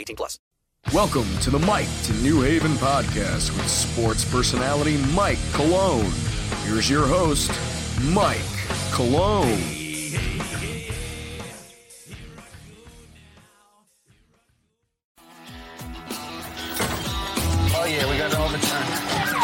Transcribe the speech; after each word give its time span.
18 0.00 0.16
plus. 0.16 0.38
Welcome 0.94 1.28
to 1.42 1.50
the 1.50 1.58
Mike 1.58 1.88
to 2.04 2.12
New 2.14 2.40
Haven 2.40 2.72
podcast 2.72 3.54
with 3.56 3.68
sports 3.68 4.24
personality 4.24 4.96
Mike 5.14 5.38
Cologne. 5.52 6.10
Here's 6.64 6.88
your 6.88 7.06
host, 7.06 7.50
Mike 8.04 8.40
Cologne. 8.92 9.60
Oh 17.72 17.84
yeah, 17.86 18.10
we 18.10 18.16
got 18.16 18.30
the 18.30 18.42
overtime. 18.42 19.39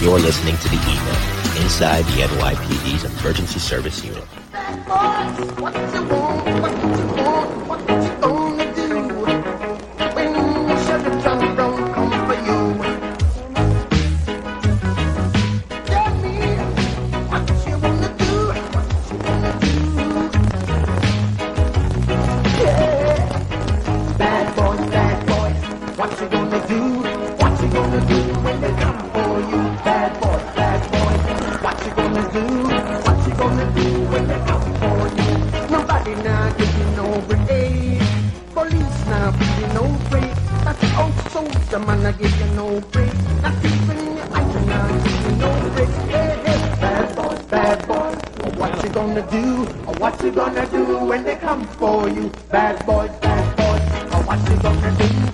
You're 0.00 0.18
listening 0.18 0.56
to 0.56 0.68
the 0.68 0.76
E-Men 0.76 1.62
inside 1.62 2.04
the 2.06 2.22
NYPD's 2.22 3.04
emergency 3.04 3.58
service 3.60 4.02
unit. 4.04 4.24
What 4.88 5.74
you 5.74 5.88
gonna 5.88 5.98
do? 6.08 6.16
What 7.68 7.84
you 7.90 8.18
wanna 8.18 8.74
do 8.74 8.86
what 17.30 17.50
you 17.68 17.78
wanna 17.78 18.10
do. 18.18 18.52
Yeah. 22.62 24.16
Bad 24.18 24.54
voice, 24.56 24.90
bad 24.90 25.28
voice, 25.28 25.98
what 25.98 26.20
you 26.20 26.28
wanna 26.38 26.68
do? 26.68 26.80
What's 27.40 27.62
it 27.62 27.72
gonna 27.72 28.00
do 28.06 28.20
when 28.44 28.60
they 28.62 28.72
come 28.82 28.99
you? 36.10 36.16
Nobody 36.16 36.28
now 36.28 36.52
giving 36.56 36.96
no 36.96 37.20
break. 37.22 38.00
Police 38.54 39.06
now 39.06 39.30
giving 39.30 39.74
no 39.74 39.98
break. 40.10 40.34
That's 40.64 40.98
old 40.98 41.14
soldier 41.30 41.78
man 41.78 42.06
I 42.06 42.12
give 42.12 42.40
you 42.40 42.46
no 42.54 42.80
break. 42.80 43.14
Not 43.42 43.64
even 43.64 44.18
item 44.32 44.66
now 44.66 44.88
giving 45.04 45.38
no 45.38 45.70
break. 45.74 45.88
Hey, 46.10 46.36
hey, 46.44 46.80
bad 46.80 47.16
boy, 47.16 47.36
bad 47.50 47.86
boy, 47.86 48.58
what 48.58 48.82
you 48.82 48.90
gonna 48.90 49.30
do? 49.30 49.64
What 49.98 50.22
you 50.22 50.32
gonna 50.32 50.66
do 50.70 50.98
when 50.98 51.24
they 51.24 51.36
come 51.36 51.66
for 51.78 52.08
you? 52.08 52.30
Bad 52.50 52.84
boy, 52.86 53.08
bad 53.20 53.56
boy, 53.56 54.16
or 54.16 54.22
what 54.24 54.50
you 54.50 54.56
gonna 54.62 54.96
do? 54.98 55.29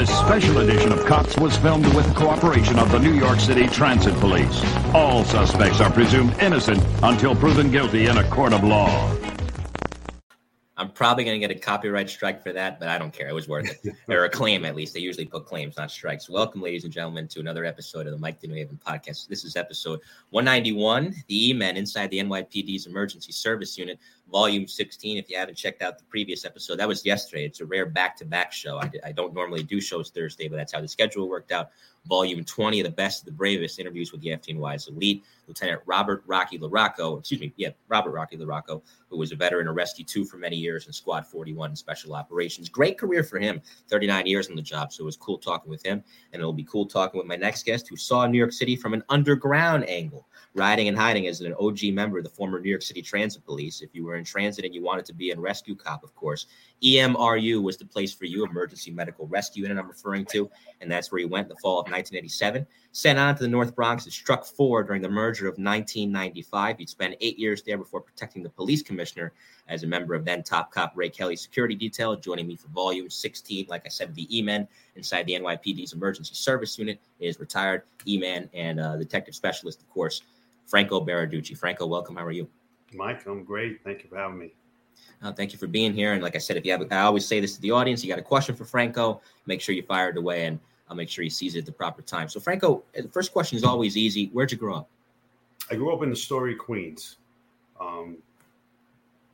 This 0.00 0.18
special 0.18 0.60
edition 0.60 0.92
of 0.92 1.04
Cops 1.04 1.36
was 1.36 1.58
filmed 1.58 1.84
with 1.94 2.08
the 2.08 2.14
cooperation 2.14 2.78
of 2.78 2.90
the 2.90 2.98
New 2.98 3.12
York 3.12 3.38
City 3.38 3.66
Transit 3.66 4.14
Police. 4.14 4.64
All 4.94 5.26
suspects 5.26 5.78
are 5.82 5.92
presumed 5.92 6.32
innocent 6.40 6.82
until 7.02 7.36
proven 7.36 7.70
guilty 7.70 8.06
in 8.06 8.16
a 8.16 8.24
court 8.30 8.54
of 8.54 8.64
law. 8.64 9.14
I'm 10.78 10.90
probably 10.92 11.24
going 11.24 11.38
to 11.38 11.46
get 11.46 11.54
a 11.54 11.60
copyright 11.60 12.08
strike 12.08 12.42
for 12.42 12.50
that, 12.54 12.80
but 12.80 12.88
I 12.88 12.96
don't 12.96 13.12
care. 13.12 13.28
It 13.28 13.34
was 13.34 13.46
worth 13.46 13.84
it. 13.84 13.94
or 14.08 14.24
a 14.24 14.30
claim, 14.30 14.64
at 14.64 14.74
least. 14.74 14.94
They 14.94 15.00
usually 15.00 15.26
put 15.26 15.44
claims, 15.44 15.76
not 15.76 15.90
strikes. 15.90 16.30
Welcome, 16.30 16.62
ladies 16.62 16.84
and 16.84 16.92
gentlemen, 16.92 17.28
to 17.28 17.40
another 17.40 17.66
episode 17.66 18.06
of 18.06 18.14
the 18.14 18.18
Mike 18.18 18.42
New 18.42 18.54
Haven 18.54 18.80
podcast. 18.82 19.28
This 19.28 19.44
is 19.44 19.56
episode 19.56 20.00
191, 20.30 21.14
the 21.28 21.50
E-Men 21.50 21.76
inside 21.76 22.08
the 22.08 22.20
NYPD's 22.20 22.86
Emergency 22.86 23.32
Service 23.32 23.76
Unit, 23.76 23.98
volume 24.30 24.66
16. 24.66 25.18
If 25.18 25.28
you 25.28 25.36
haven't 25.36 25.56
checked 25.56 25.82
out 25.82 25.98
the 25.98 26.04
previous 26.04 26.44
episode, 26.44 26.76
that 26.76 26.88
was 26.88 27.04
yesterday. 27.04 27.44
It's 27.44 27.60
a 27.60 27.66
rare 27.66 27.86
back-to-back 27.86 28.52
show. 28.52 28.78
I, 28.78 28.90
I 29.04 29.12
don't 29.12 29.34
normally 29.34 29.62
do 29.62 29.80
shows 29.80 30.10
Thursday, 30.10 30.48
but 30.48 30.56
that's 30.56 30.72
how 30.72 30.80
the 30.80 30.88
schedule 30.88 31.28
worked 31.28 31.52
out. 31.52 31.70
Volume 32.08 32.44
20 32.44 32.80
of 32.80 32.86
the 32.86 32.92
best 32.92 33.20
of 33.20 33.26
the 33.26 33.32
bravest 33.32 33.78
interviews 33.78 34.10
with 34.10 34.22
the 34.22 34.28
FDNY's 34.28 34.88
elite, 34.88 35.22
Lieutenant 35.46 35.82
Robert 35.84 36.22
Rocky 36.26 36.58
LaRocco, 36.58 37.18
excuse 37.18 37.40
me, 37.40 37.52
yeah, 37.56 37.70
Robert 37.88 38.12
Rocky 38.12 38.38
LaRocco, 38.38 38.80
who 39.10 39.18
was 39.18 39.32
a 39.32 39.36
veteran 39.36 39.68
of 39.68 39.76
Rescue 39.76 40.04
2 40.04 40.24
for 40.24 40.38
many 40.38 40.56
years 40.56 40.86
in 40.86 40.92
Squad 40.94 41.26
41 41.26 41.70
in 41.70 41.76
Special 41.76 42.14
Operations. 42.14 42.70
Great 42.70 42.96
career 42.96 43.22
for 43.22 43.38
him, 43.38 43.60
39 43.88 44.26
years 44.26 44.48
on 44.48 44.56
the 44.56 44.62
job. 44.62 44.92
So 44.92 45.02
it 45.02 45.06
was 45.06 45.16
cool 45.16 45.36
talking 45.36 45.70
with 45.70 45.84
him. 45.84 46.02
And 46.32 46.40
it'll 46.40 46.54
be 46.54 46.64
cool 46.64 46.86
talking 46.86 47.18
with 47.18 47.26
my 47.26 47.36
next 47.36 47.66
guest 47.66 47.88
who 47.88 47.96
saw 47.96 48.26
New 48.26 48.38
York 48.38 48.52
City 48.52 48.76
from 48.76 48.94
an 48.94 49.04
underground 49.10 49.86
angle, 49.88 50.26
riding 50.54 50.88
and 50.88 50.98
hiding 50.98 51.26
as 51.28 51.40
an 51.40 51.54
OG 51.60 51.84
member 51.92 52.18
of 52.18 52.24
the 52.24 52.30
former 52.30 52.60
New 52.60 52.68
York 52.68 52.82
City 52.82 53.02
Transit 53.02 53.44
Police. 53.44 53.82
If 53.82 53.94
you 53.94 54.04
were 54.04 54.16
in 54.16 54.24
transit 54.24 54.64
and 54.64 54.74
you 54.74 54.82
wanted 54.82 55.04
to 55.06 55.14
be 55.14 55.30
in 55.30 55.40
Rescue 55.40 55.76
Cop, 55.76 56.02
of 56.02 56.14
course, 56.16 56.46
EMRU 56.82 57.62
was 57.62 57.76
the 57.76 57.84
place 57.84 58.12
for 58.12 58.24
you, 58.24 58.44
Emergency 58.44 58.90
Medical 58.90 59.26
Rescue 59.28 59.62
Unit, 59.62 59.78
I'm 59.78 59.86
referring 59.86 60.24
to. 60.26 60.50
And 60.80 60.90
that's 60.90 61.12
where 61.12 61.20
he 61.20 61.24
went 61.24 61.44
in 61.44 61.50
the 61.50 61.60
fall 61.60 61.78
of 61.78 61.84
1987. 61.84 62.66
Sent 62.92 63.18
on 63.18 63.36
to 63.36 63.42
the 63.44 63.48
North 63.48 63.76
Bronx 63.76 64.04
and 64.04 64.12
struck 64.12 64.44
four 64.44 64.82
during 64.82 65.02
the 65.02 65.08
merger 65.08 65.46
of 65.46 65.52
1995. 65.52 66.78
He'd 66.78 66.88
spent 66.88 67.14
eight 67.20 67.38
years 67.38 67.62
there 67.62 67.78
before 67.78 68.00
protecting 68.00 68.42
the 68.42 68.50
police 68.50 68.82
commissioner 68.82 69.32
as 69.68 69.84
a 69.84 69.86
member 69.86 70.14
of 70.14 70.24
then 70.24 70.42
top 70.42 70.72
cop 70.72 70.92
Ray 70.96 71.08
Kelly's 71.08 71.40
security 71.40 71.76
detail. 71.76 72.16
Joining 72.16 72.48
me 72.48 72.56
for 72.56 72.66
volume 72.68 73.08
16, 73.08 73.66
like 73.68 73.82
I 73.86 73.88
said, 73.88 74.12
the 74.16 74.36
E-Men 74.36 74.66
inside 74.96 75.26
the 75.26 75.34
NYPD's 75.34 75.92
emergency 75.92 76.34
service 76.34 76.76
unit 76.76 77.00
is 77.20 77.38
retired 77.38 77.82
E-Man 78.08 78.50
and 78.52 78.80
uh, 78.80 78.96
detective 78.96 79.36
specialist, 79.36 79.80
of 79.80 79.88
course, 79.90 80.22
Franco 80.70 81.04
Baraducci. 81.04 81.58
Franco, 81.58 81.84
welcome. 81.84 82.14
How 82.14 82.24
are 82.24 82.30
you? 82.30 82.48
Mike, 82.94 83.26
I'm 83.26 83.42
great. 83.42 83.82
Thank 83.82 84.04
you 84.04 84.08
for 84.08 84.16
having 84.16 84.38
me. 84.38 84.52
Uh, 85.20 85.32
thank 85.32 85.52
you 85.52 85.58
for 85.58 85.66
being 85.66 85.92
here. 85.92 86.12
And 86.12 86.22
like 86.22 86.36
I 86.36 86.38
said, 86.38 86.56
if 86.56 86.64
you 86.64 86.70
have, 86.70 86.86
I 86.92 87.00
always 87.00 87.26
say 87.26 87.40
this 87.40 87.56
to 87.56 87.60
the 87.60 87.72
audience, 87.72 88.04
you 88.04 88.08
got 88.08 88.20
a 88.20 88.22
question 88.22 88.54
for 88.54 88.64
Franco, 88.64 89.20
make 89.46 89.60
sure 89.60 89.74
you 89.74 89.82
fire 89.82 90.10
it 90.10 90.16
away, 90.16 90.46
and 90.46 90.60
I'll 90.88 90.94
make 90.94 91.08
sure 91.08 91.24
he 91.24 91.30
sees 91.30 91.56
it 91.56 91.60
at 91.60 91.66
the 91.66 91.72
proper 91.72 92.02
time. 92.02 92.28
So, 92.28 92.38
Franco, 92.38 92.84
the 92.94 93.08
first 93.08 93.32
question 93.32 93.56
is 93.56 93.64
always 93.64 93.96
easy. 93.96 94.28
Where'd 94.32 94.52
you 94.52 94.58
grow 94.58 94.76
up? 94.76 94.88
I 95.72 95.74
grew 95.74 95.92
up 95.92 96.04
in 96.04 96.12
Astoria 96.12 96.54
Queens. 96.54 97.16
Um, 97.80 98.18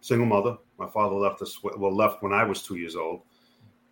single 0.01 0.27
mother. 0.27 0.57
My 0.79 0.89
father 0.89 1.17
left 1.17 1.43
us 1.43 1.59
well 1.63 1.95
left 1.95 2.23
when 2.23 2.33
I 2.33 2.45
was 2.45 2.63
two 2.63 2.77
years 2.77 2.97
old, 2.97 3.21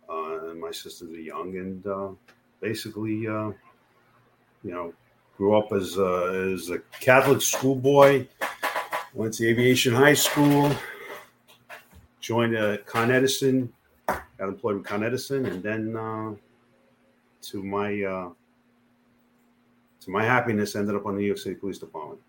uh, 0.09 0.49
and 0.49 0.59
my 0.59 0.71
sisters 0.71 1.11
are 1.11 1.19
young. 1.19 1.55
And 1.57 1.85
uh, 1.85 2.09
basically, 2.59 3.27
uh, 3.27 3.51
you 4.63 4.71
know, 4.71 4.93
grew 5.37 5.57
up 5.57 5.71
as 5.71 5.97
a, 5.97 6.51
as 6.53 6.69
a 6.69 6.79
Catholic 6.99 7.41
schoolboy. 7.41 8.27
Went 9.13 9.33
to 9.35 9.47
aviation 9.47 9.93
high 9.93 10.13
school. 10.13 10.71
Joined 12.19 12.55
uh, 12.55 12.77
Con 12.85 13.11
Edison. 13.11 13.71
Got 14.07 14.49
employed 14.49 14.75
with 14.75 14.85
Con 14.85 15.03
Edison, 15.03 15.45
and 15.45 15.63
then 15.63 15.95
uh, 15.95 16.33
to 17.43 17.63
my 17.63 18.01
uh, 18.03 18.29
to 20.01 20.11
my 20.11 20.23
happiness, 20.23 20.75
ended 20.75 20.95
up 20.95 21.05
on 21.05 21.15
the 21.15 21.21
New 21.21 21.27
York 21.27 21.39
City 21.39 21.55
Police 21.55 21.79
Department. 21.79 22.19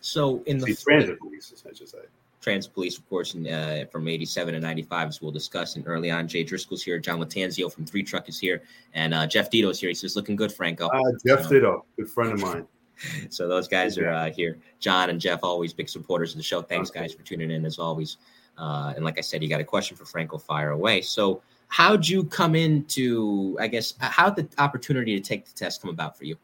So, 0.00 0.42
in 0.46 0.58
the 0.58 0.66
The 0.66 0.74
transit 0.76 1.18
police, 1.18 1.64
I 1.68 1.74
should 1.74 1.88
say. 1.88 1.98
Trans 2.46 2.68
Police, 2.68 2.96
of 2.96 3.08
course, 3.08 3.34
in, 3.34 3.44
uh, 3.48 3.86
from 3.90 4.06
87 4.06 4.54
to 4.54 4.60
95, 4.60 5.08
as 5.08 5.20
we'll 5.20 5.32
discuss. 5.32 5.74
And 5.74 5.84
early 5.88 6.12
on, 6.12 6.28
Jay 6.28 6.44
Driscoll's 6.44 6.80
here, 6.80 6.96
John 6.96 7.18
Latanzio 7.18 7.72
from 7.72 7.84
Three 7.84 8.04
Truck 8.04 8.28
is 8.28 8.38
here, 8.38 8.62
and 8.94 9.12
uh, 9.12 9.26
Jeff 9.26 9.50
Dito's 9.50 9.80
here. 9.80 9.88
He 9.88 9.96
says, 9.96 10.14
looking 10.14 10.36
good, 10.36 10.52
Franco. 10.52 10.86
Uh, 10.86 11.00
Jeff 11.26 11.48
Ditto, 11.48 11.84
good 11.96 12.08
friend 12.08 12.32
of 12.32 12.40
mine. 12.40 12.66
So 13.28 13.46
those 13.46 13.68
guys 13.68 13.98
are 13.98 14.08
uh, 14.08 14.30
here. 14.30 14.56
John 14.78 15.10
and 15.10 15.20
Jeff, 15.20 15.40
always 15.42 15.74
big 15.74 15.86
supporters 15.86 16.30
of 16.30 16.38
the 16.38 16.42
show. 16.42 16.62
Thanks, 16.62 16.88
guys, 16.88 17.12
for 17.12 17.22
tuning 17.24 17.50
in 17.50 17.66
as 17.66 17.78
always. 17.78 18.16
Uh, 18.56 18.94
and 18.96 19.04
like 19.04 19.18
I 19.18 19.20
said, 19.20 19.42
you 19.42 19.50
got 19.50 19.60
a 19.60 19.64
question 19.64 19.98
for 19.98 20.06
Franco, 20.06 20.38
fire 20.38 20.70
away. 20.70 21.02
So 21.02 21.42
how'd 21.68 22.08
you 22.08 22.24
come 22.24 22.54
into? 22.54 23.54
I 23.60 23.66
guess 23.66 23.92
how'd 23.98 24.34
the 24.34 24.48
opportunity 24.56 25.14
to 25.14 25.20
take 25.20 25.44
the 25.44 25.52
test 25.52 25.82
come 25.82 25.90
about 25.90 26.16
for 26.16 26.24
you? 26.24 26.38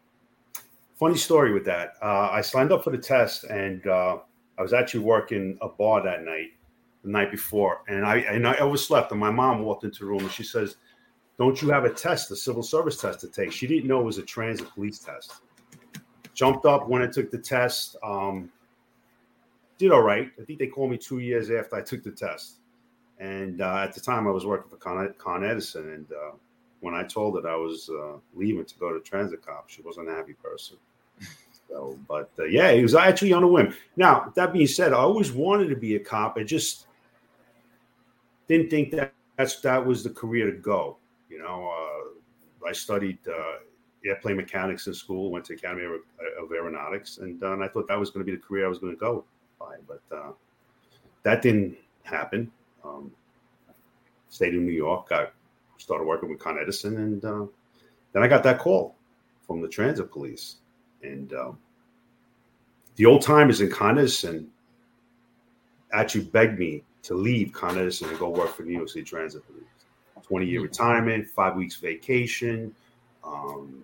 Funny 0.98 1.16
story 1.16 1.54
with 1.54 1.64
that. 1.64 1.94
Uh, 2.02 2.28
I 2.30 2.42
signed 2.42 2.70
up 2.70 2.84
for 2.84 2.90
the 2.90 2.98
test, 2.98 3.44
and 3.44 3.86
uh, 3.86 4.18
I 4.58 4.62
was 4.62 4.72
actually 4.72 5.00
working 5.00 5.58
a 5.60 5.68
bar 5.68 6.02
that 6.02 6.24
night, 6.24 6.52
the 7.02 7.10
night 7.10 7.30
before, 7.30 7.82
and 7.88 8.04
I 8.04 8.18
and 8.18 8.46
I 8.46 8.56
overslept. 8.56 9.10
And 9.10 9.20
my 9.20 9.30
mom 9.30 9.62
walked 9.62 9.84
into 9.84 10.00
the 10.00 10.06
room, 10.06 10.20
and 10.20 10.30
she 10.30 10.44
says, 10.44 10.76
"Don't 11.38 11.60
you 11.62 11.70
have 11.70 11.84
a 11.84 11.90
test, 11.90 12.30
a 12.30 12.36
civil 12.36 12.62
service 12.62 13.00
test 13.00 13.20
to 13.20 13.28
take?" 13.28 13.52
She 13.52 13.66
didn't 13.66 13.86
know 13.86 14.00
it 14.00 14.04
was 14.04 14.18
a 14.18 14.22
transit 14.22 14.68
police 14.70 14.98
test. 14.98 15.32
Jumped 16.34 16.66
up 16.66 16.88
when 16.88 17.02
I 17.02 17.06
took 17.06 17.30
the 17.30 17.38
test. 17.38 17.96
Um, 18.02 18.50
did 19.78 19.90
all 19.90 20.02
right. 20.02 20.30
I 20.40 20.44
think 20.44 20.58
they 20.58 20.68
called 20.68 20.90
me 20.90 20.96
two 20.96 21.18
years 21.18 21.50
after 21.50 21.76
I 21.76 21.80
took 21.80 22.02
the 22.02 22.12
test. 22.12 22.60
And 23.18 23.60
uh, 23.60 23.78
at 23.78 23.94
the 23.94 24.00
time, 24.00 24.26
I 24.26 24.30
was 24.30 24.46
working 24.46 24.70
for 24.70 24.76
Con, 24.76 25.12
Con 25.18 25.44
Edison. 25.44 25.90
And 25.90 26.06
uh, 26.12 26.36
when 26.80 26.94
I 26.94 27.04
told 27.04 27.42
her 27.42 27.48
I 27.48 27.56
was 27.56 27.88
uh, 27.88 28.18
leaving 28.34 28.64
to 28.64 28.78
go 28.78 28.92
to 28.92 29.00
transit 29.00 29.44
cop, 29.44 29.68
she 29.68 29.82
wasn't 29.82 30.08
a 30.08 30.12
happy 30.12 30.34
person. 30.34 30.76
So, 31.72 31.98
but 32.06 32.30
uh, 32.38 32.44
yeah, 32.44 32.72
he 32.72 32.82
was 32.82 32.94
actually 32.94 33.32
on 33.32 33.42
a 33.42 33.48
whim. 33.48 33.74
Now, 33.96 34.30
that 34.36 34.52
being 34.52 34.66
said, 34.66 34.92
I 34.92 34.96
always 34.96 35.32
wanted 35.32 35.68
to 35.68 35.76
be 35.76 35.96
a 35.96 35.98
cop. 35.98 36.36
I 36.36 36.44
just 36.44 36.86
didn't 38.46 38.68
think 38.68 38.90
that 38.92 39.14
that's 39.38 39.58
that 39.60 39.84
was 39.84 40.04
the 40.04 40.10
career 40.10 40.50
to 40.50 40.58
go. 40.58 40.98
You 41.30 41.38
know, 41.38 41.72
uh, 41.72 42.68
I 42.68 42.72
studied 42.72 43.18
uh, 43.26 43.60
airplane 44.04 44.36
mechanics 44.36 44.86
in 44.86 44.92
school, 44.92 45.30
went 45.30 45.46
to 45.46 45.54
Academy 45.54 45.84
of, 45.84 46.52
Aeronautics, 46.52 47.18
and, 47.18 47.42
and 47.42 47.64
I 47.64 47.68
thought 47.68 47.88
that 47.88 47.98
was 47.98 48.10
going 48.10 48.24
to 48.26 48.30
be 48.30 48.36
the 48.36 48.42
career 48.42 48.66
I 48.66 48.68
was 48.68 48.78
going 48.78 48.92
to 48.92 48.98
go 48.98 49.24
by. 49.58 49.76
But 49.88 50.02
that 51.22 51.40
didn't 51.40 51.76
happen. 52.02 52.50
Um, 52.84 53.10
stayed 54.28 54.54
in 54.54 54.66
New 54.66 54.72
York, 54.72 55.08
got 55.08 55.32
started 55.78 56.04
working 56.04 56.28
with 56.28 56.38
Con 56.38 56.58
Edison, 56.60 56.98
and 56.98 57.24
uh, 57.24 57.46
then 58.12 58.22
I 58.22 58.28
got 58.28 58.42
that 58.42 58.58
call 58.58 58.96
from 59.46 59.62
the 59.62 59.68
transit 59.68 60.10
police, 60.10 60.56
and 61.02 61.32
um, 61.34 61.58
the 62.96 63.06
old 63.06 63.22
timers 63.22 63.60
in 63.60 63.70
Con 63.70 63.98
Edison 63.98 64.50
actually 65.92 66.24
begged 66.24 66.58
me 66.58 66.82
to 67.02 67.14
leave 67.14 67.52
Con 67.52 67.78
Edison 67.78 68.08
and 68.08 68.18
go 68.18 68.28
work 68.28 68.54
for 68.54 68.62
New 68.62 68.76
York 68.76 68.88
City 68.88 69.04
Transit 69.04 69.46
Police. 69.46 69.64
Twenty 70.22 70.46
year 70.46 70.62
retirement, 70.62 71.28
five 71.28 71.56
weeks 71.56 71.76
vacation. 71.76 72.74
Um, 73.24 73.82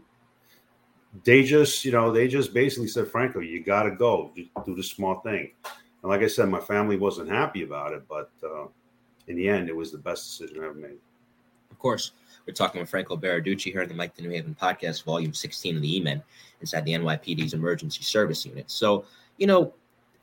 they 1.24 1.42
just, 1.42 1.84
you 1.84 1.92
know, 1.92 2.12
they 2.12 2.28
just 2.28 2.52
basically 2.52 2.88
said, 2.88 3.08
Franco, 3.08 3.40
you 3.40 3.62
got 3.62 3.84
to 3.84 3.90
go, 3.90 4.30
Just 4.36 4.50
do 4.64 4.74
the 4.74 4.82
smart 4.82 5.22
thing. 5.22 5.50
And 6.02 6.10
like 6.10 6.22
I 6.22 6.26
said, 6.28 6.48
my 6.48 6.60
family 6.60 6.96
wasn't 6.96 7.30
happy 7.30 7.62
about 7.62 7.92
it, 7.92 8.02
but 8.08 8.30
uh, 8.44 8.66
in 9.26 9.36
the 9.36 9.48
end, 9.48 9.68
it 9.68 9.76
was 9.76 9.90
the 9.90 9.98
best 9.98 10.26
decision 10.26 10.62
I 10.62 10.66
ever 10.66 10.74
made. 10.74 10.98
Of 11.70 11.78
course, 11.78 12.12
we're 12.48 12.54
talking 12.54 12.80
with 12.80 12.88
Franco 12.88 13.14
Baraducci 13.14 13.70
here 13.70 13.82
on 13.82 13.88
the 13.88 13.94
Mike 13.94 14.16
the 14.16 14.22
New 14.22 14.30
Haven 14.30 14.56
podcast, 14.58 15.04
volume 15.04 15.34
16 15.34 15.76
of 15.76 15.82
the 15.82 15.96
E-Men 15.98 16.22
inside 16.62 16.82
the 16.86 16.92
NYPD's 16.92 17.52
emergency 17.52 18.02
service 18.02 18.46
unit. 18.46 18.70
So, 18.70 19.04
you 19.36 19.46
know, 19.46 19.74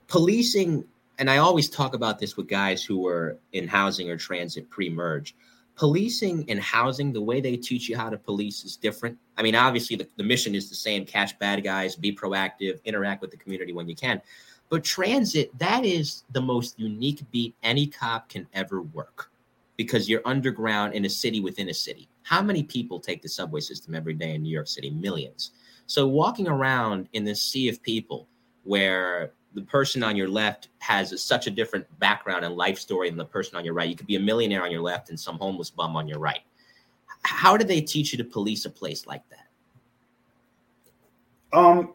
policing, 0.08 0.84
and 1.20 1.30
I 1.30 1.38
always 1.38 1.70
talk 1.70 1.94
about 1.94 2.18
this 2.18 2.36
with 2.36 2.48
guys 2.48 2.84
who 2.84 2.98
were 2.98 3.38
in 3.54 3.68
housing 3.68 4.10
or 4.10 4.18
transit 4.18 4.68
pre-merge. 4.72 5.36
Policing 5.76 6.50
and 6.50 6.60
housing, 6.60 7.14
the 7.14 7.22
way 7.22 7.42
they 7.42 7.58
teach 7.58 7.88
you 7.88 7.96
how 7.96 8.10
to 8.10 8.18
police 8.18 8.66
is 8.66 8.76
different. 8.76 9.20
I 9.38 9.44
mean, 9.44 9.54
obviously 9.54 9.96
the, 9.96 10.08
the 10.16 10.24
mission 10.24 10.56
is 10.56 10.68
the 10.68 10.76
same, 10.76 11.06
catch 11.06 11.38
bad 11.38 11.64
guys, 11.64 11.96
be 11.96 12.12
proactive, 12.12 12.84
interact 12.86 13.22
with 13.22 13.30
the 13.30 13.38
community 13.38 13.72
when 13.72 13.88
you 13.88 13.96
can. 13.96 14.20
But 14.70 14.84
transit, 14.84 15.56
that 15.60 15.86
is 15.86 16.24
the 16.32 16.42
most 16.42 16.80
unique 16.80 17.22
beat 17.30 17.54
any 17.62 17.86
cop 17.86 18.30
can 18.30 18.48
ever 18.52 18.82
work 18.82 19.30
because 19.78 20.10
you're 20.10 20.24
underground 20.26 20.96
in 20.96 21.06
a 21.06 21.10
city 21.10 21.40
within 21.40 21.70
a 21.70 21.74
city. 21.74 22.10
How 22.26 22.42
many 22.42 22.64
people 22.64 23.00
take 23.00 23.22
the 23.22 23.30
subway 23.30 23.60
system 23.60 23.94
every 23.94 24.16
day 24.16 24.34
in 24.34 24.42
New 24.42 24.50
York 24.50 24.68
City? 24.68 24.90
Millions. 24.90 25.52
So 25.86 26.08
walking 26.08 26.48
around 26.48 27.08
in 27.14 27.24
this 27.24 27.40
sea 27.40 27.70
of 27.70 27.84
people 27.84 28.28
where 28.64 29.34
the 29.54 29.62
person 29.62 30.02
on 30.02 30.16
your 30.16 30.28
left 30.28 30.70
has 30.80 31.12
a, 31.12 31.20
such 31.20 31.46
a 31.46 31.52
different 31.52 31.86
background 32.00 32.44
and 32.44 32.56
life 32.56 32.80
story 32.80 33.12
than 33.12 33.20
the 33.20 33.26
person 33.26 33.56
on 33.56 33.64
your 33.64 33.76
right. 33.76 33.88
You 33.88 33.96
could 33.96 34.08
be 34.08 34.16
a 34.16 34.20
millionaire 34.20 34.64
on 34.64 34.72
your 34.72 34.82
left 34.82 35.10
and 35.10 35.20
some 35.20 35.38
homeless 35.38 35.70
bum 35.70 35.96
on 35.96 36.08
your 36.08 36.18
right. 36.18 36.42
How 37.22 37.58
do 37.58 37.64
they 37.64 37.80
teach 37.80 38.12
you 38.12 38.18
to 38.18 38.24
police 38.24 38.66
a 38.66 38.72
place 38.72 39.06
like 39.06 39.22
that? 39.30 39.48
Um, 41.56 41.94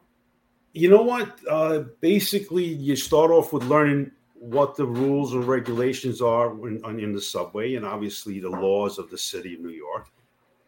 you 0.74 0.88
know 0.88 1.02
what? 1.02 1.40
Uh, 1.50 1.80
basically, 2.00 2.64
you 2.64 2.94
start 2.94 3.32
off 3.32 3.52
with 3.52 3.64
learning 3.64 4.12
what 4.34 4.76
the 4.76 4.86
rules 4.86 5.34
and 5.34 5.44
regulations 5.44 6.22
are 6.22 6.52
in, 6.68 6.82
in 7.00 7.12
the 7.12 7.20
subway, 7.20 7.74
and 7.74 7.84
obviously 7.84 8.38
the 8.38 8.48
laws 8.48 8.96
of 8.98 9.10
the 9.10 9.18
city 9.18 9.54
of 9.54 9.60
New 9.60 9.70
York, 9.70 10.06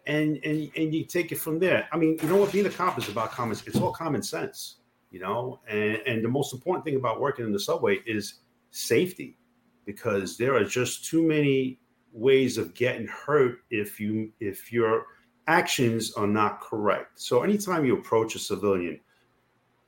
and 0.07 0.39
and 0.45 0.71
and 0.77 0.95
you 0.95 1.05
take 1.05 1.33
it 1.33 1.39
from 1.39 1.59
there. 1.59 1.89
I 1.93 1.97
mean, 1.97 2.19
you 2.23 2.29
know 2.29 2.37
what? 2.37 2.53
Being 2.53 2.67
a 2.67 2.71
cop 2.71 2.99
is 2.99 3.09
about 3.09 3.33
common. 3.33 3.57
It's 3.67 3.79
all 3.79 3.93
common 3.93 4.23
sense, 4.23 4.77
you 5.11 5.21
know. 5.21 5.61
And 5.69 5.99
and 6.07 6.25
the 6.25 6.29
most 6.29 6.53
important 6.53 6.85
thing 6.85 6.97
about 6.97 7.21
working 7.21 7.45
in 7.45 7.53
the 7.53 7.61
subway 7.61 8.01
is 8.07 8.41
safety, 8.71 9.37
because 9.85 10.37
there 10.37 10.55
are 10.55 10.65
just 10.65 11.05
too 11.05 11.23
many 11.23 11.79
ways 12.13 12.59
of 12.59 12.75
getting 12.75 13.07
hurt 13.07 13.59
if 13.71 13.99
you 14.01 14.33
if 14.41 14.73
your 14.73 15.07
actions 15.47 16.13
are 16.15 16.27
not 16.27 16.61
correct. 16.61 17.21
So 17.21 17.43
anytime 17.43 17.85
you 17.85 17.97
approach 17.97 18.35
a 18.35 18.39
civilian 18.39 19.01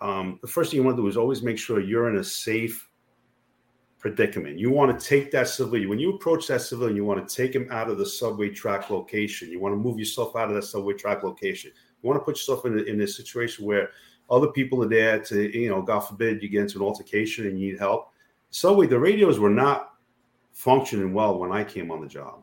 um, 0.05 0.39
the 0.43 0.49
first 0.49 0.71
thing 0.71 0.79
you 0.79 0.85
want 0.85 0.97
to 0.97 1.03
do 1.03 1.09
is 1.09 1.17
always 1.17 1.43
make 1.43 1.59
sure 1.59 1.81
you're 1.81 2.11
in 2.11 2.19
a 2.19 2.25
safe 2.25 2.89
predicament. 4.05 4.59
You 4.59 4.71
want 4.71 5.01
to 5.01 5.07
take 5.07 5.31
that 5.31 5.49
civilian, 5.49 5.89
when 5.89 5.99
you 5.99 6.13
approach 6.13 6.47
that 6.49 6.61
civilian, 6.61 6.95
you 6.95 7.07
want 7.07 7.27
to 7.27 7.35
take 7.35 7.55
him 7.55 7.67
out 7.71 7.89
of 7.89 7.97
the 7.97 8.05
subway 8.05 8.51
track 8.51 8.91
location. 8.91 9.51
You 9.51 9.59
want 9.59 9.73
to 9.73 9.79
move 9.79 9.99
yourself 9.99 10.37
out 10.37 10.51
of 10.51 10.55
that 10.57 10.65
subway 10.65 10.93
track 10.93 11.23
location. 11.23 11.71
You 12.03 12.09
want 12.11 12.21
to 12.21 12.25
put 12.27 12.37
yourself 12.37 12.67
in 12.67 12.79
a, 12.79 12.83
in 12.83 13.01
a 13.01 13.07
situation 13.09 13.65
where 13.65 13.93
other 14.29 14.49
people 14.49 14.85
are 14.85 14.89
there 14.91 15.21
to, 15.21 15.59
you 15.59 15.71
know, 15.71 15.81
God 15.81 16.01
forbid 16.01 16.43
you 16.43 16.51
get 16.51 16.61
into 16.61 16.77
an 16.77 16.85
altercation 16.85 17.47
and 17.47 17.59
you 17.59 17.73
need 17.73 17.79
help. 17.79 18.13
Subway, 18.51 18.87
the 18.87 18.99
radios 18.99 19.39
were 19.39 19.49
not 19.49 19.95
functioning 20.53 21.15
well 21.15 21.39
when 21.39 21.51
I 21.51 21.65
came 21.65 21.91
on 21.91 22.03
the 22.03 22.07
job. 22.07 22.43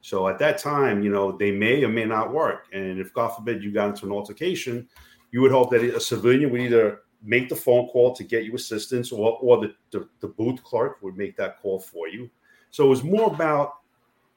So 0.00 0.26
at 0.26 0.40
that 0.40 0.58
time, 0.58 1.04
you 1.04 1.10
know, 1.10 1.30
they 1.30 1.52
may 1.52 1.84
or 1.84 1.88
may 1.88 2.04
not 2.04 2.32
work. 2.32 2.66
And 2.72 2.98
if 2.98 3.14
God 3.14 3.28
forbid 3.28 3.62
you 3.62 3.70
got 3.70 3.90
into 3.90 4.06
an 4.06 4.12
altercation, 4.12 4.88
you 5.30 5.40
would 5.40 5.52
hope 5.52 5.70
that 5.70 5.84
a 5.84 6.00
civilian 6.00 6.50
would 6.50 6.62
either 6.62 7.02
make 7.22 7.48
the 7.48 7.56
phone 7.56 7.88
call 7.88 8.14
to 8.14 8.24
get 8.24 8.44
you 8.44 8.54
assistance 8.54 9.12
or, 9.12 9.38
or 9.40 9.60
the, 9.60 9.74
the, 9.90 10.08
the 10.20 10.28
booth 10.28 10.62
clerk 10.62 10.98
would 11.02 11.16
make 11.16 11.36
that 11.36 11.60
call 11.60 11.78
for 11.78 12.08
you. 12.08 12.30
So 12.70 12.86
it 12.86 12.88
was 12.88 13.04
more 13.04 13.32
about 13.32 13.74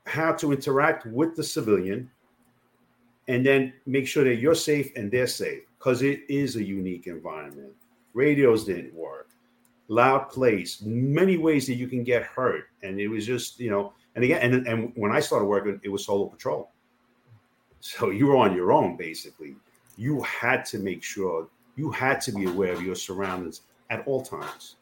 how 0.06 0.34
to 0.34 0.52
interact 0.52 1.06
with 1.06 1.36
the 1.36 1.44
civilian 1.44 2.10
and 3.28 3.46
then 3.46 3.74
make 3.86 4.08
sure 4.08 4.24
that 4.24 4.36
you're 4.36 4.56
safe 4.56 4.92
and 4.96 5.12
they're 5.12 5.28
safe 5.28 5.64
because 5.78 6.02
it 6.02 6.22
is 6.30 6.56
a 6.56 6.64
unique 6.64 7.08
environment. 7.08 7.72
Radios 8.14 8.66
didn't 8.66 8.94
work, 8.94 9.30
loud 9.88 10.30
place, 10.30 10.82
many 10.82 11.38
ways 11.38 11.68
that 11.68 11.76
you 11.76 11.88
can 11.88 12.04
get 12.04 12.24
hurt. 12.24 12.70
And 12.82 13.00
it 13.00 13.08
was 13.08 13.26
just, 13.26 13.60
you 13.60 13.70
know, 13.70 13.94
and 14.16 14.24
again, 14.24 14.42
and, 14.42 14.68
and 14.68 14.92
when 14.96 15.12
I 15.12 15.20
started 15.20 15.46
working, 15.46 15.80
it 15.84 15.90
was 15.90 16.06
solo 16.06 16.26
patrol. 16.26 16.72
So 17.82 18.10
you 18.10 18.28
were 18.28 18.38
on 18.38 18.56
your 18.56 18.72
own 18.72 18.98
basically 18.98 19.56
you 20.00 20.22
had 20.22 20.64
to 20.64 20.80
make 20.80 21.04
sure 21.04 21.50
you 21.80 21.90
had 21.90 22.20
to 22.20 22.34
be 22.34 22.44
aware 22.44 22.74
of 22.74 22.82
your 22.82 22.94
surroundings 22.94 23.62
at 23.90 24.06
all 24.06 24.22
times. 24.22 24.76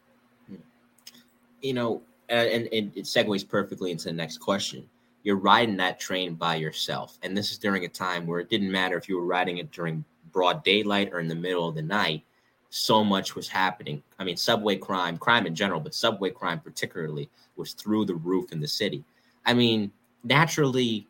You 1.61 1.73
know, 1.73 2.01
and, 2.27 2.67
and 2.73 2.91
it 2.97 3.05
segues 3.05 3.47
perfectly 3.47 3.91
into 3.91 4.05
the 4.05 4.13
next 4.13 4.39
question. 4.39 4.89
You're 5.21 5.35
riding 5.35 5.77
that 5.77 5.99
train 5.99 6.33
by 6.33 6.55
yourself, 6.55 7.19
and 7.21 7.37
this 7.37 7.51
is 7.51 7.59
during 7.59 7.85
a 7.85 7.87
time 7.87 8.25
where 8.25 8.39
it 8.39 8.49
didn't 8.49 8.71
matter 8.71 8.97
if 8.97 9.07
you 9.07 9.17
were 9.19 9.25
riding 9.25 9.59
it 9.59 9.71
during 9.71 10.03
broad 10.31 10.63
daylight 10.63 11.09
or 11.13 11.19
in 11.19 11.27
the 11.27 11.35
middle 11.35 11.67
of 11.67 11.75
the 11.75 11.83
night. 11.83 12.23
So 12.71 13.03
much 13.03 13.35
was 13.35 13.47
happening. 13.47 14.01
I 14.17 14.23
mean, 14.23 14.35
subway 14.35 14.77
crime, 14.77 15.17
crime 15.17 15.45
in 15.45 15.53
general, 15.53 15.79
but 15.79 15.93
subway 15.93 16.31
crime 16.31 16.59
particularly 16.59 17.29
was 17.57 17.73
through 17.73 18.05
the 18.05 18.15
roof 18.15 18.51
in 18.51 18.59
the 18.59 18.67
city. 18.67 19.03
I 19.45 19.53
mean, 19.53 19.91
naturally, 20.23 21.07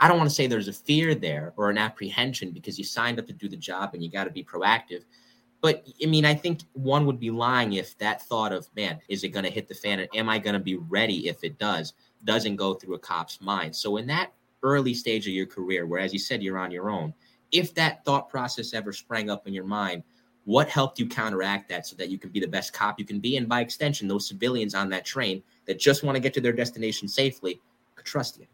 I 0.00 0.06
don't 0.06 0.18
want 0.18 0.30
to 0.30 0.34
say 0.34 0.46
there's 0.46 0.68
a 0.68 0.72
fear 0.72 1.14
there 1.14 1.52
or 1.56 1.70
an 1.70 1.78
apprehension 1.78 2.52
because 2.52 2.78
you 2.78 2.84
signed 2.84 3.18
up 3.18 3.26
to 3.26 3.32
do 3.32 3.48
the 3.48 3.56
job 3.56 3.94
and 3.94 4.02
you 4.02 4.10
got 4.10 4.24
to 4.24 4.30
be 4.30 4.44
proactive. 4.44 5.04
But 5.60 5.86
I 6.02 6.06
mean, 6.06 6.24
I 6.24 6.34
think 6.34 6.60
one 6.74 7.04
would 7.06 7.18
be 7.18 7.30
lying 7.30 7.72
if 7.72 7.98
that 7.98 8.22
thought 8.22 8.52
of, 8.52 8.68
man, 8.76 9.00
is 9.08 9.24
it 9.24 9.30
going 9.30 9.44
to 9.44 9.50
hit 9.50 9.66
the 9.66 9.74
fan? 9.74 9.98
And 9.98 10.08
am 10.14 10.28
I 10.28 10.38
going 10.38 10.54
to 10.54 10.60
be 10.60 10.76
ready 10.76 11.28
if 11.28 11.42
it 11.42 11.58
does, 11.58 11.94
doesn't 12.24 12.56
go 12.56 12.74
through 12.74 12.94
a 12.94 12.98
cop's 12.98 13.40
mind. 13.40 13.74
So, 13.74 13.96
in 13.96 14.06
that 14.06 14.32
early 14.62 14.94
stage 14.94 15.26
of 15.26 15.32
your 15.32 15.46
career, 15.46 15.86
where, 15.86 16.00
as 16.00 16.12
you 16.12 16.18
said, 16.18 16.42
you're 16.42 16.58
on 16.58 16.70
your 16.70 16.90
own, 16.90 17.12
if 17.50 17.74
that 17.74 18.04
thought 18.04 18.28
process 18.28 18.72
ever 18.72 18.92
sprang 18.92 19.30
up 19.30 19.48
in 19.48 19.54
your 19.54 19.64
mind, 19.64 20.04
what 20.44 20.68
helped 20.68 20.98
you 20.98 21.06
counteract 21.06 21.68
that 21.68 21.86
so 21.86 21.96
that 21.96 22.08
you 22.08 22.18
can 22.18 22.30
be 22.30 22.40
the 22.40 22.46
best 22.46 22.72
cop 22.72 22.98
you 22.98 23.04
can 23.04 23.18
be? 23.18 23.36
And 23.36 23.48
by 23.48 23.60
extension, 23.60 24.06
those 24.06 24.28
civilians 24.28 24.74
on 24.74 24.88
that 24.90 25.04
train 25.04 25.42
that 25.66 25.78
just 25.78 26.04
want 26.04 26.16
to 26.16 26.20
get 26.20 26.32
to 26.34 26.40
their 26.40 26.52
destination 26.52 27.08
safely 27.08 27.60
could 27.96 28.06
trust 28.06 28.38
you. 28.38 28.46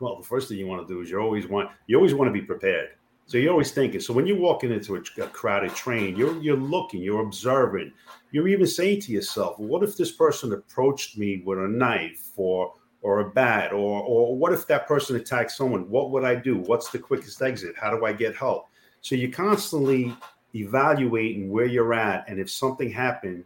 Well, 0.00 0.16
the 0.16 0.26
first 0.26 0.48
thing 0.48 0.58
you 0.58 0.66
want 0.66 0.86
to 0.86 0.92
do 0.92 1.00
is 1.00 1.10
you 1.10 1.18
always 1.18 1.46
want 1.46 1.70
you 1.86 1.96
always 1.96 2.14
want 2.14 2.28
to 2.28 2.32
be 2.32 2.42
prepared. 2.42 2.90
So 3.26 3.38
you're 3.38 3.50
always 3.50 3.72
thinking. 3.72 4.00
So 4.00 4.14
when 4.14 4.26
you're 4.26 4.38
walking 4.38 4.72
into 4.72 4.94
a, 4.94 5.00
a, 5.20 5.26
crowded 5.28 5.74
train, 5.74 6.16
you're 6.16 6.40
you're 6.40 6.56
looking, 6.56 7.02
you're 7.02 7.22
observing. 7.22 7.92
You're 8.30 8.48
even 8.48 8.66
saying 8.66 9.00
to 9.02 9.12
yourself, 9.12 9.58
"What 9.58 9.82
if 9.82 9.96
this 9.96 10.12
person 10.12 10.52
approached 10.52 11.18
me 11.18 11.42
with 11.44 11.58
a 11.58 11.66
knife, 11.66 12.30
or 12.36 12.74
or 13.06 13.20
a 13.20 13.30
bat 13.30 13.72
or 13.72 14.02
or 14.02 14.36
what 14.36 14.52
if 14.52 14.66
that 14.66 14.88
person 14.88 15.14
attacks 15.14 15.56
someone 15.56 15.88
what 15.88 16.10
would 16.10 16.24
i 16.24 16.34
do 16.34 16.56
what's 16.56 16.90
the 16.90 16.98
quickest 16.98 17.40
exit 17.40 17.72
how 17.80 17.90
do 17.96 18.04
i 18.04 18.12
get 18.12 18.34
help 18.34 18.68
so 19.00 19.14
you're 19.14 19.30
constantly 19.30 20.12
evaluating 20.54 21.48
where 21.48 21.66
you're 21.66 21.94
at 21.94 22.28
and 22.28 22.40
if 22.40 22.50
something 22.50 22.90
happened 22.90 23.44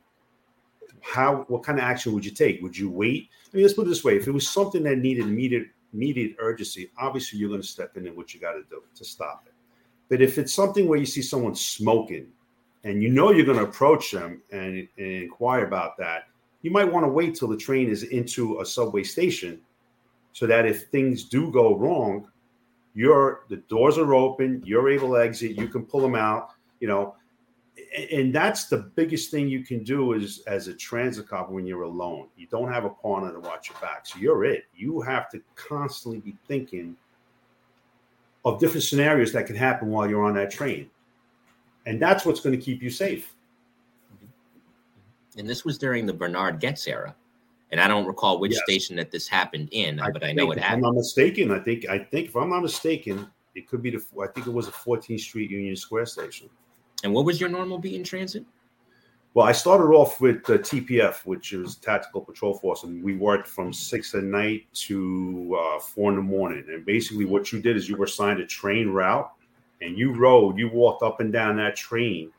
how 1.03 1.45
what 1.49 1.63
kind 1.63 1.79
of 1.79 1.85
action 1.85 2.15
would 2.15 2.25
you 2.25 2.31
take 2.31 2.63
would 2.63 2.77
you 2.77 2.91
wait 2.91 3.29
i 3.53 3.57
mean 3.57 3.65
let's 3.65 3.75
put 3.75 3.87
it 3.87 3.91
this 3.91 4.03
way 4.03 4.17
if 4.17 4.27
it 4.27 4.33
was 4.33 4.49
something 4.49 4.83
that 4.83 4.97
needed 4.97 5.25
immediate 5.25 5.69
immediate 5.93 6.37
urgency 6.39 6.91
obviously 6.99 7.39
you're 7.39 7.49
going 7.49 7.61
to 7.61 7.67
step 7.67 7.97
in 7.97 8.07
and 8.07 8.17
what 8.17 8.33
you 8.33 8.41
got 8.41 8.53
to 8.53 8.63
do 8.71 8.83
to 8.95 9.05
stop 9.05 9.45
it. 9.47 9.53
But 10.09 10.21
if 10.21 10.39
it's 10.39 10.53
something 10.53 10.89
where 10.89 10.99
you 10.99 11.07
see 11.07 11.23
someone 11.23 11.55
smoking 11.55 12.27
and 12.85 13.03
you 13.03 13.11
know 13.11 13.31
you're 13.31 13.47
going 13.47 13.59
to 13.59 13.65
approach 13.65 14.11
them 14.11 14.43
and, 14.51 14.89
and 14.99 15.07
inquire 15.07 15.67
about 15.67 15.97
that 15.99 16.25
you 16.63 16.71
might 16.71 16.91
want 16.91 17.05
to 17.05 17.09
wait 17.09 17.35
till 17.35 17.49
the 17.49 17.57
train 17.57 17.89
is 17.89 18.03
into 18.05 18.61
a 18.61 18.67
subway 18.67 19.03
station 19.03 19.61
so 20.33 20.47
that 20.47 20.67
if 20.67 20.89
things 20.89 21.25
do 21.25 21.51
go 21.51 21.77
wrong 21.77 22.27
you're 22.95 23.45
the 23.49 23.57
doors 23.69 23.99
are 23.99 24.15
open 24.15 24.63
you're 24.65 24.91
able 24.91 25.11
to 25.11 25.21
exit 25.21 25.53
you 25.53 25.69
can 25.69 25.85
pull 25.85 26.01
them 26.01 26.15
out 26.15 26.51
you 26.81 26.89
know 26.89 27.15
and 28.13 28.33
that's 28.35 28.67
the 28.67 28.79
biggest 28.95 29.31
thing 29.31 29.49
you 29.49 29.65
can 29.65 29.83
do 29.83 30.13
is 30.13 30.43
as 30.47 30.69
a 30.69 30.75
transit 30.75 31.29
cop 31.29 31.51
when 31.51 31.67
you're 31.67 31.83
alone 31.83 32.29
you 32.37 32.47
don't 32.47 32.73
have 32.73 32.85
a 32.85 32.91
partner 32.91 33.33
to 33.33 33.41
watch 33.41 33.69
your 33.69 33.79
back 33.81 34.07
so 34.07 34.19
you're 34.19 34.45
it 34.45 34.65
you 34.75 35.01
have 35.01 35.29
to 35.29 35.41
constantly 35.57 36.21
be 36.21 36.37
thinking 36.47 36.97
of 38.45 38.61
different 38.61 38.85
scenarios 38.85 39.33
that 39.33 39.47
can 39.47 39.57
happen 39.57 39.89
while 39.89 40.09
you're 40.09 40.25
on 40.25 40.35
that 40.35 40.51
train 40.51 40.89
and 41.87 42.01
that's 42.01 42.25
what's 42.25 42.41
going 42.41 42.57
to 42.57 42.65
keep 42.65 42.83
you 42.83 42.91
safe 42.91 43.35
and 45.37 45.49
this 45.49 45.65
was 45.65 45.79
during 45.79 46.07
the 46.07 46.13
Bernard 46.13 46.61
Goetz 46.61 46.87
era. 46.87 47.15
And 47.71 47.81
I 47.81 47.87
don't 47.87 48.07
recall 48.07 48.41
which 48.41 48.53
Yes. 48.53 48.63
station 48.65 48.97
that 48.97 49.11
this 49.11 49.29
happened 49.29 49.69
in, 49.71 50.01
I 50.01 50.11
but 50.11 50.25
I 50.25 50.33
know 50.33 50.51
it 50.51 50.59
if 50.59 50.65
I'm 50.65 50.81
not 50.81 50.95
mistaken. 50.95 51.53
I 51.53 51.61
think 51.61 51.89
I 51.89 51.99
think 51.99 52.29
if 52.29 52.37
I'm 52.37 52.51
not 52.51 52.63
mistaken, 52.63 53.29
it 53.55 53.69
could 53.69 53.81
be 53.81 53.91
the 53.91 54.05
I 54.21 54.27
think 54.27 54.49
it 54.49 54.53
was 54.53 54.67
a 54.67 54.73
14th 54.73 55.21
Street 55.21 55.51
Union 55.51 55.77
Square 55.77 56.07
station. 56.07 56.51
And 57.05 57.13
what 57.13 57.25
was 57.25 57.41
your 57.41 57.49
normal 57.49 57.79
beat 57.79 57.95
in 57.95 58.05
transit? 58.05 58.45
Well, 59.33 59.47
I 59.47 59.53
started 59.53 59.95
off 59.95 60.21
with 60.21 60.39
uh, 60.51 60.59
TPF, 60.59 61.25
which 61.25 61.53
is 61.53 61.77
Tactical 61.77 62.21
Patrol 62.21 62.53
Force, 62.53 62.83
and 62.83 63.03
we 63.03 63.15
worked 63.15 63.47
from 63.47 63.73
six 63.73 64.13
at 64.15 64.25
night 64.25 64.67
to 64.73 65.57
uh, 65.57 65.79
four 65.79 66.11
in 66.11 66.17
the 66.17 66.23
morning. 66.23 66.65
And 66.69 66.85
basically, 66.85 67.27
what 67.27 67.53
you 67.53 67.61
did 67.61 67.77
is 67.77 67.89
you 67.89 67.97
were 67.97 68.07
assigned 68.07 68.41
a 68.41 68.47
train 68.47 68.89
route, 68.89 69.31
and 69.81 69.97
you 69.97 70.13
rode, 70.13 70.59
you 70.59 70.69
walked 70.69 71.05
up 71.05 71.21
and 71.21 71.33
down 71.33 71.57
that 71.59 71.77
train 71.77 72.33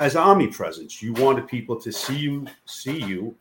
as 0.00 0.16
omnipresence. 0.16 1.00
You 1.00 1.12
wanted 1.12 1.46
people 1.46 1.80
to 1.80 1.92
see 1.92 2.16
you, 2.16 2.48
see 2.64 3.04
you, 3.04 3.36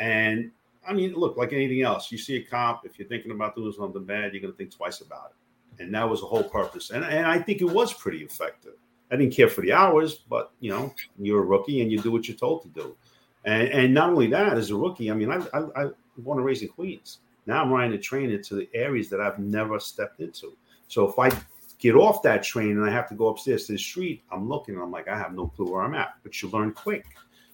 and 0.00 0.50
I 0.88 0.94
mean, 0.94 1.12
look, 1.12 1.36
like 1.36 1.52
anything 1.52 1.82
else, 1.82 2.10
you 2.10 2.16
see 2.16 2.36
a 2.36 2.42
cop. 2.42 2.86
If 2.86 2.98
you're 2.98 3.08
thinking 3.08 3.30
about 3.30 3.54
doing 3.54 3.74
something 3.76 4.04
bad, 4.04 4.32
you're 4.32 4.40
going 4.40 4.54
to 4.54 4.56
think 4.56 4.74
twice 4.74 5.02
about 5.02 5.32
it, 5.32 5.82
and 5.82 5.94
that 5.94 6.08
was 6.08 6.20
the 6.20 6.26
whole 6.26 6.44
purpose. 6.44 6.88
And 6.88 7.04
and 7.04 7.26
I 7.26 7.38
think 7.38 7.60
it 7.60 7.70
was 7.70 7.92
pretty 7.92 8.24
effective. 8.24 8.76
I 9.10 9.16
didn't 9.16 9.34
care 9.34 9.48
for 9.48 9.62
the 9.62 9.72
hours, 9.72 10.14
but 10.28 10.52
you 10.60 10.70
know, 10.70 10.94
you're 11.18 11.42
a 11.42 11.46
rookie 11.46 11.80
and 11.80 11.90
you 11.90 11.98
do 12.00 12.10
what 12.10 12.28
you're 12.28 12.36
told 12.36 12.62
to 12.62 12.68
do. 12.68 12.96
And 13.44 13.68
and 13.68 13.94
not 13.94 14.10
only 14.10 14.26
that, 14.28 14.56
as 14.56 14.70
a 14.70 14.76
rookie, 14.76 15.10
I 15.10 15.14
mean, 15.14 15.30
I 15.30 15.46
I, 15.54 15.84
I 15.84 15.90
born 16.18 16.38
and 16.38 16.46
raised 16.46 16.62
in 16.62 16.68
Queens. 16.68 17.18
Now 17.46 17.62
I'm 17.62 17.72
riding 17.72 17.96
a 17.96 18.00
train 18.00 18.30
into 18.30 18.56
the 18.56 18.68
areas 18.74 19.08
that 19.08 19.20
I've 19.20 19.38
never 19.38 19.80
stepped 19.80 20.20
into. 20.20 20.52
So 20.88 21.08
if 21.08 21.18
I 21.18 21.30
get 21.78 21.94
off 21.94 22.22
that 22.22 22.42
train 22.42 22.72
and 22.72 22.84
I 22.84 22.90
have 22.90 23.08
to 23.08 23.14
go 23.14 23.28
upstairs 23.28 23.66
to 23.66 23.72
the 23.72 23.78
street, 23.78 24.22
I'm 24.30 24.48
looking 24.48 24.74
and 24.74 24.82
I'm 24.82 24.90
like, 24.90 25.08
I 25.08 25.16
have 25.16 25.32
no 25.32 25.46
clue 25.48 25.72
where 25.72 25.82
I'm 25.82 25.94
at. 25.94 26.16
But 26.22 26.42
you 26.42 26.50
learn 26.50 26.72
quick. 26.72 27.06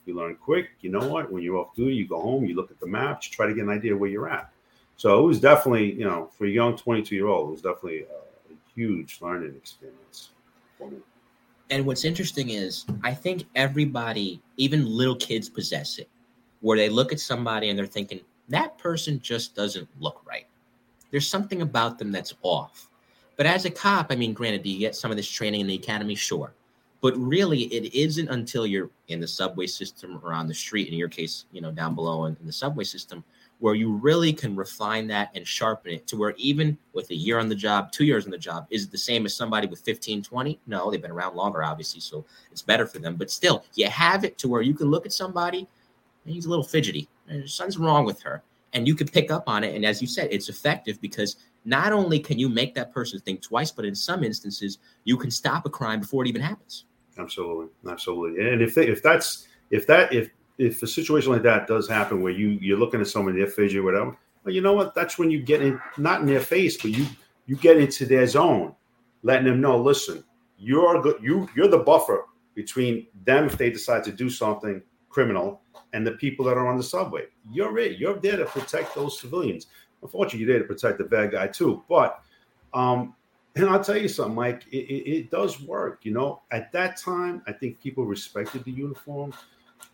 You 0.06 0.14
learn 0.14 0.36
quick. 0.36 0.70
You 0.80 0.90
know 0.90 1.06
what? 1.06 1.30
When 1.30 1.42
you're 1.42 1.58
off 1.58 1.74
duty, 1.74 1.94
you 1.94 2.08
go 2.08 2.20
home, 2.20 2.44
you 2.44 2.54
look 2.54 2.70
at 2.70 2.80
the 2.80 2.86
map, 2.86 3.20
you 3.22 3.30
try 3.30 3.46
to 3.46 3.54
get 3.54 3.64
an 3.64 3.70
idea 3.70 3.96
where 3.96 4.10
you're 4.10 4.28
at. 4.28 4.50
So 4.96 5.18
it 5.18 5.26
was 5.26 5.40
definitely, 5.40 5.92
you 5.92 6.04
know, 6.04 6.30
for 6.36 6.46
a 6.46 6.50
young 6.50 6.76
22 6.76 7.14
year 7.14 7.26
old, 7.26 7.48
it 7.48 7.52
was 7.52 7.62
definitely 7.62 8.02
a 8.02 8.54
huge 8.74 9.18
learning 9.20 9.54
experience 9.56 10.30
for 10.78 10.90
me. 10.90 10.98
And 11.70 11.86
what's 11.86 12.04
interesting 12.04 12.50
is 12.50 12.84
I 13.02 13.14
think 13.14 13.44
everybody, 13.54 14.40
even 14.56 14.86
little 14.86 15.16
kids, 15.16 15.48
possess 15.48 15.98
it, 15.98 16.08
where 16.60 16.76
they 16.76 16.88
look 16.88 17.12
at 17.12 17.20
somebody 17.20 17.70
and 17.70 17.78
they're 17.78 17.86
thinking, 17.86 18.20
that 18.48 18.76
person 18.78 19.20
just 19.20 19.54
doesn't 19.54 19.88
look 19.98 20.20
right. 20.26 20.46
There's 21.10 21.28
something 21.28 21.62
about 21.62 21.98
them 21.98 22.12
that's 22.12 22.34
off. 22.42 22.88
But 23.36 23.46
as 23.46 23.64
a 23.64 23.70
cop, 23.70 24.08
I 24.10 24.16
mean, 24.16 24.32
granted, 24.32 24.62
do 24.62 24.70
you 24.70 24.78
get 24.78 24.94
some 24.94 25.10
of 25.10 25.16
this 25.16 25.28
training 25.28 25.60
in 25.60 25.66
the 25.66 25.74
academy? 25.74 26.14
Sure. 26.14 26.52
But 27.00 27.16
really, 27.16 27.62
it 27.64 27.94
isn't 27.94 28.28
until 28.28 28.66
you're 28.66 28.90
in 29.08 29.20
the 29.20 29.28
subway 29.28 29.66
system 29.66 30.20
or 30.22 30.32
on 30.32 30.46
the 30.46 30.54
street, 30.54 30.88
in 30.88 30.94
your 30.94 31.08
case, 31.08 31.44
you 31.52 31.60
know, 31.60 31.70
down 31.70 31.94
below 31.94 32.26
in, 32.26 32.36
in 32.40 32.46
the 32.46 32.52
subway 32.52 32.84
system, 32.84 33.24
where 33.64 33.74
you 33.74 33.94
really 33.94 34.30
can 34.30 34.54
refine 34.54 35.06
that 35.06 35.30
and 35.34 35.48
sharpen 35.48 35.90
it 35.90 36.06
to 36.06 36.18
where 36.18 36.34
even 36.36 36.76
with 36.92 37.08
a 37.08 37.14
year 37.14 37.38
on 37.38 37.48
the 37.48 37.54
job, 37.54 37.90
two 37.90 38.04
years 38.04 38.26
on 38.26 38.30
the 38.30 38.36
job, 38.36 38.66
is 38.68 38.84
it 38.84 38.90
the 38.90 38.98
same 38.98 39.24
as 39.24 39.32
somebody 39.32 39.66
with 39.66 39.80
15, 39.80 40.22
20? 40.22 40.60
No, 40.66 40.90
they've 40.90 41.00
been 41.00 41.10
around 41.10 41.34
longer, 41.34 41.64
obviously, 41.64 41.98
so 41.98 42.26
it's 42.52 42.60
better 42.60 42.86
for 42.86 42.98
them. 42.98 43.16
But 43.16 43.30
still, 43.30 43.64
you 43.74 43.88
have 43.88 44.22
it 44.22 44.36
to 44.36 44.48
where 44.48 44.60
you 44.60 44.74
can 44.74 44.90
look 44.90 45.06
at 45.06 45.14
somebody 45.14 45.66
and 46.26 46.34
he's 46.34 46.44
a 46.44 46.50
little 46.50 46.62
fidgety. 46.62 47.08
something's 47.46 47.78
wrong 47.78 48.04
with 48.04 48.20
her. 48.20 48.42
And 48.74 48.86
you 48.86 48.94
can 48.94 49.08
pick 49.08 49.30
up 49.30 49.44
on 49.46 49.64
it. 49.64 49.74
And 49.74 49.86
as 49.86 50.02
you 50.02 50.08
said, 50.08 50.28
it's 50.30 50.50
effective 50.50 51.00
because 51.00 51.36
not 51.64 51.90
only 51.90 52.18
can 52.18 52.38
you 52.38 52.50
make 52.50 52.74
that 52.74 52.92
person 52.92 53.18
think 53.18 53.40
twice, 53.40 53.70
but 53.70 53.86
in 53.86 53.94
some 53.94 54.22
instances, 54.22 54.76
you 55.04 55.16
can 55.16 55.30
stop 55.30 55.64
a 55.64 55.70
crime 55.70 56.00
before 56.00 56.22
it 56.22 56.28
even 56.28 56.42
happens. 56.42 56.84
Absolutely, 57.16 57.68
absolutely. 57.90 58.46
And 58.46 58.60
if 58.60 58.74
they, 58.74 58.88
if 58.88 59.02
that's 59.02 59.48
if 59.70 59.86
that 59.86 60.12
if 60.12 60.28
if 60.58 60.82
a 60.82 60.86
situation 60.86 61.32
like 61.32 61.42
that 61.42 61.66
does 61.66 61.88
happen 61.88 62.22
where 62.22 62.32
you 62.32 62.50
you're 62.60 62.78
looking 62.78 63.00
at 63.00 63.08
someone 63.08 63.34
in 63.34 63.40
their 63.40 63.50
fidget 63.50 63.78
or 63.78 63.82
whatever, 63.82 64.16
well, 64.44 64.54
you 64.54 64.60
know 64.60 64.74
what? 64.74 64.94
That's 64.94 65.18
when 65.18 65.30
you 65.30 65.42
get 65.42 65.62
in 65.62 65.80
not 65.98 66.20
in 66.20 66.26
their 66.26 66.40
face, 66.40 66.76
but 66.76 66.90
you 66.90 67.06
you 67.46 67.56
get 67.56 67.76
into 67.76 68.06
their 68.06 68.26
zone, 68.26 68.74
letting 69.22 69.46
them 69.46 69.60
know, 69.60 69.78
listen, 69.78 70.24
you're 70.58 71.00
good. 71.02 71.22
You 71.22 71.48
you're 71.54 71.68
the 71.68 71.78
buffer 71.78 72.26
between 72.54 73.06
them 73.24 73.46
if 73.46 73.58
they 73.58 73.70
decide 73.70 74.04
to 74.04 74.12
do 74.12 74.30
something 74.30 74.82
criminal 75.08 75.60
and 75.92 76.06
the 76.06 76.12
people 76.12 76.44
that 76.44 76.56
are 76.56 76.68
on 76.68 76.76
the 76.76 76.82
subway. 76.82 77.26
You're 77.50 77.78
it. 77.78 77.98
You're 77.98 78.18
there 78.18 78.36
to 78.36 78.46
protect 78.46 78.94
those 78.94 79.18
civilians. 79.18 79.66
Unfortunately, 80.02 80.40
you're 80.40 80.58
there 80.58 80.66
to 80.66 80.72
protect 80.72 80.98
the 80.98 81.04
bad 81.04 81.32
guy 81.32 81.46
too. 81.46 81.82
But 81.88 82.22
um, 82.72 83.14
and 83.56 83.68
I'll 83.68 83.82
tell 83.82 83.96
you 83.96 84.08
something, 84.08 84.34
Mike, 84.34 84.64
it, 84.72 84.76
it, 84.76 85.10
it 85.10 85.30
does 85.30 85.60
work. 85.60 86.00
You 86.02 86.12
know, 86.12 86.42
at 86.50 86.72
that 86.72 86.96
time, 86.96 87.42
I 87.46 87.52
think 87.52 87.80
people 87.80 88.04
respected 88.04 88.64
the 88.64 88.72
uniform. 88.72 89.32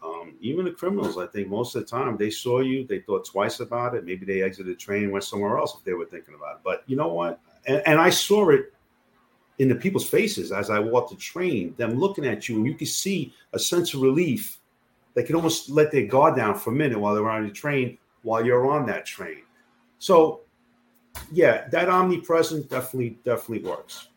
Um, 0.03 0.35
even 0.41 0.65
the 0.65 0.71
criminals, 0.71 1.19
I 1.19 1.27
think 1.27 1.49
most 1.49 1.75
of 1.75 1.83
the 1.83 1.89
time 1.89 2.17
they 2.17 2.31
saw 2.31 2.61
you, 2.61 2.87
they 2.87 3.01
thought 3.01 3.27
twice 3.27 3.61
about 3.61 3.95
it. 3.95 4.05
Maybe 4.05 4.25
they 4.25 4.43
exited 4.43 4.73
the 4.73 4.77
train 4.77 5.11
went 5.11 5.25
somewhere 5.25 5.59
else 5.59 5.75
if 5.77 5.85
they 5.85 5.93
were 5.93 6.07
thinking 6.07 6.35
about 6.35 6.57
it. 6.57 6.61
But 6.65 6.85
you 6.87 6.97
know 6.97 7.09
what? 7.09 7.41
And, 7.67 7.83
and 7.87 8.01
I 8.01 8.11
saw 8.11 8.49
it 8.51 8.73
in 9.59 9.69
the 9.69 9.75
people's 9.75 10.09
faces 10.09 10.53
as 10.53 10.71
I 10.71 10.79
walked 10.79 11.11
the 11.11 11.17
train, 11.17 11.75
them 11.77 11.99
looking 11.99 12.27
at 12.27 12.49
you, 12.49 12.57
and 12.57 12.67
you 12.67 12.75
could 12.75 12.89
see 12.89 13.35
a 13.53 13.59
sense 13.59 13.93
of 13.93 14.01
relief. 14.01 14.59
They 15.15 15.23
could 15.23 15.35
almost 15.35 15.69
let 15.69 15.93
their 15.93 16.07
guard 16.07 16.37
down 16.37 16.59
for 16.59 16.71
a 16.71 16.75
minute 16.75 16.99
while 16.99 17.15
they're 17.15 17.29
on 17.29 17.45
the 17.45 17.53
train, 17.53 17.99
while 18.23 18.45
you're 18.45 18.71
on 18.71 18.87
that 18.87 19.05
train. 19.05 19.43
So 19.99 20.41
yeah, 21.31 21.69
that 21.69 21.89
omnipresent 21.89 22.71
definitely 22.71 23.19
definitely 23.25 23.69
works. 23.69 24.09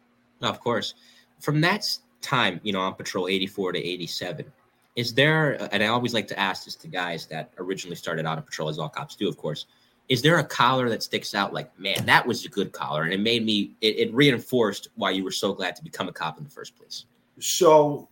Of 0.42 0.60
course. 0.60 0.94
From 1.40 1.60
that 1.62 1.86
time, 2.22 2.60
you 2.64 2.74
know, 2.74 2.80
on 2.80 2.96
patrol 2.96 3.28
84 3.28 3.74
to 3.74 3.80
87, 3.80 4.46
is 4.96 5.14
there, 5.14 5.58
and 5.74 5.84
I 5.84 5.88
always 5.88 6.14
like 6.14 6.28
to 6.28 6.40
ask 6.40 6.66
this 6.66 6.76
to 6.78 6.88
guys 6.88 7.26
that 7.28 7.52
originally 7.58 7.96
started 7.96 8.26
out 8.26 8.38
on 8.38 8.44
patrol, 8.44 8.70
as 8.70 8.78
all 8.80 8.90
cops 8.90 9.16
do, 9.16 9.28
of 9.28 9.38
course, 9.38 9.66
is 10.10 10.22
there 10.22 10.38
a 10.38 10.44
collar 10.44 10.90
that 10.90 11.02
sticks 11.02 11.34
out 11.34 11.54
like, 11.54 11.78
man, 11.80 12.06
that 12.06 12.26
was 12.26 12.46
a 12.46 12.50
good 12.50 12.72
collar? 12.72 13.04
And 13.04 13.14
it 13.14 13.20
made 13.20 13.46
me, 13.46 13.76
it, 13.82 13.98
it 13.98 14.14
reinforced 14.14 14.90
why 14.96 15.12
you 15.12 15.24
were 15.24 15.32
so 15.32 15.54
glad 15.54 15.76
to 15.78 15.84
become 15.84 16.08
a 16.10 16.14
cop 16.14 16.38
in 16.38 16.44
the 16.44 16.50
first 16.50 16.76
place. 16.76 17.06
So 17.40 18.10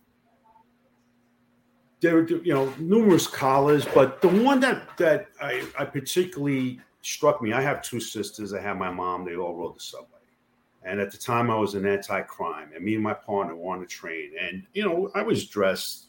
there 2.00 2.16
were 2.16 2.26
you 2.28 2.52
know 2.52 2.72
numerous 2.78 3.26
collars, 3.26 3.86
but 3.94 4.20
the 4.20 4.28
one 4.28 4.58
that 4.60 4.96
that 4.98 5.28
I, 5.40 5.64
I 5.78 5.84
particularly 5.84 6.80
struck 7.02 7.40
me. 7.40 7.52
I 7.52 7.60
have 7.62 7.80
two 7.82 8.00
sisters. 8.00 8.52
I 8.52 8.60
have 8.60 8.76
my 8.76 8.90
mom. 8.90 9.24
They 9.24 9.36
all 9.36 9.54
rode 9.56 9.76
the 9.76 9.80
subway. 9.80 10.08
And 10.84 11.00
at 11.00 11.12
the 11.12 11.18
time, 11.18 11.48
I 11.48 11.54
was 11.54 11.74
an 11.74 11.86
anti-crime, 11.86 12.70
and 12.74 12.84
me 12.84 12.94
and 12.94 13.04
my 13.04 13.14
partner 13.14 13.54
were 13.54 13.72
on 13.72 13.80
the 13.80 13.86
train. 13.86 14.32
And 14.40 14.64
you 14.72 14.84
know, 14.84 15.10
I 15.14 15.22
was 15.22 15.46
dressed. 15.46 16.08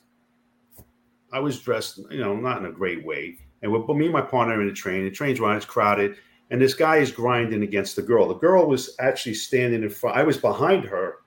I 1.33 1.39
was 1.39 1.59
dressed, 1.59 1.99
you 2.11 2.19
know, 2.19 2.35
not 2.35 2.59
in 2.59 2.65
a 2.65 2.71
great 2.71 3.03
way. 3.03 3.37
And 3.63 3.71
with 3.71 3.87
me 3.97 4.05
and 4.05 4.13
my 4.13 4.21
partner 4.21 4.61
in 4.61 4.67
the 4.67 4.73
train. 4.73 5.03
The 5.03 5.11
train's 5.11 5.39
running, 5.39 5.57
it's 5.57 5.65
crowded, 5.65 6.17
and 6.51 6.61
this 6.61 6.73
guy 6.73 6.97
is 6.97 7.11
grinding 7.11 7.63
against 7.63 7.95
the 7.95 8.01
girl. 8.01 8.27
The 8.27 8.35
girl 8.35 8.67
was 8.67 8.95
actually 8.99 9.33
standing 9.33 9.83
in 9.83 9.89
front. 9.89 10.17
I 10.17 10.23
was 10.23 10.37
behind 10.37 10.83
her, 10.85 11.19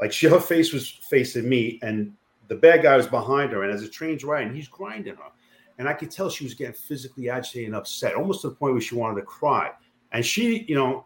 like 0.00 0.12
she, 0.12 0.28
her 0.28 0.40
face 0.40 0.72
was 0.72 0.88
facing 0.88 1.48
me, 1.48 1.78
and 1.82 2.12
the 2.48 2.54
bad 2.54 2.82
guy 2.82 2.96
was 2.96 3.06
behind 3.06 3.52
her. 3.52 3.64
And 3.64 3.72
as 3.72 3.82
the 3.82 3.88
train's 3.88 4.24
riding, 4.24 4.54
he's 4.54 4.68
grinding 4.68 5.16
her, 5.16 5.30
and 5.78 5.88
I 5.88 5.92
could 5.92 6.10
tell 6.10 6.30
she 6.30 6.44
was 6.44 6.54
getting 6.54 6.74
physically 6.74 7.28
agitated 7.28 7.66
and 7.66 7.76
upset, 7.76 8.14
almost 8.14 8.42
to 8.42 8.48
the 8.48 8.54
point 8.54 8.72
where 8.72 8.80
she 8.80 8.94
wanted 8.94 9.20
to 9.20 9.26
cry. 9.26 9.72
And 10.12 10.24
she, 10.24 10.64
you 10.68 10.76
know, 10.76 11.04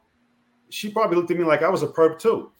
she 0.68 0.90
probably 0.90 1.16
looked 1.16 1.30
at 1.30 1.36
me 1.36 1.44
like 1.44 1.62
I 1.62 1.68
was 1.68 1.82
a 1.82 1.88
perp 1.88 2.18
too. 2.18 2.52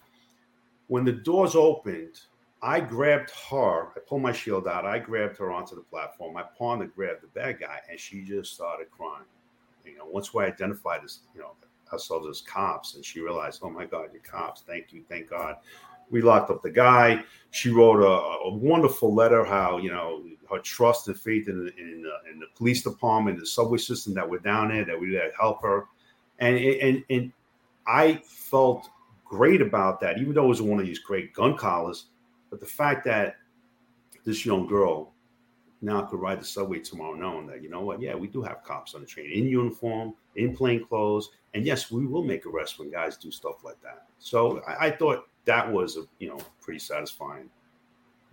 When 0.88 1.04
the 1.04 1.12
doors 1.12 1.54
opened, 1.54 2.18
I 2.62 2.80
grabbed 2.80 3.30
her. 3.50 3.88
I 3.96 4.00
pulled 4.06 4.22
my 4.22 4.32
shield 4.32 4.68
out. 4.68 4.84
I 4.84 4.98
grabbed 4.98 5.38
her 5.38 5.50
onto 5.50 5.74
the 5.74 5.82
platform. 5.82 6.36
I 6.36 6.42
My 6.42 6.48
partner 6.58 6.86
grabbed 6.86 7.22
the 7.22 7.28
bad 7.28 7.60
guy, 7.60 7.80
and 7.88 7.98
she 7.98 8.22
just 8.22 8.52
started 8.54 8.90
crying. 8.90 9.24
You 9.84 9.96
know, 9.96 10.06
once 10.06 10.34
we 10.34 10.44
identified 10.44 11.00
as 11.04 11.20
you 11.34 11.40
know 11.40 11.52
ourselves 11.92 12.26
as 12.28 12.42
cops, 12.42 12.94
and 12.94 13.04
she 13.04 13.20
realized, 13.20 13.60
oh 13.62 13.70
my 13.70 13.86
God, 13.86 14.10
you're 14.12 14.22
cops. 14.22 14.62
Thank 14.62 14.92
you, 14.92 15.02
thank 15.08 15.28
God. 15.28 15.56
We 16.10 16.22
locked 16.22 16.50
up 16.50 16.62
the 16.62 16.70
guy. 16.70 17.22
She 17.50 17.70
wrote 17.70 18.02
a, 18.02 18.48
a 18.48 18.54
wonderful 18.54 19.14
letter 19.14 19.44
how 19.44 19.78
you 19.78 19.90
know 19.90 20.24
her 20.50 20.58
trust 20.58 21.08
and 21.08 21.18
faith 21.18 21.48
in 21.48 21.72
in, 21.78 22.04
in 22.30 22.40
the 22.40 22.46
police 22.56 22.82
department, 22.82 23.38
the 23.38 23.46
subway 23.46 23.78
system 23.78 24.12
that 24.14 24.28
were 24.28 24.38
down 24.40 24.68
there, 24.68 24.84
that 24.84 25.00
we 25.00 25.14
had 25.14 25.30
help 25.38 25.62
her, 25.62 25.86
and 26.40 26.58
and 26.58 27.04
and 27.08 27.32
I 27.86 28.20
felt 28.24 28.90
great 29.24 29.62
about 29.62 30.00
that, 30.00 30.18
even 30.18 30.34
though 30.34 30.44
it 30.44 30.48
was 30.48 30.60
one 30.60 30.78
of 30.78 30.86
these 30.86 30.98
great 30.98 31.32
gun 31.32 31.56
collars. 31.56 32.06
But 32.50 32.60
the 32.60 32.66
fact 32.66 33.04
that 33.06 33.36
this 34.24 34.44
young 34.44 34.66
girl 34.66 35.14
now 35.82 36.02
could 36.02 36.20
ride 36.20 36.40
the 36.40 36.44
subway 36.44 36.80
tomorrow 36.80 37.14
knowing 37.14 37.46
that, 37.46 37.62
you 37.62 37.70
know 37.70 37.80
what, 37.80 38.02
yeah, 38.02 38.14
we 38.14 38.26
do 38.26 38.42
have 38.42 38.62
cops 38.62 38.94
on 38.94 39.00
the 39.00 39.06
train 39.06 39.30
in 39.30 39.46
uniform, 39.46 40.14
in 40.36 40.54
plain 40.54 40.84
clothes. 40.84 41.30
And 41.54 41.64
yes, 41.64 41.90
we 41.90 42.06
will 42.06 42.22
make 42.22 42.44
arrests 42.44 42.78
when 42.78 42.90
guys 42.90 43.16
do 43.16 43.30
stuff 43.30 43.64
like 43.64 43.80
that. 43.82 44.06
So 44.18 44.62
I, 44.68 44.86
I 44.86 44.90
thought 44.90 45.28
that 45.46 45.70
was 45.70 45.96
a, 45.96 46.02
you 46.18 46.28
know, 46.28 46.38
pretty 46.60 46.80
satisfying, 46.80 47.48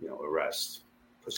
you 0.00 0.08
know, 0.08 0.20
arrest. 0.20 0.82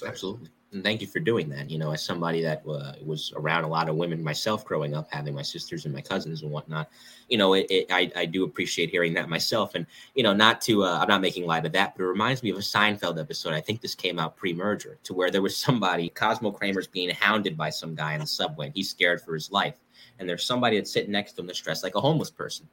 Absolutely 0.04 0.50
and 0.72 0.84
thank 0.84 1.00
you 1.00 1.06
for 1.08 1.18
doing 1.18 1.48
that. 1.48 1.68
You 1.68 1.78
know, 1.78 1.90
as 1.90 2.04
somebody 2.04 2.42
that 2.42 2.62
uh, 2.68 2.92
was 3.04 3.32
around 3.34 3.64
a 3.64 3.68
lot 3.68 3.88
of 3.88 3.96
women 3.96 4.22
myself 4.22 4.64
growing 4.64 4.94
up, 4.94 5.08
having 5.10 5.34
my 5.34 5.42
sisters 5.42 5.84
and 5.84 5.92
my 5.92 6.00
cousins 6.00 6.42
and 6.42 6.50
whatnot, 6.50 6.88
you 7.28 7.38
know, 7.38 7.54
it, 7.54 7.66
it, 7.70 7.86
I, 7.90 8.10
I 8.14 8.24
do 8.24 8.44
appreciate 8.44 8.90
hearing 8.90 9.12
that 9.14 9.28
myself. 9.28 9.74
And, 9.74 9.84
you 10.14 10.22
know, 10.22 10.32
not 10.32 10.60
to, 10.62 10.84
uh, 10.84 10.98
I'm 11.00 11.08
not 11.08 11.22
making 11.22 11.44
light 11.44 11.66
of 11.66 11.72
that, 11.72 11.96
but 11.96 12.04
it 12.04 12.06
reminds 12.06 12.44
me 12.44 12.50
of 12.50 12.56
a 12.56 12.60
Seinfeld 12.60 13.20
episode. 13.20 13.52
I 13.52 13.60
think 13.60 13.80
this 13.80 13.96
came 13.96 14.20
out 14.20 14.36
pre 14.36 14.52
merger 14.52 14.98
to 15.02 15.12
where 15.14 15.30
there 15.30 15.42
was 15.42 15.56
somebody, 15.56 16.08
Cosmo 16.08 16.52
Kramer's 16.52 16.86
being 16.86 17.10
hounded 17.10 17.56
by 17.56 17.70
some 17.70 17.96
guy 17.96 18.14
in 18.14 18.20
the 18.20 18.26
subway. 18.26 18.70
He's 18.72 18.90
scared 18.90 19.20
for 19.20 19.34
his 19.34 19.50
life. 19.50 19.74
And 20.20 20.28
there's 20.28 20.44
somebody 20.44 20.76
that's 20.76 20.92
sitting 20.92 21.12
next 21.12 21.32
to 21.32 21.40
him 21.40 21.46
that's 21.46 21.60
dressed 21.60 21.82
like 21.82 21.96
a 21.96 22.00
homeless 22.00 22.30
person. 22.30 22.68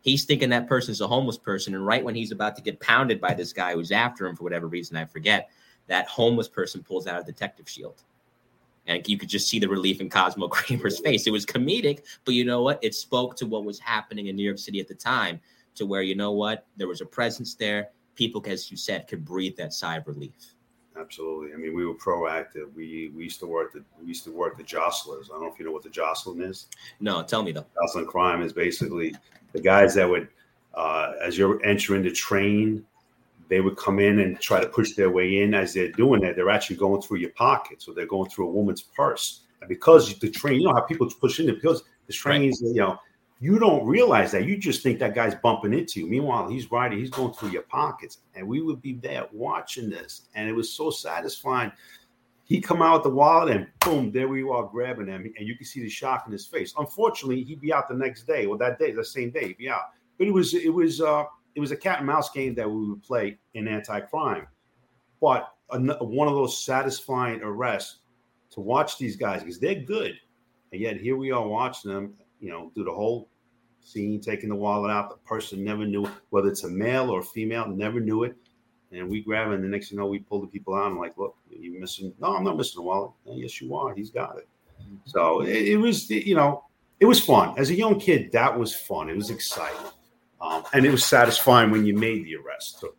He's 0.00 0.24
thinking 0.24 0.50
that 0.50 0.68
person's 0.68 1.00
a 1.00 1.06
homeless 1.06 1.38
person. 1.38 1.74
And 1.74 1.86
right 1.86 2.02
when 2.02 2.14
he's 2.14 2.32
about 2.32 2.56
to 2.56 2.62
get 2.62 2.80
pounded 2.80 3.20
by 3.20 3.34
this 3.34 3.52
guy 3.52 3.74
who's 3.74 3.92
after 3.92 4.26
him 4.26 4.36
for 4.36 4.42
whatever 4.42 4.66
reason, 4.66 4.96
I 4.96 5.04
forget 5.04 5.50
that 5.92 6.08
homeless 6.08 6.48
person 6.48 6.82
pulls 6.82 7.06
out 7.06 7.20
a 7.20 7.22
detective 7.22 7.68
shield. 7.68 8.02
And 8.86 9.06
you 9.06 9.18
could 9.18 9.28
just 9.28 9.46
see 9.46 9.58
the 9.58 9.68
relief 9.68 10.00
in 10.00 10.08
Cosmo 10.08 10.48
Kramer's 10.56 10.98
face. 10.98 11.26
It 11.26 11.32
was 11.32 11.44
comedic, 11.44 12.00
but 12.24 12.32
you 12.32 12.46
know 12.46 12.62
what? 12.62 12.78
It 12.80 12.94
spoke 12.94 13.36
to 13.36 13.46
what 13.46 13.64
was 13.64 13.78
happening 13.78 14.28
in 14.28 14.34
New 14.34 14.42
York 14.42 14.56
City 14.58 14.80
at 14.80 14.88
the 14.88 14.94
time, 14.94 15.38
to 15.74 15.84
where 15.84 16.00
you 16.00 16.14
know 16.14 16.32
what? 16.32 16.66
There 16.78 16.88
was 16.88 17.02
a 17.02 17.04
presence 17.04 17.54
there. 17.54 17.90
People, 18.14 18.42
as 18.46 18.70
you 18.70 18.76
said, 18.78 19.06
could 19.06 19.22
breathe 19.22 19.54
that 19.58 19.74
sigh 19.74 19.98
of 19.98 20.06
relief. 20.06 20.54
Absolutely. 20.98 21.52
I 21.52 21.56
mean, 21.56 21.74
we 21.76 21.84
were 21.84 21.94
proactive. 21.94 22.72
We 22.74 23.12
we 23.14 23.24
used 23.24 23.40
to 23.40 23.46
work 23.46 23.74
the 23.74 23.84
we 24.00 24.06
used 24.06 24.24
to 24.24 24.32
work 24.32 24.56
the 24.56 24.64
jostlers. 24.64 25.28
I 25.30 25.34
don't 25.34 25.42
know 25.42 25.52
if 25.52 25.58
you 25.58 25.66
know 25.66 25.72
what 25.72 25.82
the 25.82 25.90
jostling 25.90 26.40
is. 26.40 26.68
No, 27.00 27.22
tell 27.22 27.42
me 27.42 27.52
though. 27.52 27.66
Jostling 27.82 28.06
crime 28.06 28.40
is 28.40 28.54
basically 28.54 29.14
the 29.52 29.60
guys 29.60 29.94
that 29.94 30.08
would, 30.08 30.28
uh, 30.72 31.12
as 31.22 31.36
you're 31.36 31.62
entering 31.64 32.02
the 32.02 32.10
train, 32.10 32.86
they 33.52 33.60
would 33.60 33.76
come 33.76 33.98
in 33.98 34.20
and 34.20 34.40
try 34.40 34.62
to 34.62 34.66
push 34.66 34.94
their 34.94 35.10
way 35.10 35.42
in. 35.42 35.52
As 35.52 35.74
they're 35.74 35.92
doing 35.92 36.22
that, 36.22 36.36
they're 36.36 36.48
actually 36.48 36.76
going 36.76 37.02
through 37.02 37.18
your 37.18 37.32
pocket. 37.32 37.82
So 37.82 37.92
they're 37.92 38.06
going 38.06 38.30
through 38.30 38.48
a 38.48 38.50
woman's 38.50 38.80
purse. 38.80 39.42
And 39.60 39.68
because 39.68 40.18
the 40.18 40.30
train, 40.30 40.58
you 40.58 40.68
know 40.68 40.72
how 40.72 40.80
people 40.80 41.06
push 41.20 41.38
in 41.38 41.44
because 41.48 41.82
the 42.06 42.14
trains, 42.14 42.62
right. 42.62 42.74
you 42.74 42.80
know, 42.80 42.98
you 43.40 43.58
don't 43.58 43.84
realize 43.84 44.32
that. 44.32 44.46
You 44.46 44.56
just 44.56 44.82
think 44.82 44.98
that 45.00 45.14
guy's 45.14 45.34
bumping 45.34 45.74
into 45.74 46.00
you. 46.00 46.06
Meanwhile, 46.06 46.48
he's 46.48 46.70
riding, 46.70 46.98
he's 46.98 47.10
going 47.10 47.34
through 47.34 47.50
your 47.50 47.64
pockets. 47.64 48.20
And 48.34 48.48
we 48.48 48.62
would 48.62 48.80
be 48.80 48.94
there 48.94 49.26
watching 49.32 49.90
this. 49.90 50.28
And 50.34 50.48
it 50.48 50.54
was 50.54 50.72
so 50.72 50.90
satisfying. 50.90 51.72
He 52.44 52.58
come 52.58 52.80
out 52.80 52.94
with 52.94 53.02
the 53.02 53.10
wallet 53.10 53.54
and 53.54 53.66
boom, 53.80 54.12
there 54.12 54.28
we 54.28 54.42
are 54.44 54.64
grabbing 54.64 55.08
him. 55.08 55.30
And 55.36 55.46
you 55.46 55.56
can 55.56 55.66
see 55.66 55.82
the 55.82 55.90
shock 55.90 56.22
in 56.24 56.32
his 56.32 56.46
face. 56.46 56.72
Unfortunately, 56.78 57.42
he'd 57.42 57.60
be 57.60 57.70
out 57.70 57.86
the 57.86 57.96
next 57.96 58.22
day 58.26 58.46
or 58.46 58.56
that 58.56 58.78
day, 58.78 58.92
the 58.92 59.04
same 59.04 59.30
day, 59.30 59.48
he'd 59.48 59.58
be 59.58 59.68
out. 59.68 59.90
But 60.16 60.28
it 60.28 60.32
was, 60.32 60.54
it 60.54 60.72
was, 60.72 61.02
uh, 61.02 61.24
it 61.54 61.60
was 61.60 61.70
a 61.70 61.76
cat 61.76 61.98
and 61.98 62.06
mouse 62.06 62.30
game 62.30 62.54
that 62.54 62.68
we 62.68 62.88
would 62.88 63.02
play 63.02 63.38
in 63.54 63.68
anti-crime. 63.68 64.46
But 65.20 65.52
one 65.70 66.28
of 66.28 66.34
those 66.34 66.64
satisfying 66.64 67.40
arrests 67.42 67.98
to 68.50 68.60
watch 68.60 68.98
these 68.98 69.16
guys 69.16 69.42
because 69.42 69.58
they're 69.58 69.74
good, 69.74 70.14
and 70.72 70.80
yet 70.80 70.96
here 70.98 71.16
we 71.16 71.30
are 71.30 71.46
watching 71.46 71.92
them, 71.92 72.14
you 72.40 72.50
know, 72.50 72.72
do 72.74 72.84
the 72.84 72.92
whole 72.92 73.28
scene, 73.80 74.20
taking 74.20 74.48
the 74.48 74.54
wallet 74.54 74.90
out. 74.90 75.10
The 75.10 75.16
person 75.16 75.64
never 75.64 75.84
knew 75.84 76.06
whether 76.30 76.48
it's 76.48 76.64
a 76.64 76.68
male 76.68 77.10
or 77.10 77.20
a 77.20 77.24
female, 77.24 77.68
never 77.68 78.00
knew 78.00 78.24
it. 78.24 78.36
And 78.90 79.08
we 79.08 79.22
grab 79.22 79.50
it, 79.50 79.54
and 79.54 79.64
the 79.64 79.68
next 79.68 79.88
thing 79.88 79.96
you 79.96 80.02
know, 80.02 80.08
we 80.08 80.18
pull 80.18 80.42
the 80.42 80.46
people 80.46 80.74
out. 80.74 80.86
and 80.86 80.94
I'm 80.94 80.98
like, 80.98 81.16
look, 81.16 81.36
you're 81.48 81.80
missing? 81.80 82.12
No, 82.20 82.36
I'm 82.36 82.44
not 82.44 82.58
missing 82.58 82.76
the 82.76 82.82
wallet. 82.82 83.12
yes, 83.24 83.60
you 83.60 83.74
are. 83.74 83.94
He's 83.94 84.10
got 84.10 84.36
it. 84.36 84.48
So 85.06 85.40
it, 85.40 85.68
it 85.68 85.76
was, 85.76 86.10
you 86.10 86.34
know, 86.34 86.64
it 87.00 87.06
was 87.06 87.18
fun. 87.18 87.54
As 87.56 87.70
a 87.70 87.74
young 87.74 87.98
kid, 87.98 88.30
that 88.32 88.56
was 88.56 88.74
fun. 88.74 89.08
It 89.08 89.16
was 89.16 89.30
exciting. 89.30 89.86
Um, 90.42 90.64
and 90.72 90.84
it 90.84 90.90
was 90.90 91.04
satisfying 91.04 91.70
when 91.70 91.86
you 91.86 91.94
made 91.94 92.24
the 92.24 92.36
arrest 92.36 92.80
too. 92.80 92.92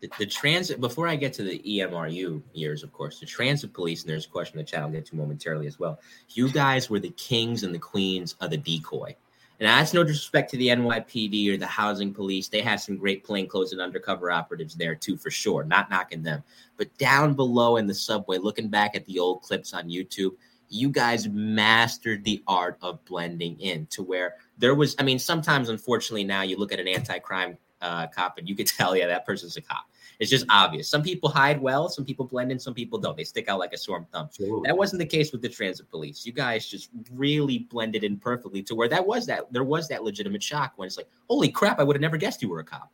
The, 0.00 0.10
the, 0.18 0.26
transit 0.26 0.80
before 0.80 1.06
I 1.08 1.16
get 1.16 1.32
to 1.34 1.44
the 1.44 1.62
EMRU 1.64 2.42
years, 2.52 2.82
of 2.82 2.92
course, 2.92 3.20
the 3.20 3.26
transit 3.26 3.72
police, 3.72 4.02
and 4.02 4.10
there's 4.10 4.26
a 4.26 4.28
question 4.28 4.58
the 4.58 4.64
chat 4.64 4.82
I'll 4.82 4.90
get 4.90 5.06
to 5.06 5.16
momentarily 5.16 5.66
as 5.66 5.78
well. 5.78 6.00
You 6.30 6.50
guys 6.50 6.90
were 6.90 6.98
the 6.98 7.10
kings 7.10 7.62
and 7.62 7.74
the 7.74 7.78
queens 7.78 8.34
of 8.40 8.50
the 8.50 8.58
decoy. 8.58 9.16
And 9.60 9.68
that's 9.68 9.94
no 9.94 10.02
disrespect 10.02 10.50
to 10.50 10.56
the 10.56 10.68
NYPD 10.68 11.54
or 11.54 11.56
the 11.56 11.66
housing 11.66 12.12
police. 12.12 12.48
They 12.48 12.60
have 12.60 12.80
some 12.80 12.96
great 12.96 13.22
plainclothes 13.22 13.72
and 13.72 13.80
undercover 13.80 14.30
operatives 14.30 14.74
there 14.74 14.96
too, 14.96 15.16
for 15.16 15.30
sure. 15.30 15.62
Not 15.64 15.90
knocking 15.90 16.24
them. 16.24 16.42
But 16.76 16.96
down 16.98 17.34
below 17.34 17.76
in 17.76 17.86
the 17.86 17.94
subway, 17.94 18.38
looking 18.38 18.68
back 18.68 18.96
at 18.96 19.06
the 19.06 19.20
old 19.20 19.42
clips 19.42 19.72
on 19.72 19.88
YouTube, 19.88 20.32
you 20.68 20.88
guys 20.88 21.28
mastered 21.28 22.24
the 22.24 22.42
art 22.48 22.78
of 22.82 23.04
blending 23.04 23.58
in 23.60 23.86
to 23.86 24.02
where 24.02 24.34
there 24.58 24.74
was, 24.74 24.94
I 24.98 25.02
mean, 25.02 25.18
sometimes 25.18 25.68
unfortunately 25.68 26.24
now 26.24 26.42
you 26.42 26.56
look 26.56 26.72
at 26.72 26.80
an 26.80 26.88
anti-crime 26.88 27.58
uh, 27.80 28.06
cop 28.08 28.38
and 28.38 28.48
you 28.48 28.54
could 28.54 28.66
tell, 28.78 28.96
yeah, 28.96 29.06
that 29.06 29.26
person's 29.26 29.56
a 29.56 29.60
cop. 29.60 29.86
It's 30.20 30.30
just 30.30 30.46
obvious. 30.48 30.88
Some 30.88 31.02
people 31.02 31.28
hide 31.28 31.60
well, 31.60 31.88
some 31.88 32.04
people 32.04 32.24
blend 32.24 32.52
in, 32.52 32.58
some 32.58 32.74
people 32.74 32.98
don't. 32.98 33.16
They 33.16 33.24
stick 33.24 33.48
out 33.48 33.58
like 33.58 33.72
a 33.72 33.76
sore 33.76 34.06
thumb. 34.12 34.28
That 34.64 34.76
wasn't 34.76 35.00
the 35.00 35.06
case 35.06 35.32
with 35.32 35.42
the 35.42 35.48
transit 35.48 35.90
police. 35.90 36.24
You 36.24 36.32
guys 36.32 36.68
just 36.68 36.90
really 37.12 37.58
blended 37.70 38.04
in 38.04 38.18
perfectly 38.18 38.62
to 38.64 38.74
where 38.74 38.88
that 38.88 39.04
was 39.04 39.26
that 39.26 39.52
there 39.52 39.64
was 39.64 39.88
that 39.88 40.04
legitimate 40.04 40.42
shock 40.42 40.74
when 40.76 40.86
it's 40.86 40.96
like, 40.96 41.08
holy 41.28 41.48
crap, 41.48 41.80
I 41.80 41.82
would 41.82 41.96
have 41.96 42.00
never 42.00 42.16
guessed 42.16 42.42
you 42.42 42.48
were 42.48 42.60
a 42.60 42.64
cop. 42.64 42.92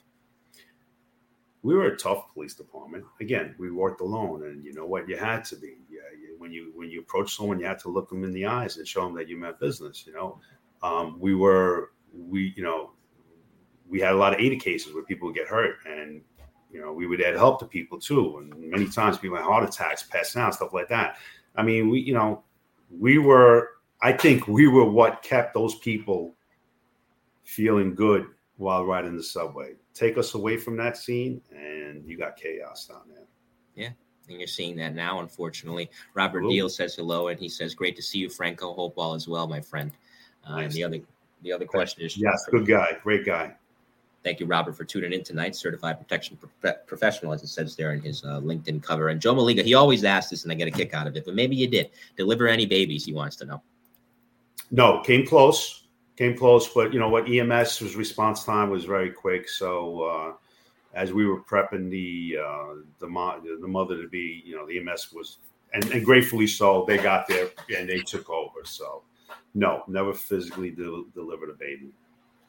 We 1.62 1.74
were 1.74 1.88
a 1.88 1.96
tough 1.96 2.32
police 2.32 2.54
department. 2.54 3.04
Again, 3.20 3.54
we 3.58 3.70
worked 3.70 4.00
alone, 4.00 4.44
and 4.44 4.64
you 4.64 4.72
know 4.72 4.86
what? 4.86 5.06
You 5.06 5.18
had 5.18 5.44
to 5.46 5.56
be. 5.56 5.76
Yeah, 5.90 6.00
when 6.38 6.52
you 6.52 6.72
when 6.74 6.90
you 6.90 7.00
approach 7.00 7.36
someone, 7.36 7.60
you 7.60 7.66
had 7.66 7.78
to 7.80 7.90
look 7.90 8.08
them 8.08 8.24
in 8.24 8.32
the 8.32 8.46
eyes 8.46 8.78
and 8.78 8.88
show 8.88 9.04
them 9.04 9.14
that 9.16 9.28
you 9.28 9.36
meant 9.36 9.60
business. 9.60 10.06
You 10.06 10.14
know, 10.14 10.40
um, 10.82 11.18
we 11.18 11.34
were 11.34 11.90
we 12.12 12.52
you 12.56 12.62
know 12.62 12.90
we 13.88 14.00
had 14.00 14.12
a 14.12 14.16
lot 14.16 14.32
of 14.32 14.40
ADA 14.40 14.56
cases 14.56 14.94
where 14.94 15.02
people 15.02 15.28
would 15.28 15.36
get 15.36 15.48
hurt 15.48 15.76
and 15.86 16.22
you 16.70 16.80
know 16.80 16.92
we 16.92 17.06
would 17.06 17.20
add 17.20 17.34
help 17.34 17.58
to 17.60 17.66
people 17.66 17.98
too. 17.98 18.38
And 18.38 18.70
many 18.70 18.88
times 18.88 19.18
people 19.18 19.36
had 19.36 19.44
heart 19.44 19.68
attacks 19.68 20.02
passing 20.02 20.40
out 20.40 20.54
stuff 20.54 20.72
like 20.72 20.88
that. 20.88 21.16
I 21.56 21.62
mean 21.62 21.90
we 21.90 22.00
you 22.00 22.14
know 22.14 22.44
we 22.90 23.18
were 23.18 23.70
i 24.02 24.12
think 24.12 24.48
we 24.48 24.66
were 24.66 24.88
what 24.90 25.22
kept 25.22 25.54
those 25.54 25.76
people 25.76 26.34
feeling 27.44 27.94
good 27.94 28.26
while 28.56 28.84
riding 28.84 29.16
the 29.16 29.22
subway. 29.22 29.74
Take 29.94 30.18
us 30.18 30.34
away 30.34 30.56
from 30.56 30.76
that 30.76 30.96
scene 30.96 31.40
and 31.50 32.04
you 32.06 32.16
got 32.16 32.36
chaos 32.36 32.86
down 32.86 33.02
there. 33.08 33.26
Yeah 33.74 33.90
and 34.28 34.38
you're 34.38 34.46
seeing 34.46 34.76
that 34.76 34.94
now 34.94 35.20
unfortunately. 35.20 35.90
Robert 36.14 36.42
Deal 36.42 36.68
says 36.68 36.94
hello 36.94 37.28
and 37.28 37.38
he 37.38 37.48
says 37.48 37.74
great 37.74 37.96
to 37.96 38.02
see 38.02 38.18
you 38.18 38.30
franco. 38.30 38.72
Hope 38.72 38.94
all 38.96 39.14
as 39.14 39.28
well 39.28 39.46
my 39.46 39.60
friend 39.60 39.90
uh. 40.48 40.56
And 40.56 40.72
the 40.72 40.84
other 40.84 41.00
the 41.42 41.52
other 41.52 41.66
question 41.66 42.04
is 42.04 42.16
yes, 42.16 42.46
good 42.50 42.66
guy, 42.66 42.98
great 43.02 43.24
guy. 43.24 43.54
Thank 44.22 44.38
you, 44.38 44.46
Robert, 44.46 44.76
for 44.76 44.84
tuning 44.84 45.14
in 45.14 45.24
tonight. 45.24 45.56
Certified 45.56 45.98
protection 45.98 46.36
prof- 46.36 46.86
professional, 46.86 47.32
as 47.32 47.42
it 47.42 47.46
says 47.46 47.74
there 47.74 47.92
in 47.92 48.02
his 48.02 48.22
uh, 48.22 48.40
LinkedIn 48.40 48.82
cover. 48.82 49.08
And 49.08 49.18
Joe 49.20 49.34
Maliga, 49.34 49.64
he 49.64 49.72
always 49.72 50.04
asks 50.04 50.30
this, 50.30 50.42
and 50.42 50.52
I 50.52 50.56
get 50.56 50.68
a 50.68 50.70
kick 50.70 50.92
out 50.92 51.06
of 51.06 51.16
it. 51.16 51.24
But 51.24 51.34
maybe 51.34 51.56
you 51.56 51.66
did 51.66 51.90
deliver 52.16 52.46
any 52.46 52.66
babies? 52.66 53.04
He 53.06 53.14
wants 53.14 53.36
to 53.36 53.46
know. 53.46 53.62
No, 54.70 55.00
came 55.00 55.26
close, 55.26 55.84
came 56.16 56.36
close. 56.36 56.68
But 56.68 56.92
you 56.92 57.00
know 57.00 57.08
what? 57.08 57.30
EMS 57.30 57.80
was 57.80 57.96
response 57.96 58.44
time 58.44 58.68
was 58.68 58.84
very 58.84 59.10
quick. 59.10 59.48
So 59.48 60.02
uh, 60.02 60.32
as 60.92 61.14
we 61.14 61.26
were 61.26 61.40
prepping 61.40 61.88
the 61.90 62.38
uh, 62.44 62.74
the, 62.98 63.08
mo- 63.08 63.40
the 63.42 63.68
mother 63.68 64.02
to 64.02 64.08
be, 64.08 64.42
you 64.44 64.54
know, 64.54 64.66
the 64.66 64.78
EMS 64.78 65.12
was, 65.12 65.38
and, 65.72 65.84
and 65.92 66.04
gratefully 66.04 66.46
so, 66.46 66.84
they 66.86 66.98
got 66.98 67.26
there 67.26 67.48
and 67.74 67.88
they 67.88 68.00
took 68.00 68.28
over. 68.28 68.60
So 68.64 69.02
no, 69.54 69.82
never 69.88 70.12
physically 70.12 70.70
de- 70.70 71.04
delivered 71.14 71.50
a 71.50 71.54
baby. 71.54 71.90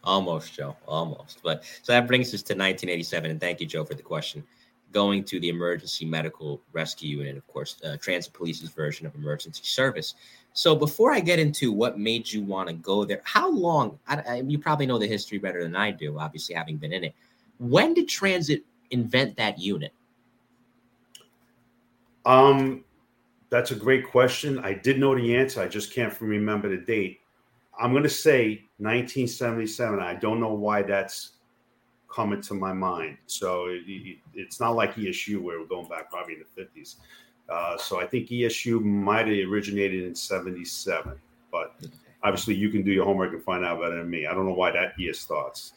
Almost, 0.04 0.54
Joe. 0.54 0.76
Almost. 0.88 1.42
But 1.44 1.64
so 1.84 1.94
that 1.94 2.08
brings 2.08 2.28
us 2.28 2.42
to 2.44 2.54
1987. 2.54 3.32
And 3.32 3.40
thank 3.40 3.60
you, 3.60 3.68
Joe, 3.68 3.86
for 3.86 3.94
the 3.94 4.02
question. 4.02 4.44
Going 4.92 5.24
to 5.26 5.40
the 5.40 5.50
emergency 5.50 6.06
medical 6.06 6.62
rescue 6.74 7.18
unit, 7.18 7.38
of 7.38 7.48
course, 7.48 7.78
uh, 7.86 7.98
transit 7.98 8.34
police's 8.34 8.70
version 8.70 9.06
of 9.06 9.16
emergency 9.16 9.64
service. 9.64 10.16
So 10.54 10.76
before 10.76 11.14
I 11.14 11.22
get 11.22 11.40
into 11.40 11.72
what 11.72 11.98
made 11.98 12.30
you 12.30 12.42
want 12.42 12.68
to 12.68 12.74
go 12.74 13.06
there, 13.06 13.22
how 13.24 13.50
long? 13.50 13.98
I, 14.08 14.22
I, 14.28 14.36
you 14.46 14.60
probably 14.60 14.86
know 14.86 14.98
the 14.98 15.08
history 15.08 15.38
better 15.38 15.64
than 15.64 15.76
I 15.76 15.92
do, 15.92 16.20
obviously 16.20 16.56
having 16.56 16.78
been 16.78 16.92
in 16.92 17.06
it. 17.06 17.16
When 17.60 17.94
did 17.94 18.10
transit 18.10 18.66
invent 18.90 19.38
that 19.38 19.60
unit? 19.60 19.94
Um, 22.26 22.84
that's 23.52 23.72
a 23.72 23.76
great 23.76 24.08
question. 24.08 24.60
I 24.60 24.74
did 24.74 24.98
know 24.98 25.14
the 25.14 25.36
answer. 25.36 25.62
I 25.62 25.68
just 25.68 25.94
can't 25.94 26.20
remember 26.22 26.70
the 26.70 26.78
date. 26.78 27.20
I'm 27.80 27.92
going 27.92 28.04
to 28.04 28.10
say 28.10 28.64
1977. 28.78 30.00
I 30.00 30.16
don't 30.16 30.40
know 30.40 30.54
why 30.54 30.82
that's 30.82 31.34
coming 32.10 32.42
to 32.42 32.54
my 32.54 32.74
mind. 32.74 33.18
So 33.28 33.66
it, 33.66 33.84
it, 33.88 34.18
it's 34.34 34.60
not 34.60 34.76
like 34.76 34.96
ESU 34.96 35.42
where 35.42 35.60
we're 35.60 35.68
going 35.68 35.90
back 35.90 36.10
probably 36.10 36.36
in 36.36 36.44
the 36.56 36.62
50s. 36.62 36.96
Uh, 37.50 37.78
so 37.78 38.00
I 38.00 38.08
think 38.08 38.30
ESU 38.30 38.82
might 38.82 39.28
have 39.28 39.50
originated 39.50 40.06
in 40.06 40.16
77, 40.16 41.20
but 41.52 41.76
obviously 42.24 42.56
you 42.56 42.70
can 42.70 42.84
do 42.84 42.92
your 42.92 43.06
homework 43.06 43.34
and 43.34 43.44
find 43.44 43.66
out 43.66 43.82
better 43.82 43.98
than 43.98 44.10
me. 44.10 44.26
I 44.26 44.34
don't 44.34 44.46
know 44.46 44.54
why 44.54 44.72
that 44.72 44.98
year 44.98 45.14
starts. 45.14 45.74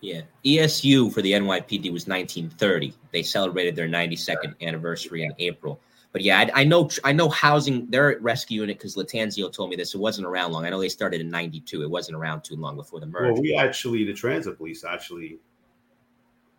Yeah, 0.00 0.22
ESU 0.44 1.12
for 1.12 1.20
the 1.20 1.32
NYPD 1.32 1.92
was 1.92 2.06
1930. 2.08 2.94
They 3.12 3.22
celebrated 3.22 3.76
their 3.76 3.88
92nd 3.88 4.54
anniversary 4.62 5.24
in 5.24 5.32
April. 5.38 5.78
But 6.12 6.22
yeah, 6.22 6.38
I, 6.38 6.62
I 6.62 6.64
know 6.64 6.88
I 7.04 7.12
know 7.12 7.28
housing. 7.28 7.86
Their 7.90 8.18
rescue 8.20 8.62
unit 8.62 8.78
because 8.78 8.96
Latanzio 8.96 9.52
told 9.52 9.70
me 9.70 9.76
this. 9.76 9.94
It 9.94 9.98
wasn't 9.98 10.26
around 10.26 10.52
long. 10.52 10.64
I 10.64 10.70
know 10.70 10.80
they 10.80 10.88
started 10.88 11.20
in 11.20 11.30
'92. 11.30 11.82
It 11.82 11.90
wasn't 11.90 12.16
around 12.16 12.42
too 12.42 12.56
long 12.56 12.76
before 12.76 13.00
the 13.00 13.06
merge. 13.06 13.34
Well, 13.34 13.42
we 13.42 13.54
actually 13.54 14.04
the 14.04 14.14
transit 14.14 14.56
police 14.56 14.84
actually 14.84 15.38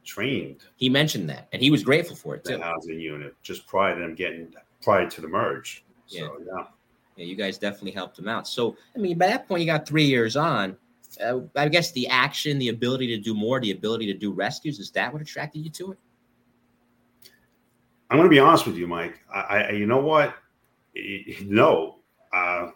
trained. 0.03 0.61
He 0.77 0.87
mentioned 0.87 1.29
that, 1.29 1.47
and 1.51 1.61
he 1.61 1.71
was 1.71 1.83
grateful 1.83 2.15
for 2.15 2.35
it 2.35 2.43
the 2.43 2.57
too. 2.57 2.61
housing 2.61 2.99
unit 2.99 3.35
just 3.41 3.65
prior 3.65 3.95
to 3.95 4.01
them 4.01 4.15
getting 4.15 4.53
prior 4.83 5.09
to 5.09 5.21
the 5.21 5.27
merge. 5.27 5.83
Yeah. 6.07 6.21
So 6.21 6.37
yeah. 6.45 6.63
Yeah, 7.19 7.25
you 7.25 7.35
guys 7.35 7.57
definitely 7.57 7.91
helped 7.91 8.17
him 8.17 8.29
out. 8.29 8.47
So, 8.47 8.77
I 8.95 8.99
mean, 8.99 9.17
by 9.17 9.27
that 9.27 9.45
point, 9.45 9.59
you 9.59 9.67
got 9.67 9.85
three 9.85 10.05
years 10.05 10.37
on. 10.37 10.77
Uh, 11.21 11.39
I 11.53 11.67
guess 11.67 11.91
the 11.91 12.07
action, 12.07 12.57
the 12.59 12.69
ability 12.69 13.07
to 13.07 13.17
do 13.17 13.33
more, 13.33 13.59
the 13.59 13.71
ability 13.71 14.05
to 14.05 14.17
do 14.17 14.31
rescues, 14.31 14.79
is 14.79 14.89
that 14.91 15.11
what 15.11 15.21
attracted 15.21 15.59
you 15.59 15.69
to 15.71 15.91
it? 15.91 15.97
I'm 18.09 18.17
going 18.17 18.27
to 18.27 18.33
be 18.33 18.39
honest 18.39 18.65
with 18.65 18.75
you, 18.75 18.87
Mike. 18.87 19.19
I, 19.33 19.39
I 19.39 19.71
you 19.71 19.85
know 19.85 20.01
what? 20.01 20.35
No, 21.43 21.99
uh, 22.33 22.71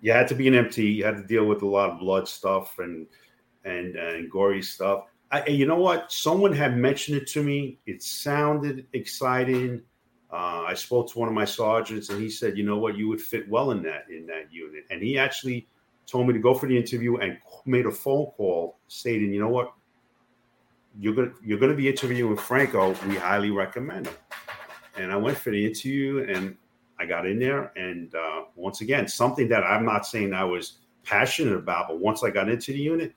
you 0.00 0.12
had 0.12 0.28
to 0.28 0.34
be 0.34 0.48
an 0.48 0.54
MT. 0.54 0.88
You 0.88 1.04
had 1.04 1.16
to 1.16 1.22
deal 1.22 1.44
with 1.44 1.62
a 1.62 1.66
lot 1.66 1.90
of 1.90 1.98
blood 1.98 2.26
stuff 2.26 2.78
and 2.78 3.06
and 3.64 3.96
and 3.96 4.30
gory 4.30 4.62
stuff. 4.62 5.04
I, 5.30 5.46
you 5.46 5.66
know 5.66 5.76
what? 5.76 6.10
Someone 6.10 6.52
had 6.52 6.76
mentioned 6.76 7.18
it 7.18 7.26
to 7.28 7.42
me. 7.42 7.78
It 7.86 8.02
sounded 8.02 8.86
exciting. 8.94 9.82
Uh, 10.32 10.64
I 10.66 10.74
spoke 10.74 11.10
to 11.12 11.18
one 11.18 11.28
of 11.28 11.34
my 11.34 11.44
sergeants, 11.44 12.08
and 12.08 12.20
he 12.20 12.30
said, 12.30 12.56
"You 12.56 12.64
know 12.64 12.78
what? 12.78 12.96
You 12.96 13.08
would 13.08 13.20
fit 13.20 13.48
well 13.48 13.70
in 13.70 13.82
that 13.82 14.06
in 14.10 14.26
that 14.26 14.52
unit." 14.52 14.84
And 14.90 15.02
he 15.02 15.18
actually 15.18 15.68
told 16.06 16.26
me 16.26 16.32
to 16.32 16.40
go 16.40 16.54
for 16.54 16.66
the 16.66 16.76
interview 16.76 17.16
and 17.18 17.38
made 17.66 17.86
a 17.86 17.90
phone 17.90 18.26
call 18.36 18.78
stating, 18.88 19.32
"You 19.32 19.40
know 19.40 19.48
what? 19.48 19.72
You're 20.98 21.14
gonna 21.14 21.32
you're 21.44 21.58
gonna 21.58 21.74
be 21.74 21.88
interviewing 21.88 22.36
Franco. 22.36 22.96
We 23.06 23.16
highly 23.16 23.50
recommend 23.50 24.06
him." 24.06 24.14
And 24.96 25.12
I 25.12 25.16
went 25.16 25.38
for 25.38 25.50
the 25.50 25.64
interview, 25.64 26.26
and 26.28 26.56
I 26.98 27.06
got 27.06 27.26
in 27.26 27.38
there, 27.38 27.72
and 27.76 28.14
uh, 28.14 28.42
once 28.56 28.80
again, 28.80 29.08
something 29.08 29.48
that 29.48 29.64
I'm 29.64 29.84
not 29.84 30.06
saying 30.06 30.34
I 30.34 30.44
was 30.44 30.78
passionate 31.04 31.54
about, 31.56 31.88
but 31.88 31.98
once 31.98 32.22
I 32.22 32.30
got 32.30 32.48
into 32.48 32.72
the 32.72 32.80
unit, 32.80 33.14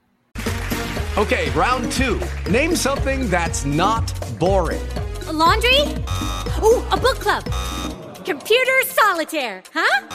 Okay, 1.16 1.52
round 1.52 1.92
two. 1.92 2.20
Name 2.50 2.76
something 2.76 3.30
that's 3.30 3.66
not 3.66 4.12
boring. 4.40 4.82
A 5.28 5.32
laundry? 5.32 5.80
Ooh, 6.60 6.82
a 6.90 6.98
book 6.98 7.20
club. 7.20 7.44
Computer 8.26 8.82
solitaire, 8.88 9.62
huh? 9.72 10.08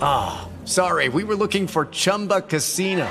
Ah, 0.00 0.48
sorry, 0.64 1.08
we 1.08 1.24
were 1.24 1.34
looking 1.34 1.66
for 1.66 1.86
Chumba 1.86 2.42
Casino. 2.42 3.10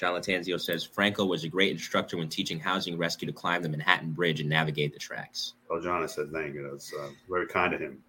John 0.00 0.18
Latanzio 0.18 0.58
says 0.58 0.82
Franco 0.82 1.26
was 1.26 1.44
a 1.44 1.48
great 1.48 1.72
instructor 1.72 2.16
when 2.16 2.30
teaching 2.30 2.58
housing 2.58 2.96
rescue 2.96 3.26
to 3.26 3.34
climb 3.34 3.62
the 3.62 3.68
Manhattan 3.68 4.12
Bridge 4.12 4.40
and 4.40 4.48
navigate 4.48 4.94
the 4.94 4.98
tracks. 4.98 5.52
Oh, 5.68 5.78
John, 5.78 6.02
I 6.02 6.06
said 6.06 6.32
thank 6.32 6.54
you. 6.54 6.66
That's 6.70 6.90
uh, 6.94 7.10
very 7.28 7.46
kind 7.46 7.74
of 7.74 7.80
him. 7.80 8.02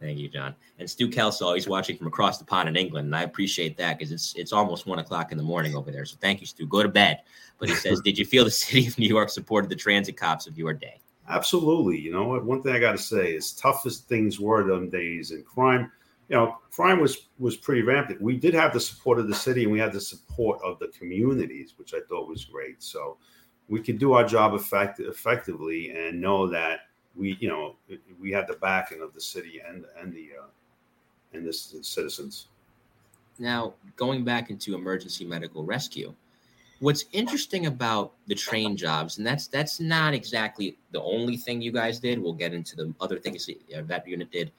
Thank 0.00 0.20
you, 0.20 0.28
John. 0.28 0.54
And 0.78 0.88
Stu 0.88 1.08
Kelsall, 1.08 1.56
he's 1.56 1.66
watching 1.66 1.96
from 1.96 2.06
across 2.06 2.38
the 2.38 2.44
pond 2.44 2.68
in 2.68 2.76
England, 2.76 3.06
and 3.06 3.16
I 3.16 3.24
appreciate 3.24 3.76
that 3.78 3.98
because 3.98 4.12
it's 4.12 4.36
it's 4.36 4.52
almost 4.52 4.86
one 4.86 5.00
o'clock 5.00 5.32
in 5.32 5.36
the 5.36 5.42
morning 5.42 5.74
over 5.74 5.90
there. 5.90 6.04
So 6.04 6.16
thank 6.20 6.40
you, 6.40 6.46
Stu. 6.46 6.64
Go 6.64 6.80
to 6.80 6.88
bed. 6.88 7.22
But 7.58 7.68
he 7.68 7.74
says, 7.74 8.00
"Did 8.04 8.16
you 8.18 8.24
feel 8.24 8.44
the 8.44 8.50
city 8.52 8.86
of 8.86 8.96
New 8.96 9.08
York 9.08 9.28
supported 9.28 9.68
the 9.68 9.74
transit 9.74 10.16
cops 10.16 10.46
of 10.46 10.56
your 10.56 10.72
day?" 10.72 11.00
Absolutely. 11.28 11.98
You 11.98 12.12
know 12.12 12.28
what? 12.28 12.44
One 12.44 12.62
thing 12.62 12.72
I 12.72 12.78
got 12.78 12.92
to 12.92 12.98
say 12.98 13.32
is 13.32 13.52
tough 13.52 13.84
as 13.84 13.98
things 13.98 14.38
were 14.38 14.62
them 14.62 14.90
days 14.90 15.32
and 15.32 15.44
crime, 15.44 15.90
you 16.28 16.36
know, 16.36 16.58
crime 16.70 17.00
was 17.00 17.28
was 17.38 17.56
pretty 17.56 17.82
rampant. 17.82 18.20
We 18.20 18.36
did 18.36 18.54
have 18.54 18.72
the 18.72 18.80
support 18.80 19.18
of 19.18 19.28
the 19.28 19.34
city 19.34 19.64
and 19.64 19.72
we 19.72 19.78
had 19.78 19.92
the 19.92 20.00
support 20.00 20.60
of 20.64 20.78
the 20.78 20.88
communities, 20.88 21.74
which 21.76 21.94
I 21.94 22.00
thought 22.08 22.28
was 22.28 22.44
great. 22.44 22.82
So 22.82 23.18
we 23.68 23.80
could 23.80 23.98
do 23.98 24.12
our 24.12 24.24
job 24.24 24.54
effect- 24.54 25.00
effectively 25.00 25.90
and 25.90 26.20
know 26.20 26.46
that 26.48 26.80
we, 27.14 27.36
you 27.40 27.48
know, 27.48 27.76
we 28.20 28.30
had 28.30 28.46
the 28.46 28.54
backing 28.54 29.02
of 29.02 29.12
the 29.14 29.20
city 29.20 29.60
and 29.66 29.84
and 30.00 30.12
the 30.12 30.30
uh, 30.40 30.46
and 31.32 31.46
the 31.46 31.52
citizens. 31.52 32.48
Now, 33.38 33.74
going 33.96 34.24
back 34.24 34.50
into 34.50 34.74
emergency 34.74 35.24
medical 35.24 35.64
rescue, 35.64 36.14
what's 36.80 37.06
interesting 37.12 37.66
about 37.66 38.12
the 38.26 38.34
train 38.34 38.76
jobs, 38.76 39.18
and 39.18 39.26
that's 39.26 39.48
that's 39.48 39.80
not 39.80 40.14
exactly 40.14 40.78
the 40.92 41.02
only 41.02 41.36
thing 41.36 41.60
you 41.60 41.72
guys 41.72 41.98
did. 41.98 42.18
We'll 42.18 42.32
get 42.32 42.54
into 42.54 42.76
the 42.76 42.94
other 43.00 43.18
things 43.18 43.46
that 43.46 43.88
that 43.88 44.06
unit 44.06 44.30
did 44.30 44.52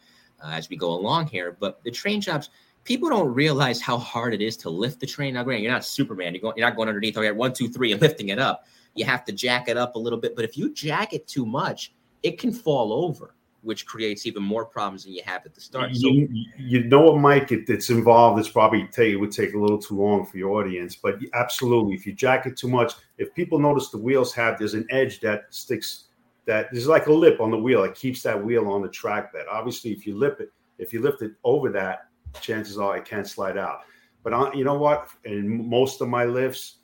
uh, 0.43 0.49
as 0.51 0.69
we 0.69 0.75
go 0.75 0.91
along 0.91 1.27
here. 1.27 1.55
But 1.59 1.83
the 1.83 1.91
train 1.91 2.21
jobs, 2.21 2.49
people 2.83 3.09
don't 3.09 3.33
realize 3.33 3.81
how 3.81 3.97
hard 3.97 4.33
it 4.33 4.41
is 4.41 4.57
to 4.57 4.69
lift 4.69 4.99
the 4.99 5.07
train. 5.07 5.35
Now, 5.35 5.43
granted, 5.43 5.63
you're 5.63 5.71
not 5.71 5.85
Superman. 5.85 6.33
You're 6.33 6.41
going, 6.41 6.53
you're 6.57 6.67
not 6.67 6.75
going 6.75 6.89
underneath. 6.89 7.17
Okay, 7.17 7.31
one, 7.31 7.53
two, 7.53 7.69
three, 7.69 7.91
and 7.91 8.01
lifting 8.01 8.29
it 8.29 8.39
up. 8.39 8.65
You 8.95 9.05
have 9.05 9.25
to 9.25 9.31
jack 9.31 9.69
it 9.69 9.77
up 9.77 9.95
a 9.95 9.99
little 9.99 10.19
bit. 10.19 10.35
But 10.35 10.45
if 10.45 10.57
you 10.57 10.73
jack 10.73 11.13
it 11.13 11.27
too 11.27 11.45
much, 11.45 11.93
it 12.21 12.39
can 12.39 12.51
fall 12.51 12.93
over, 12.93 13.35
which 13.61 13.85
creates 13.85 14.25
even 14.25 14.43
more 14.43 14.65
problems 14.65 15.05
than 15.05 15.13
you 15.13 15.21
have 15.25 15.45
at 15.45 15.55
the 15.55 15.61
start. 15.61 15.95
So 15.95 16.09
You, 16.09 16.27
you 16.57 16.83
know 16.83 17.01
what, 17.01 17.19
Mike? 17.19 17.51
It, 17.51 17.69
it's 17.69 17.89
involved. 17.89 18.39
It's 18.39 18.49
probably 18.49 18.87
take 18.87 19.13
it 19.13 19.17
would 19.17 19.31
take 19.31 19.53
a 19.53 19.57
little 19.57 19.79
too 19.79 19.99
long 19.99 20.25
for 20.25 20.37
your 20.37 20.59
audience, 20.59 20.95
but 20.95 21.15
absolutely, 21.33 21.95
if 21.95 22.05
you 22.05 22.13
jack 22.13 22.45
it 22.45 22.55
too 22.57 22.67
much, 22.67 22.93
if 23.17 23.33
people 23.33 23.59
notice 23.59 23.89
the 23.89 23.97
wheels 23.97 24.33
have 24.33 24.59
there's 24.59 24.73
an 24.73 24.85
edge 24.89 25.19
that 25.21 25.45
sticks 25.49 26.05
that 26.45 26.67
there's 26.71 26.87
like 26.87 27.07
a 27.07 27.13
lip 27.13 27.39
on 27.39 27.51
the 27.51 27.57
wheel. 27.57 27.83
It 27.83 27.95
keeps 27.95 28.23
that 28.23 28.43
wheel 28.43 28.67
on 28.67 28.81
the 28.81 28.89
track 28.89 29.33
bed. 29.33 29.45
Obviously, 29.49 29.91
if 29.91 30.05
you 30.05 30.17
lip 30.17 30.39
it, 30.39 30.49
if 30.77 30.93
you 30.93 31.01
lift 31.01 31.21
it 31.21 31.33
over 31.43 31.69
that, 31.69 32.07
chances 32.41 32.77
are 32.77 32.97
it 32.97 33.05
can't 33.05 33.27
slide 33.27 33.57
out. 33.57 33.81
But 34.23 34.33
on, 34.33 34.57
you 34.57 34.63
know 34.63 34.77
what? 34.77 35.09
In 35.25 35.69
most 35.69 36.01
of 36.01 36.07
my 36.07 36.25
lifts, 36.25 36.77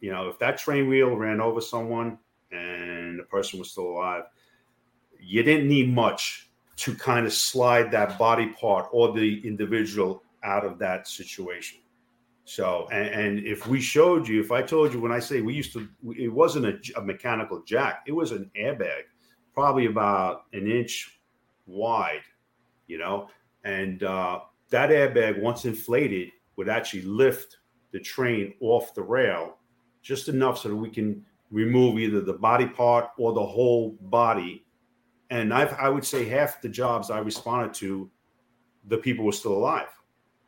you 0.00 0.12
know, 0.12 0.28
if 0.28 0.38
that 0.38 0.58
train 0.58 0.88
wheel 0.88 1.14
ran 1.16 1.40
over 1.40 1.60
someone 1.60 2.18
and 2.52 3.18
the 3.18 3.24
person 3.24 3.58
was 3.58 3.70
still 3.70 3.88
alive, 3.88 4.24
you 5.20 5.42
didn't 5.42 5.68
need 5.68 5.92
much 5.92 6.50
to 6.76 6.94
kind 6.94 7.26
of 7.26 7.32
slide 7.32 7.90
that 7.90 8.18
body 8.18 8.48
part 8.48 8.86
or 8.92 9.12
the 9.12 9.46
individual 9.46 10.22
out 10.44 10.64
of 10.64 10.78
that 10.78 11.08
situation. 11.08 11.78
So, 12.46 12.86
and, 12.92 13.08
and 13.08 13.46
if 13.46 13.66
we 13.66 13.80
showed 13.80 14.28
you, 14.28 14.40
if 14.40 14.52
I 14.52 14.62
told 14.62 14.94
you 14.94 15.00
when 15.00 15.10
I 15.10 15.18
say 15.18 15.40
we 15.40 15.52
used 15.52 15.72
to, 15.72 15.88
it 16.16 16.32
wasn't 16.32 16.66
a, 16.66 16.78
a 16.96 17.02
mechanical 17.02 17.60
jack, 17.64 18.04
it 18.06 18.12
was 18.12 18.30
an 18.30 18.48
airbag, 18.56 19.02
probably 19.52 19.86
about 19.86 20.44
an 20.52 20.70
inch 20.70 21.18
wide, 21.66 22.22
you 22.86 22.98
know, 22.98 23.28
and 23.64 24.04
uh, 24.04 24.40
that 24.70 24.90
airbag, 24.90 25.42
once 25.42 25.64
inflated, 25.64 26.30
would 26.54 26.68
actually 26.68 27.02
lift 27.02 27.58
the 27.90 27.98
train 27.98 28.54
off 28.60 28.94
the 28.94 29.02
rail 29.02 29.56
just 30.00 30.28
enough 30.28 30.58
so 30.58 30.68
that 30.68 30.76
we 30.76 30.88
can 30.88 31.26
remove 31.50 31.98
either 31.98 32.20
the 32.20 32.32
body 32.32 32.66
part 32.66 33.10
or 33.18 33.32
the 33.32 33.44
whole 33.44 33.96
body. 34.02 34.64
And 35.30 35.52
I've, 35.52 35.72
I 35.74 35.88
would 35.88 36.04
say 36.04 36.24
half 36.28 36.62
the 36.62 36.68
jobs 36.68 37.10
I 37.10 37.18
responded 37.18 37.74
to, 37.74 38.08
the 38.86 38.98
people 38.98 39.24
were 39.24 39.32
still 39.32 39.54
alive. 39.54 39.88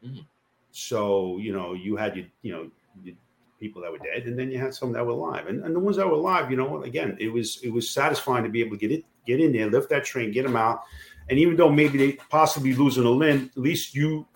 Mhm. 0.04 0.24
So 0.70 1.38
you 1.38 1.52
know, 1.52 1.74
you 1.74 1.96
had 1.96 2.16
your, 2.16 2.26
you 2.42 2.52
know, 2.52 2.70
your 3.02 3.14
people 3.58 3.82
that 3.82 3.90
were 3.90 3.98
dead, 3.98 4.26
and 4.26 4.38
then 4.38 4.50
you 4.50 4.58
had 4.58 4.74
some 4.74 4.92
that 4.92 5.04
were 5.04 5.12
alive. 5.12 5.46
And, 5.46 5.64
and 5.64 5.74
the 5.74 5.80
ones 5.80 5.96
that 5.96 6.06
were 6.06 6.12
alive, 6.12 6.50
you 6.50 6.56
know, 6.56 6.82
again, 6.82 7.16
it 7.20 7.28
was 7.28 7.60
it 7.62 7.70
was 7.70 7.88
satisfying 7.88 8.44
to 8.44 8.50
be 8.50 8.60
able 8.60 8.76
to 8.76 8.80
get 8.80 8.92
it, 8.92 9.04
get 9.26 9.40
in 9.40 9.52
there, 9.52 9.70
lift 9.70 9.90
that 9.90 10.04
train, 10.04 10.32
get 10.32 10.44
them 10.44 10.56
out, 10.56 10.82
and 11.28 11.38
even 11.38 11.56
though 11.56 11.70
maybe 11.70 11.98
they 11.98 12.12
possibly 12.30 12.74
losing 12.74 13.04
a 13.04 13.10
limb, 13.10 13.50
at 13.54 13.60
least 13.60 13.94
you, 13.94 14.26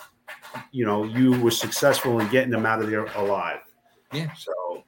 you 0.70 0.84
know, 0.84 1.04
you 1.04 1.40
were 1.40 1.50
successful 1.50 2.20
in 2.20 2.28
getting 2.28 2.50
them 2.50 2.66
out 2.66 2.82
of 2.82 2.90
there 2.90 3.06
alive. 3.16 3.60
Yeah. 4.12 4.32
So 4.34 4.84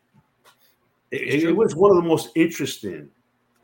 it, 1.11 1.44
it 1.44 1.57
was 1.57 1.74
one 1.74 1.90
of 1.90 1.96
the 1.96 2.09
most 2.09 2.30
interesting 2.35 3.09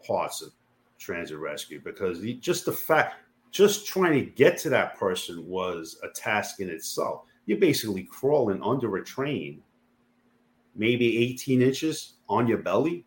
parts 0.07 0.43
of 0.43 0.53
transit 0.99 1.39
rescue 1.39 1.81
because 1.85 2.21
the, 2.21 2.35
just 2.35 2.65
the 2.65 2.73
fact, 2.73 3.17
just 3.51 3.87
trying 3.87 4.13
to 4.13 4.31
get 4.31 4.57
to 4.59 4.71
that 4.71 4.97
person 4.97 5.47
was 5.47 5.99
a 6.03 6.09
task 6.09 6.61
in 6.61 6.71
itself. 6.71 7.25
You're 7.47 7.59
basically 7.59 8.05
crawling 8.05 8.63
under 8.63 8.97
a 8.97 9.05
train, 9.05 9.63
maybe 10.75 11.19
18 11.19 11.63
inches 11.63 12.15
on 12.29 12.47
your 12.47 12.59
belly, 12.59 13.05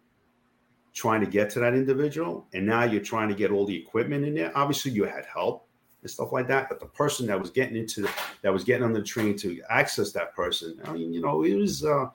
trying 0.93 1.21
to 1.21 1.27
get 1.27 1.49
to 1.51 1.59
that 1.59 1.73
individual. 1.73 2.47
And 2.53 2.65
now 2.65 2.83
you're 2.83 3.01
trying 3.01 3.29
to 3.29 3.35
get 3.35 3.51
all 3.51 3.65
the 3.65 3.75
equipment 3.75 4.25
in 4.25 4.35
there. 4.35 4.55
Obviously, 4.57 4.91
you 4.91 5.05
had 5.05 5.25
help 5.25 5.67
and 6.01 6.11
stuff 6.11 6.31
like 6.31 6.47
that, 6.49 6.69
but 6.69 6.79
the 6.79 6.85
person 6.85 7.25
that 7.27 7.39
was 7.39 7.49
getting 7.49 7.77
into 7.77 8.07
that 8.41 8.51
was 8.51 8.63
getting 8.63 8.83
on 8.83 8.93
the 8.93 9.01
train 9.01 9.37
to 9.37 9.61
access 9.69 10.11
that 10.11 10.35
person, 10.35 10.79
I 10.85 10.93
mean, 10.93 11.13
you 11.13 11.21
know, 11.21 11.43
it 11.43 11.55
was. 11.55 11.83
Uh, 11.83 12.07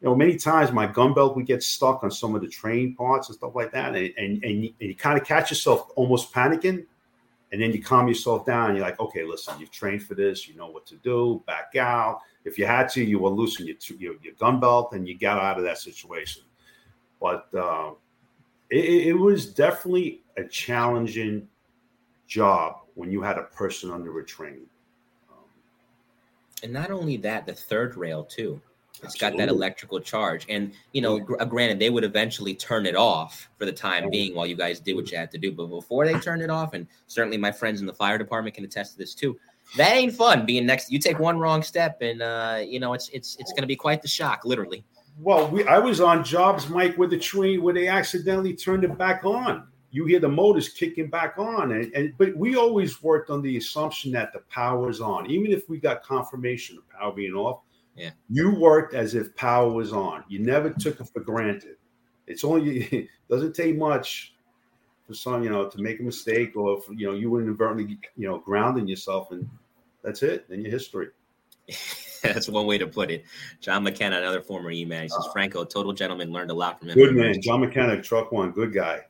you 0.00 0.10
know, 0.10 0.16
many 0.16 0.36
times 0.36 0.70
my 0.70 0.86
gun 0.86 1.14
belt 1.14 1.34
would 1.34 1.46
get 1.46 1.62
stuck 1.62 2.04
on 2.04 2.10
some 2.10 2.34
of 2.34 2.42
the 2.42 2.48
train 2.48 2.94
parts 2.94 3.28
and 3.28 3.36
stuff 3.36 3.54
like 3.54 3.72
that, 3.72 3.94
and 3.94 4.12
and, 4.18 4.44
and 4.44 4.64
you, 4.64 4.74
and 4.78 4.90
you 4.90 4.94
kind 4.94 5.18
of 5.18 5.26
catch 5.26 5.50
yourself 5.50 5.88
almost 5.96 6.30
panicking, 6.30 6.84
and 7.54 7.62
then 7.62 7.70
you 7.70 7.80
calm 7.80 8.08
yourself 8.08 8.44
down. 8.44 8.74
You're 8.74 8.84
like, 8.84 8.98
okay, 8.98 9.22
listen, 9.22 9.54
you've 9.60 9.70
trained 9.70 10.02
for 10.02 10.16
this, 10.16 10.48
you 10.48 10.56
know 10.56 10.66
what 10.66 10.86
to 10.86 10.96
do. 10.96 11.40
Back 11.46 11.76
out. 11.78 12.18
If 12.44 12.58
you 12.58 12.66
had 12.66 12.88
to, 12.88 13.04
you 13.04 13.20
will 13.20 13.34
loosen 13.34 13.64
your 13.64 13.76
your, 13.96 14.14
your 14.20 14.34
gun 14.40 14.58
belt, 14.58 14.92
and 14.92 15.06
you 15.06 15.16
got 15.16 15.38
out 15.38 15.56
of 15.56 15.62
that 15.62 15.78
situation. 15.78 16.42
But 17.20 17.46
uh, 17.54 17.92
it, 18.70 19.06
it 19.06 19.12
was 19.12 19.46
definitely 19.46 20.22
a 20.36 20.42
challenging 20.42 21.46
job 22.26 22.78
when 22.96 23.12
you 23.12 23.22
had 23.22 23.38
a 23.38 23.44
person 23.44 23.88
under 23.92 24.18
a 24.18 24.26
train. 24.26 24.66
And 26.64 26.72
not 26.72 26.90
only 26.90 27.18
that, 27.18 27.46
the 27.46 27.54
third 27.54 27.96
rail 27.96 28.24
too. 28.24 28.60
It's 29.04 29.16
got 29.16 29.36
that 29.36 29.48
electrical 29.48 30.00
charge, 30.00 30.46
and 30.48 30.72
you 30.92 31.02
know, 31.02 31.18
gr- 31.18 31.40
uh, 31.40 31.44
granted, 31.44 31.78
they 31.78 31.90
would 31.90 32.04
eventually 32.04 32.54
turn 32.54 32.86
it 32.86 32.96
off 32.96 33.48
for 33.58 33.64
the 33.64 33.72
time 33.72 34.10
being 34.10 34.34
while 34.34 34.46
you 34.46 34.56
guys 34.56 34.80
did 34.80 34.94
what 34.94 35.10
you 35.10 35.18
had 35.18 35.30
to 35.32 35.38
do. 35.38 35.52
But 35.52 35.66
before 35.66 36.06
they 36.06 36.18
turned 36.20 36.42
it 36.42 36.50
off, 36.50 36.74
and 36.74 36.86
certainly 37.06 37.36
my 37.36 37.52
friends 37.52 37.80
in 37.80 37.86
the 37.86 37.94
fire 37.94 38.18
department 38.18 38.54
can 38.54 38.64
attest 38.64 38.92
to 38.92 38.98
this 38.98 39.14
too. 39.14 39.38
That 39.76 39.96
ain't 39.96 40.14
fun. 40.14 40.46
Being 40.46 40.66
next, 40.66 40.92
you 40.92 40.98
take 40.98 41.18
one 41.18 41.38
wrong 41.38 41.62
step, 41.62 42.02
and 42.02 42.22
uh, 42.22 42.62
you 42.64 42.80
know 42.80 42.92
it's 42.92 43.08
it's 43.10 43.36
it's 43.36 43.52
going 43.52 43.62
to 43.62 43.68
be 43.68 43.76
quite 43.76 44.02
the 44.02 44.08
shock, 44.08 44.44
literally. 44.44 44.84
Well, 45.20 45.48
we, 45.48 45.64
I 45.64 45.78
was 45.78 46.00
on 46.00 46.24
jobs, 46.24 46.68
Mike, 46.68 46.98
with 46.98 47.10
the 47.10 47.18
train 47.18 47.62
where 47.62 47.74
they 47.74 47.88
accidentally 47.88 48.54
turned 48.54 48.84
it 48.84 48.98
back 48.98 49.24
on. 49.24 49.68
You 49.90 50.06
hear 50.06 50.18
the 50.18 50.28
motors 50.28 50.68
kicking 50.68 51.08
back 51.08 51.38
on, 51.38 51.70
and, 51.70 51.92
and 51.94 52.12
but 52.18 52.36
we 52.36 52.56
always 52.56 53.00
worked 53.00 53.30
on 53.30 53.40
the 53.42 53.56
assumption 53.56 54.10
that 54.12 54.32
the 54.32 54.40
power 54.50 54.90
is 54.90 55.00
on, 55.00 55.30
even 55.30 55.52
if 55.52 55.68
we 55.68 55.78
got 55.78 56.02
confirmation 56.02 56.78
of 56.78 56.88
power 56.88 57.12
being 57.12 57.34
off. 57.34 57.60
Yeah. 57.96 58.10
You 58.28 58.54
worked 58.54 58.94
as 58.94 59.14
if 59.14 59.34
power 59.36 59.70
was 59.70 59.92
on. 59.92 60.24
You 60.28 60.40
never 60.40 60.70
took 60.70 61.00
it 61.00 61.08
for 61.12 61.20
granted. 61.20 61.76
It's 62.26 62.44
only 62.44 62.84
it 62.92 63.08
doesn't 63.30 63.54
take 63.54 63.76
much 63.76 64.34
for 65.06 65.14
some, 65.14 65.44
you 65.44 65.50
know, 65.50 65.68
to 65.68 65.80
make 65.80 66.00
a 66.00 66.02
mistake 66.02 66.56
or 66.56 66.78
if, 66.78 66.84
you 66.98 67.06
know 67.06 67.14
you 67.14 67.36
inadvertently, 67.38 67.98
you 68.16 68.28
know, 68.28 68.38
grounding 68.38 68.88
yourself, 68.88 69.30
and 69.30 69.48
that's 70.02 70.22
it. 70.22 70.48
Then 70.48 70.60
your 70.62 70.70
history. 70.70 71.08
That's 72.22 72.48
one 72.48 72.66
way 72.66 72.78
to 72.78 72.86
put 72.86 73.10
it. 73.10 73.26
John 73.60 73.82
McKenna, 73.82 74.16
another 74.16 74.40
former 74.40 74.70
E-man, 74.70 75.02
he 75.02 75.08
says, 75.10 75.24
ah. 75.26 75.32
Franco, 75.32 75.62
total 75.62 75.92
gentleman, 75.92 76.32
learned 76.32 76.50
a 76.50 76.54
lot 76.54 76.78
from 76.78 76.88
him. 76.88 76.94
Good 76.94 77.14
man, 77.14 77.38
John 77.42 77.60
McKenna, 77.60 78.00
truck 78.00 78.32
one, 78.32 78.50
good 78.52 78.72
guy. 78.72 79.02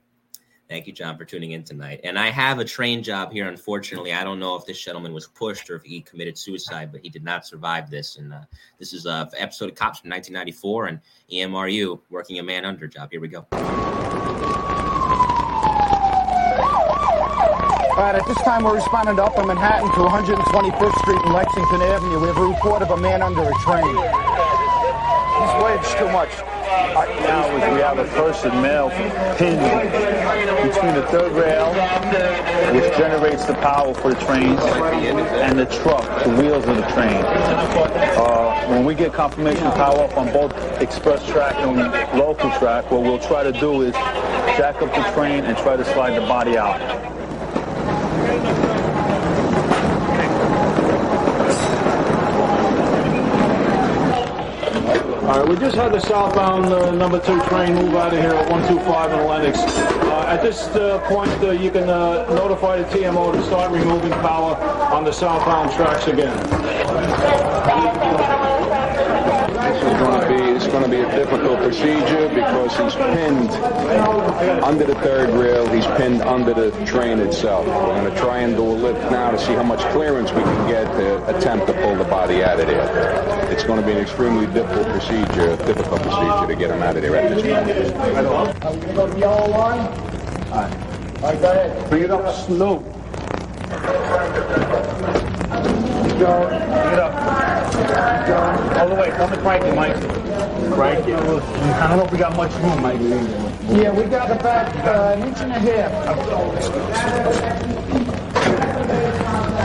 Thank 0.74 0.88
you, 0.88 0.92
John, 0.92 1.16
for 1.16 1.24
tuning 1.24 1.52
in 1.52 1.62
tonight. 1.62 2.00
And 2.02 2.18
I 2.18 2.30
have 2.30 2.58
a 2.58 2.64
train 2.64 3.00
job 3.04 3.30
here. 3.30 3.46
Unfortunately, 3.46 4.12
I 4.12 4.24
don't 4.24 4.40
know 4.40 4.56
if 4.56 4.66
this 4.66 4.84
gentleman 4.84 5.14
was 5.14 5.28
pushed 5.28 5.70
or 5.70 5.76
if 5.76 5.84
he 5.84 6.00
committed 6.00 6.36
suicide, 6.36 6.90
but 6.90 7.00
he 7.00 7.08
did 7.08 7.22
not 7.22 7.46
survive 7.46 7.88
this. 7.88 8.16
And 8.16 8.34
uh, 8.34 8.40
this 8.80 8.92
is 8.92 9.06
a 9.06 9.30
episode 9.38 9.70
of 9.70 9.76
Cops 9.76 10.00
from 10.00 10.10
1994 10.10 10.86
and 10.86 11.00
EMRU 11.30 12.00
working 12.10 12.40
a 12.40 12.42
man 12.42 12.64
under 12.64 12.88
job. 12.88 13.12
Here 13.12 13.20
we 13.20 13.28
go. 13.28 13.46
All 13.52 13.60
right, 17.96 18.16
at 18.16 18.26
this 18.26 18.38
time, 18.38 18.64
we're 18.64 18.74
responding 18.74 19.14
to 19.14 19.22
Upper 19.22 19.44
Manhattan 19.46 19.92
to 19.92 20.00
125th 20.00 20.98
Street 20.98 21.20
and 21.22 21.32
Lexington 21.32 21.82
Avenue. 21.82 22.18
We 22.18 22.26
have 22.26 22.36
a 22.36 22.46
report 22.46 22.82
of 22.82 22.90
a 22.90 22.96
man 22.96 23.22
under 23.22 23.42
a 23.42 23.54
train. 23.62 23.86
He's 25.38 25.54
wedged 25.62 25.98
too 25.98 26.10
much. 26.10 26.53
Now 27.08 27.46
is 27.56 27.74
we 27.74 27.80
have 27.80 27.98
a 27.98 28.04
person 28.16 28.50
male 28.62 28.90
pinned 29.36 29.60
between 30.62 30.94
the 30.94 31.06
third 31.10 31.32
rail, 31.32 31.72
which 32.74 32.96
generates 32.96 33.44
the 33.44 33.54
power 33.54 33.94
for 33.94 34.14
the 34.14 34.20
trains, 34.24 34.60
and 34.60 35.58
the 35.58 35.66
truck, 35.66 36.04
the 36.24 36.30
wheels 36.30 36.66
of 36.66 36.76
the 36.76 36.86
train. 36.92 37.22
Uh, 38.16 38.66
when 38.68 38.84
we 38.84 38.94
get 38.94 39.12
confirmation 39.12 39.70
power 39.72 40.04
up 40.04 40.16
on 40.16 40.32
both 40.32 40.52
express 40.80 41.26
track 41.28 41.54
and 41.56 41.78
local 42.18 42.50
track, 42.58 42.90
what 42.90 43.02
we'll 43.02 43.18
try 43.18 43.42
to 43.42 43.52
do 43.52 43.82
is 43.82 43.92
jack 44.56 44.80
up 44.82 44.92
the 44.94 45.12
train 45.12 45.44
and 45.44 45.56
try 45.58 45.76
to 45.76 45.84
slide 45.84 46.14
the 46.14 46.26
body 46.26 46.56
out. 46.56 46.80
All 55.24 55.40
right, 55.40 55.48
we 55.48 55.56
just 55.56 55.74
had 55.74 55.90
the 55.90 56.00
southbound 56.00 56.66
uh, 56.66 56.90
number 56.90 57.18
two 57.18 57.40
train 57.44 57.74
move 57.74 57.94
out 57.94 58.12
of 58.12 58.20
here 58.20 58.34
at 58.34 58.50
125 58.50 59.10
in 59.10 59.26
Lenox. 59.26 59.58
Uh, 59.58 60.26
at 60.28 60.42
this 60.42 60.66
uh, 60.76 60.98
point, 61.08 61.30
uh, 61.42 61.50
you 61.50 61.70
can 61.70 61.88
uh, 61.88 62.26
notify 62.34 62.82
the 62.82 62.84
TMO 62.84 63.32
to 63.32 63.42
start 63.44 63.72
removing 63.72 64.12
power 64.20 64.54
on 64.92 65.02
the 65.02 65.12
southbound 65.12 65.72
tracks 65.72 66.08
again. 66.08 66.36
Going 70.74 70.90
to 70.90 70.90
be 70.90 70.96
it's 70.96 71.14
going 71.14 71.22
to 71.22 71.22
be 71.22 71.22
a 71.22 71.24
difficult 71.24 71.58
procedure 71.60 72.28
because 72.30 72.76
he's 72.76 72.94
pinned 72.96 73.50
under 74.64 74.84
the 74.84 74.96
third 74.96 75.30
rail. 75.30 75.72
He's 75.72 75.86
pinned 75.86 76.20
under 76.22 76.52
the 76.52 76.72
train 76.84 77.20
itself. 77.20 77.64
We're 77.64 78.00
going 78.02 78.12
to 78.12 78.18
try 78.18 78.38
and 78.38 78.56
do 78.56 78.64
a 78.64 78.74
lift 78.74 78.98
now 79.12 79.30
to 79.30 79.38
see 79.38 79.52
how 79.52 79.62
much 79.62 79.78
clearance 79.92 80.32
we 80.32 80.42
can 80.42 80.68
get 80.68 80.84
to 80.98 81.38
attempt 81.38 81.68
to 81.68 81.74
pull 81.74 81.94
the 81.94 82.02
body 82.02 82.42
out 82.42 82.58
of 82.58 82.66
there. 82.66 83.52
It's 83.52 83.62
going 83.62 83.80
to 83.80 83.86
be 83.86 83.92
an 83.92 83.98
extremely 83.98 84.46
difficult 84.48 84.88
procedure, 84.88 85.56
difficult 85.58 86.02
procedure 86.02 86.46
to 86.48 86.56
get 86.56 86.72
him 86.72 86.82
out 86.82 86.96
of 86.96 87.02
there 87.02 87.14
at 87.14 87.28
this 87.30 87.92
moment. 87.92 88.64
Are 88.64 88.72
we 88.72 88.80
gonna 88.80 88.94
go 88.94 89.12
to 89.12 89.16
yellow 89.16 89.48
line? 89.50 89.78
All 89.78 90.58
right. 90.58 91.22
All 91.22 91.30
right, 91.30 91.40
go 91.40 91.52
ahead. 91.52 91.88
Bring 91.88 92.02
it 92.02 92.10
up 92.10 92.34
slow. 92.34 92.78
Going. 96.18 96.48
Bring 96.48 96.92
it 96.92 96.98
up. 96.98 98.26
Going. 98.26 98.78
All 98.80 98.88
the 98.88 98.94
way. 98.96 99.10
Come 99.10 99.30
to 99.30 99.36
crank 99.36 99.64
it, 99.64 99.76
Mike. 99.76 100.23
Crank 100.74 101.06
it. 101.06 101.14
I 101.14 101.88
don't 101.88 101.98
know 101.98 102.04
if 102.04 102.10
we 102.10 102.18
got 102.18 102.36
much 102.36 102.52
room, 102.54 102.82
Mike. 102.82 103.00
Yeah, 103.00 103.92
we 103.92 104.04
got 104.04 104.28
about 104.30 104.74
uh, 104.84 105.14
an 105.16 105.28
inch 105.28 105.38
and 105.38 105.52
a 105.52 105.58
half. 105.58 105.92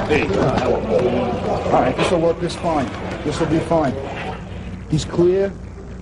Hey. 0.08 0.28
All 0.30 1.72
right, 1.72 1.98
this 1.98 2.12
will 2.12 2.22
work 2.22 2.40
just 2.40 2.60
fine. 2.60 2.88
This 3.24 3.40
will 3.40 3.48
be 3.48 3.60
fine. 3.60 3.94
He's 4.92 5.04
clear. 5.04 5.52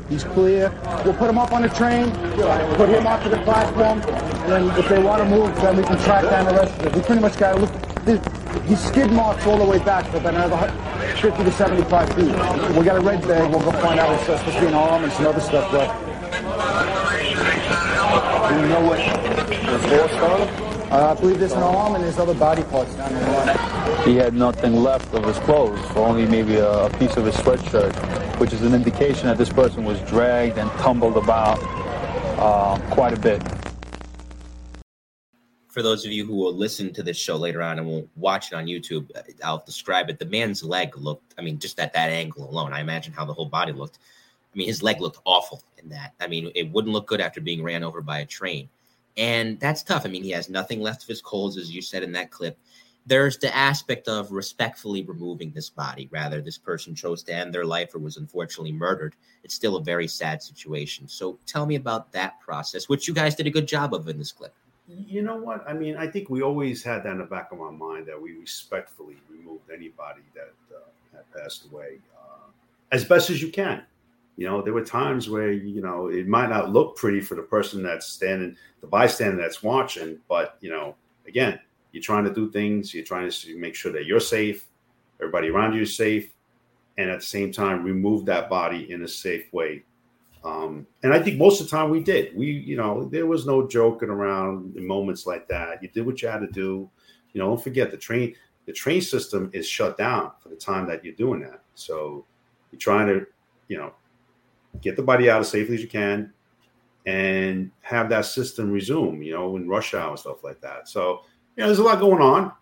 He's 0.09 0.25
clear. 0.25 0.73
We'll 1.05 1.13
put 1.13 1.29
him 1.29 1.37
up 1.37 1.53
on 1.53 1.61
the 1.61 1.69
train, 1.69 2.11
put 2.75 2.89
him 2.89 3.07
onto 3.07 3.29
the 3.29 3.41
platform, 3.43 4.01
and 4.01 4.51
then 4.51 4.77
if 4.77 4.89
they 4.89 4.99
want 5.01 5.23
to 5.23 5.29
move, 5.29 5.55
then 5.57 5.77
we 5.77 5.83
can 5.83 5.97
track 5.99 6.23
down 6.23 6.45
the 6.45 6.53
rest 6.53 6.73
of 6.79 6.85
it. 6.87 6.95
We 6.95 7.01
pretty 7.01 7.21
much 7.21 7.37
got 7.37 7.55
to 7.55 7.61
look. 7.61 8.36
He's 8.65 8.79
skid 8.79 9.11
marks 9.11 9.45
all 9.45 9.57
the 9.57 9.65
way 9.65 9.79
back 9.79 10.05
for 10.07 10.17
another 10.17 10.57
50 11.21 11.43
to 11.43 11.51
75 11.51 12.09
feet. 12.13 12.25
We 12.75 12.83
got 12.83 12.97
a 12.97 13.01
red 13.01 13.21
bag. 13.27 13.51
We'll 13.51 13.59
go 13.59 13.71
find 13.73 13.99
out. 13.99 14.13
It's 14.13 14.25
supposed 14.25 14.55
to 14.55 14.61
be 14.61 14.67
an 14.67 14.73
arm 14.73 15.03
and 15.03 15.13
some 15.13 15.27
other 15.27 15.41
stuff, 15.41 15.71
but. 15.71 15.87
Do 18.49 18.55
you 18.55 18.67
know 18.69 18.81
what 18.81 18.99
him? 18.99 19.17
Uh, 20.89 21.13
I 21.17 21.19
believe 21.19 21.39
there's 21.39 21.51
an 21.51 21.63
arm 21.63 21.95
and 21.95 22.03
there's 22.03 22.17
other 22.17 22.33
body 22.33 22.63
parts 22.63 22.93
down 22.95 23.13
the 23.13 23.19
line. 23.19 24.07
He 24.07 24.15
had 24.15 24.33
nothing 24.33 24.75
left 24.75 25.13
of 25.13 25.25
his 25.25 25.37
clothes, 25.39 25.79
only 25.97 26.25
maybe 26.25 26.55
a, 26.55 26.85
a 26.85 26.89
piece 26.97 27.17
of 27.17 27.25
his 27.25 27.35
sweatshirt, 27.35 27.93
which 28.39 28.53
is 28.53 28.61
an 28.61 28.73
indication 28.73 29.27
that 29.27 29.37
this 29.37 29.49
person 29.49 29.83
was 29.83 29.99
dragged 30.01 30.57
and 30.57 30.71
tumbled 30.79 31.17
about 31.17 31.59
uh, 32.39 32.79
quite 32.89 33.13
a 33.13 33.19
bit. 33.19 33.41
For 35.77 35.83
those 35.83 36.07
of 36.07 36.11
you 36.11 36.25
who 36.25 36.35
will 36.35 36.55
listen 36.55 36.91
to 36.93 37.03
this 37.03 37.17
show 37.17 37.35
later 37.35 37.61
on 37.61 37.77
and 37.77 37.87
won't 37.87 38.09
watch 38.15 38.51
it 38.51 38.55
on 38.55 38.65
YouTube, 38.65 39.11
I'll 39.43 39.63
describe 39.63 40.09
it. 40.09 40.17
The 40.17 40.25
man's 40.25 40.63
leg 40.63 40.97
looked, 40.97 41.35
I 41.37 41.43
mean, 41.43 41.59
just 41.59 41.79
at 41.79 41.93
that 41.93 42.09
angle 42.09 42.49
alone, 42.49 42.73
I 42.73 42.79
imagine 42.79 43.13
how 43.13 43.25
the 43.25 43.33
whole 43.35 43.45
body 43.45 43.73
looked. 43.73 43.99
I 44.51 44.57
mean, 44.57 44.65
his 44.65 44.81
leg 44.81 45.01
looked 45.01 45.19
awful 45.23 45.61
in 45.77 45.87
that. 45.89 46.15
I 46.19 46.25
mean, 46.25 46.51
it 46.55 46.71
wouldn't 46.71 46.95
look 46.95 47.05
good 47.05 47.21
after 47.21 47.41
being 47.41 47.61
ran 47.61 47.83
over 47.83 48.01
by 48.01 48.21
a 48.21 48.25
train. 48.25 48.69
And 49.17 49.59
that's 49.59 49.83
tough. 49.83 50.03
I 50.03 50.09
mean, 50.09 50.23
he 50.23 50.31
has 50.31 50.49
nothing 50.49 50.81
left 50.81 51.03
of 51.03 51.09
his 51.09 51.21
colds, 51.21 51.59
as 51.59 51.69
you 51.69 51.83
said 51.83 52.01
in 52.01 52.11
that 52.13 52.31
clip. 52.31 52.57
There's 53.05 53.37
the 53.37 53.55
aspect 53.55 54.07
of 54.07 54.31
respectfully 54.31 55.03
removing 55.03 55.51
this 55.51 55.69
body. 55.69 56.09
Rather, 56.11 56.41
this 56.41 56.57
person 56.57 56.95
chose 56.95 57.21
to 57.21 57.35
end 57.35 57.53
their 57.53 57.65
life 57.65 57.93
or 57.93 57.99
was 57.99 58.17
unfortunately 58.17 58.71
murdered. 58.71 59.13
It's 59.43 59.53
still 59.53 59.75
a 59.75 59.83
very 59.83 60.07
sad 60.07 60.41
situation. 60.41 61.07
So 61.07 61.37
tell 61.45 61.67
me 61.67 61.75
about 61.75 62.11
that 62.13 62.39
process, 62.39 62.89
which 62.89 63.07
you 63.07 63.13
guys 63.13 63.35
did 63.35 63.45
a 63.45 63.51
good 63.51 63.67
job 63.67 63.93
of 63.93 64.07
in 64.07 64.17
this 64.17 64.31
clip. 64.31 64.55
You 64.87 65.21
know 65.21 65.35
what? 65.35 65.63
I 65.67 65.73
mean, 65.73 65.97
I 65.97 66.07
think 66.07 66.29
we 66.29 66.41
always 66.41 66.83
had 66.83 67.03
that 67.03 67.11
in 67.11 67.17
the 67.17 67.25
back 67.25 67.51
of 67.51 67.61
our 67.61 67.71
mind 67.71 68.05
that 68.07 68.21
we 68.21 68.33
respectfully 68.33 69.17
removed 69.29 69.69
anybody 69.69 70.21
that 70.33 70.53
uh, 70.73 70.79
had 71.13 71.31
passed 71.33 71.65
away 71.71 71.97
uh, 72.17 72.49
as 72.91 73.03
best 73.03 73.29
as 73.29 73.41
you 73.41 73.49
can. 73.49 73.83
You 74.37 74.47
know, 74.47 74.61
there 74.61 74.73
were 74.73 74.85
times 74.85 75.29
where 75.29 75.51
you 75.51 75.81
know 75.81 76.07
it 76.07 76.27
might 76.27 76.49
not 76.49 76.71
look 76.71 76.95
pretty 76.95 77.21
for 77.21 77.35
the 77.35 77.41
person 77.41 77.83
that's 77.83 78.05
standing, 78.05 78.55
the 78.81 78.87
bystander 78.87 79.41
that's 79.41 79.61
watching, 79.61 80.19
but 80.29 80.57
you 80.61 80.69
know, 80.69 80.95
again, 81.27 81.59
you're 81.91 82.03
trying 82.03 82.23
to 82.23 82.33
do 82.33 82.49
things. 82.51 82.93
You're 82.93 83.03
trying 83.03 83.29
to 83.29 83.57
make 83.57 83.75
sure 83.75 83.91
that 83.91 84.05
you're 84.05 84.19
safe, 84.19 84.67
everybody 85.19 85.49
around 85.49 85.73
you 85.73 85.81
is 85.81 85.97
safe, 85.97 86.31
and 86.97 87.09
at 87.09 87.19
the 87.19 87.25
same 87.25 87.51
time, 87.51 87.83
remove 87.83 88.25
that 88.25 88.49
body 88.49 88.89
in 88.91 89.03
a 89.03 89.07
safe 89.07 89.51
way 89.51 89.83
um, 90.47 90.87
and 91.03 91.13
I 91.13 91.19
think 91.21 91.37
most 91.37 91.59
of 91.59 91.69
the 91.69 91.75
time 91.75 91.89
we 91.89 92.01
did. 92.01 92.35
We, 92.35 92.47
you 92.47 92.77
know, 92.77 93.09
there 93.09 93.25
was 93.25 93.45
no 93.45 93.67
joking 93.67 94.09
around 94.09 94.77
in 94.77 94.87
moments 94.87 95.25
like 95.25 95.47
that. 95.49 95.83
You 95.83 95.89
did 95.89 96.05
what 96.05 96.21
you 96.21 96.29
had 96.29 96.39
to 96.39 96.47
do. 96.47 96.89
You 97.33 97.41
know, 97.41 97.47
don't 97.47 97.61
forget 97.61 97.91
the 97.91 97.97
train. 97.97 98.33
The 98.65 98.71
train 98.71 99.01
system 99.01 99.49
is 99.53 99.67
shut 99.67 99.97
down 99.97 100.31
for 100.39 100.47
the 100.47 100.55
time 100.55 100.87
that 100.87 101.03
you're 101.03 101.15
doing 101.15 101.41
that. 101.41 101.61
So 101.75 102.25
you're 102.71 102.79
trying 102.79 103.07
to, 103.07 103.25
you 103.67 103.77
know, 103.77 103.93
get 104.81 104.95
the 104.95 105.01
body 105.01 105.29
out 105.29 105.41
as 105.41 105.49
safely 105.49 105.75
as 105.75 105.81
you 105.81 105.89
can, 105.89 106.31
and 107.05 107.69
have 107.81 108.07
that 108.09 108.25
system 108.25 108.71
resume. 108.71 109.21
You 109.23 109.33
know, 109.33 109.57
in 109.57 109.67
rush 109.67 109.93
hour 109.93 110.11
and 110.11 110.19
stuff 110.19 110.45
like 110.45 110.61
that. 110.61 110.87
So 110.87 111.23
you 111.57 111.61
know, 111.61 111.67
there's 111.67 111.79
a 111.79 111.83
lot 111.83 111.99
going 111.99 112.21
on, 112.21 112.53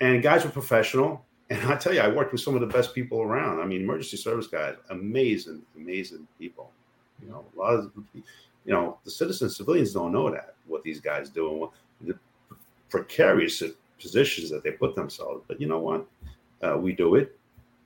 and 0.00 0.22
guys 0.22 0.44
were 0.44 0.50
professional. 0.50 1.24
And 1.50 1.60
I 1.70 1.76
tell 1.76 1.92
you, 1.92 2.00
I 2.00 2.08
worked 2.08 2.32
with 2.32 2.40
some 2.40 2.54
of 2.54 2.62
the 2.62 2.66
best 2.66 2.94
people 2.94 3.20
around. 3.20 3.60
I 3.60 3.66
mean, 3.66 3.82
emergency 3.82 4.16
service 4.16 4.46
guys, 4.46 4.76
amazing, 4.88 5.60
amazing 5.76 6.26
people. 6.38 6.72
You 7.22 7.30
know, 7.30 7.44
a 7.56 7.58
lot 7.58 7.74
of 7.74 7.92
you 8.14 8.22
know 8.72 8.98
the 9.04 9.10
citizens, 9.10 9.56
civilians 9.56 9.92
don't 9.92 10.12
know 10.12 10.30
that 10.30 10.54
what 10.66 10.82
these 10.82 11.00
guys 11.00 11.30
do 11.30 11.50
and 11.50 11.60
what 11.60 11.70
the 12.00 12.18
precarious 12.90 13.62
positions 14.00 14.50
that 14.50 14.62
they 14.62 14.72
put 14.72 14.94
themselves. 14.94 15.44
But 15.46 15.60
you 15.60 15.66
know 15.66 15.78
what? 15.78 16.06
Uh, 16.62 16.76
we 16.78 16.92
do 16.92 17.16
it. 17.16 17.38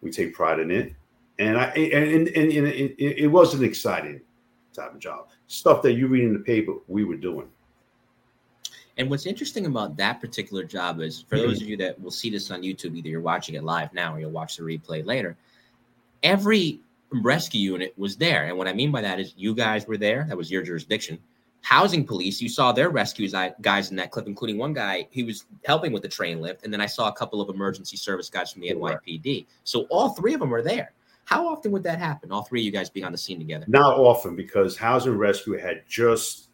We 0.03 0.11
take 0.11 0.35
pride 0.35 0.61
in 0.61 0.71
it, 0.71 0.93
and 1.39 1.59
I 1.59 1.67
and 1.71 2.29
and, 2.29 2.29
and, 2.29 2.53
and 2.53 2.67
it, 2.67 2.97
it 2.99 3.27
was 3.27 3.55
an 3.55 3.65
exciting 3.65 4.21
type 4.73 4.95
of 4.95 5.01
job. 5.01 5.29
Stuff 5.49 5.83
that 5.83 5.95
you 5.95 6.07
read 6.07 6.25
in 6.25 6.33
the 6.33 6.41
paper, 6.41 6.75
we 6.87 7.05
were 7.05 7.17
doing. 7.17 7.49
And 8.99 9.09
what's 9.09 9.27
interesting 9.27 9.67
about 9.67 9.97
that 9.97 10.21
particular 10.21 10.65
job 10.65 11.01
is 11.01 11.23
for 11.23 11.39
those 11.39 11.63
of 11.63 11.69
you 11.69 11.77
that 11.77 12.01
will 12.03 12.11
see 12.11 12.31
this 12.31 12.51
on 12.51 12.63
YouTube, 12.63 12.97
either 12.97 13.09
you're 13.09 13.21
watching 13.21 13.55
it 13.55 13.63
live 13.63 13.93
now 13.95 14.15
or 14.15 14.19
you'll 14.19 14.33
watch 14.33 14.57
the 14.57 14.65
replay 14.65 15.07
later. 15.07 15.37
Every 16.25 16.81
rescue 17.11 17.61
unit 17.61 17.95
was 17.97 18.17
there. 18.17 18.45
And 18.47 18.57
what 18.57 18.69
I 18.69 18.73
mean 18.73 18.91
by 18.91 19.01
that 19.03 19.21
is 19.21 19.35
you 19.37 19.55
guys 19.55 19.87
were 19.87 19.97
there. 19.97 20.25
That 20.29 20.37
was 20.37 20.51
your 20.51 20.63
jurisdiction. 20.63 21.19
Housing 21.63 22.05
police, 22.05 22.41
you 22.41 22.49
saw 22.49 22.73
their 22.73 22.89
rescue 22.89 23.29
guys 23.61 23.91
in 23.91 23.97
that 23.97 24.11
clip, 24.11 24.27
including 24.27 24.59
one 24.59 24.73
guy, 24.73 25.09
he 25.11 25.23
was 25.23 25.45
helping 25.65 25.93
with 25.93 26.03
the 26.03 26.09
train 26.09 26.41
lift. 26.41 26.65
And 26.65 26.73
then 26.73 26.81
I 26.81 26.87
saw 26.87 27.09
a 27.09 27.13
couple 27.13 27.41
of 27.41 27.49
emergency 27.49 27.97
service 27.97 28.31
guys 28.31 28.53
from 28.53 28.63
the 28.63 28.71
NYPD. 28.71 29.47
So 29.65 29.83
all 29.91 30.11
three 30.11 30.35
of 30.35 30.41
them 30.41 30.51
were 30.51 30.63
there. 30.63 30.93
How 31.25 31.47
often 31.47 31.73
would 31.73 31.83
that 31.83 31.99
happen? 31.99 32.33
All 32.33 32.43
three 32.43 32.61
of 32.61 32.65
you 32.65 32.71
guys 32.71 32.89
being 32.89 33.05
on 33.05 33.13
the 33.13 33.19
scene 33.19 33.39
together? 33.39 33.67
Not 33.69 33.99
often 33.99 34.35
because 34.35 34.77
housing 34.79 35.19
rescue 35.19 35.59
had 35.59 35.83
just 35.87 36.49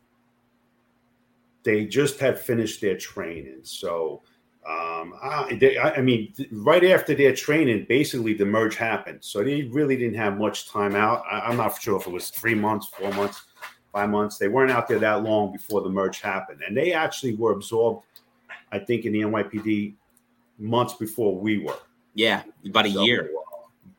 they 1.64 1.86
just 1.86 2.18
had 2.18 2.38
finished 2.38 2.80
their 2.80 2.96
training. 2.96 3.60
So 3.62 4.22
um, 4.66 5.14
I, 5.22 5.58
they, 5.60 5.78
I, 5.78 6.00
mean, 6.00 6.32
right 6.50 6.84
after 6.84 7.14
their 7.14 7.34
training, 7.34 7.84
basically 7.86 8.32
the 8.32 8.46
merge 8.46 8.76
happened. 8.76 9.18
So 9.20 9.44
they 9.44 9.64
really 9.64 9.96
didn't 9.96 10.16
have 10.16 10.38
much 10.38 10.70
time 10.70 10.96
out. 10.96 11.22
I, 11.30 11.50
am 11.50 11.58
not 11.58 11.80
sure 11.80 12.00
if 12.00 12.06
it 12.06 12.12
was 12.12 12.30
three 12.30 12.54
months, 12.54 12.86
four 12.86 13.12
months, 13.12 13.44
five 13.92 14.08
months. 14.08 14.38
They 14.38 14.48
weren't 14.48 14.70
out 14.70 14.88
there 14.88 14.98
that 14.98 15.22
long 15.22 15.52
before 15.52 15.82
the 15.82 15.90
merge 15.90 16.22
happened. 16.22 16.62
And 16.66 16.74
they 16.74 16.94
actually 16.94 17.34
were 17.34 17.52
absorbed, 17.52 18.06
I 18.72 18.78
think, 18.78 19.04
in 19.04 19.12
the 19.12 19.20
NYPD 19.20 19.94
months 20.58 20.94
before 20.94 21.36
we 21.36 21.58
were. 21.58 21.76
Yeah, 22.14 22.42
about 22.66 22.86
a 22.86 22.92
so, 22.92 23.02
year. 23.02 23.30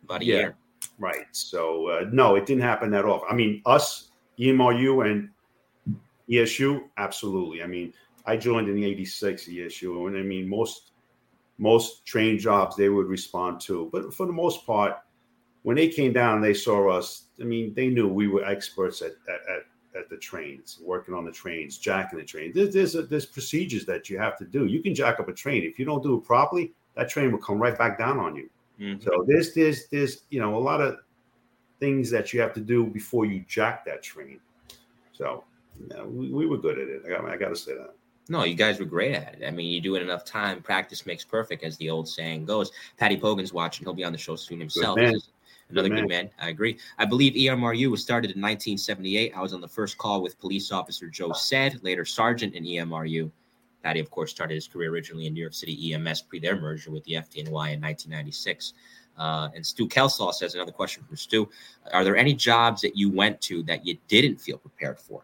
About 0.03 0.23
a 0.23 0.25
yeah, 0.25 0.35
year. 0.35 0.55
Right. 0.97 1.25
So, 1.31 1.87
uh, 1.89 2.05
no, 2.11 2.35
it 2.35 2.47
didn't 2.47 2.63
happen 2.63 2.89
that 2.91 3.05
often. 3.05 3.27
I 3.29 3.35
mean, 3.35 3.61
us, 3.67 4.09
EMRU, 4.39 5.05
and 5.05 5.29
ESU, 6.27 6.85
absolutely. 6.97 7.61
I 7.61 7.67
mean, 7.67 7.93
I 8.27 8.37
joined 8.37 8.67
in 8.69 8.75
the 8.75 8.85
86 8.85 9.45
ESU, 9.47 10.07
and 10.07 10.17
I 10.17 10.23
mean, 10.23 10.47
most 10.47 10.91
most 11.57 12.05
train 12.05 12.37
jobs 12.37 12.75
they 12.75 12.89
would 12.89 13.07
respond 13.07 13.61
to. 13.61 13.89
But 13.91 14.13
for 14.13 14.25
the 14.25 14.33
most 14.33 14.65
part, 14.65 14.97
when 15.63 15.77
they 15.77 15.87
came 15.87 16.11
down, 16.11 16.41
they 16.41 16.53
saw 16.53 16.89
us. 16.89 17.27
I 17.39 17.43
mean, 17.43 17.73
they 17.73 17.87
knew 17.87 18.07
we 18.07 18.27
were 18.27 18.45
experts 18.45 19.01
at 19.01 19.13
at, 19.27 19.41
at, 19.49 20.01
at 20.01 20.09
the 20.09 20.17
trains, 20.17 20.79
working 20.83 21.13
on 21.13 21.25
the 21.25 21.31
trains, 21.31 21.77
jacking 21.77 22.19
the 22.19 22.25
train. 22.25 22.51
There's 22.53 22.73
there's, 22.73 22.95
a, 22.95 23.03
there's 23.03 23.25
procedures 23.25 23.85
that 23.85 24.09
you 24.09 24.17
have 24.17 24.37
to 24.37 24.45
do. 24.45 24.65
You 24.65 24.81
can 24.81 24.95
jack 24.95 25.19
up 25.19 25.29
a 25.29 25.33
train 25.33 25.63
if 25.63 25.79
you 25.79 25.85
don't 25.85 26.03
do 26.03 26.15
it 26.17 26.23
properly. 26.23 26.73
That 26.95 27.09
train 27.09 27.31
will 27.31 27.39
come 27.39 27.59
right 27.59 27.77
back 27.77 27.97
down 27.97 28.19
on 28.19 28.35
you. 28.35 28.49
Mm-hmm. 28.79 29.03
So 29.03 29.25
there's 29.27 29.53
there's 29.53 29.87
there's 29.87 30.23
you 30.29 30.39
know 30.39 30.55
a 30.55 30.59
lot 30.59 30.81
of 30.81 30.97
things 31.79 32.09
that 32.09 32.33
you 32.33 32.41
have 32.41 32.53
to 32.53 32.61
do 32.61 32.85
before 32.85 33.25
you 33.25 33.43
jack 33.47 33.85
that 33.85 34.01
train. 34.01 34.39
So 35.13 35.43
you 35.79 35.87
know, 35.89 36.05
we, 36.05 36.31
we 36.31 36.45
were 36.45 36.57
good 36.57 36.79
at 36.79 36.87
it. 36.87 37.03
I 37.05 37.09
got 37.09 37.25
I 37.25 37.37
got 37.37 37.49
to 37.49 37.55
say 37.55 37.73
that. 37.75 37.93
No, 38.27 38.43
you 38.43 38.55
guys 38.55 38.79
were 38.79 38.85
great 38.85 39.13
at 39.13 39.35
it. 39.35 39.47
I 39.47 39.51
mean, 39.51 39.67
you 39.71 39.79
do 39.79 39.95
it 39.95 40.01
enough 40.01 40.25
time, 40.25 40.61
practice 40.61 41.05
makes 41.05 41.23
perfect, 41.23 41.63
as 41.63 41.77
the 41.77 41.89
old 41.89 42.07
saying 42.07 42.45
goes. 42.45 42.71
Paddy 42.97 43.17
Pogan's 43.17 43.53
watching; 43.53 43.85
he'll 43.85 43.93
be 43.93 44.03
on 44.03 44.11
the 44.11 44.17
show 44.17 44.35
soon 44.35 44.59
himself. 44.59 44.97
Another 45.69 45.89
good 45.89 45.95
man. 45.95 46.03
good 46.03 46.09
man. 46.09 46.29
I 46.39 46.49
agree. 46.49 46.77
I 46.99 47.05
believe 47.05 47.33
EMRU 47.33 47.89
was 47.89 48.01
started 48.01 48.31
in 48.31 48.41
1978. 48.41 49.33
I 49.35 49.41
was 49.41 49.53
on 49.53 49.61
the 49.61 49.67
first 49.67 49.97
call 49.97 50.21
with 50.21 50.39
police 50.39 50.71
officer 50.71 51.07
Joe 51.07 51.33
Said, 51.33 51.83
later 51.83 52.05
sergeant 52.05 52.53
in 52.53 52.63
EMRU. 52.63 53.31
Patty, 53.83 53.99
of 53.99 54.09
course, 54.11 54.31
started 54.31 54.55
his 54.55 54.67
career 54.67 54.91
originally 54.91 55.27
in 55.27 55.33
New 55.33 55.41
York 55.41 55.53
City 55.53 55.93
EMS 55.93 56.23
pre 56.23 56.39
their 56.39 56.59
merger 56.59 56.91
with 56.91 57.03
the 57.03 57.13
FDNY 57.13 57.45
in 57.45 57.81
1996. 57.81 58.73
Uh, 59.17 59.49
and 59.55 59.65
Stu 59.65 59.87
Kelsaw 59.87 60.33
says 60.33 60.55
another 60.55 60.71
question 60.71 61.03
from 61.03 61.17
Stu: 61.17 61.49
Are 61.93 62.03
there 62.03 62.17
any 62.17 62.33
jobs 62.33 62.81
that 62.81 62.95
you 62.95 63.09
went 63.09 63.41
to 63.41 63.63
that 63.63 63.85
you 63.85 63.97
didn't 64.07 64.41
feel 64.41 64.57
prepared 64.57 64.99
for? 64.99 65.23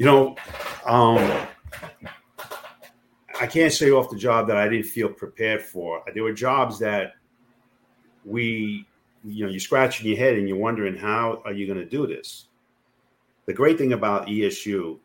You 0.00 0.06
know, 0.06 0.34
um, 0.86 1.46
I 3.38 3.46
can't 3.46 3.70
say 3.70 3.90
off 3.90 4.08
the 4.08 4.16
job 4.16 4.48
that 4.48 4.56
I 4.56 4.66
didn't 4.66 4.86
feel 4.86 5.10
prepared 5.10 5.60
for. 5.60 6.02
There 6.14 6.22
were 6.22 6.32
jobs 6.32 6.78
that 6.78 7.16
we, 8.24 8.86
you 9.22 9.44
know, 9.44 9.50
you're 9.50 9.60
scratching 9.60 10.06
your 10.06 10.16
head 10.16 10.36
and 10.38 10.48
you're 10.48 10.56
wondering 10.56 10.96
how 10.96 11.42
are 11.44 11.52
you 11.52 11.66
going 11.66 11.80
to 11.80 11.84
do 11.84 12.06
this. 12.06 12.46
The 13.44 13.52
great 13.52 13.76
thing 13.76 13.92
about 13.92 14.26
ESU 14.26 14.98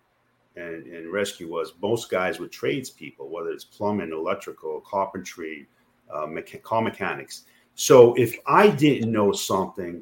and, 0.56 0.86
and 0.88 1.12
rescue 1.12 1.50
was 1.50 1.74
most 1.82 2.10
guys 2.10 2.40
were 2.40 2.48
tradespeople, 2.48 3.28
whether 3.28 3.50
it's 3.50 3.66
plumbing, 3.66 4.14
electrical, 4.14 4.80
carpentry, 4.90 5.68
uh, 6.10 6.26
mecha- 6.26 6.62
car 6.62 6.82
mechanics. 6.82 7.44
So 7.74 8.14
if 8.14 8.38
I 8.48 8.70
didn't 8.70 9.12
know 9.12 9.34
something, 9.34 10.02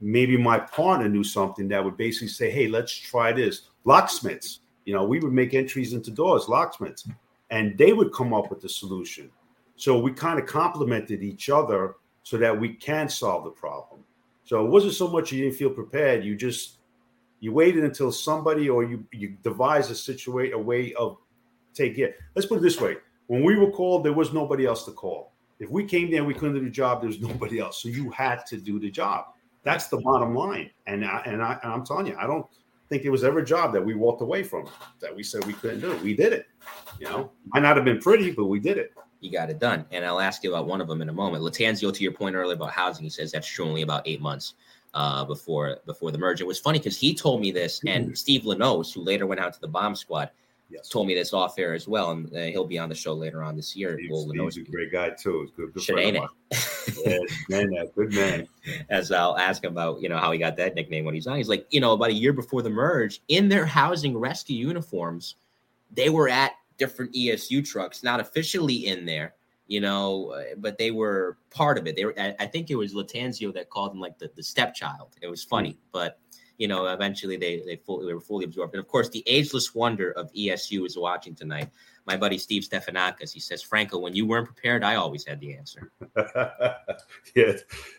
maybe 0.00 0.36
my 0.36 0.60
partner 0.60 1.08
knew 1.08 1.24
something 1.24 1.66
that 1.66 1.84
would 1.84 1.96
basically 1.96 2.28
say, 2.28 2.48
"Hey, 2.48 2.68
let's 2.68 2.96
try 2.96 3.32
this." 3.32 3.69
Locksmiths. 3.84 4.60
You 4.84 4.94
know, 4.94 5.04
we 5.04 5.20
would 5.20 5.32
make 5.32 5.54
entries 5.54 5.92
into 5.92 6.10
doors, 6.10 6.48
locksmiths, 6.48 7.08
and 7.50 7.76
they 7.76 7.92
would 7.92 8.12
come 8.12 8.32
up 8.32 8.50
with 8.50 8.60
the 8.60 8.68
solution. 8.68 9.30
So 9.76 9.98
we 9.98 10.12
kind 10.12 10.38
of 10.38 10.46
complemented 10.46 11.22
each 11.22 11.48
other 11.48 11.96
so 12.22 12.36
that 12.38 12.58
we 12.58 12.74
can 12.74 13.08
solve 13.08 13.44
the 13.44 13.50
problem. 13.50 14.04
So 14.44 14.64
it 14.64 14.70
wasn't 14.70 14.94
so 14.94 15.08
much 15.08 15.32
you 15.32 15.44
didn't 15.44 15.56
feel 15.56 15.70
prepared. 15.70 16.24
You 16.24 16.36
just 16.36 16.78
you 17.40 17.52
waited 17.52 17.84
until 17.84 18.12
somebody 18.12 18.68
or 18.68 18.84
you 18.84 19.04
you 19.12 19.36
devised 19.42 19.90
a 19.90 19.94
situation 19.94 20.54
a 20.54 20.58
way 20.58 20.92
of 20.94 21.16
take 21.72 21.98
it. 21.98 22.16
Let's 22.34 22.46
put 22.46 22.58
it 22.58 22.62
this 22.62 22.80
way: 22.80 22.96
when 23.28 23.42
we 23.42 23.56
were 23.56 23.70
called, 23.70 24.04
there 24.04 24.12
was 24.12 24.32
nobody 24.32 24.66
else 24.66 24.84
to 24.84 24.92
call. 24.92 25.32
If 25.60 25.70
we 25.70 25.84
came 25.84 26.10
there, 26.10 26.24
we 26.24 26.34
couldn't 26.34 26.56
do 26.56 26.64
the 26.64 26.70
job. 26.70 27.00
There 27.00 27.08
was 27.08 27.20
nobody 27.30 27.58
else, 27.58 27.82
so 27.82 27.88
you 27.88 28.10
had 28.10 28.44
to 28.46 28.56
do 28.56 28.78
the 28.78 28.90
job. 28.90 29.26
That's 29.62 29.88
the 29.88 29.98
bottom 29.98 30.34
line. 30.34 30.70
And 30.86 31.04
I, 31.04 31.22
and 31.26 31.42
I 31.42 31.58
and 31.62 31.72
I'm 31.72 31.84
telling 31.84 32.06
you, 32.06 32.16
I 32.18 32.26
don't 32.26 32.46
think 32.90 33.04
it 33.04 33.10
was 33.10 33.24
ever 33.24 33.38
a 33.38 33.44
job 33.44 33.72
that 33.72 33.82
we 33.82 33.94
walked 33.94 34.20
away 34.20 34.42
from 34.42 34.68
that 35.00 35.14
we 35.14 35.22
said 35.22 35.44
we 35.46 35.54
couldn't 35.54 35.80
do. 35.80 35.96
We 36.04 36.14
did 36.14 36.34
it. 36.34 36.46
You 36.98 37.06
know, 37.08 37.30
might 37.54 37.62
not 37.62 37.76
have 37.76 37.84
been 37.86 38.00
pretty, 38.00 38.32
but 38.32 38.44
we 38.46 38.60
did 38.60 38.76
it. 38.76 38.92
You 39.20 39.32
got 39.32 39.48
it 39.48 39.58
done. 39.58 39.86
And 39.90 40.04
I'll 40.04 40.20
ask 40.20 40.42
you 40.44 40.52
about 40.52 40.66
one 40.66 40.80
of 40.82 40.88
them 40.88 41.00
in 41.00 41.08
a 41.08 41.12
moment. 41.12 41.42
Latanzio, 41.42 41.94
to 41.94 42.02
your 42.02 42.12
point 42.12 42.34
earlier 42.34 42.56
about 42.56 42.72
housing, 42.72 43.04
he 43.04 43.10
says 43.10 43.32
that's 43.32 43.46
true 43.46 43.64
only 43.64 43.82
about 43.82 44.02
eight 44.06 44.20
months. 44.20 44.54
uh, 44.94 45.24
before 45.24 45.78
before 45.86 46.10
the 46.10 46.18
merge. 46.18 46.40
It 46.40 46.46
was 46.46 46.58
funny 46.58 46.78
because 46.78 46.96
he 46.96 47.14
told 47.14 47.40
me 47.40 47.50
this, 47.50 47.80
and 47.86 48.16
Steve 48.16 48.44
Lenox, 48.44 48.92
who 48.92 49.02
later 49.02 49.26
went 49.26 49.40
out 49.40 49.52
to 49.54 49.60
the 49.60 49.68
bomb 49.68 49.94
squad, 49.94 50.30
told 50.90 51.06
me 51.06 51.14
this 51.14 51.32
off 51.32 51.58
air 51.58 51.74
as 51.74 51.88
well, 51.88 52.10
and 52.10 52.34
uh, 52.34 52.40
he'll 52.44 52.66
be 52.66 52.78
on 52.78 52.88
the 52.88 52.94
show 52.94 53.14
later 53.14 53.42
on 53.42 53.56
this 53.56 53.74
year. 53.74 53.98
Will 54.08 54.28
Steve's 54.28 54.56
a 54.56 54.70
great 54.70 54.92
guy 54.92 55.10
too. 55.10 55.42
He's 55.42 55.50
good, 55.50 55.72
good 55.74 55.82
friend 55.82 56.16
of 56.16 56.22
mine. 56.22 56.28
yeah, 57.04 57.18
man, 57.48 57.90
good 57.94 58.12
man. 58.12 58.48
As 58.90 59.12
I'll 59.12 59.36
ask 59.36 59.64
him 59.64 59.72
about, 59.72 60.00
you 60.00 60.08
know, 60.08 60.18
how 60.18 60.32
he 60.32 60.38
got 60.38 60.56
that 60.56 60.74
nickname 60.74 61.04
when 61.04 61.14
he's 61.14 61.26
on. 61.26 61.36
He's 61.36 61.48
like, 61.48 61.66
you 61.70 61.80
know, 61.80 61.92
about 61.92 62.10
a 62.10 62.14
year 62.14 62.32
before 62.32 62.62
the 62.62 62.70
merge, 62.70 63.22
in 63.28 63.48
their 63.48 63.66
housing 63.66 64.16
rescue 64.16 64.56
uniforms, 64.56 65.36
they 65.92 66.08
were 66.08 66.28
at 66.28 66.52
different 66.78 67.12
ESU 67.14 67.64
trucks, 67.64 68.02
not 68.02 68.20
officially 68.20 68.86
in 68.86 69.04
there, 69.04 69.34
you 69.66 69.80
know, 69.80 70.30
uh, 70.30 70.54
but 70.58 70.78
they 70.78 70.90
were 70.90 71.36
part 71.50 71.78
of 71.78 71.86
it. 71.86 71.94
They 71.94 72.04
were, 72.04 72.14
I, 72.18 72.34
I 72.40 72.46
think 72.46 72.70
it 72.70 72.76
was 72.76 72.94
Latanzio 72.94 73.52
that 73.54 73.70
called 73.70 73.92
him 73.92 74.00
like 74.00 74.18
the, 74.18 74.30
the 74.34 74.42
stepchild. 74.42 75.16
It 75.20 75.28
was 75.28 75.44
funny, 75.44 75.78
but 75.92 76.18
you 76.60 76.68
know, 76.68 76.84
eventually 76.88 77.38
they 77.38 77.62
they 77.64 77.76
fully 77.76 78.06
they 78.06 78.12
were 78.12 78.20
fully 78.20 78.44
absorbed. 78.44 78.74
And 78.74 78.80
of 78.80 78.86
course, 78.86 79.08
the 79.08 79.24
ageless 79.26 79.74
wonder 79.74 80.12
of 80.12 80.30
ESU 80.34 80.84
is 80.84 80.96
watching 80.96 81.34
tonight. 81.34 81.70
My 82.06 82.18
buddy 82.18 82.36
Steve 82.36 82.64
Stefanakis. 82.64 83.32
He 83.32 83.40
says, 83.40 83.62
Franco, 83.62 83.98
when 83.98 84.14
you 84.14 84.26
weren't 84.26 84.44
prepared, 84.44 84.84
I 84.84 84.96
always 84.96 85.24
had 85.26 85.40
the 85.40 85.56
answer. 85.56 85.90
yeah, 87.34 87.52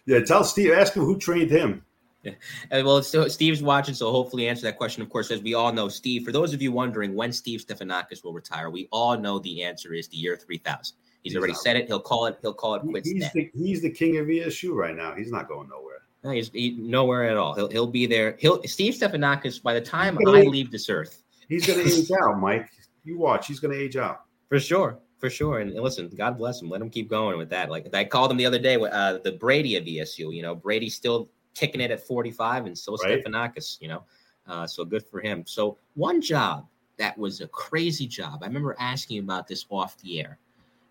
yeah. 0.05 0.19
Tell 0.19 0.43
Steve, 0.43 0.73
ask 0.73 0.93
him 0.93 1.05
who 1.05 1.17
trained 1.17 1.49
him. 1.49 1.83
Yeah. 2.21 2.33
Well, 2.83 3.01
so 3.01 3.27
Steve's 3.27 3.63
watching, 3.63 3.95
so 3.95 4.11
hopefully 4.11 4.47
answer 4.47 4.61
that 4.67 4.77
question. 4.77 5.01
Of 5.01 5.09
course, 5.09 5.31
as 5.31 5.41
we 5.41 5.55
all 5.55 5.73
know, 5.73 5.89
Steve. 5.89 6.23
For 6.23 6.31
those 6.31 6.53
of 6.53 6.61
you 6.61 6.71
wondering 6.71 7.15
when 7.15 7.33
Steve 7.33 7.65
Stefanakis 7.65 8.23
will 8.23 8.33
retire, 8.33 8.69
we 8.69 8.87
all 8.91 9.17
know 9.17 9.39
the 9.39 9.63
answer 9.63 9.91
is 9.95 10.07
the 10.07 10.17
year 10.17 10.37
three 10.37 10.59
thousand. 10.59 10.97
He's, 11.23 11.33
He's 11.33 11.37
already 11.37 11.55
said 11.55 11.77
it. 11.77 11.87
He'll 11.87 11.99
call 11.99 12.27
it. 12.27 12.37
He'll 12.43 12.53
call 12.53 12.75
it 12.75 12.83
quits. 12.83 13.09
He's 13.09 13.31
the, 13.31 13.49
he's 13.55 13.81
the 13.81 13.89
king 13.89 14.17
of 14.17 14.27
ESU 14.27 14.75
right 14.75 14.95
now. 14.95 15.15
He's 15.15 15.31
not 15.31 15.47
going 15.47 15.67
nowhere. 15.67 16.00
No, 16.23 16.31
he's 16.31 16.49
he, 16.49 16.71
nowhere 16.79 17.25
at 17.29 17.37
all. 17.37 17.55
He'll 17.55 17.69
he'll 17.69 17.87
be 17.87 18.05
there. 18.05 18.35
He'll 18.39 18.61
Steve 18.63 18.93
Stefanakis. 18.93 19.61
By 19.61 19.73
the 19.73 19.81
time 19.81 20.15
gonna- 20.15 20.39
I 20.39 20.43
leave 20.43 20.71
this 20.71 20.89
earth, 20.89 21.23
He's 21.49 21.65
going 21.65 21.85
to 21.85 21.93
age 21.93 22.09
out, 22.23 22.39
Mike. 22.39 22.69
You 23.03 23.17
watch. 23.17 23.47
He's 23.47 23.59
going 23.59 23.73
to 23.77 23.83
age 23.83 23.97
out. 23.97 24.21
for 24.47 24.59
sure, 24.59 24.99
for 25.17 25.29
sure. 25.29 25.59
And, 25.59 25.71
and 25.71 25.81
listen, 25.83 26.07
God 26.09 26.37
bless 26.37 26.61
him. 26.61 26.69
Let 26.69 26.81
him 26.81 26.89
keep 26.89 27.09
going 27.09 27.37
with 27.37 27.49
that. 27.49 27.69
Like 27.69 27.93
I 27.93 28.05
called 28.05 28.31
him 28.31 28.37
the 28.37 28.45
other 28.45 28.59
day, 28.59 28.75
uh, 28.75 29.17
the 29.23 29.33
Brady 29.33 29.75
of 29.75 29.83
ESU. 29.85 30.33
You 30.33 30.43
know, 30.43 30.55
Brady's 30.55 30.95
still 30.95 31.29
kicking 31.55 31.81
it 31.81 31.91
at 31.91 32.05
45, 32.05 32.67
and 32.67 32.77
so 32.77 32.95
Right. 33.03 33.23
Stefanakis. 33.23 33.81
You 33.81 33.89
know, 33.89 34.03
uh, 34.47 34.65
so 34.67 34.85
good 34.85 35.03
for 35.05 35.19
him. 35.19 35.43
So 35.45 35.77
one 35.95 36.21
job 36.21 36.67
that 36.97 37.17
was 37.17 37.41
a 37.41 37.47
crazy 37.47 38.05
job. 38.07 38.43
I 38.43 38.45
remember 38.45 38.75
asking 38.79 39.19
about 39.19 39.47
this 39.47 39.65
off 39.69 39.97
the 39.97 40.21
air. 40.21 40.37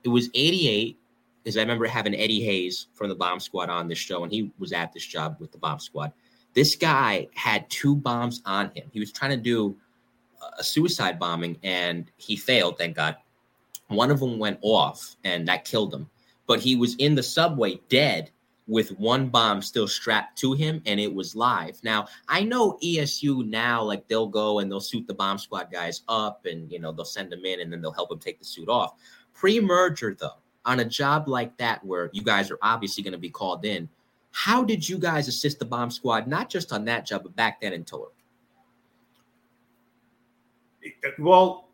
It 0.05 0.09
was 0.09 0.29
88. 0.35 0.99
Is 1.45 1.57
I 1.57 1.61
remember 1.61 1.87
having 1.87 2.15
Eddie 2.15 2.43
Hayes 2.43 2.89
from 2.93 3.09
the 3.09 3.15
Bomb 3.15 3.41
Squad 3.41 3.71
on 3.71 3.89
this 3.89 3.99
show, 3.99 4.23
and 4.25 4.33
he 4.33 4.53
was 4.59 4.73
at 4.73 4.93
this 4.93 5.07
job 5.07 5.37
with 5.41 5.53
the 5.53 5.59
Bomb 5.59 5.79
Squad. 5.79 6.13
This 6.53 6.77
guy 6.77 7.29
had 7.35 7.69
two 7.71 7.97
bombs 7.97 8.43
on 8.45 8.71
him. 8.75 8.91
He 8.93 9.01
was 9.01 9.13
trying 9.13 9.31
to 9.31 9.37
do 9.37 9.77
a 10.59 10.65
suicide 10.65 11.19
bombing, 11.19 11.59
and 11.63 12.11
he 12.17 12.37
failed. 12.37 12.77
Thank 12.79 12.97
God. 12.97 13.17
One 13.89 14.11
of 14.11 14.21
them 14.21 14.39
went 14.39 14.59
off, 14.63 15.17
and 15.25 15.47
that 15.49 15.65
killed 15.65 15.95
him. 15.95 16.09
But 16.47 16.61
he 16.61 16.77
was 16.77 16.95
in 16.97 17.15
the 17.15 17.23
subway 17.23 17.81
dead 17.89 18.31
with 18.67 18.97
one 18.99 19.29
bomb 19.29 19.61
still 19.63 19.89
strapped 19.89 20.39
to 20.39 20.53
him, 20.53 20.81
and 20.87 21.01
it 21.01 21.13
was 21.13 21.35
live. 21.35 21.83
Now 21.83 22.07
I 22.29 22.45
know 22.45 22.79
ESU 22.83 23.45
now, 23.47 23.83
like 23.83 24.07
they'll 24.07 24.29
go 24.29 24.61
and 24.61 24.71
they'll 24.71 24.81
suit 24.81 25.07
the 25.07 25.15
bomb 25.15 25.39
squad 25.39 25.73
guys 25.73 26.03
up, 26.09 26.47
and 26.47 26.71
you 26.71 26.79
know 26.79 26.93
they'll 26.93 27.05
send 27.05 27.33
them 27.33 27.45
in, 27.45 27.61
and 27.61 27.73
then 27.73 27.83
they'll 27.83 27.93
help 27.93 28.11
them 28.11 28.21
take 28.21 28.39
the 28.39 28.45
suit 28.45 28.69
off. 28.69 28.95
Pre-merger, 29.35 30.17
though, 30.19 30.39
on 30.65 30.81
a 30.81 30.85
job 30.85 31.29
like 31.29 31.57
that 31.59 31.85
where 31.85 32.11
you 32.13 32.23
guys 32.23 32.51
are 32.51 32.59
obviously 32.63 33.03
going 33.03 33.13
to 33.13 33.19
be 33.19 33.31
called 33.31 33.65
in, 33.65 33.89
how 34.33 34.63
did 34.63 34.89
you 34.89 34.99
guys 34.99 35.29
assist 35.29 35.59
the 35.59 35.65
bomb 35.65 35.91
squad, 35.91 36.27
not 36.27 36.49
just 36.49 36.73
on 36.73 36.85
that 36.85 37.07
job, 37.07 37.23
but 37.23 37.35
back 37.35 37.61
then 37.61 37.73
in 37.73 37.85
total? 37.85 38.13
Well, 41.19 41.69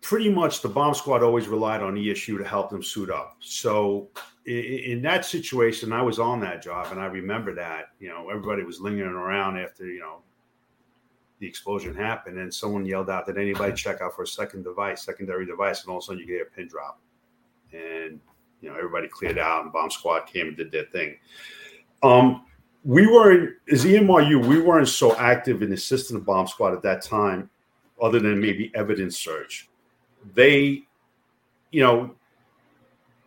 pretty 0.00 0.30
much 0.30 0.62
the 0.62 0.68
bomb 0.68 0.94
squad 0.94 1.22
always 1.22 1.48
relied 1.48 1.82
on 1.82 1.96
ESU 1.96 2.38
to 2.38 2.44
help 2.44 2.70
them 2.70 2.82
suit 2.82 3.10
up. 3.10 3.36
So 3.40 4.08
in 4.46 5.02
that 5.02 5.24
situation, 5.24 5.92
I 5.92 6.02
was 6.02 6.18
on 6.18 6.40
that 6.40 6.62
job, 6.62 6.92
and 6.92 7.00
I 7.00 7.06
remember 7.06 7.54
that. 7.54 7.86
You 7.98 8.10
know, 8.10 8.30
everybody 8.30 8.62
was 8.62 8.80
lingering 8.80 9.12
around 9.12 9.58
after 9.58 9.86
you 9.86 10.00
know 10.00 10.22
the 11.40 11.46
explosion 11.46 11.94
happened, 11.94 12.38
and 12.38 12.52
someone 12.54 12.86
yelled 12.86 13.10
out, 13.10 13.26
"Did 13.26 13.38
anybody 13.38 13.72
check 13.76 14.00
out 14.00 14.14
for 14.14 14.22
a 14.22 14.26
second 14.26 14.62
device, 14.62 15.02
secondary 15.02 15.44
device?" 15.44 15.82
And 15.82 15.90
all 15.90 15.98
of 15.98 16.04
a 16.04 16.06
sudden, 16.06 16.20
you 16.20 16.26
get 16.26 16.46
a 16.46 16.50
pin 16.50 16.68
drop, 16.68 17.00
and 17.76 18.20
you 18.60 18.68
know 18.68 18.76
everybody 18.76 19.08
cleared 19.08 19.38
out, 19.38 19.64
and 19.64 19.72
bomb 19.72 19.90
squad 19.90 20.26
came 20.26 20.48
and 20.48 20.56
did 20.56 20.72
their 20.72 20.84
thing. 20.84 21.16
Um, 22.02 22.44
we 22.84 23.06
weren't 23.06 23.54
as 23.70 23.84
EMRU, 23.84 24.46
we 24.46 24.60
weren't 24.60 24.88
so 24.88 25.16
active 25.16 25.62
in 25.62 25.72
assisting 25.72 26.16
the 26.16 26.24
bomb 26.24 26.46
squad 26.46 26.72
at 26.72 26.82
that 26.82 27.02
time, 27.02 27.50
other 28.00 28.20
than 28.20 28.40
maybe 28.40 28.70
evidence 28.74 29.18
search. 29.18 29.68
They, 30.34 30.84
you 31.72 31.82
know, 31.82 32.14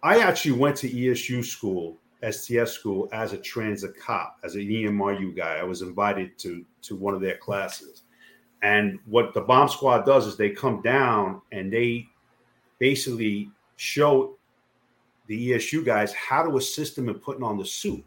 I 0.02 0.20
actually 0.20 0.54
went 0.54 0.78
to 0.78 0.90
ESU 0.90 1.44
school, 1.44 1.98
STS 2.30 2.72
school, 2.72 3.10
as 3.12 3.34
a 3.34 3.38
transit 3.38 4.00
cop, 4.00 4.38
as 4.44 4.56
an 4.56 4.62
EMRU 4.62 5.36
guy. 5.36 5.58
I 5.58 5.64
was 5.64 5.82
invited 5.82 6.38
to 6.40 6.66
to 6.84 6.96
one 6.96 7.14
of 7.14 7.22
their 7.22 7.38
classes, 7.38 8.04
and 8.62 8.98
what 9.06 9.34
the 9.34 9.42
bomb 9.42 9.68
squad 9.68 10.06
does 10.06 10.26
is 10.26 10.38
they 10.38 10.52
come 10.52 10.82
down 10.82 11.42
and 11.52 11.72
they 11.72 12.08
basically 12.80 13.52
show 13.76 14.38
the 15.30 15.52
ESU 15.52 15.86
guys 15.86 16.12
how 16.12 16.42
to 16.42 16.58
assist 16.58 16.96
them 16.96 17.08
in 17.08 17.16
putting 17.16 17.44
on 17.44 17.58
the 17.58 17.66
suit. 17.66 18.04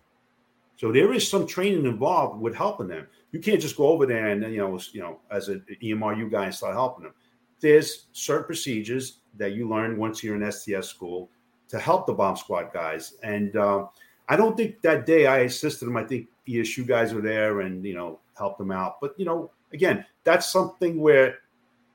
So 0.76 0.90
there 0.90 1.12
is 1.12 1.26
some 1.26 1.46
training 1.46 1.86
involved 1.86 2.40
with 2.40 2.54
helping 2.54 2.88
them. 2.88 3.06
You 3.30 3.38
can't 3.38 3.60
just 3.60 3.76
go 3.76 3.86
over 3.86 4.06
there 4.06 4.28
and 4.28 4.42
then, 4.42 4.52
you 4.52 4.58
know, 4.58 4.78
you 4.92 5.00
know, 5.00 5.20
as 5.30 5.48
an 5.48 5.64
EMRU 5.80 6.30
guy 6.30 6.46
and 6.46 6.54
start 6.54 6.74
helping 6.74 7.04
them. 7.04 7.14
There's 7.60 8.06
certain 8.12 8.44
procedures 8.44 9.20
that 9.36 9.52
you 9.52 9.68
learn 9.68 9.96
once 9.96 10.22
you're 10.22 10.34
in 10.34 10.50
STS 10.50 10.88
school 10.88 11.30
to 11.68 11.78
help 11.78 12.08
the 12.08 12.12
bomb 12.12 12.36
squad 12.36 12.72
guys. 12.72 13.14
And 13.22 13.54
uh, 13.54 13.86
I 14.28 14.34
don't 14.34 14.56
think 14.56 14.82
that 14.82 15.06
day 15.06 15.26
I 15.26 15.40
assisted 15.40 15.86
them. 15.86 15.96
I 15.96 16.02
think 16.02 16.26
ESU 16.48 16.84
guys 16.84 17.14
were 17.14 17.20
there 17.20 17.60
and 17.60 17.84
you 17.84 17.94
know 17.94 18.18
helped 18.36 18.58
them 18.58 18.72
out. 18.72 19.00
But 19.00 19.14
you 19.16 19.24
know, 19.24 19.52
again, 19.72 20.04
that's 20.24 20.50
something 20.50 20.98
where 20.98 21.38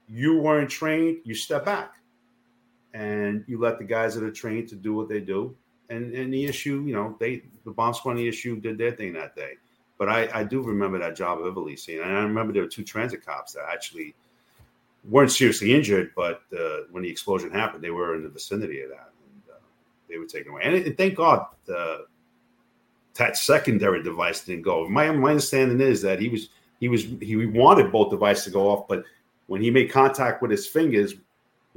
you 0.07 0.39
weren't 0.39 0.69
trained. 0.69 1.17
You 1.25 1.35
step 1.35 1.65
back 1.65 1.96
and 2.93 3.43
you 3.47 3.59
let 3.59 3.77
the 3.77 3.83
guys 3.83 4.15
that 4.15 4.23
are 4.23 4.31
trained 4.31 4.69
to 4.69 4.75
do 4.75 4.93
what 4.93 5.09
they 5.09 5.19
do. 5.19 5.55
And 5.89 6.13
and 6.13 6.33
the 6.33 6.45
issue, 6.45 6.83
you 6.85 6.93
know, 6.93 7.15
they 7.19 7.43
the 7.63 7.71
bomb 7.71 7.93
squad 7.93 8.19
issue 8.19 8.59
did 8.59 8.77
their 8.77 8.91
thing 8.91 9.13
that 9.13 9.35
day. 9.35 9.53
But 9.97 10.09
I, 10.09 10.29
I 10.33 10.43
do 10.43 10.61
remember 10.61 10.99
that 10.99 11.15
job 11.15 11.39
of 11.39 11.53
Evelise, 11.53 12.01
and 12.01 12.03
I 12.03 12.21
remember 12.21 12.53
there 12.53 12.63
were 12.63 12.69
two 12.69 12.83
transit 12.83 13.25
cops 13.25 13.53
that 13.53 13.65
actually 13.71 14.13
weren't 15.09 15.31
seriously 15.31 15.73
injured, 15.73 16.11
but 16.15 16.41
uh, 16.57 16.81
when 16.91 17.03
the 17.03 17.09
explosion 17.09 17.49
happened, 17.49 17.83
they 17.83 17.89
were 17.89 18.15
in 18.15 18.23
the 18.23 18.29
vicinity 18.29 18.81
of 18.81 18.89
that, 18.89 19.09
and 19.33 19.55
uh, 19.55 19.59
they 20.07 20.17
were 20.17 20.25
taken 20.25 20.51
away. 20.51 20.61
And, 20.63 20.75
and 20.75 20.97
thank 20.97 21.15
God 21.15 21.47
the 21.65 22.05
that 23.15 23.35
secondary 23.35 24.03
device 24.03 24.43
didn't 24.43 24.63
go. 24.63 24.87
My 24.87 25.09
my 25.11 25.29
understanding 25.31 25.81
is 25.81 26.01
that 26.03 26.19
he 26.19 26.29
was 26.29 26.49
he 26.79 26.89
was 26.89 27.03
he 27.21 27.35
wanted 27.45 27.91
both 27.91 28.11
devices 28.11 28.45
to 28.45 28.51
go 28.51 28.69
off, 28.69 28.87
but 28.87 29.03
when 29.47 29.61
he 29.61 29.71
made 29.71 29.91
contact 29.91 30.41
with 30.41 30.51
his 30.51 30.67
fingers, 30.67 31.15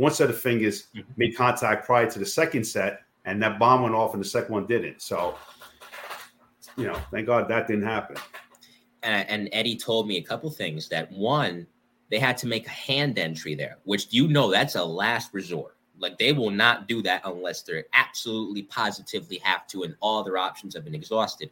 one 0.01 0.11
set 0.11 0.31
of 0.31 0.41
fingers 0.41 0.87
mm-hmm. 0.97 1.13
made 1.19 1.37
contact 1.37 1.85
prior 1.85 2.11
to 2.11 2.19
the 2.19 2.25
second 2.25 2.65
set, 2.65 3.03
and 3.27 3.43
that 3.43 3.59
bomb 3.59 3.83
went 3.83 3.95
off, 3.95 4.15
and 4.15 4.25
the 4.25 4.29
second 4.29 4.55
one 4.55 4.67
didn't. 4.67 5.03
So, 5.03 5.37
you 6.79 6.87
know, 6.87 6.99
thank 7.11 7.27
God 7.27 7.49
that 7.49 7.67
didn't 7.67 7.85
happen. 7.85 8.17
and, 9.03 9.29
and 9.29 9.49
Eddie 9.53 9.77
told 9.77 10.09
me 10.09 10.17
a 10.17 10.23
couple 10.23 10.51
things. 10.51 10.89
That 10.89 11.13
one, 11.13 11.67
they 12.11 12.19
had 12.19 12.39
to 12.39 12.47
make 12.47 12.67
a 12.67 12.71
hand 12.71 13.19
entry 13.19 13.55
there, 13.55 13.77
which 13.85 14.07
you 14.09 14.27
know 14.27 14.51
that's 14.51 14.75
a 14.75 14.83
last 14.83 15.35
resort. 15.35 15.77
Like 15.99 16.17
they 16.17 16.33
will 16.33 16.51
not 16.51 16.89
do 16.89 17.03
that 17.03 17.21
unless 17.27 17.61
they're 17.61 17.85
absolutely 17.93 18.63
positively 18.63 19.37
have 19.45 19.67
to, 19.67 19.83
and 19.83 19.95
all 20.01 20.25
their 20.25 20.39
options 20.39 20.75
have 20.75 20.85
been 20.85 20.95
exhausted. 20.95 21.51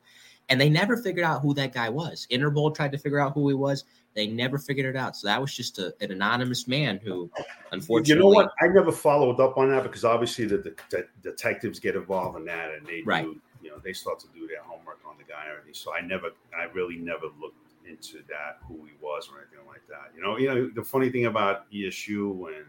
And 0.48 0.58
they 0.58 0.70
never 0.70 0.96
figured 0.96 1.26
out 1.26 1.42
who 1.42 1.52
that 1.52 1.74
guy 1.74 1.90
was. 1.90 2.26
Interpol 2.30 2.74
tried 2.74 2.92
to 2.92 2.98
figure 2.98 3.20
out 3.20 3.34
who 3.34 3.46
he 3.46 3.54
was. 3.54 3.84
They 4.14 4.26
never 4.26 4.58
figured 4.58 4.86
it 4.86 4.98
out. 4.98 5.16
So 5.16 5.28
that 5.28 5.40
was 5.40 5.54
just 5.54 5.78
a, 5.78 5.94
an 6.00 6.10
anonymous 6.10 6.66
man 6.66 6.98
who, 7.02 7.30
unfortunately, 7.72 8.14
You 8.14 8.20
know 8.20 8.34
what? 8.34 8.50
I 8.60 8.68
never 8.68 8.90
followed 8.90 9.38
up 9.40 9.56
on 9.56 9.70
that 9.70 9.84
because 9.84 10.04
obviously 10.04 10.46
the, 10.46 10.58
the, 10.58 10.74
the 10.90 11.06
detectives 11.22 11.78
get 11.78 11.94
involved 11.94 12.36
in 12.38 12.44
that, 12.46 12.72
and 12.74 12.86
they 12.86 13.02
Right. 13.02 13.24
do, 13.24 13.40
you 13.62 13.70
know, 13.70 13.78
they 13.82 13.92
start 13.92 14.18
to 14.20 14.26
do 14.34 14.46
their 14.46 14.62
homework 14.62 15.00
on 15.08 15.16
the 15.18 15.24
guy 15.24 15.42
and 15.42 15.52
everything. 15.52 15.74
So 15.74 15.94
I 15.94 16.00
never, 16.00 16.30
I 16.58 16.64
really 16.72 16.96
never 16.96 17.26
looked 17.40 17.74
into 17.88 18.18
that 18.28 18.58
who 18.66 18.84
he 18.84 18.92
was 19.00 19.28
or 19.32 19.38
anything 19.38 19.66
like 19.66 19.86
that. 19.88 20.12
You 20.14 20.22
know, 20.22 20.36
you 20.36 20.48
know, 20.48 20.70
the 20.74 20.84
funny 20.84 21.10
thing 21.10 21.26
about 21.26 21.70
ESU 21.70 22.48
and 22.48 22.66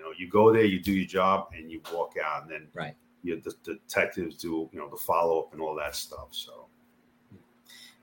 you 0.00 0.06
know, 0.06 0.12
you 0.16 0.28
go 0.30 0.50
there, 0.50 0.64
you 0.64 0.80
do 0.80 0.92
your 0.92 1.06
job, 1.06 1.48
and 1.54 1.70
you 1.70 1.82
walk 1.92 2.14
out, 2.24 2.44
and 2.44 2.50
then 2.50 2.68
right, 2.72 2.94
you 3.22 3.38
the, 3.38 3.52
the 3.64 3.74
detectives 3.74 4.36
do 4.36 4.68
you 4.72 4.78
know 4.78 4.88
the 4.88 4.96
follow 4.96 5.40
up 5.40 5.52
and 5.52 5.60
all 5.60 5.74
that 5.76 5.94
stuff. 5.94 6.28
So 6.30 6.68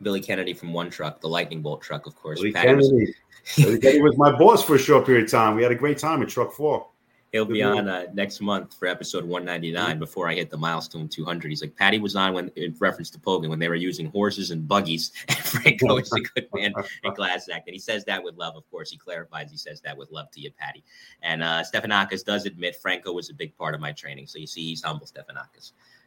Billy 0.01 0.21
Kennedy 0.21 0.53
from 0.53 0.73
One 0.73 0.89
Truck, 0.89 1.21
the 1.21 1.29
lightning 1.29 1.61
bolt 1.61 1.81
truck, 1.81 2.05
of 2.05 2.15
course. 2.15 2.39
Billy 2.39 2.53
Kennedy, 2.53 3.13
Billy 3.57 3.79
Kennedy 3.81 4.01
was 4.01 4.17
my 4.17 4.31
boss 4.37 4.63
for 4.63 4.75
a 4.75 4.79
short 4.79 5.05
period 5.05 5.25
of 5.25 5.31
time. 5.31 5.55
We 5.55 5.63
had 5.63 5.71
a 5.71 5.75
great 5.75 5.97
time 5.97 6.21
in 6.21 6.27
Truck 6.27 6.53
Four. 6.53 6.87
He'll 7.33 7.45
be 7.45 7.61
on 7.61 7.89
uh, 7.89 8.05
next 8.13 8.39
month 8.39 8.73
for 8.73 8.87
episode 8.87 9.25
199 9.25 9.99
before 9.99 10.29
I 10.29 10.33
hit 10.33 10.49
the 10.49 10.57
milestone 10.57 11.09
200. 11.09 11.49
He's 11.49 11.61
like, 11.61 11.75
Patty 11.75 11.99
was 11.99 12.15
on 12.15 12.33
when, 12.33 12.49
in 12.55 12.73
reference 12.79 13.09
to 13.11 13.19
Pogan, 13.19 13.49
when 13.49 13.59
they 13.59 13.67
were 13.67 13.75
using 13.75 14.09
horses 14.09 14.51
and 14.51 14.65
buggies. 14.65 15.11
And 15.27 15.37
Franco 15.37 15.97
is 15.97 16.11
a 16.13 16.21
good 16.21 16.47
man 16.53 16.73
in 17.03 17.13
glass 17.13 17.49
act. 17.49 17.67
And 17.67 17.73
he 17.73 17.79
says 17.79 18.05
that 18.05 18.23
with 18.23 18.35
love, 18.35 18.55
of 18.55 18.69
course. 18.71 18.89
He 18.91 18.97
clarifies 18.97 19.51
he 19.51 19.57
says 19.57 19.81
that 19.81 19.97
with 19.97 20.09
love 20.09 20.31
to 20.31 20.39
you, 20.39 20.51
Patty. 20.51 20.83
And 21.21 21.43
uh, 21.43 21.63
Stefanakis 21.63 22.23
does 22.23 22.45
admit 22.45 22.77
Franco 22.77 23.11
was 23.11 23.29
a 23.29 23.33
big 23.33 23.55
part 23.57 23.75
of 23.75 23.81
my 23.81 23.91
training. 23.91 24.27
So 24.27 24.39
you 24.39 24.47
see, 24.47 24.69
he's 24.69 24.83
humble, 24.83 25.07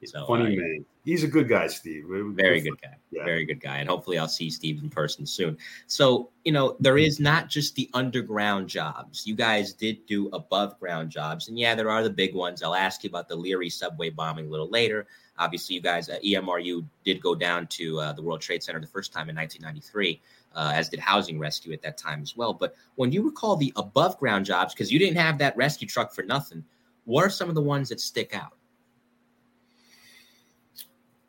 Stefanakis. 0.03 0.11
So, 0.11 0.27
Funny 0.27 0.57
uh, 0.57 0.61
man. 0.61 0.85
He's 1.05 1.25
a 1.25 1.29
good 1.29 1.49
guy, 1.49 1.67
Steve. 1.67 2.05
very 2.09 2.61
good 2.61 2.81
guy. 2.81 2.95
very 3.13 3.45
good 3.45 3.61
guy 3.61 3.79
and 3.79 3.89
hopefully 3.89 4.19
i'll 4.19 4.29
see 4.29 4.51
steve 4.51 4.83
in 4.83 4.91
person 4.91 5.27
soon. 5.27 5.57
So 5.87 6.31
you 6.45 6.53
know 6.53 6.77
there 6.81 6.99
is 6.99 7.19
not 7.19 7.49
just 7.49 7.75
the 7.75 7.89
underground 7.95 8.69
jobs. 8.69 9.27
You 9.27 9.35
guys 9.35 9.73
did 9.73 10.05
do 10.07 10.29
above 10.33 10.79
ground 10.79 11.11
jobs 11.11 11.49
and 11.49 11.59
yeah 11.59 11.75
there 11.75 11.91
are 11.91 12.03
the 12.03 12.11
big 12.11 12.35
ones. 12.35 12.63
I'll 12.63 12.75
ask 12.75 13.03
you 13.05 13.09
about 13.09 13.29
the 13.29 13.37
leary 13.37 13.71
subway 13.71 14.11
bombing 14.11 14.47
a 14.47 14.51
little 14.51 14.69
later. 14.71 15.07
Obviously 15.39 15.75
you 15.75 15.81
guys 15.81 16.09
at 16.09 16.23
emru 16.23 16.85
did 17.05 17.23
go 17.23 17.35
down 17.35 17.67
to 17.69 17.99
uh, 17.99 18.13
the 18.13 18.23
world 18.23 18.43
trade 18.43 18.63
center 18.63 18.81
the 18.81 18.87
first 18.87 19.13
time 19.13 19.31
in 19.31 19.37
1993 19.37 20.21
uh, 20.55 20.73
as 20.75 20.89
did 20.89 21.01
housing 21.01 21.39
rescue 21.39 21.73
at 21.73 21.83
that 21.83 21.97
time 21.97 22.21
as 22.23 22.37
well. 22.37 22.53
But 22.53 22.75
when 22.97 23.11
you 23.11 23.23
recall 23.23 23.57
the 23.57 23.73
above 23.77 24.19
ground 24.19 24.45
jobs 24.45 24.75
because 24.75 24.93
you 24.93 24.99
didn't 24.99 25.17
have 25.17 25.39
that 25.39 25.57
rescue 25.57 25.89
truck 25.89 26.13
for 26.13 26.23
nothing 26.23 26.65
what 27.07 27.25
are 27.25 27.31
some 27.31 27.49
of 27.49 27.55
the 27.55 27.63
ones 27.63 27.89
that 27.89 27.99
stick 27.99 28.35
out 28.35 28.53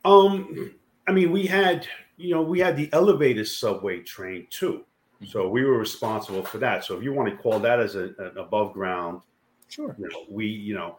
Um, 0.06 0.74
I 1.08 1.12
mean, 1.12 1.32
we 1.32 1.46
had 1.46 1.88
you 2.18 2.34
know 2.34 2.42
we 2.42 2.60
had 2.60 2.78
the 2.78 2.90
elevated 2.94 3.48
subway 3.48 4.02
train 4.02 4.48
too, 4.50 4.86
so 5.26 5.48
we 5.48 5.64
were 5.64 5.78
responsible 5.78 6.44
for 6.44 6.58
that. 6.60 6.84
So 6.84 6.98
if 6.98 7.04
you 7.04 7.14
want 7.14 7.30
to 7.30 7.38
call 7.38 7.60
that 7.60 7.80
as 7.80 7.96
a, 7.96 8.14
an 8.18 8.38
above 8.38 8.74
ground, 8.74 9.22
sure. 9.68 9.96
You 10.00 10.10
know, 10.10 10.26
we 10.30 10.48
you 10.48 10.74
know, 10.74 10.98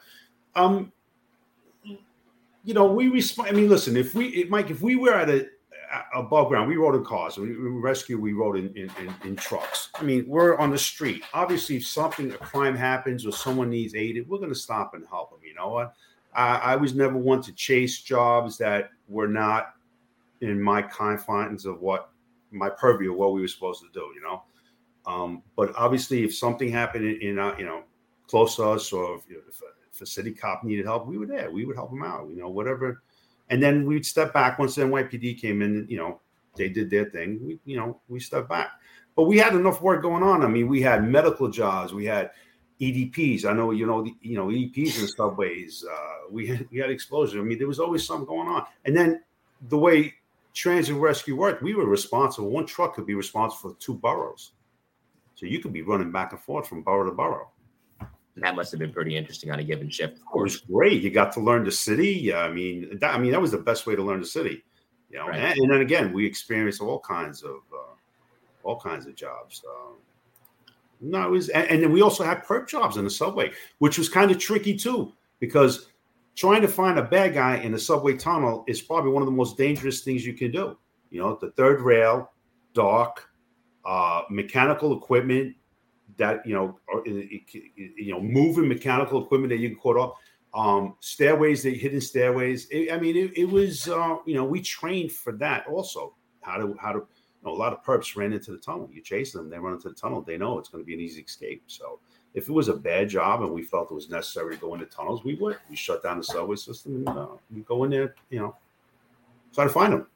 um, 0.54 0.92
you 1.84 2.74
know 2.74 2.86
we 2.86 3.08
respond. 3.08 3.48
I 3.48 3.52
mean, 3.52 3.68
listen, 3.68 3.96
if 3.96 4.14
we 4.14 4.28
if, 4.28 4.48
Mike, 4.48 4.70
if 4.70 4.82
we 4.82 4.96
were 4.96 5.14
at 5.14 5.28
a 5.28 5.46
above 6.14 6.48
ground, 6.48 6.68
we 6.68 6.76
rode 6.76 6.94
in 6.94 7.04
cars. 7.04 7.36
We, 7.36 7.48
we 7.48 7.68
rescue, 7.68 8.18
we 8.18 8.32
rode 8.32 8.56
in, 8.56 8.68
in, 8.76 8.90
in, 8.98 9.14
in 9.24 9.36
trucks. 9.36 9.90
I 9.94 10.02
mean, 10.02 10.24
we're 10.26 10.56
on 10.56 10.70
the 10.70 10.78
street. 10.78 11.22
Obviously, 11.34 11.76
if 11.76 11.86
something, 11.86 12.32
a 12.32 12.38
crime 12.38 12.74
happens 12.74 13.26
or 13.26 13.32
someone 13.32 13.70
needs 13.70 13.94
aid, 13.94 14.24
we're 14.28 14.38
going 14.38 14.50
to 14.50 14.58
stop 14.58 14.94
and 14.94 15.04
help 15.08 15.30
them. 15.30 15.40
You 15.46 15.54
know 15.54 15.68
what? 15.68 15.94
I, 16.34 16.56
I 16.56 16.76
was 16.76 16.94
never 16.94 17.16
one 17.16 17.42
to 17.42 17.52
chase 17.52 18.00
jobs 18.00 18.58
that 18.58 18.90
were 19.08 19.28
not 19.28 19.74
in 20.40 20.60
my 20.60 20.82
confines 20.82 21.66
of 21.66 21.80
what 21.80 22.10
my 22.50 22.68
purview 22.68 23.12
of 23.12 23.18
what 23.18 23.32
we 23.32 23.40
were 23.40 23.48
supposed 23.48 23.82
to 23.82 23.88
do, 23.92 24.10
you 24.14 24.22
know. 24.22 24.42
Um, 25.06 25.42
but 25.56 25.74
obviously, 25.76 26.22
if 26.22 26.34
something 26.34 26.70
happened 26.70 27.04
in, 27.04 27.20
in 27.20 27.38
uh, 27.38 27.54
you 27.58 27.64
know, 27.64 27.82
close 28.28 28.56
to 28.56 28.64
us, 28.64 28.92
or 28.92 29.16
if, 29.16 29.22
if, 29.30 29.60
a, 29.62 29.66
if 29.92 30.00
a 30.00 30.06
city 30.06 30.32
cop 30.32 30.64
needed 30.64 30.86
help, 30.86 31.06
we 31.06 31.18
were 31.18 31.26
there. 31.26 31.50
We 31.50 31.64
would 31.64 31.76
help 31.76 31.90
them 31.90 32.02
out, 32.02 32.28
you 32.28 32.36
know, 32.36 32.48
whatever. 32.48 33.02
And 33.50 33.62
then 33.62 33.84
we'd 33.84 34.06
step 34.06 34.32
back 34.32 34.58
once 34.58 34.74
the 34.74 34.82
NYPD 34.82 35.40
came 35.40 35.60
in. 35.62 35.86
You 35.88 35.98
know, 35.98 36.20
they 36.56 36.68
did 36.68 36.90
their 36.90 37.06
thing. 37.06 37.40
We, 37.44 37.58
you 37.64 37.76
know, 37.76 38.00
we 38.08 38.20
stepped 38.20 38.48
back. 38.48 38.70
But 39.16 39.24
we 39.24 39.38
had 39.38 39.54
enough 39.54 39.82
work 39.82 40.02
going 40.02 40.22
on. 40.22 40.42
I 40.42 40.48
mean, 40.48 40.68
we 40.68 40.80
had 40.80 41.04
medical 41.04 41.48
jobs. 41.48 41.92
We 41.92 42.06
had 42.06 42.30
EDPs. 42.80 43.44
I 43.44 43.52
know 43.52 43.70
you 43.70 43.86
know 43.86 44.02
the, 44.02 44.14
you 44.20 44.36
know 44.36 44.46
EDPs 44.46 44.96
in 44.96 45.02
the 45.02 45.08
subways. 45.08 45.84
Uh, 45.90 46.30
we 46.30 46.46
had, 46.46 46.66
we 46.70 46.78
had 46.78 46.90
explosions. 46.90 47.40
I 47.40 47.44
mean, 47.44 47.58
there 47.58 47.68
was 47.68 47.78
always 47.80 48.06
something 48.06 48.26
going 48.26 48.48
on. 48.48 48.66
And 48.84 48.96
then 48.96 49.22
the 49.68 49.78
way 49.78 50.14
transit 50.54 50.96
rescue 50.96 51.36
worked, 51.36 51.62
we 51.62 51.74
were 51.74 51.86
responsible. 51.86 52.50
One 52.50 52.66
truck 52.66 52.94
could 52.94 53.06
be 53.06 53.14
responsible 53.14 53.70
for 53.70 53.76
two 53.78 53.94
boroughs, 53.94 54.52
so 55.34 55.46
you 55.46 55.60
could 55.60 55.72
be 55.72 55.82
running 55.82 56.10
back 56.10 56.32
and 56.32 56.40
forth 56.40 56.68
from 56.68 56.82
borough 56.82 57.08
to 57.08 57.14
borough. 57.14 57.48
That 58.36 58.56
must 58.56 58.70
have 58.70 58.80
been 58.80 58.92
pretty 58.92 59.14
interesting 59.16 59.50
on 59.50 59.58
a 59.58 59.64
given 59.64 59.90
shift. 59.90 60.16
Of 60.16 60.24
course, 60.24 60.56
great. 60.56 61.02
You 61.02 61.10
got 61.10 61.32
to 61.32 61.40
learn 61.40 61.64
the 61.64 61.70
city. 61.70 62.32
I 62.34 62.50
mean, 62.50 62.98
that, 63.00 63.14
I 63.14 63.18
mean 63.18 63.32
that 63.32 63.40
was 63.40 63.50
the 63.50 63.58
best 63.58 63.86
way 63.86 63.94
to 63.94 64.02
learn 64.02 64.20
the 64.20 64.26
city. 64.26 64.64
You 65.10 65.18
know, 65.18 65.28
Right. 65.28 65.38
and, 65.38 65.58
and 65.58 65.70
then 65.70 65.80
again, 65.82 66.12
we 66.14 66.24
experienced 66.24 66.80
all 66.80 66.98
kinds 66.98 67.42
of 67.42 67.56
uh, 67.72 67.92
all 68.64 68.80
kinds 68.80 69.06
of 69.06 69.14
jobs. 69.14 69.62
Um, 69.68 69.96
no, 71.02 71.26
it 71.26 71.30
was, 71.30 71.48
and, 71.50 71.82
then 71.82 71.92
we 71.92 72.00
also 72.00 72.24
had 72.24 72.44
perp 72.44 72.68
jobs 72.68 72.96
in 72.96 73.04
the 73.04 73.10
subway, 73.10 73.50
which 73.78 73.98
was 73.98 74.08
kind 74.08 74.30
of 74.30 74.38
tricky 74.38 74.76
too, 74.76 75.12
because 75.40 75.88
trying 76.36 76.62
to 76.62 76.68
find 76.68 76.98
a 76.98 77.02
bad 77.02 77.34
guy 77.34 77.56
in 77.56 77.72
the 77.72 77.78
subway 77.78 78.16
tunnel 78.16 78.64
is 78.68 78.80
probably 78.80 79.10
one 79.10 79.22
of 79.22 79.26
the 79.26 79.32
most 79.32 79.56
dangerous 79.58 80.02
things 80.02 80.24
you 80.24 80.32
can 80.32 80.50
do. 80.50 80.78
You 81.10 81.20
know, 81.20 81.38
the 81.40 81.50
third 81.52 81.80
rail, 81.80 82.30
dark, 82.72 83.28
uh, 83.84 84.22
mechanical 84.30 84.96
equipment 84.96 85.56
that 86.16 86.46
you 86.46 86.54
know, 86.54 86.78
you 87.04 88.12
know, 88.12 88.20
moving 88.20 88.68
mechanical 88.68 89.24
equipment 89.24 89.50
that 89.50 89.58
you 89.58 89.70
can 89.70 89.78
caught 89.78 89.96
up, 89.96 90.16
um, 90.54 90.94
stairways, 91.00 91.62
the 91.62 91.74
hidden 91.74 92.00
stairways. 92.00 92.66
It- 92.70 92.92
I 92.92 92.98
mean, 92.98 93.16
it, 93.16 93.36
it 93.36 93.48
was, 93.48 93.88
uh, 93.88 94.16
you 94.26 94.34
know, 94.34 94.44
we 94.44 94.60
trained 94.60 95.12
for 95.12 95.32
that 95.34 95.66
also. 95.66 96.14
How 96.42 96.56
to 96.58 96.74
how 96.80 96.92
to 96.92 97.06
know, 97.44 97.52
a 97.52 97.54
lot 97.54 97.72
of 97.72 97.84
perps 97.84 98.16
ran 98.16 98.32
into 98.32 98.52
the 98.52 98.58
tunnel. 98.58 98.88
You 98.92 99.02
chase 99.02 99.32
them, 99.32 99.50
they 99.50 99.58
run 99.58 99.74
into 99.74 99.88
the 99.88 99.94
tunnel. 99.94 100.22
They 100.22 100.38
know 100.38 100.58
it's 100.58 100.68
going 100.68 100.82
to 100.82 100.86
be 100.86 100.94
an 100.94 101.00
easy 101.00 101.22
escape. 101.22 101.62
So 101.66 101.98
if 102.34 102.48
it 102.48 102.52
was 102.52 102.68
a 102.68 102.74
bad 102.74 103.08
job 103.08 103.42
and 103.42 103.52
we 103.52 103.62
felt 103.62 103.90
it 103.90 103.94
was 103.94 104.08
necessary 104.08 104.54
to 104.54 104.60
go 104.60 104.74
into 104.74 104.86
tunnels, 104.86 105.24
we 105.24 105.34
would. 105.34 105.58
We 105.68 105.76
shut 105.76 106.02
down 106.02 106.18
the 106.18 106.24
subway 106.24 106.56
system 106.56 107.04
and 107.06 107.08
uh, 107.08 107.26
go 107.66 107.84
in 107.84 107.90
there, 107.90 108.14
you 108.30 108.40
know, 108.40 108.56
try 109.54 109.64
to 109.64 109.70
find 109.70 109.92
them. 109.92 110.06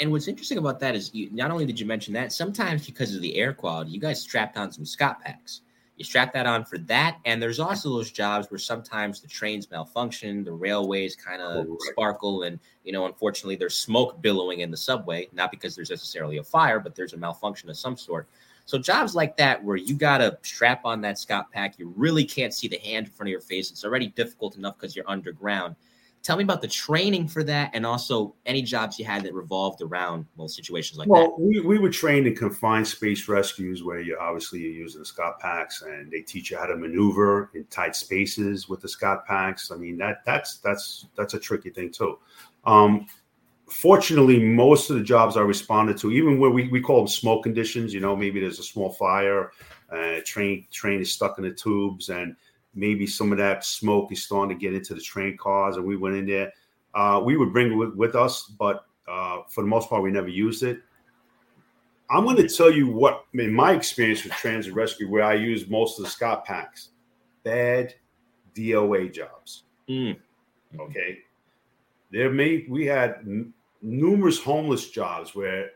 And 0.00 0.12
what's 0.12 0.28
interesting 0.28 0.58
about 0.58 0.78
that 0.80 0.94
is 0.94 1.12
you 1.12 1.28
not 1.32 1.50
only 1.50 1.66
did 1.66 1.80
you 1.80 1.86
mention 1.86 2.14
that, 2.14 2.32
sometimes 2.32 2.86
because 2.86 3.16
of 3.16 3.22
the 3.22 3.34
air 3.36 3.52
quality, 3.52 3.90
you 3.90 4.00
guys 4.00 4.20
strapped 4.20 4.56
on 4.56 4.70
some 4.70 4.84
Scott 4.84 5.20
packs. 5.20 5.62
You 5.98 6.04
strap 6.04 6.32
that 6.34 6.46
on 6.46 6.64
for 6.64 6.78
that. 6.78 7.18
And 7.24 7.42
there's 7.42 7.58
also 7.58 7.90
those 7.90 8.12
jobs 8.12 8.50
where 8.50 8.58
sometimes 8.58 9.20
the 9.20 9.26
trains 9.26 9.68
malfunction, 9.68 10.44
the 10.44 10.52
railways 10.52 11.16
kind 11.16 11.42
of 11.42 11.66
sparkle, 11.90 12.44
and 12.44 12.60
you 12.84 12.92
know, 12.92 13.04
unfortunately, 13.06 13.56
there's 13.56 13.76
smoke 13.76 14.22
billowing 14.22 14.60
in 14.60 14.70
the 14.70 14.76
subway, 14.76 15.28
not 15.32 15.50
because 15.50 15.74
there's 15.74 15.90
necessarily 15.90 16.38
a 16.38 16.44
fire, 16.44 16.78
but 16.78 16.94
there's 16.94 17.14
a 17.14 17.16
malfunction 17.16 17.68
of 17.68 17.76
some 17.76 17.96
sort. 17.96 18.28
So 18.64 18.78
jobs 18.78 19.16
like 19.16 19.36
that 19.38 19.64
where 19.64 19.76
you 19.76 19.94
gotta 19.94 20.38
strap 20.42 20.84
on 20.84 21.00
that 21.00 21.18
Scott 21.18 21.50
pack, 21.50 21.78
you 21.78 21.92
really 21.96 22.24
can't 22.24 22.54
see 22.54 22.68
the 22.68 22.78
hand 22.78 23.06
in 23.06 23.12
front 23.12 23.28
of 23.28 23.32
your 23.32 23.40
face. 23.40 23.70
It's 23.70 23.84
already 23.84 24.08
difficult 24.08 24.56
enough 24.56 24.78
because 24.78 24.94
you're 24.94 25.08
underground. 25.08 25.74
Tell 26.28 26.36
me 26.36 26.44
about 26.44 26.60
the 26.60 26.68
training 26.68 27.26
for 27.26 27.42
that, 27.44 27.70
and 27.72 27.86
also 27.86 28.34
any 28.44 28.60
jobs 28.60 28.98
you 28.98 29.06
had 29.06 29.22
that 29.22 29.32
revolved 29.32 29.80
around 29.80 30.26
well 30.36 30.46
situations 30.46 30.98
like 30.98 31.08
that. 31.08 31.12
well, 31.14 31.34
we, 31.38 31.60
we 31.60 31.78
were 31.78 31.88
trained 31.88 32.26
in 32.26 32.36
confined 32.36 32.86
space 32.86 33.28
rescues 33.28 33.82
where 33.82 34.00
you 34.00 34.14
obviously 34.20 34.58
you're 34.58 34.72
using 34.72 35.00
the 35.00 35.06
Scott 35.06 35.40
packs 35.40 35.80
and 35.80 36.12
they 36.12 36.20
teach 36.20 36.50
you 36.50 36.58
how 36.58 36.66
to 36.66 36.76
maneuver 36.76 37.50
in 37.54 37.64
tight 37.70 37.96
spaces 37.96 38.68
with 38.68 38.82
the 38.82 38.88
Scott 38.90 39.24
packs. 39.24 39.70
I 39.70 39.76
mean 39.76 39.96
that 39.96 40.18
that's 40.26 40.58
that's 40.58 41.06
that's 41.16 41.32
a 41.32 41.38
tricky 41.38 41.70
thing 41.70 41.90
too. 41.90 42.18
Um, 42.66 43.06
fortunately, 43.64 44.38
most 44.38 44.90
of 44.90 44.96
the 44.96 45.02
jobs 45.02 45.38
I 45.38 45.40
responded 45.40 45.96
to, 45.96 46.12
even 46.12 46.38
where 46.38 46.50
we, 46.50 46.68
we 46.68 46.82
call 46.82 46.98
them 46.98 47.08
smoke 47.08 47.44
conditions, 47.44 47.94
you 47.94 48.00
know, 48.00 48.14
maybe 48.14 48.38
there's 48.38 48.58
a 48.58 48.64
small 48.64 48.90
fire, 48.90 49.50
uh, 49.90 50.16
train 50.26 50.66
train 50.70 51.00
is 51.00 51.10
stuck 51.10 51.38
in 51.38 51.44
the 51.44 51.52
tubes, 51.52 52.10
and 52.10 52.36
maybe 52.74 53.06
some 53.06 53.32
of 53.32 53.38
that 53.38 53.64
smoke 53.64 54.12
is 54.12 54.24
starting 54.24 54.56
to 54.56 54.60
get 54.60 54.74
into 54.74 54.94
the 54.94 55.00
train 55.00 55.36
cars, 55.36 55.76
and 55.76 55.86
we 55.86 55.96
went 55.96 56.16
in 56.16 56.26
there. 56.26 56.52
Uh, 56.94 57.20
we 57.24 57.36
would 57.36 57.52
bring 57.52 57.72
it 57.72 57.74
with, 57.74 57.94
with 57.94 58.14
us, 58.14 58.52
but 58.58 58.86
uh, 59.08 59.42
for 59.48 59.62
the 59.62 59.68
most 59.68 59.88
part, 59.88 60.02
we 60.02 60.10
never 60.10 60.28
used 60.28 60.62
it. 60.62 60.80
I'm 62.10 62.24
going 62.24 62.36
to 62.36 62.48
tell 62.48 62.72
you 62.72 62.88
what, 62.88 63.24
in 63.34 63.52
my 63.52 63.72
experience 63.72 64.24
with 64.24 64.32
transit 64.32 64.74
rescue, 64.74 65.10
where 65.10 65.24
I 65.24 65.34
use 65.34 65.68
most 65.68 65.98
of 65.98 66.04
the 66.04 66.10
Scott 66.10 66.44
packs, 66.44 66.90
bad 67.44 67.94
DOA 68.54 69.12
jobs. 69.12 69.64
Okay, 70.80 71.18
there 72.10 72.30
may 72.30 72.66
we 72.68 72.86
had 72.86 73.16
n- 73.26 73.52
numerous 73.82 74.40
homeless 74.40 74.90
jobs 74.90 75.34
where 75.34 75.70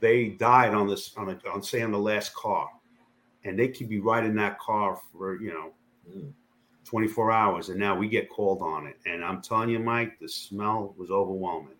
they 0.00 0.28
died 0.28 0.74
on 0.74 0.86
this 0.86 1.12
on 1.16 1.30
a, 1.30 1.50
on 1.50 1.62
say 1.62 1.82
on 1.82 1.90
the 1.90 1.98
last 1.98 2.34
car, 2.34 2.68
and 3.44 3.58
they 3.58 3.68
could 3.68 3.88
be 3.88 4.00
right 4.00 4.24
in 4.24 4.36
that 4.36 4.58
car 4.58 4.98
for 5.12 5.40
you 5.40 5.52
know. 5.52 5.72
24 6.84 7.30
hours 7.30 7.68
and 7.68 7.78
now 7.78 7.96
we 7.96 8.08
get 8.08 8.28
called 8.28 8.60
on 8.60 8.86
it 8.86 8.96
and 9.06 9.24
i'm 9.24 9.40
telling 9.40 9.68
you 9.70 9.78
mike 9.78 10.18
the 10.20 10.28
smell 10.28 10.94
was 10.98 11.10
overwhelming 11.10 11.74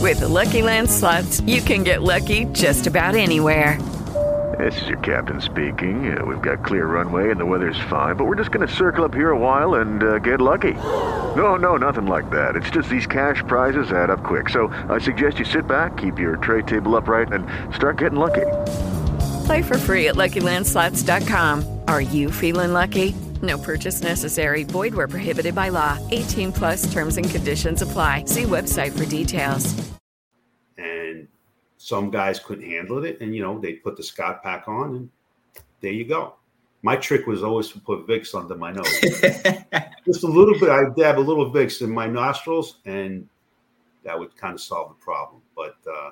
With 0.00 0.20
the 0.20 0.28
Lucky 0.28 0.62
Land 0.62 0.90
slots, 0.90 1.40
you 1.42 1.60
can 1.60 1.84
get 1.84 2.02
lucky 2.02 2.46
just 2.46 2.86
about 2.86 3.14
anywhere. 3.14 3.78
This 4.58 4.80
is 4.82 4.88
your 4.88 4.98
captain 4.98 5.40
speaking. 5.40 6.16
Uh, 6.16 6.24
we've 6.24 6.42
got 6.42 6.64
clear 6.64 6.86
runway 6.86 7.30
and 7.30 7.40
the 7.40 7.46
weather's 7.46 7.80
fine, 7.88 8.16
but 8.16 8.26
we're 8.26 8.36
just 8.36 8.50
going 8.50 8.66
to 8.66 8.74
circle 8.74 9.04
up 9.04 9.14
here 9.14 9.30
a 9.30 9.38
while 9.38 9.74
and 9.76 10.02
uh, 10.02 10.18
get 10.18 10.40
lucky. 10.40 10.74
No, 11.36 11.56
no, 11.56 11.76
nothing 11.76 12.06
like 12.06 12.30
that. 12.30 12.56
It's 12.56 12.70
just 12.70 12.88
these 12.88 13.06
cash 13.06 13.42
prizes 13.46 13.92
add 13.92 14.10
up 14.10 14.22
quick. 14.22 14.48
So 14.48 14.68
I 14.90 14.98
suggest 14.98 15.38
you 15.38 15.44
sit 15.44 15.66
back, 15.66 15.96
keep 15.96 16.18
your 16.18 16.36
tray 16.36 16.62
table 16.62 16.96
upright, 16.96 17.32
and 17.32 17.46
start 17.74 17.98
getting 17.98 18.18
lucky. 18.18 18.46
Play 19.46 19.62
for 19.62 19.78
free 19.78 20.08
at 20.08 20.16
LuckyLandSlots.com. 20.16 21.80
Are 21.88 22.02
you 22.02 22.30
feeling 22.30 22.72
lucky? 22.72 23.14
No 23.42 23.58
purchase 23.58 24.02
necessary. 24.02 24.64
Void 24.64 24.94
where 24.94 25.08
prohibited 25.08 25.54
by 25.54 25.70
law. 25.70 25.98
18 26.10 26.52
plus 26.52 26.92
terms 26.92 27.16
and 27.16 27.28
conditions 27.28 27.82
apply. 27.82 28.24
See 28.26 28.44
website 28.44 28.96
for 28.96 29.04
details. 29.04 29.74
and 30.78 31.28
some 31.78 32.10
guys 32.10 32.38
couldn't 32.38 32.64
handle 32.64 33.04
it 33.04 33.20
and 33.20 33.34
you 33.34 33.42
know 33.42 33.58
they 33.58 33.72
put 33.72 33.96
the 33.96 34.02
scott 34.02 34.40
pack 34.42 34.68
on 34.68 34.94
and 34.94 35.10
there 35.80 35.90
you 35.92 36.04
go 36.04 36.34
my 36.82 36.96
trick 36.96 37.26
was 37.26 37.42
always 37.42 37.68
to 37.68 37.80
put 37.80 38.06
Vicks 38.06 38.34
under 38.34 38.56
my 38.56 38.72
nose. 38.72 39.00
Just 40.04 40.24
a 40.24 40.26
little 40.26 40.58
bit. 40.58 40.68
I 40.68 40.84
dab 40.96 41.18
a 41.18 41.20
little 41.20 41.50
Vicks 41.50 41.80
in 41.80 41.90
my 41.90 42.06
nostrils, 42.08 42.78
and 42.84 43.28
that 44.04 44.18
would 44.18 44.36
kind 44.36 44.54
of 44.54 44.60
solve 44.60 44.88
the 44.88 45.04
problem. 45.04 45.40
But 45.54 45.76
uh, 45.88 46.10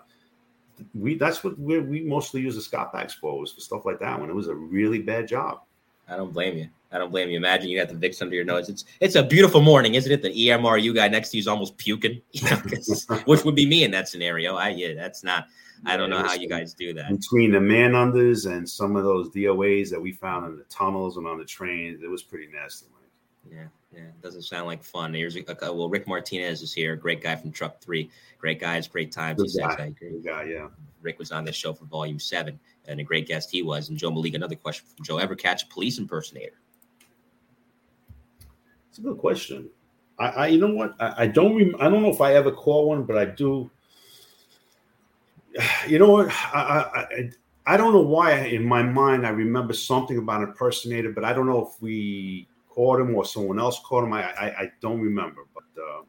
we 0.95 1.17
that's 1.17 1.43
what 1.43 1.59
we 1.59 1.81
we 1.81 2.03
mostly 2.03 2.41
use 2.41 2.55
the 2.55 2.63
Scott 2.63 2.93
packs 2.93 3.15
for 3.15 3.39
was 3.39 3.53
for 3.53 3.61
stuff 3.61 3.85
like 3.85 3.99
that 3.99 4.21
when 4.21 4.31
it 4.31 4.35
was 4.35 4.47
a 4.47 4.55
really 4.55 5.01
bad 5.01 5.27
job. 5.27 5.63
I 6.09 6.17
don't 6.17 6.33
blame 6.33 6.57
you. 6.57 6.69
I 6.93 6.99
don't 6.99 7.11
blame 7.11 7.31
you. 7.31 7.37
Imagine 7.37 7.69
you 7.69 7.79
got 7.79 7.89
the 7.89 7.95
Vicks 7.95 8.21
under 8.21 8.35
your 8.35 8.45
nose. 8.45 8.69
It's 8.69 8.85
it's 9.01 9.15
a 9.15 9.23
beautiful 9.23 9.61
morning, 9.61 9.95
isn't 9.95 10.11
it? 10.11 10.23
The 10.23 10.49
EMRU 10.49 10.95
guy 10.95 11.09
next 11.09 11.31
to 11.31 11.37
you 11.37 11.41
is 11.41 11.49
almost 11.49 11.77
puking, 11.77 12.21
you 12.33 12.51
know, 12.51 12.57
which 13.27 13.45
would 13.45 13.55
be 13.55 13.67
me 13.67 13.85
in 13.85 13.91
that 13.93 14.09
scenario. 14.09 14.57
I 14.57 14.71
yeah, 14.71 14.95
that's 14.95 15.23
not. 15.23 15.47
I 15.87 15.97
don't 15.97 16.11
know 16.11 16.19
how 16.19 16.35
you 16.35 16.49
guys 16.49 16.75
do 16.75 16.93
that. 16.95 17.09
Between 17.09 17.53
the 17.53 17.61
man 17.61 17.93
unders 17.93 18.51
and 18.51 18.69
some 18.69 18.97
of 18.97 19.05
those 19.05 19.31
DOAs 19.31 19.89
that 19.91 20.01
we 20.01 20.13
found 20.13 20.45
in 20.47 20.57
the 20.59 20.65
tunnels 20.65 21.17
and 21.17 21.27
on 21.27 21.39
the 21.39 21.45
trains, 21.45 22.03
it 22.03 22.11
was 22.11 22.23
pretty 22.23 22.49
nasty. 22.53 22.87
Yeah, 23.51 23.65
yeah, 23.93 24.01
it 24.01 24.23
doesn't 24.23 24.43
sound 24.43 24.67
like 24.67 24.83
fun. 24.85 25.15
Here's 25.15 25.37
a, 25.37 25.43
well, 25.63 25.89
Rick 25.89 26.07
Martinez 26.07 26.61
is 26.63 26.73
here, 26.73 26.95
great 26.97 27.23
guy 27.23 27.35
from 27.37 27.51
Truck 27.51 27.81
Three, 27.81 28.11
great 28.39 28.61
guys, 28.61 28.87
great 28.87 29.11
times. 29.11 29.39
Good 29.39 29.47
he 29.47 29.53
says. 29.53 29.95
Good 29.99 30.25
guy, 30.25 30.45
yeah. 30.45 30.69
Rick 31.03 31.19
was 31.19 31.33
on 31.33 31.45
this 31.45 31.57
show 31.57 31.73
for 31.73 31.87
Volume 31.87 32.19
Seven, 32.19 32.61
and 32.87 33.01
a 33.01 33.05
great 33.05 33.27
guest 33.27 33.51
he 33.51 33.63
was. 33.63 33.89
And 33.89 33.97
Joe 33.97 34.11
Malik, 34.11 34.35
another 34.35 34.57
question 34.57 34.87
from 34.95 35.05
Joe: 35.05 35.17
Ever 35.17 35.35
catch 35.35 35.63
a 35.63 35.67
police 35.67 35.99
impersonator? 35.99 36.61
It's 38.91 38.99
a 38.99 39.03
good 39.03 39.19
question. 39.19 39.71
I, 40.19 40.29
I 40.29 40.47
you 40.49 40.61
know 40.61 40.75
what? 40.75 40.95
I, 41.01 41.25
I 41.25 41.27
don't 41.29 41.57
rem- 41.57 41.77
I 41.81 41.89
don't 41.89 42.03
know 42.03 42.11
if 42.11 42.21
I 42.21 42.35
ever 42.35 42.53
caught 42.53 42.89
one, 42.89 43.05
but 43.05 43.17
I 43.19 43.25
do. 43.27 43.71
You 45.89 45.99
know 45.99 46.11
what? 46.11 46.29
I, 46.29 46.91
I 46.95 47.31
I 47.67 47.77
don't 47.77 47.93
know 47.95 48.03
why 48.03 48.33
in 48.33 48.65
my 48.65 48.83
mind 48.83 49.27
I 49.27 49.31
remember 49.31 49.73
something 49.75 50.19
about 50.19 50.43
impersonator, 50.43 51.13
but 51.13 51.25
I 51.25 51.33
don't 51.33 51.47
know 51.47 51.67
if 51.67 51.81
we 51.83 52.49
caught 52.69 53.01
him 53.01 53.15
or 53.15 53.25
someone 53.25 53.59
else 53.59 53.81
caught 53.85 54.05
him. 54.05 54.13
I 54.13 54.31
I, 54.33 54.47
I 54.63 54.73
don't 54.83 55.01
remember, 55.01 55.43
but 55.55 55.65
uh, 55.83 56.03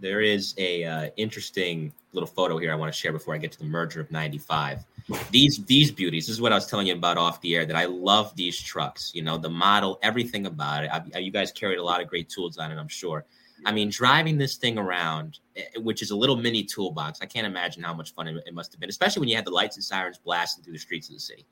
There 0.00 0.20
is 0.20 0.54
a 0.58 0.84
uh, 0.84 1.10
interesting 1.16 1.92
little 2.18 2.34
photo 2.34 2.58
here 2.58 2.72
I 2.72 2.74
want 2.74 2.92
to 2.92 2.98
share 2.98 3.12
before 3.12 3.34
I 3.34 3.38
get 3.38 3.52
to 3.52 3.58
the 3.58 3.64
merger 3.64 4.00
of 4.00 4.10
'95. 4.10 4.84
These 5.30 5.64
these 5.64 5.90
beauties. 5.90 6.26
This 6.26 6.34
is 6.34 6.40
what 6.40 6.52
I 6.52 6.56
was 6.56 6.66
telling 6.66 6.86
you 6.86 6.94
about 6.94 7.16
off 7.16 7.40
the 7.40 7.54
air. 7.54 7.64
That 7.64 7.76
I 7.76 7.86
love 7.86 8.34
these 8.36 8.60
trucks. 8.60 9.12
You 9.14 9.22
know, 9.22 9.38
the 9.38 9.48
model, 9.48 9.98
everything 10.02 10.46
about 10.46 10.84
it. 10.84 10.90
I, 10.92 11.18
you 11.18 11.30
guys 11.30 11.52
carried 11.52 11.78
a 11.78 11.84
lot 11.84 12.02
of 12.02 12.08
great 12.08 12.28
tools 12.28 12.58
on 12.58 12.70
it. 12.70 12.76
I'm 12.76 12.88
sure. 12.88 13.24
I 13.64 13.72
mean, 13.72 13.90
driving 13.90 14.38
this 14.38 14.56
thing 14.56 14.78
around, 14.78 15.40
eh, 15.56 15.62
which 15.78 16.02
is 16.02 16.10
a 16.10 16.16
little 16.16 16.36
mini 16.36 16.62
toolbox. 16.62 17.20
I 17.22 17.26
can't 17.26 17.46
imagine 17.46 17.82
how 17.82 17.94
much 17.94 18.14
fun 18.14 18.28
it, 18.28 18.42
it 18.46 18.54
must 18.54 18.72
have 18.72 18.80
been, 18.80 18.88
especially 18.88 19.20
when 19.20 19.28
you 19.28 19.36
had 19.36 19.44
the 19.44 19.50
lights 19.50 19.76
and 19.76 19.84
sirens 19.84 20.18
blasting 20.18 20.62
through 20.62 20.74
the 20.74 20.78
streets 20.78 21.08
of 21.08 21.14
the 21.14 21.20
city. 21.20 21.46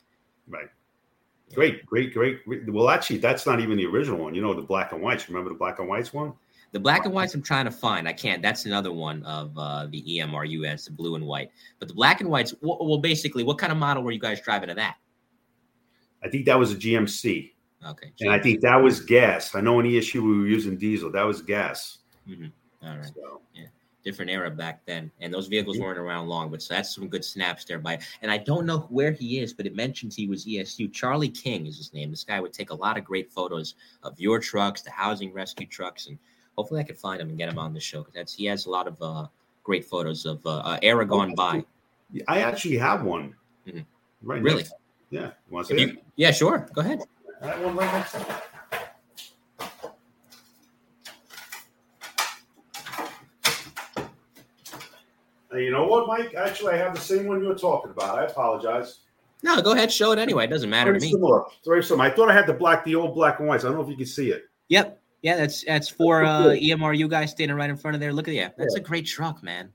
right. 0.48 0.68
Great, 1.54 1.86
great, 1.86 2.12
great, 2.12 2.44
great. 2.44 2.72
Well, 2.72 2.88
actually, 2.88 3.18
that's 3.18 3.46
not 3.46 3.60
even 3.60 3.76
the 3.76 3.86
original 3.86 4.18
one. 4.18 4.34
You 4.34 4.42
know, 4.42 4.52
the 4.52 4.62
black 4.62 4.90
and 4.90 5.00
whites. 5.00 5.28
Remember 5.28 5.48
the 5.48 5.54
black 5.54 5.78
and 5.78 5.88
whites 5.88 6.12
one? 6.12 6.32
The 6.76 6.80
black 6.80 7.06
and 7.06 7.14
whites 7.14 7.32
I'm 7.32 7.40
trying 7.40 7.64
to 7.64 7.70
find. 7.70 8.06
I 8.06 8.12
can't. 8.12 8.42
That's 8.42 8.66
another 8.66 8.92
one 8.92 9.22
of 9.22 9.56
uh, 9.56 9.86
the 9.86 10.02
EMRU. 10.02 10.70
It's 10.70 10.84
the 10.84 10.90
blue 10.90 11.14
and 11.14 11.24
white. 11.24 11.50
But 11.78 11.88
the 11.88 11.94
black 11.94 12.20
and 12.20 12.28
whites. 12.28 12.54
Well, 12.60 12.76
well, 12.82 12.98
basically, 12.98 13.44
what 13.44 13.56
kind 13.56 13.72
of 13.72 13.78
model 13.78 14.02
were 14.02 14.10
you 14.10 14.20
guys 14.20 14.42
driving 14.42 14.68
to 14.68 14.74
that? 14.74 14.96
I 16.22 16.28
think 16.28 16.44
that 16.44 16.58
was 16.58 16.72
a 16.72 16.74
GMC. 16.74 17.52
Okay. 17.88 18.12
And 18.20 18.30
I 18.30 18.38
think 18.38 18.60
that 18.60 18.76
was 18.76 19.00
gas. 19.00 19.54
I 19.54 19.62
know 19.62 19.80
any 19.80 19.96
issue 19.96 20.22
we 20.22 20.38
were 20.38 20.46
using 20.46 20.76
diesel. 20.76 21.10
That 21.10 21.22
was 21.22 21.40
gas. 21.40 22.00
Mhm. 22.28 22.52
All 22.82 22.98
right. 22.98 23.10
Yeah. 23.54 23.68
Different 24.04 24.30
era 24.30 24.50
back 24.50 24.84
then, 24.84 25.10
and 25.20 25.32
those 25.32 25.46
vehicles 25.46 25.78
weren't 25.78 25.98
around 25.98 26.28
long. 26.28 26.50
But 26.50 26.60
so 26.60 26.74
that's 26.74 26.94
some 26.94 27.08
good 27.08 27.24
snaps 27.24 27.64
there. 27.64 27.78
By 27.78 28.00
and 28.20 28.30
I 28.30 28.36
don't 28.36 28.66
know 28.66 28.80
where 28.90 29.12
he 29.12 29.38
is, 29.38 29.54
but 29.54 29.64
it 29.64 29.74
mentions 29.74 30.14
he 30.14 30.28
was 30.28 30.44
ESU. 30.44 30.92
Charlie 30.92 31.30
King 31.30 31.64
is 31.64 31.78
his 31.78 31.94
name. 31.94 32.10
This 32.10 32.22
guy 32.22 32.38
would 32.38 32.52
take 32.52 32.68
a 32.68 32.74
lot 32.74 32.98
of 32.98 33.04
great 33.04 33.32
photos 33.32 33.76
of 34.02 34.20
your 34.20 34.40
trucks, 34.40 34.82
the 34.82 34.90
housing 34.90 35.32
rescue 35.32 35.66
trucks, 35.66 36.08
and 36.08 36.18
hopefully 36.57 36.80
I 36.80 36.84
could 36.84 36.98
find 36.98 37.20
him 37.20 37.28
and 37.28 37.38
get 37.38 37.48
him 37.48 37.59
on 37.59 37.72
the 37.74 37.80
show 37.80 38.00
because 38.00 38.14
that's 38.14 38.34
he 38.34 38.46
has 38.46 38.66
a 38.66 38.70
lot 38.70 38.86
of 38.86 39.00
uh, 39.00 39.26
great 39.62 39.84
photos 39.84 40.26
of 40.26 40.44
uh, 40.46 40.59
uh, 40.59 40.78
era 40.82 41.07
gone 41.07 41.34
by. 41.34 41.64
I 42.28 42.40
actually 42.40 42.78
have 42.78 43.02
one. 43.04 43.34
Mhm. 43.66 43.84
Right. 44.22 44.42
Really? 44.42 44.59
next- 44.59 44.74
Yeah. 45.11 45.30
Want 45.50 45.66
to 45.68 45.74
see 45.76 45.80
you- 45.82 45.88
it? 45.88 46.04
yeah, 46.16 46.30
sure. 46.30 46.68
Go 46.72 46.80
ahead. 46.80 47.02
I 47.42 47.46
have 47.48 47.62
one 47.62 47.76
right 47.76 47.92
next 47.92 48.12
to 48.12 48.20
it. 48.20 48.26
You 55.54 55.70
know 55.70 55.86
what, 55.86 56.07
Mike? 56.07 56.34
Actually, 56.34 56.74
I 56.74 56.76
have 56.78 56.94
the 56.94 57.00
same 57.00 57.26
one 57.26 57.40
you 57.40 57.48
were 57.48 57.54
talking 57.54 57.90
about. 57.90 58.18
I 58.18 58.24
apologize. 58.24 59.00
No, 59.42 59.62
go 59.62 59.72
ahead. 59.72 59.90
Show 59.92 60.12
it 60.12 60.18
anyway. 60.18 60.44
It 60.44 60.48
doesn't 60.48 60.68
matter 60.68 60.92
to 60.92 61.00
me. 61.00 61.11
similar. 61.11 61.44
Very 61.64 61.82
similar. 61.82 62.07
I 62.07 62.11
thought 62.14 62.30
I 62.30 62.34
had 62.34 62.46
the 62.46 62.52
black, 62.52 62.84
the 62.84 62.94
old 62.94 63.14
black 63.14 63.38
and 63.38 63.48
whites. 63.48 63.64
I 63.64 63.68
don't 63.68 63.76
know 63.76 63.82
if 63.82 63.88
you 63.88 63.96
can 63.96 64.07
see 64.07 64.30
it. 64.32 64.44
Yep. 64.68 65.00
Yeah, 65.26 65.34
that's 65.34 65.64
that's 65.64 65.88
for 65.88 66.22
uh, 66.22 66.50
EMRU 66.50 67.10
guys 67.10 67.32
standing 67.32 67.56
right 67.56 67.68
in 67.68 67.76
front 67.76 67.96
of 67.96 68.00
there. 68.00 68.12
Look 68.12 68.28
at 68.28 68.34
that. 68.36 68.56
That's 68.56 68.76
a 68.76 68.80
great 68.80 69.06
truck, 69.06 69.42
man. 69.42 69.72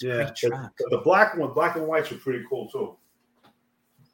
Yeah. 0.00 0.30
but- 0.50 0.70
but 0.78 0.90
the 0.90 1.02
black 1.04 1.36
one, 1.36 1.52
black 1.52 1.76
and 1.76 1.86
whites 1.86 2.10
are 2.10 2.14
pretty 2.16 2.42
cool 2.48 2.70
too. 2.70 2.96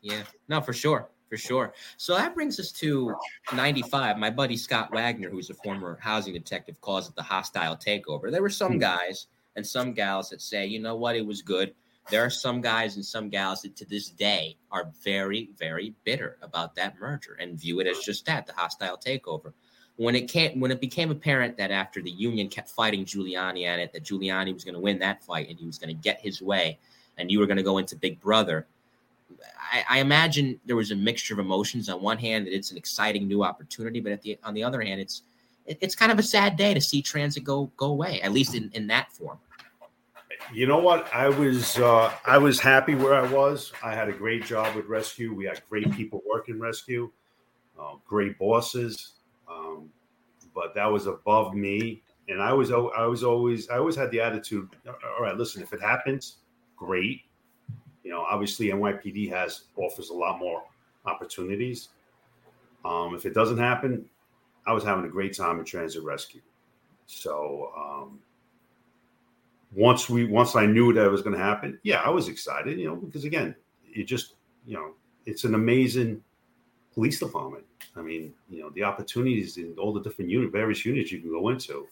Yeah, 0.02 0.22
no, 0.48 0.60
for 0.60 0.72
sure, 0.72 1.08
for 1.28 1.36
sure. 1.36 1.74
So 1.96 2.16
that 2.16 2.34
brings 2.34 2.58
us 2.58 2.72
to 2.72 3.14
'95. 3.54 4.18
My 4.18 4.30
buddy 4.30 4.56
Scott 4.56 4.92
Wagner, 4.92 5.30
who's 5.30 5.48
a 5.48 5.54
former 5.54 5.96
housing 6.02 6.32
detective, 6.34 6.80
calls 6.80 7.08
it 7.08 7.14
the 7.14 7.22
hostile 7.22 7.76
takeover. 7.76 8.28
There 8.32 8.42
were 8.42 8.50
some 8.50 8.76
guys 8.78 9.28
and 9.54 9.64
some 9.64 9.92
gals 9.92 10.30
that 10.30 10.42
say, 10.42 10.66
you 10.66 10.80
know 10.80 10.96
what, 10.96 11.14
it 11.14 11.24
was 11.24 11.40
good. 11.40 11.72
There 12.10 12.24
are 12.24 12.30
some 12.30 12.60
guys 12.60 12.96
and 12.96 13.04
some 13.04 13.28
gals 13.28 13.62
that 13.62 13.76
to 13.76 13.84
this 13.84 14.08
day 14.10 14.56
are 14.72 14.90
very, 15.04 15.50
very 15.56 15.94
bitter 16.02 16.36
about 16.42 16.74
that 16.74 16.98
merger 16.98 17.34
and 17.40 17.56
view 17.60 17.78
it 17.78 17.86
as 17.86 18.00
just 18.00 18.26
that, 18.26 18.48
the 18.48 18.52
hostile 18.54 18.96
takeover. 18.98 19.52
When 20.00 20.14
it 20.14 20.28
came, 20.28 20.58
when 20.60 20.70
it 20.70 20.80
became 20.80 21.10
apparent 21.10 21.58
that 21.58 21.70
after 21.70 22.00
the 22.00 22.10
union 22.10 22.48
kept 22.48 22.70
fighting 22.70 23.04
Giuliani 23.04 23.66
at 23.66 23.78
it, 23.78 23.92
that 23.92 24.02
Giuliani 24.02 24.54
was 24.54 24.64
going 24.64 24.74
to 24.74 24.80
win 24.80 24.98
that 25.00 25.22
fight 25.22 25.50
and 25.50 25.58
he 25.58 25.66
was 25.66 25.76
going 25.76 25.94
to 25.94 26.02
get 26.02 26.18
his 26.22 26.40
way, 26.40 26.78
and 27.18 27.30
you 27.30 27.38
were 27.38 27.46
going 27.46 27.58
to 27.58 27.62
go 27.62 27.76
into 27.76 27.96
Big 27.96 28.18
Brother, 28.18 28.66
I, 29.70 29.84
I 29.90 29.98
imagine 29.98 30.58
there 30.64 30.76
was 30.76 30.90
a 30.90 30.96
mixture 30.96 31.34
of 31.34 31.38
emotions. 31.38 31.90
On 31.90 32.00
one 32.00 32.16
hand, 32.16 32.46
that 32.46 32.54
it's 32.54 32.70
an 32.70 32.78
exciting 32.78 33.28
new 33.28 33.44
opportunity, 33.44 34.00
but 34.00 34.22
the 34.22 34.38
on 34.42 34.54
the 34.54 34.64
other 34.64 34.80
hand, 34.80 35.02
it's 35.02 35.22
it, 35.66 35.76
it's 35.82 35.94
kind 35.94 36.10
of 36.10 36.18
a 36.18 36.22
sad 36.22 36.56
day 36.56 36.72
to 36.72 36.80
see 36.80 37.02
transit 37.02 37.44
go 37.44 37.70
go 37.76 37.88
away, 37.88 38.22
at 38.22 38.32
least 38.32 38.54
in, 38.54 38.70
in 38.72 38.86
that 38.86 39.12
form. 39.12 39.38
You 40.50 40.66
know 40.66 40.78
what? 40.78 41.14
I 41.14 41.28
was 41.28 41.78
uh, 41.78 42.10
I 42.24 42.38
was 42.38 42.58
happy 42.58 42.94
where 42.94 43.14
I 43.14 43.30
was. 43.30 43.70
I 43.84 43.94
had 43.94 44.08
a 44.08 44.12
great 44.12 44.46
job 44.46 44.74
with 44.74 44.86
rescue. 44.86 45.34
We 45.34 45.44
had 45.44 45.60
great 45.68 45.92
people 45.92 46.22
working 46.26 46.58
rescue, 46.58 47.10
uh, 47.78 47.96
great 48.08 48.38
bosses. 48.38 49.19
Um, 49.50 49.90
but 50.54 50.74
that 50.74 50.86
was 50.86 51.06
above 51.06 51.54
me, 51.54 52.02
and 52.28 52.40
I 52.40 52.52
was 52.52 52.70
I 52.70 53.06
was 53.06 53.24
always 53.24 53.68
I 53.68 53.78
always 53.78 53.96
had 53.96 54.10
the 54.10 54.20
attitude. 54.20 54.68
All 54.86 55.22
right, 55.22 55.36
listen, 55.36 55.62
if 55.62 55.72
it 55.72 55.80
happens, 55.80 56.38
great. 56.76 57.22
You 58.04 58.10
know, 58.10 58.22
obviously 58.22 58.68
NYPD 58.68 59.30
has 59.30 59.64
offers 59.76 60.10
a 60.10 60.14
lot 60.14 60.38
more 60.38 60.62
opportunities. 61.04 61.88
Um, 62.84 63.14
if 63.14 63.26
it 63.26 63.34
doesn't 63.34 63.58
happen, 63.58 64.08
I 64.66 64.72
was 64.72 64.84
having 64.84 65.04
a 65.04 65.08
great 65.08 65.36
time 65.36 65.58
in 65.58 65.64
transit 65.64 66.02
rescue. 66.02 66.40
So 67.06 67.72
um, 67.76 68.20
once 69.72 70.08
we 70.08 70.24
once 70.24 70.56
I 70.56 70.66
knew 70.66 70.92
that 70.92 71.04
it 71.04 71.10
was 71.10 71.22
going 71.22 71.36
to 71.36 71.42
happen, 71.42 71.78
yeah, 71.82 72.00
I 72.00 72.08
was 72.10 72.28
excited. 72.28 72.78
You 72.78 72.88
know, 72.88 72.96
because 72.96 73.24
again, 73.24 73.54
it 73.84 74.04
just 74.04 74.34
you 74.66 74.74
know 74.74 74.94
it's 75.26 75.44
an 75.44 75.54
amazing 75.54 76.22
police 76.94 77.18
department. 77.18 77.64
I 77.96 78.02
mean, 78.02 78.32
you 78.48 78.60
know, 78.62 78.70
the 78.70 78.84
opportunities 78.84 79.56
in 79.56 79.74
all 79.78 79.92
the 79.92 80.00
different 80.00 80.30
unit, 80.30 80.52
various 80.52 80.84
units 80.84 81.10
you 81.10 81.20
can 81.20 81.30
go 81.30 81.48
into. 81.48 81.88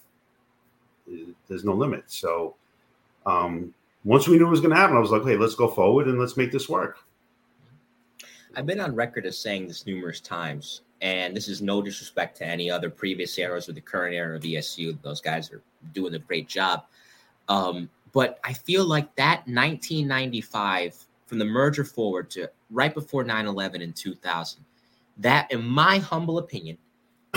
eh, 1.13 1.33
There's 1.49 1.65
no 1.65 1.73
limit. 1.75 2.05
So 2.07 2.55
um, 3.27 3.75
once 4.05 4.29
we 4.29 4.39
knew 4.39 4.47
it 4.47 4.51
was 4.51 4.61
going 4.61 4.71
to 4.71 4.77
happen, 4.77 4.97
I 4.97 5.01
was 5.01 5.11
like, 5.11 5.25
hey, 5.25 5.37
let's 5.37 5.55
go 5.55 5.69
forward 5.69 6.07
and 6.07 6.19
let's 6.19 6.37
make 6.37 6.53
this 6.53 6.69
work. 6.69 6.99
I've 8.57 8.67
been 8.67 8.81
on 8.81 8.95
record 8.95 9.27
as 9.27 9.39
saying 9.39 9.69
this 9.69 9.87
numerous 9.87 10.21
times, 10.21 10.83
and 11.01 11.37
this 11.37 11.49
is 11.49 11.61
no 11.61 11.83
disrespect 11.83 12.39
to 12.39 12.47
any 12.47 12.71
other 12.71 12.91
previous 12.91 13.37
eras 13.39 13.69
or 13.69 13.73
the 13.73 13.81
current 13.81 14.15
era 14.15 14.37
of 14.37 14.43
ESU. 14.43 14.97
Those 15.03 15.21
guys 15.21 15.53
are 15.53 15.63
doing 15.93 16.15
a 16.15 16.19
great 16.19 16.49
job. 16.49 16.85
Um, 17.49 17.89
but 18.13 18.41
I 18.45 18.53
feel 18.53 18.85
like 18.85 19.15
that 19.17 19.47
1995, 19.47 21.07
from 21.27 21.39
the 21.39 21.45
merger 21.45 21.85
forward 21.85 22.31
to 22.31 22.51
right 22.71 22.95
before 22.95 23.23
9 23.23 23.47
11 23.47 23.83
in 23.83 23.93
2000, 23.93 24.65
that, 25.19 25.51
in 25.51 25.65
my 25.65 25.99
humble 25.99 26.39
opinion, 26.39 26.79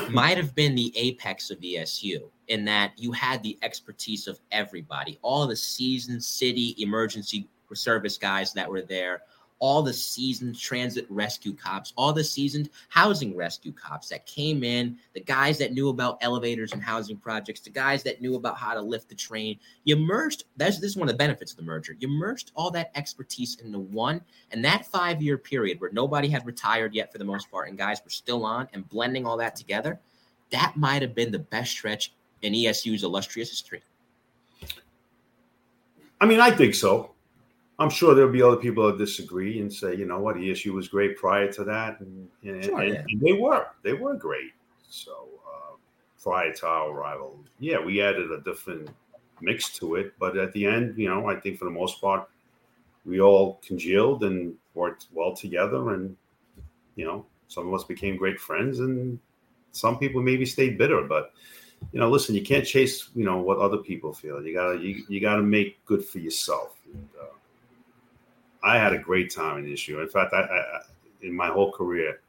might 0.10 0.38
have 0.38 0.56
been 0.56 0.76
the 0.76 0.94
apex 0.96 1.52
of 1.52 1.60
ESU 1.60 2.30
in 2.48 2.66
that 2.66 2.94
you 2.98 3.12
had 3.12 3.44
the 3.44 3.58
expertise 3.62 4.28
of 4.28 4.40
everybody, 4.52 5.20
all 5.22 5.48
the 5.48 5.56
seasoned 5.56 6.24
city 6.24 6.76
emergency 6.78 7.48
service 7.74 8.18
guys 8.18 8.54
that 8.54 8.70
were 8.70 8.82
there, 8.82 9.22
all 9.62 9.84
the 9.84 9.94
seasoned 9.94 10.58
transit 10.58 11.06
rescue 11.08 11.54
cops, 11.54 11.94
all 11.96 12.12
the 12.12 12.24
seasoned 12.24 12.70
housing 12.90 13.36
rescue 13.36 13.72
cops 13.72 14.10
that 14.10 14.26
came 14.26 14.64
in, 14.64 14.98
the 15.14 15.22
guys 15.22 15.60
that 15.60 15.72
knew 15.72 15.90
about 15.90 16.18
elevators 16.22 16.74
and 16.74 16.82
housing 16.82 17.16
projects, 17.16 17.62
the 17.62 17.70
guys 17.70 18.02
that 18.02 18.22
knew 18.22 18.36
about 18.36 18.58
how 18.58 18.74
to 18.74 18.82
lift 18.82 19.08
the 19.08 19.16
train. 19.16 19.58
You 19.84 19.96
merged, 19.96 20.46
that's 20.58 20.80
this 20.80 20.92
is 20.92 20.98
one 20.98 21.08
of 21.08 21.14
the 21.14 21.18
benefits 21.18 21.52
of 21.52 21.58
the 21.58 21.64
merger. 21.64 21.96
You 22.00 22.08
merged 22.08 22.52
all 22.56 22.72
that 22.72 22.92
expertise 22.96 23.60
into 23.64 23.78
one. 23.78 24.20
And 24.50 24.66
that 24.66 24.88
five 24.88 25.22
year 25.22 25.38
period 25.38 25.80
where 25.80 25.92
nobody 25.94 26.28
had 26.28 26.46
retired 26.46 26.96
yet 26.96 27.12
for 27.12 27.20
the 27.20 27.24
most 27.24 27.50
part 27.52 27.70
and 27.70 27.78
guys 27.78 28.02
were 28.04 28.10
still 28.10 28.44
on 28.44 28.68
and 28.74 28.90
blending 28.90 29.28
all 29.28 29.38
that 29.38 29.56
together, 29.56 30.00
that 30.50 30.76
might 30.76 31.04
have 31.04 31.14
been 31.14 31.32
the 31.32 31.40
best 31.40 31.72
stretch 31.72 32.14
in 32.42 32.54
ESU's 32.54 33.04
illustrious 33.04 33.52
history. 33.52 33.84
I 36.20 36.26
mean, 36.26 36.40
I 36.40 36.50
think 36.50 36.74
so. 36.74 37.11
I'm 37.80 37.90
sure 37.90 38.14
there'll 38.14 38.32
be 38.32 38.42
other 38.44 38.58
people 38.58 38.86
that 38.88 38.98
disagree 38.98 39.60
and 39.60 39.72
say, 39.74 39.96
you 39.96 40.06
know 40.06 40.20
what, 40.20 40.36
ESU 40.36 40.72
was 40.74 40.88
great 40.88 41.18
prior 41.18 41.52
to 41.54 41.64
that, 41.64 42.00
and, 42.02 42.30
and, 42.44 42.64
Sure, 42.64 42.80
and- 42.82 42.94
yeah. 42.94 43.04
and 43.10 43.20
they 43.22 43.34
were, 43.34 43.68
they 43.84 43.94
were 43.94 44.16
great. 44.16 44.52
So 44.88 45.28
uh, 45.48 45.76
prior 46.22 46.54
to 46.54 46.68
our 46.68 46.92
arrival, 46.92 47.40
yeah, 47.60 47.80
we 47.84 48.02
added 48.02 48.32
a 48.32 48.42
different 48.42 48.90
mix 49.42 49.70
to 49.80 49.96
it, 49.96 50.14
but 50.20 50.38
at 50.38 50.54
the 50.54 50.66
end, 50.66 50.96
you 50.98 51.10
know, 51.10 51.28
I 51.28 51.36
think 51.40 51.58
for 51.58 51.66
the 51.66 51.72
most 51.72 52.00
part, 52.00 52.30
we 53.06 53.20
all 53.20 53.60
congealed 53.66 54.24
and 54.24 54.54
worked 54.76 55.08
well 55.12 55.36
together, 55.36 55.94
and 55.96 56.16
you 56.96 57.06
know, 57.06 57.26
some 57.48 57.68
of 57.68 57.74
us 57.74 57.84
became 57.84 58.16
great 58.16 58.40
friends, 58.40 58.80
and 58.80 59.18
some 59.72 59.98
people 59.98 60.22
maybe 60.22 60.46
stayed 60.46 60.78
bitter, 60.78 61.02
but 61.02 61.32
you 61.92 62.00
know, 62.00 62.10
listen, 62.12 62.36
you 62.36 62.44
can't 62.44 62.66
chase, 62.66 63.10
you 63.16 63.26
know, 63.26 63.40
what 63.40 63.58
other 63.58 63.78
people 63.78 64.14
feel. 64.14 64.40
You 64.46 64.54
gotta, 64.54 64.78
you, 64.78 65.04
you 65.10 65.20
gotta 65.20 65.42
make 65.42 65.84
good 65.86 66.06
for 66.06 66.20
yourself. 66.20 66.78
And, 66.94 67.10
uh, 67.20 67.26
I 68.64 68.78
had 68.78 68.94
a 68.94 68.98
great 68.98 69.34
time 69.34 69.58
in 69.60 69.66
ESU. 69.66 70.02
In 70.02 70.10
fact, 70.10 70.34
I, 70.34 70.42
I, 70.42 70.82
in 71.22 71.36
my 71.36 71.48
whole 71.48 71.72
career, 71.72 72.22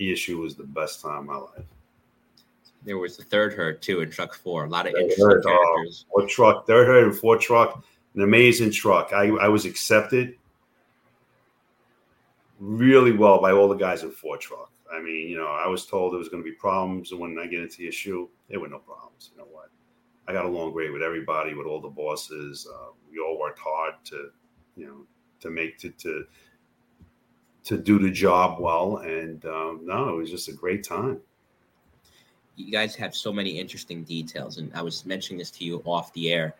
ESU 0.00 0.38
was 0.38 0.54
the 0.54 0.64
best 0.64 1.00
time 1.00 1.18
of 1.18 1.24
my 1.26 1.36
life. 1.36 1.66
There 2.82 2.98
was 2.98 3.16
the 3.16 3.24
third 3.24 3.52
herd 3.52 3.82
too 3.82 4.00
in 4.00 4.10
truck 4.10 4.34
four. 4.34 4.64
A 4.64 4.68
lot 4.68 4.86
of 4.86 4.92
Third 4.92 5.02
interesting 5.02 5.26
herd, 5.26 5.46
uh, 5.46 5.50
characters. 5.50 6.06
Ford 6.10 6.28
truck, 6.28 6.66
third 6.66 6.86
herd 6.86 7.04
and 7.04 7.16
Ford 7.16 7.40
truck, 7.40 7.84
an 8.14 8.22
amazing 8.22 8.70
truck. 8.70 9.12
I, 9.12 9.28
I 9.28 9.48
was 9.48 9.66
accepted 9.66 10.36
really 12.58 13.12
well 13.12 13.40
by 13.40 13.52
all 13.52 13.68
the 13.68 13.74
guys 13.74 14.02
in 14.02 14.10
four 14.10 14.36
truck. 14.36 14.70
I 14.92 15.00
mean, 15.00 15.28
you 15.28 15.36
know, 15.36 15.46
I 15.46 15.66
was 15.68 15.86
told 15.86 16.12
there 16.12 16.18
was 16.18 16.28
going 16.28 16.42
to 16.42 16.48
be 16.48 16.56
problems, 16.56 17.12
and 17.12 17.20
when 17.20 17.38
I 17.38 17.46
get 17.46 17.60
into 17.60 17.82
ESU, 17.82 18.28
there 18.48 18.60
were 18.60 18.68
no 18.68 18.78
problems. 18.78 19.30
You 19.32 19.42
know 19.42 19.48
what? 19.50 19.70
I 20.26 20.32
got 20.32 20.44
along 20.44 20.72
great 20.72 20.92
with 20.92 21.02
everybody, 21.02 21.54
with 21.54 21.66
all 21.66 21.80
the 21.80 21.88
bosses. 21.88 22.66
Uh, 22.72 22.88
we 23.10 23.18
all 23.18 23.38
worked 23.38 23.58
hard 23.58 23.94
to, 24.06 24.30
you 24.76 24.86
know, 24.86 25.06
to 25.40 25.50
make 25.50 25.78
to 25.78 25.90
to 25.90 26.24
to 27.64 27.76
do 27.76 27.98
the 27.98 28.10
job 28.10 28.58
well, 28.58 28.98
and 28.98 29.44
um, 29.44 29.80
no, 29.84 30.08
it 30.08 30.16
was 30.16 30.30
just 30.30 30.48
a 30.48 30.52
great 30.52 30.82
time. 30.84 31.20
you 32.56 32.70
guys 32.70 32.94
have 32.94 33.14
so 33.14 33.32
many 33.32 33.58
interesting 33.58 34.04
details 34.04 34.58
and 34.58 34.70
i 34.74 34.82
was 34.82 35.06
mentioning 35.06 35.38
this 35.38 35.50
to 35.50 35.64
you 35.64 35.80
off 35.86 36.12
the 36.12 36.30
air. 36.30 36.54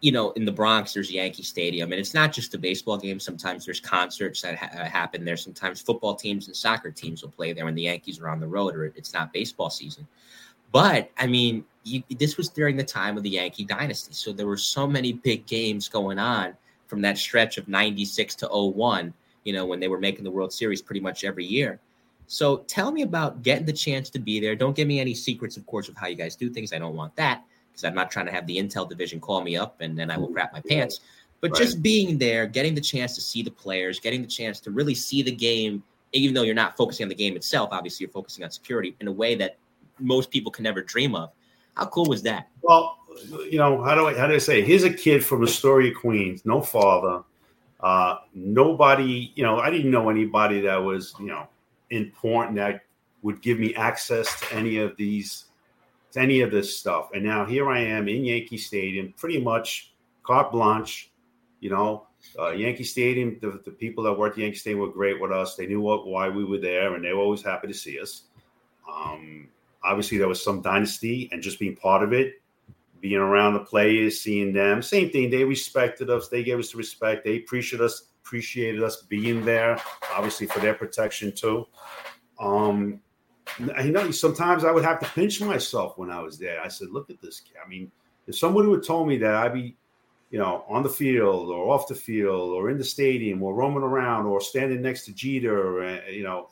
You 0.00 0.12
know 0.12 0.30
in 0.32 0.46
the 0.46 0.52
bronx 0.52 0.94
there's 0.94 1.10
yankee 1.12 1.42
stadium 1.42 1.92
and 1.92 2.00
it's 2.00 2.14
not 2.14 2.32
just 2.32 2.54
a 2.54 2.58
baseball 2.58 2.96
game. 2.96 3.20
Sometimes 3.20 3.66
there's 3.66 3.80
concerts 3.80 4.40
that 4.42 4.56
ha- 4.56 4.70
uh, 4.80 4.84
happen 4.86 5.24
there. 5.24 5.36
Sometimes 5.36 5.82
football 5.82 6.14
teams 6.14 6.46
and 6.46 6.56
soccer 6.56 6.90
teams 6.90 7.22
will 7.22 7.30
play 7.30 7.52
there 7.52 7.66
when 7.66 7.74
the 7.74 7.82
yankees 7.82 8.18
are 8.18 8.30
on 8.30 8.40
the 8.40 8.48
road 8.48 8.74
or 8.74 8.86
it's 8.86 9.12
not 9.12 9.30
baseball 9.32 9.68
season. 9.68 10.06
But 10.72 11.10
i 11.18 11.26
mean 11.26 11.64
you, 11.84 12.02
this 12.18 12.36
was 12.38 12.48
during 12.48 12.76
the 12.76 12.84
time 12.84 13.16
of 13.18 13.22
the 13.22 13.30
yankee 13.30 13.64
dynasty. 13.64 14.14
So 14.14 14.32
there 14.32 14.46
were 14.46 14.56
so 14.56 14.86
many 14.86 15.12
big 15.12 15.44
games 15.46 15.88
going 15.88 16.18
on 16.18 16.56
from 16.90 17.00
that 17.00 17.16
stretch 17.16 17.56
of 17.56 17.68
96 17.68 18.34
to 18.34 18.48
01 18.48 19.14
you 19.44 19.52
know 19.52 19.64
when 19.64 19.80
they 19.80 19.88
were 19.88 20.00
making 20.00 20.24
the 20.24 20.30
world 20.30 20.52
series 20.52 20.82
pretty 20.82 21.00
much 21.00 21.24
every 21.24 21.46
year 21.46 21.80
so 22.30 22.58
tell 22.68 22.92
me 22.92 23.02
about 23.02 23.42
getting 23.42 23.66
the 23.66 23.72
chance 23.72 24.08
to 24.10 24.20
be 24.20 24.38
there. 24.38 24.54
Don't 24.54 24.76
give 24.76 24.86
me 24.86 25.00
any 25.00 25.14
secrets, 25.14 25.56
of 25.56 25.66
course, 25.66 25.88
of 25.88 25.96
how 25.96 26.06
you 26.06 26.14
guys 26.14 26.36
do 26.36 26.48
things. 26.48 26.72
I 26.72 26.78
don't 26.78 26.94
want 26.94 27.16
that 27.16 27.42
because 27.72 27.82
I'm 27.82 27.92
not 27.92 28.08
trying 28.08 28.26
to 28.26 28.32
have 28.32 28.46
the 28.46 28.56
Intel 28.56 28.88
division 28.88 29.18
call 29.18 29.40
me 29.40 29.56
up 29.56 29.80
and 29.80 29.98
then 29.98 30.12
I 30.12 30.16
will 30.16 30.28
crap 30.28 30.52
my 30.52 30.60
pants. 30.60 31.00
But 31.40 31.56
just 31.56 31.82
being 31.82 32.18
there, 32.18 32.46
getting 32.46 32.76
the 32.76 32.80
chance 32.80 33.16
to 33.16 33.20
see 33.20 33.42
the 33.42 33.50
players, 33.50 33.98
getting 33.98 34.22
the 34.22 34.28
chance 34.28 34.60
to 34.60 34.70
really 34.70 34.94
see 34.94 35.22
the 35.22 35.32
game, 35.32 35.82
even 36.12 36.32
though 36.32 36.42
you're 36.42 36.54
not 36.54 36.76
focusing 36.76 37.02
on 37.02 37.08
the 37.08 37.16
game 37.16 37.34
itself, 37.34 37.70
obviously 37.72 38.04
you're 38.04 38.12
focusing 38.12 38.44
on 38.44 38.52
security 38.52 38.94
in 39.00 39.08
a 39.08 39.12
way 39.12 39.34
that 39.34 39.56
most 39.98 40.30
people 40.30 40.52
can 40.52 40.62
never 40.62 40.82
dream 40.82 41.16
of. 41.16 41.32
How 41.74 41.86
cool 41.86 42.04
was 42.04 42.22
that? 42.22 42.48
Well, 42.62 42.96
you 43.50 43.58
know, 43.58 43.82
how 43.82 43.94
do 43.94 44.06
I 44.06 44.16
how 44.16 44.26
do 44.26 44.34
I 44.34 44.38
say? 44.38 44.62
Here's 44.62 44.84
a 44.84 44.92
kid 44.92 45.24
from 45.24 45.42
Astoria, 45.42 45.94
Queens, 45.94 46.44
no 46.44 46.60
father, 46.60 47.22
uh, 47.80 48.16
nobody. 48.34 49.32
You 49.34 49.42
know, 49.42 49.58
I 49.58 49.70
didn't 49.70 49.90
know 49.90 50.08
anybody 50.10 50.60
that 50.62 50.76
was 50.76 51.14
you 51.18 51.26
know 51.26 51.48
important 51.90 52.56
that 52.56 52.82
would 53.22 53.42
give 53.42 53.58
me 53.58 53.74
access 53.74 54.40
to 54.40 54.54
any 54.54 54.78
of 54.78 54.96
these, 54.96 55.46
to 56.12 56.20
any 56.20 56.40
of 56.40 56.50
this 56.50 56.76
stuff. 56.76 57.10
And 57.14 57.24
now 57.24 57.44
here 57.44 57.68
I 57.70 57.80
am 57.80 58.08
in 58.08 58.24
Yankee 58.24 58.56
Stadium, 58.56 59.12
pretty 59.16 59.40
much 59.40 59.92
carte 60.22 60.52
blanche. 60.52 61.10
You 61.60 61.70
know, 61.70 62.06
uh, 62.38 62.50
Yankee 62.52 62.84
Stadium. 62.84 63.38
The, 63.40 63.60
the 63.64 63.70
people 63.70 64.04
that 64.04 64.14
worked 64.14 64.38
at 64.38 64.42
Yankee 64.42 64.56
Stadium 64.56 64.80
were 64.80 64.88
great 64.88 65.20
with 65.20 65.32
us. 65.32 65.56
They 65.56 65.66
knew 65.66 65.80
what 65.80 66.06
why 66.06 66.28
we 66.28 66.44
were 66.44 66.58
there, 66.58 66.94
and 66.94 67.04
they 67.04 67.12
were 67.12 67.20
always 67.20 67.42
happy 67.42 67.66
to 67.68 67.74
see 67.74 68.00
us. 68.00 68.22
Um, 68.90 69.48
obviously, 69.82 70.18
there 70.18 70.28
was 70.28 70.42
some 70.42 70.62
dynasty, 70.62 71.28
and 71.32 71.42
just 71.42 71.58
being 71.58 71.76
part 71.76 72.02
of 72.02 72.12
it, 72.12 72.40
being 73.00 73.16
around 73.20 73.54
the 73.54 73.60
players, 73.60 74.20
seeing 74.20 74.52
them, 74.52 74.82
same 74.82 75.10
thing. 75.10 75.30
They 75.30 75.44
respected 75.44 76.10
us. 76.10 76.28
They 76.28 76.42
gave 76.42 76.58
us 76.58 76.72
the 76.72 76.78
respect. 76.78 77.24
They 77.24 77.38
appreciated 77.38 77.84
us, 77.84 78.08
appreciated 78.24 78.82
us 78.82 79.02
being 79.02 79.44
there. 79.44 79.80
Obviously, 80.14 80.46
for 80.46 80.60
their 80.60 80.74
protection 80.74 81.32
too. 81.32 81.66
Um, 82.38 83.00
I 83.76 83.84
know 83.84 84.10
sometimes 84.10 84.64
I 84.64 84.70
would 84.70 84.84
have 84.84 85.00
to 85.00 85.06
pinch 85.06 85.40
myself 85.40 85.98
when 85.98 86.10
I 86.10 86.20
was 86.20 86.38
there. 86.38 86.60
I 86.60 86.68
said, 86.68 86.90
"Look 86.90 87.10
at 87.10 87.20
this 87.20 87.40
kid." 87.40 87.56
I 87.64 87.68
mean, 87.68 87.90
if 88.26 88.36
somebody 88.36 88.68
would 88.68 88.84
told 88.84 89.08
me 89.08 89.18
that 89.18 89.34
I'd 89.34 89.54
be, 89.54 89.76
you 90.30 90.38
know, 90.38 90.64
on 90.68 90.82
the 90.82 90.88
field 90.88 91.50
or 91.50 91.72
off 91.72 91.88
the 91.88 91.94
field 91.94 92.52
or 92.52 92.70
in 92.70 92.78
the 92.78 92.84
stadium 92.84 93.42
or 93.42 93.54
roaming 93.54 93.82
around 93.82 94.26
or 94.26 94.40
standing 94.40 94.82
next 94.82 95.04
to 95.06 95.12
Jeter, 95.12 95.82
uh, 95.82 96.00
you 96.08 96.22
know, 96.22 96.48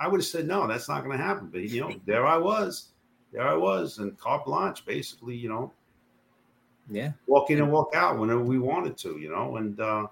I 0.00 0.08
would 0.08 0.20
have 0.20 0.26
said, 0.26 0.46
"No, 0.46 0.66
that's 0.66 0.88
not 0.88 1.04
going 1.04 1.16
to 1.16 1.22
happen." 1.22 1.48
But 1.48 1.62
you 1.62 1.80
know, 1.80 1.92
there 2.06 2.26
I 2.26 2.38
was, 2.38 2.89
there 3.32 3.46
I 3.46 3.54
was, 3.54 3.98
and 3.98 4.16
carte 4.18 4.44
blanche, 4.44 4.84
basically, 4.84 5.36
you 5.36 5.48
know, 5.48 5.72
Yeah. 6.90 7.12
walk 7.26 7.50
in 7.50 7.58
and 7.58 7.70
walk 7.70 7.94
out 7.94 8.18
whenever 8.18 8.42
we 8.42 8.58
wanted 8.58 8.96
to, 8.98 9.18
you 9.18 9.30
know, 9.30 9.56
and 9.56 9.78
uh, 9.80 10.08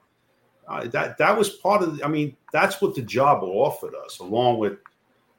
uh, 0.69 0.87
that 0.89 1.19
that 1.19 1.37
was 1.37 1.51
part 1.51 1.83
of. 1.83 1.97
The, 1.97 2.05
I 2.05 2.09
mean, 2.09 2.37
that's 2.53 2.81
what 2.81 2.95
the 2.95 3.03
job 3.03 3.43
offered 3.43 3.95
us, 3.95 4.21
along 4.21 4.59
with 4.59 4.79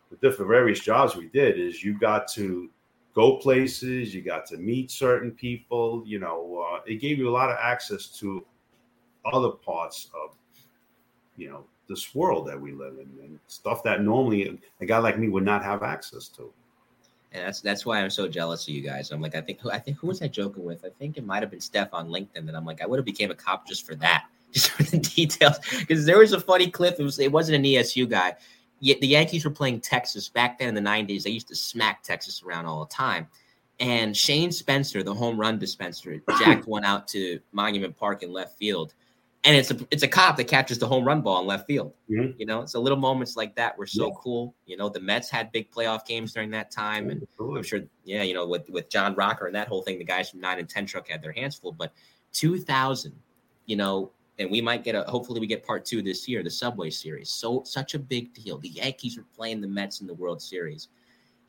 the 0.10 0.18
different 0.18 0.50
various 0.50 0.80
jobs 0.80 1.16
we 1.16 1.28
did. 1.28 1.60
Is 1.60 1.84
you 1.84 1.98
got 1.98 2.28
to 2.34 2.70
go 3.14 3.38
places, 3.38 4.14
you 4.14 4.22
got 4.22 4.46
to 4.48 4.58
meet 4.58 4.92
certain 4.92 5.32
people. 5.32 6.04
You 6.06 6.20
know, 6.20 6.68
uh, 6.74 6.82
it 6.86 6.96
gave 6.96 7.18
you 7.18 7.30
a 7.30 7.32
lot 7.32 7.50
of 7.50 7.58
access 7.62 8.08
to 8.20 8.46
other 9.32 9.52
parts 9.52 10.10
of, 10.14 10.36
you 11.38 11.50
know, 11.50 11.64
this 11.88 12.14
world 12.16 12.48
that 12.48 12.60
we 12.60 12.72
live 12.72 12.94
in, 12.94 13.10
and 13.24 13.40
stuff 13.48 13.84
that 13.84 14.02
normally 14.02 14.60
a 14.82 14.86
guy 14.86 14.98
like 14.98 15.18
me 15.20 15.30
would 15.30 15.46
not 15.46 15.64
have 15.64 15.84
access 15.84 16.28
to. 16.30 16.52
And 17.32 17.46
that's 17.46 17.62
that's 17.62 17.86
why 17.86 18.02
I'm 18.02 18.10
so 18.10 18.28
jealous 18.28 18.68
of 18.68 18.74
you 18.74 18.82
guys. 18.82 19.12
I'm 19.12 19.22
like, 19.22 19.36
I 19.36 19.42
think 19.42 19.60
who 19.60 19.72
I 19.72 19.80
think 19.80 19.98
who 19.98 20.08
was 20.08 20.22
I 20.22 20.28
joking 20.28 20.64
with? 20.64 20.84
I 20.84 20.90
think 20.98 21.18
it 21.18 21.26
might 21.26 21.44
have 21.44 21.52
been 21.52 21.62
Steph 21.62 21.94
on 21.94 22.10
LinkedIn 22.10 22.46
that 22.46 22.56
I'm 22.56 22.66
like, 22.66 22.82
I 22.82 22.88
would 22.88 22.98
have 22.98 23.06
became 23.06 23.30
a 23.30 23.36
cop 23.36 23.68
just 23.68 23.86
for 23.86 23.96
that, 23.96 24.26
just 24.52 24.72
for 24.72 24.84
the 24.84 24.98
details. 24.98 25.58
Because 25.78 26.06
there 26.06 26.18
was 26.18 26.34
a 26.34 26.40
funny 26.40 26.72
clip. 26.72 27.00
It 27.00 27.04
was 27.04 27.20
it 27.20 27.32
wasn't 27.32 27.58
an 27.58 27.64
ESU 27.64 28.10
guy. 28.10 28.36
Yet 28.82 29.02
the 29.02 29.08
Yankees 29.08 29.44
were 29.44 29.52
playing 29.52 29.82
Texas 29.82 30.30
back 30.30 30.58
then 30.58 30.70
in 30.70 30.76
the 30.76 30.90
90s. 30.90 31.24
They 31.24 31.32
used 31.32 31.50
to 31.50 31.56
smack 31.56 32.02
Texas 32.02 32.42
around 32.44 32.66
all 32.66 32.80
the 32.80 32.94
time. 32.94 33.28
And 33.82 34.16
Shane 34.16 34.52
Spencer, 34.52 35.04
the 35.04 35.14
home 35.14 35.40
run 35.40 35.60
dispenser, 35.60 36.22
jacked 36.40 36.68
one 36.68 36.84
out 36.84 37.08
to 37.10 37.40
Monument 37.52 37.96
Park 37.96 38.24
in 38.24 38.32
left 38.32 38.58
field. 38.58 38.94
And 39.46 39.56
it's 39.56 39.72
a 39.72 39.78
it's 39.90 40.04
a 40.04 40.08
cop 40.08 40.36
that 40.36 40.50
catches 40.50 40.80
the 40.80 40.88
home 40.88 41.06
run 41.06 41.22
ball 41.22 41.40
in 41.40 41.48
left 41.48 41.66
field. 41.66 41.94
Mhm. 42.10 42.38
You 42.38 42.46
know, 42.46 42.62
it's 42.62 42.74
so 42.74 42.82
little 42.82 42.98
moments 42.98 43.38
like 43.38 43.56
that 43.56 43.78
were 43.78 43.88
so 43.88 44.08
Yeah. 44.08 44.14
cool. 44.22 44.54
You 44.66 44.76
know, 44.76 44.90
the 44.90 45.00
Mets 45.00 45.30
had 45.30 45.50
big 45.54 45.72
playoff 45.72 46.06
games 46.06 46.34
during 46.34 46.50
that 46.52 46.72
time, 46.72 47.10
and 47.10 47.26
I'm 47.40 47.64
sure, 47.64 47.80
yeah, 48.04 48.22
you 48.24 48.34
know, 48.34 48.46
with 48.46 48.70
with 48.70 48.90
John 48.90 49.16
Rocker 49.16 49.46
and 49.48 49.56
that 49.56 49.70
whole 49.70 49.82
thing, 49.82 49.98
the 49.98 50.04
guys 50.04 50.30
from 50.30 50.42
nine 50.42 50.60
and 50.60 50.68
ten 50.68 50.86
truck 50.86 51.08
had 51.08 51.22
their 51.22 51.32
hands 51.32 51.56
full. 51.56 51.72
But 51.72 51.94
2000, 52.34 53.16
you 53.66 53.78
know, 53.78 54.12
and 54.40 54.52
we 54.52 54.60
might 54.60 54.84
get 54.84 54.96
a 54.96 55.04
hopefully 55.04 55.40
we 55.40 55.48
get 55.48 55.66
part 55.66 55.86
two 55.86 56.02
this 56.02 56.28
year, 56.28 56.44
the 56.44 56.50
Subway 56.50 56.90
Series. 56.90 57.30
So 57.30 57.64
such 57.64 57.94
a 57.94 58.00
big 58.00 58.34
deal. 58.34 58.58
The 58.58 58.70
Yankees 58.70 59.18
were 59.18 59.26
playing 59.36 59.62
the 59.62 59.68
Mets 59.68 60.02
in 60.02 60.08
the 60.08 60.14
World 60.14 60.42
Series. 60.42 60.90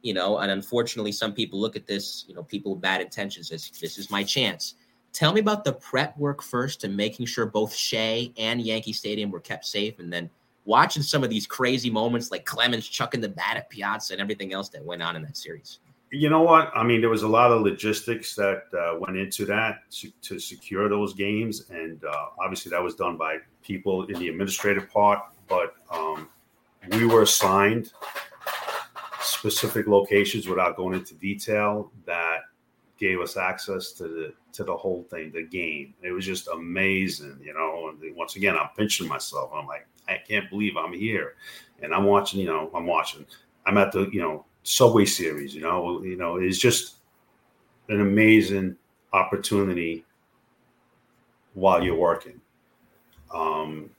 You 0.02 0.14
know, 0.14 0.38
and 0.38 0.50
unfortunately, 0.50 1.12
some 1.12 1.34
people 1.34 1.60
look 1.60 1.76
at 1.76 1.86
this, 1.86 2.24
you 2.28 2.34
know, 2.34 2.42
people 2.44 2.72
with 2.72 2.80
bad 2.80 3.00
intentions 3.02 3.50
as 3.50 3.68
this 3.80 3.98
is 3.98 4.10
my 4.10 4.22
chance. 4.22 4.74
Tell 5.12 5.32
me 5.32 5.40
about 5.40 5.64
the 5.64 5.72
prep 5.72 6.16
work 6.16 6.42
first 6.42 6.84
and 6.84 6.96
making 6.96 7.26
sure 7.26 7.46
both 7.46 7.74
Shea 7.74 8.32
and 8.38 8.60
Yankee 8.60 8.92
Stadium 8.92 9.30
were 9.30 9.40
kept 9.40 9.66
safe, 9.66 9.98
and 9.98 10.12
then 10.12 10.30
watching 10.64 11.02
some 11.02 11.24
of 11.24 11.30
these 11.30 11.46
crazy 11.46 11.90
moments 11.90 12.30
like 12.30 12.44
Clemens 12.44 12.86
chucking 12.88 13.20
the 13.20 13.28
bat 13.28 13.56
at 13.56 13.68
Piazza 13.70 14.14
and 14.14 14.20
everything 14.20 14.52
else 14.52 14.68
that 14.68 14.84
went 14.84 15.02
on 15.02 15.16
in 15.16 15.22
that 15.22 15.36
series. 15.36 15.80
You 16.12 16.28
know 16.28 16.42
what? 16.42 16.72
I 16.74 16.82
mean, 16.82 17.00
there 17.00 17.10
was 17.10 17.22
a 17.22 17.28
lot 17.28 17.52
of 17.52 17.62
logistics 17.62 18.34
that 18.34 18.64
uh, 18.76 18.98
went 18.98 19.16
into 19.16 19.44
that 19.46 19.88
to, 19.92 20.10
to 20.22 20.38
secure 20.38 20.88
those 20.88 21.14
games, 21.14 21.70
and 21.70 22.04
uh, 22.04 22.26
obviously 22.42 22.70
that 22.70 22.82
was 22.82 22.94
done 22.94 23.16
by 23.16 23.38
people 23.62 24.04
in 24.06 24.18
the 24.18 24.28
administrative 24.28 24.90
part. 24.90 25.20
But 25.48 25.74
um, 25.90 26.28
we 26.92 27.06
were 27.06 27.22
assigned 27.22 27.92
specific 29.20 29.86
locations 29.86 30.48
without 30.48 30.76
going 30.76 30.98
into 30.98 31.14
detail 31.14 31.92
that 32.06 32.40
gave 33.00 33.20
us 33.20 33.36
access 33.36 33.92
to 33.92 34.04
the 34.04 34.34
to 34.52 34.62
the 34.62 34.76
whole 34.76 35.04
thing, 35.10 35.32
the 35.32 35.42
game. 35.42 35.94
It 36.02 36.12
was 36.12 36.26
just 36.26 36.48
amazing, 36.48 37.38
you 37.42 37.54
know. 37.54 37.88
And 37.88 38.14
once 38.14 38.36
again, 38.36 38.56
I'm 38.56 38.68
pinching 38.76 39.08
myself. 39.08 39.50
I'm 39.54 39.66
like, 39.66 39.86
I 40.08 40.18
can't 40.18 40.48
believe 40.50 40.76
I'm 40.76 40.92
here, 40.92 41.34
and 41.82 41.94
I'm 41.94 42.04
watching. 42.04 42.40
You 42.40 42.46
know, 42.46 42.70
I'm 42.74 42.86
watching. 42.86 43.24
I'm 43.66 43.78
at 43.78 43.90
the 43.90 44.08
you 44.12 44.20
know 44.20 44.44
Subway 44.62 45.06
Series. 45.06 45.54
You 45.54 45.62
know, 45.62 46.02
you 46.02 46.16
know, 46.16 46.36
it's 46.36 46.58
just 46.58 46.96
an 47.88 48.00
amazing 48.00 48.76
opportunity 49.12 50.04
while 51.54 51.82
you're 51.82 51.96
working. 51.96 52.40
Um, 53.34 53.90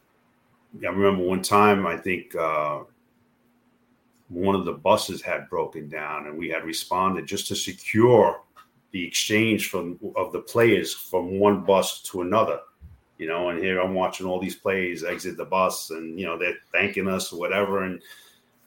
I 0.84 0.88
remember 0.88 1.24
one 1.24 1.42
time, 1.42 1.86
I 1.86 1.98
think 1.98 2.36
uh, 2.36 2.82
one 4.30 4.56
of 4.56 4.66
the 4.66 4.74
buses 4.74 5.22
had 5.22 5.50
broken 5.50 5.90
down, 5.90 6.28
and 6.28 6.38
we 6.38 6.50
had 6.50 6.64
responded 6.64 7.26
just 7.26 7.48
to 7.48 7.56
secure 7.56 8.42
the 8.92 9.06
exchange 9.06 9.70
from 9.70 10.00
of 10.16 10.32
the 10.32 10.40
players 10.40 10.94
from 10.94 11.40
one 11.40 11.62
bus 11.62 12.02
to 12.04 12.22
another. 12.22 12.60
You 13.18 13.28
know, 13.28 13.50
and 13.50 13.60
here 13.60 13.80
I'm 13.80 13.94
watching 13.94 14.26
all 14.26 14.40
these 14.40 14.56
players 14.56 15.04
exit 15.04 15.38
the 15.38 15.46
bus, 15.46 15.92
and 15.92 16.20
you 16.20 16.26
know 16.26 16.38
they're 16.38 16.58
thanking 16.72 17.08
us 17.08 17.32
or 17.32 17.40
whatever, 17.40 17.84
and 17.84 18.02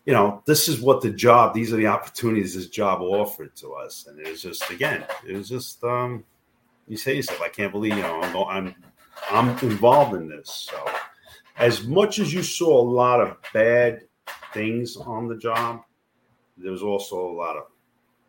you 0.07 0.13
know 0.13 0.43
this 0.47 0.69
is 0.69 0.81
what 0.81 1.01
the 1.01 1.11
job. 1.11 1.55
These 1.55 1.73
are 1.73 1.77
the 1.77 1.89
opportunities 1.89 2.55
this 2.55 2.69
job 2.69 3.01
offered 3.01 3.55
to 3.57 3.73
us, 3.75 4.07
and 4.07 4.19
it 4.21 4.29
was 4.29 4.43
just 4.43 4.71
again, 4.71 5.05
it 5.27 5.37
was 5.37 5.49
just 5.49 5.83
um, 5.83 6.25
you 6.87 6.97
say 6.97 7.17
yourself, 7.17 7.41
I 7.43 7.49
can't 7.49 7.73
believe 7.73 7.97
you 7.97 8.03
know 8.03 8.21
I'm 8.21 8.37
I'm 8.37 8.75
I'm 9.31 9.49
involved 9.59 10.15
in 10.15 10.29
this. 10.29 10.69
So 10.71 10.85
as 11.57 11.85
much 11.85 12.19
as 12.19 12.33
you 12.33 12.43
saw 12.43 12.81
a 12.81 12.89
lot 12.89 13.21
of 13.21 13.37
bad 13.53 14.03
things 14.53 14.97
on 14.97 15.29
the 15.29 15.37
job, 15.37 15.83
there 16.57 16.73
was 16.73 16.83
also 16.83 17.29
a 17.29 17.35
lot 17.35 17.57
of 17.57 17.65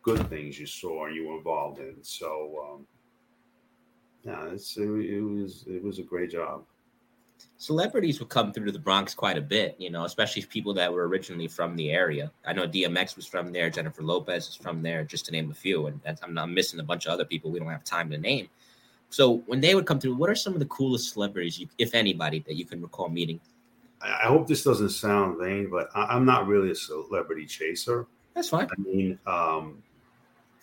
good 0.06 0.30
things 0.30 0.58
you 0.58 0.66
saw 0.66 1.06
and 1.06 1.16
you 1.16 1.26
were 1.26 1.36
involved 1.36 1.80
in. 1.80 1.96
So, 2.00 2.64
um, 2.64 2.86
yeah, 4.24 4.52
it's, 4.52 4.76
it, 4.76 4.88
it 4.88 5.20
was 5.20 5.64
it 5.66 5.82
was 5.82 5.98
a 5.98 6.02
great 6.02 6.30
job. 6.30 6.62
Celebrities 7.58 8.20
would 8.20 8.28
come 8.28 8.52
through 8.52 8.66
to 8.66 8.72
the 8.72 8.78
Bronx 8.78 9.14
quite 9.14 9.36
a 9.36 9.40
bit, 9.40 9.74
you 9.78 9.90
know, 9.90 10.04
especially 10.04 10.42
people 10.42 10.72
that 10.74 10.92
were 10.92 11.08
originally 11.08 11.48
from 11.48 11.74
the 11.74 11.90
area. 11.90 12.30
I 12.46 12.52
know 12.52 12.68
DMX 12.68 13.16
was 13.16 13.26
from 13.26 13.52
there, 13.52 13.68
Jennifer 13.68 14.02
Lopez 14.02 14.48
is 14.48 14.54
from 14.54 14.80
there, 14.80 15.02
just 15.04 15.26
to 15.26 15.32
name 15.32 15.50
a 15.50 15.54
few. 15.54 15.86
And 15.86 16.00
I'm 16.22 16.34
not 16.34 16.50
missing 16.50 16.78
a 16.78 16.84
bunch 16.84 17.06
of 17.06 17.12
other 17.12 17.24
people 17.24 17.50
we 17.50 17.58
don't 17.58 17.68
have 17.68 17.84
time 17.84 18.08
to 18.10 18.18
name. 18.18 18.48
So 19.10 19.42
when 19.46 19.60
they 19.60 19.74
would 19.74 19.86
come 19.86 19.98
through, 19.98 20.14
what 20.14 20.30
are 20.30 20.34
some 20.34 20.52
of 20.52 20.60
the 20.60 20.66
coolest 20.66 21.14
celebrities, 21.14 21.58
you, 21.58 21.68
if 21.78 21.94
anybody, 21.94 22.40
that 22.46 22.54
you 22.54 22.64
can 22.64 22.80
recall 22.80 23.08
meeting? 23.08 23.40
I 24.00 24.26
hope 24.26 24.46
this 24.46 24.62
doesn't 24.62 24.90
sound 24.90 25.38
vain, 25.38 25.68
but 25.70 25.88
I, 25.94 26.14
am 26.14 26.24
not 26.24 26.46
really 26.46 26.70
a 26.70 26.74
celebrity 26.74 27.46
chaser. 27.46 28.06
That's 28.34 28.50
fine. 28.50 28.68
I 28.70 28.80
mean, 28.82 29.18
um, 29.26 29.82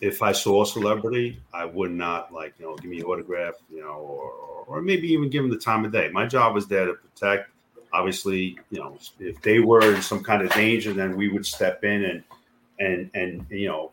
if 0.03 0.21
I 0.21 0.33
saw 0.33 0.63
a 0.63 0.65
celebrity, 0.65 1.39
I 1.53 1.63
would 1.63 1.91
not 1.91 2.33
like 2.33 2.53
you 2.59 2.65
know 2.65 2.75
give 2.75 2.91
me 2.91 2.99
an 2.99 3.05
autograph, 3.05 3.53
you 3.71 3.79
know, 3.79 3.93
or 3.93 4.31
or 4.67 4.81
maybe 4.81 5.07
even 5.07 5.29
give 5.29 5.43
them 5.43 5.49
the 5.49 5.57
time 5.57 5.85
of 5.85 5.93
day. 5.93 6.09
My 6.11 6.25
job 6.25 6.53
was 6.53 6.67
there 6.67 6.85
to 6.85 6.93
protect. 6.93 7.49
Obviously, 7.93 8.57
you 8.69 8.79
know, 8.79 8.97
if 9.19 9.41
they 9.41 9.59
were 9.59 9.95
in 9.95 10.01
some 10.01 10.21
kind 10.21 10.41
of 10.41 10.51
danger, 10.51 10.91
then 10.93 11.15
we 11.15 11.29
would 11.29 11.45
step 11.45 11.85
in 11.85 12.03
and 12.03 12.23
and 12.79 13.09
and 13.13 13.45
you 13.49 13.69
know 13.69 13.91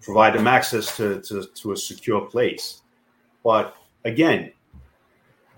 provide 0.00 0.34
them 0.34 0.46
access 0.46 0.96
to 0.96 1.20
to, 1.20 1.44
to 1.44 1.72
a 1.72 1.76
secure 1.76 2.22
place. 2.22 2.80
But 3.44 3.76
again, 4.06 4.52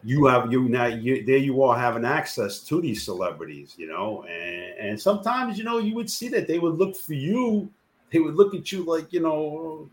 you 0.02 0.26
have 0.26 0.50
you 0.50 0.68
now 0.68 0.86
you, 0.86 1.24
there 1.24 1.36
you 1.36 1.62
are 1.62 1.78
having 1.78 2.04
access 2.04 2.58
to 2.64 2.80
these 2.80 3.04
celebrities, 3.04 3.74
you 3.76 3.86
know, 3.86 4.24
and 4.24 4.88
and 4.88 5.00
sometimes 5.00 5.58
you 5.58 5.62
know 5.62 5.78
you 5.78 5.94
would 5.94 6.10
see 6.10 6.28
that 6.30 6.48
they 6.48 6.58
would 6.58 6.74
look 6.74 6.96
for 6.96 7.14
you, 7.14 7.70
they 8.14 8.20
would 8.20 8.36
look 8.36 8.54
at 8.54 8.70
you 8.70 8.84
like 8.84 9.12
you 9.12 9.20
know, 9.20 9.90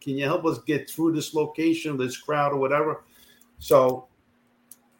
can 0.00 0.16
you 0.16 0.24
help 0.24 0.44
us 0.46 0.58
get 0.60 0.88
through 0.88 1.12
this 1.12 1.34
location, 1.34 1.96
this 1.96 2.16
crowd, 2.16 2.52
or 2.52 2.56
whatever. 2.56 3.02
So, 3.58 4.06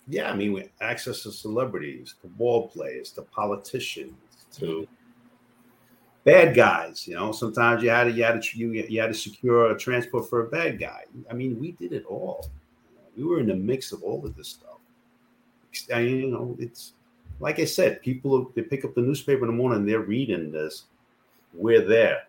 yeah, 0.08 0.30
I 0.30 0.34
mean, 0.34 0.52
we 0.52 0.68
access 0.80 1.22
to 1.22 1.30
celebrities, 1.32 2.16
to 2.20 2.26
ball 2.26 2.68
players, 2.68 3.12
to 3.12 3.22
politicians, 3.22 4.12
to 4.56 4.86
bad 6.24 6.54
guys. 6.54 7.06
You 7.06 7.14
know, 7.14 7.32
sometimes 7.32 7.82
you 7.82 7.90
had 7.90 8.04
to 8.04 8.10
you 8.10 8.24
had 8.24 8.42
to 8.42 8.58
you, 8.58 8.72
you 8.72 9.00
had 9.00 9.12
to 9.12 9.14
secure 9.14 9.70
a 9.70 9.78
transport 9.78 10.28
for 10.28 10.46
a 10.46 10.50
bad 10.50 10.80
guy. 10.80 11.04
I 11.30 11.34
mean, 11.34 11.58
we 11.58 11.72
did 11.72 11.92
it 11.92 12.04
all 12.04 12.50
we 13.16 13.24
were 13.24 13.40
in 13.40 13.46
the 13.46 13.54
mix 13.54 13.92
of 13.92 14.02
all 14.02 14.24
of 14.24 14.36
this 14.36 14.48
stuff. 14.48 14.78
And, 15.92 16.08
you 16.08 16.26
know, 16.28 16.56
it's 16.58 16.94
like 17.38 17.58
I 17.58 17.64
said, 17.64 18.02
people 18.02 18.50
they 18.54 18.62
pick 18.62 18.84
up 18.84 18.94
the 18.94 19.00
newspaper 19.00 19.42
in 19.42 19.48
the 19.48 19.56
morning, 19.56 19.86
they're 19.86 20.00
reading 20.00 20.50
this. 20.50 20.84
We're 21.54 21.86
there. 21.86 22.22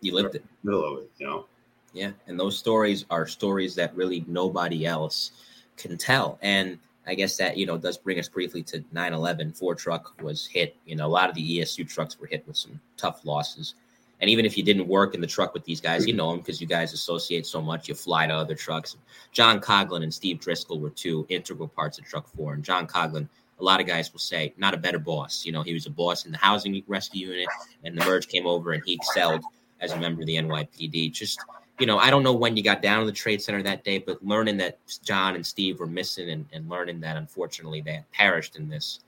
You 0.00 0.14
lived 0.14 0.36
it. 0.36 0.44
Middle 0.62 0.84
of 0.84 1.02
it, 1.02 1.10
you 1.18 1.26
know. 1.26 1.46
Yeah, 1.92 2.12
and 2.26 2.38
those 2.38 2.58
stories 2.58 3.04
are 3.10 3.26
stories 3.26 3.74
that 3.76 3.96
really 3.96 4.24
nobody 4.26 4.86
else 4.86 5.32
can 5.76 5.96
tell. 5.96 6.38
And 6.42 6.78
I 7.06 7.14
guess 7.14 7.36
that 7.38 7.56
you 7.56 7.66
know 7.66 7.78
does 7.78 7.96
bring 7.96 8.18
us 8.18 8.28
briefly 8.28 8.62
to 8.64 8.80
9/11. 8.94 9.56
Ford 9.56 9.78
truck 9.78 10.20
was 10.22 10.46
hit. 10.46 10.76
You 10.84 10.96
know, 10.96 11.06
a 11.06 11.08
lot 11.08 11.28
of 11.28 11.34
the 11.34 11.58
ESU 11.58 11.88
trucks 11.88 12.18
were 12.18 12.26
hit 12.26 12.46
with 12.46 12.56
some 12.56 12.80
tough 12.96 13.24
losses. 13.24 13.74
And 14.20 14.28
even 14.28 14.44
if 14.44 14.56
you 14.56 14.64
didn't 14.64 14.88
work 14.88 15.14
in 15.14 15.20
the 15.20 15.28
truck 15.28 15.54
with 15.54 15.64
these 15.64 15.80
guys, 15.80 16.06
you 16.06 16.12
know 16.12 16.30
them 16.30 16.38
because 16.38 16.60
you 16.60 16.66
guys 16.66 16.92
associate 16.92 17.46
so 17.46 17.62
much. 17.62 17.88
You 17.88 17.94
fly 17.94 18.26
to 18.26 18.34
other 18.34 18.56
trucks. 18.56 18.96
John 19.32 19.60
Coughlin 19.60 20.02
and 20.02 20.12
Steve 20.12 20.40
Driscoll 20.40 20.80
were 20.80 20.90
two 20.90 21.24
integral 21.28 21.68
parts 21.68 21.98
of 21.98 22.04
Truck 22.04 22.28
Four. 22.28 22.54
And 22.54 22.64
John 22.64 22.86
Coughlin, 22.86 23.28
a 23.60 23.64
lot 23.64 23.80
of 23.80 23.86
guys 23.86 24.12
will 24.12 24.20
say, 24.20 24.54
not 24.56 24.74
a 24.74 24.76
better 24.76 24.98
boss. 24.98 25.44
You 25.44 25.52
know, 25.52 25.62
he 25.62 25.74
was 25.74 25.86
a 25.86 25.90
boss 25.90 26.26
in 26.26 26.32
the 26.32 26.38
housing 26.38 26.82
rescue 26.86 27.28
unit, 27.28 27.48
and 27.84 27.98
the 27.98 28.04
merge 28.04 28.28
came 28.28 28.46
over, 28.46 28.72
and 28.72 28.82
he 28.84 28.94
excelled 28.94 29.42
as 29.80 29.92
a 29.92 29.98
member 29.98 30.22
of 30.22 30.26
the 30.26 30.36
NYPD. 30.36 31.12
Just 31.12 31.40
you 31.78 31.86
know, 31.86 31.98
I 31.98 32.10
don't 32.10 32.24
know 32.24 32.32
when 32.32 32.56
you 32.56 32.62
got 32.62 32.82
down 32.82 33.00
to 33.00 33.06
the 33.06 33.12
trade 33.12 33.40
center 33.40 33.62
that 33.62 33.84
day, 33.84 33.98
but 33.98 34.24
learning 34.24 34.56
that 34.56 34.78
John 35.04 35.36
and 35.36 35.46
Steve 35.46 35.78
were 35.78 35.86
missing, 35.86 36.30
and, 36.30 36.46
and 36.52 36.68
learning 36.68 37.00
that 37.00 37.16
unfortunately 37.16 37.80
they 37.80 37.94
had 37.94 38.10
perished 38.12 38.56
in 38.56 38.68
this. 38.68 39.00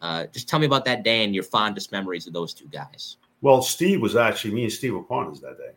Uh, 0.00 0.26
just 0.26 0.48
tell 0.48 0.58
me 0.58 0.66
about 0.66 0.84
that 0.84 1.02
day 1.02 1.24
and 1.24 1.34
your 1.34 1.44
fondest 1.44 1.90
memories 1.90 2.26
of 2.26 2.32
those 2.32 2.52
two 2.52 2.66
guys. 2.66 3.16
Well, 3.40 3.62
Steve 3.62 4.00
was 4.00 4.16
actually 4.16 4.54
me 4.54 4.64
and 4.64 4.72
Steve 4.72 4.94
were 4.94 5.02
partners 5.02 5.40
that 5.40 5.58
day, 5.58 5.72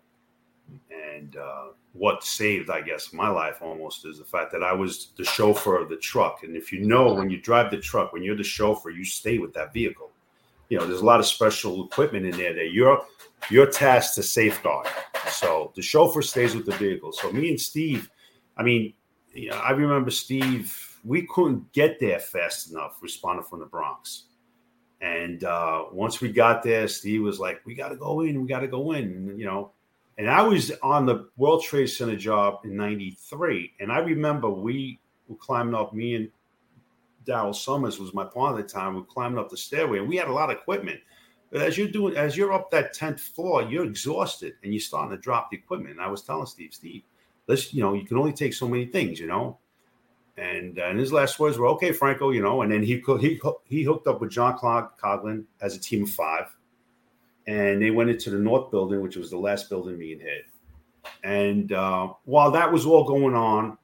and 1.15 1.36
uh, 1.38 1.68
what 1.98 2.24
saved, 2.24 2.70
I 2.70 2.82
guess, 2.82 3.12
my 3.12 3.28
life 3.28 3.62
almost 3.62 4.06
is 4.06 4.20
the 4.20 4.26
fact 4.26 4.52
that 4.52 4.64
I 4.64 4.72
was 4.72 5.14
the 5.18 5.24
chauffeur 5.24 5.78
of 5.82 5.89
the 5.89 5.98
truck. 5.98 6.43
And 6.43 6.56
if 6.56 6.72
you 6.72 6.80
know, 6.86 7.14
when 7.14 7.30
you 7.30 7.41
drive 7.41 7.72
the 7.72 7.78
truck, 7.78 8.14
when 8.14 8.24
you're 8.24 8.36
the 8.36 8.43
chauffeur, 8.43 8.91
you 8.91 9.04
stay 9.04 9.39
with 9.39 9.54
that 9.54 9.74
vehicle. 9.74 10.12
You 10.70 10.78
know, 10.78 10.86
there's 10.86 11.02
a 11.02 11.06
lot 11.06 11.20
of 11.20 11.26
special 11.26 11.86
equipment 11.86 12.26
in 12.26 12.38
there 12.38 12.54
that 12.54 12.72
you're 12.72 13.02
you're 13.50 13.72
tasked 13.72 14.16
to 14.16 14.24
safeguard. 14.24 14.88
So 15.30 15.72
the 15.76 15.82
chauffeur 15.82 16.22
stays 16.22 16.56
with 16.56 16.66
the 16.66 16.76
vehicle. 16.76 17.14
So 17.14 17.32
me 17.32 17.50
and 17.50 17.60
Steve, 17.60 18.10
I 18.58 18.64
mean, 18.64 18.93
you 19.34 19.50
know, 19.50 19.58
I 19.58 19.72
remember 19.72 20.12
Steve. 20.12 20.84
We 21.04 21.26
couldn't 21.28 21.72
get 21.72 22.00
there 22.00 22.20
fast 22.20 22.70
enough 22.72 23.00
responding 23.02 23.45
from 23.45 23.60
the 23.60 23.66
Bronx. 23.66 24.26
And 25.00 25.43
uh, 25.43 25.86
once 25.91 26.20
we 26.20 26.32
got 26.32 26.64
there, 26.64 26.88
Steve 26.88 27.22
was 27.22 27.39
like, 27.39 27.62
"We 27.66 27.76
got 27.76 27.89
to 27.89 27.95
go 27.95 28.22
in. 28.22 28.41
We 28.41 28.48
got 28.48 28.60
to 28.60 28.68
go 28.68 28.91
in." 28.91 29.36
You 29.38 29.45
know, 29.45 29.72
and 30.18 30.30
I 30.30 30.41
was 30.41 30.72
on 30.82 31.05
the 31.05 31.30
World 31.38 31.63
Trade 31.63 31.88
Center 31.88 32.15
job 32.15 32.59
in 32.63 32.76
'93, 32.76 33.74
and 33.80 33.91
I 33.91 33.99
remember 33.99 34.49
we 34.49 34.99
were 35.28 35.36
climbing 35.36 35.76
up. 35.76 35.93
Me 35.93 36.15
and 36.15 36.30
Daryl 37.26 37.53
Summers 37.53 37.99
was 37.99 38.13
my 38.13 38.24
partner 38.24 38.59
at 38.59 38.68
the 38.68 38.74
time. 38.74 38.93
We 38.95 39.01
were 39.01 39.07
climbing 39.07 39.38
up 39.38 39.49
the 39.49 39.57
stairway, 39.57 39.99
and 39.99 40.07
we 40.07 40.15
had 40.15 40.28
a 40.28 40.34
lot 40.34 40.49
of 40.49 40.57
equipment. 40.57 40.99
But 41.51 41.61
as 41.61 41.78
you're 41.78 41.88
doing, 41.88 42.18
as 42.18 42.36
you're 42.36 42.53
up 42.53 42.72
that 42.72 42.93
tenth 42.93 43.22
floor, 43.22 43.63
you're 43.63 43.86
exhausted, 43.86 44.55
and 44.63 44.74
you're 44.74 44.82
starting 44.82 45.15
to 45.15 45.22
drop 45.22 45.49
the 45.49 45.57
equipment. 45.57 45.91
And 45.91 46.01
I 46.01 46.09
was 46.09 46.22
telling 46.22 46.45
Steve, 46.45 46.74
Steve, 46.74 47.03
let's, 47.47 47.74
you 47.74 47.82
know, 47.82 47.93
you 47.93 48.05
can 48.05 48.18
only 48.18 48.34
take 48.34 48.53
so 48.53 48.68
many 48.68 48.86
things, 48.86 49.20
you 49.20 49.28
know. 49.28 49.57
And, 50.38 50.78
uh, 50.78 50.84
and 50.84 50.99
his 50.99 51.13
last 51.13 51.39
words 51.39 51.57
were, 51.57 51.68
"Okay, 51.68 51.91
Franco," 51.91 52.32
you 52.32 52.41
know. 52.41 52.61
And 52.61 52.72
then 52.72 52.84
he 52.84 53.03
he 53.20 53.39
he 53.65 53.84
hooked 53.84 54.07
up 54.07 54.22
with 54.22 54.32
John 54.32 54.57
Clark 54.57 54.99
Coughlin 54.99 55.45
as 55.61 55.76
a 55.76 55.80
team 55.80 56.03
of 56.03 56.09
five, 56.09 56.55
and 57.48 57.82
they 57.82 57.91
went 57.91 58.10
into 58.10 58.30
the 58.30 58.38
North 58.38 58.70
Building, 58.72 59.02
which 59.02 59.16
was 59.16 59.30
the 59.30 59.38
last 59.38 59.70
building 59.70 59.98
being 59.98 60.20
hit. 60.20 60.45
And 61.24 61.72
uh, 61.72 62.10
while 62.26 62.52
that 62.52 62.72
was 62.72 62.86
all 62.86 63.06
going 63.06 63.34
on, 63.34 63.78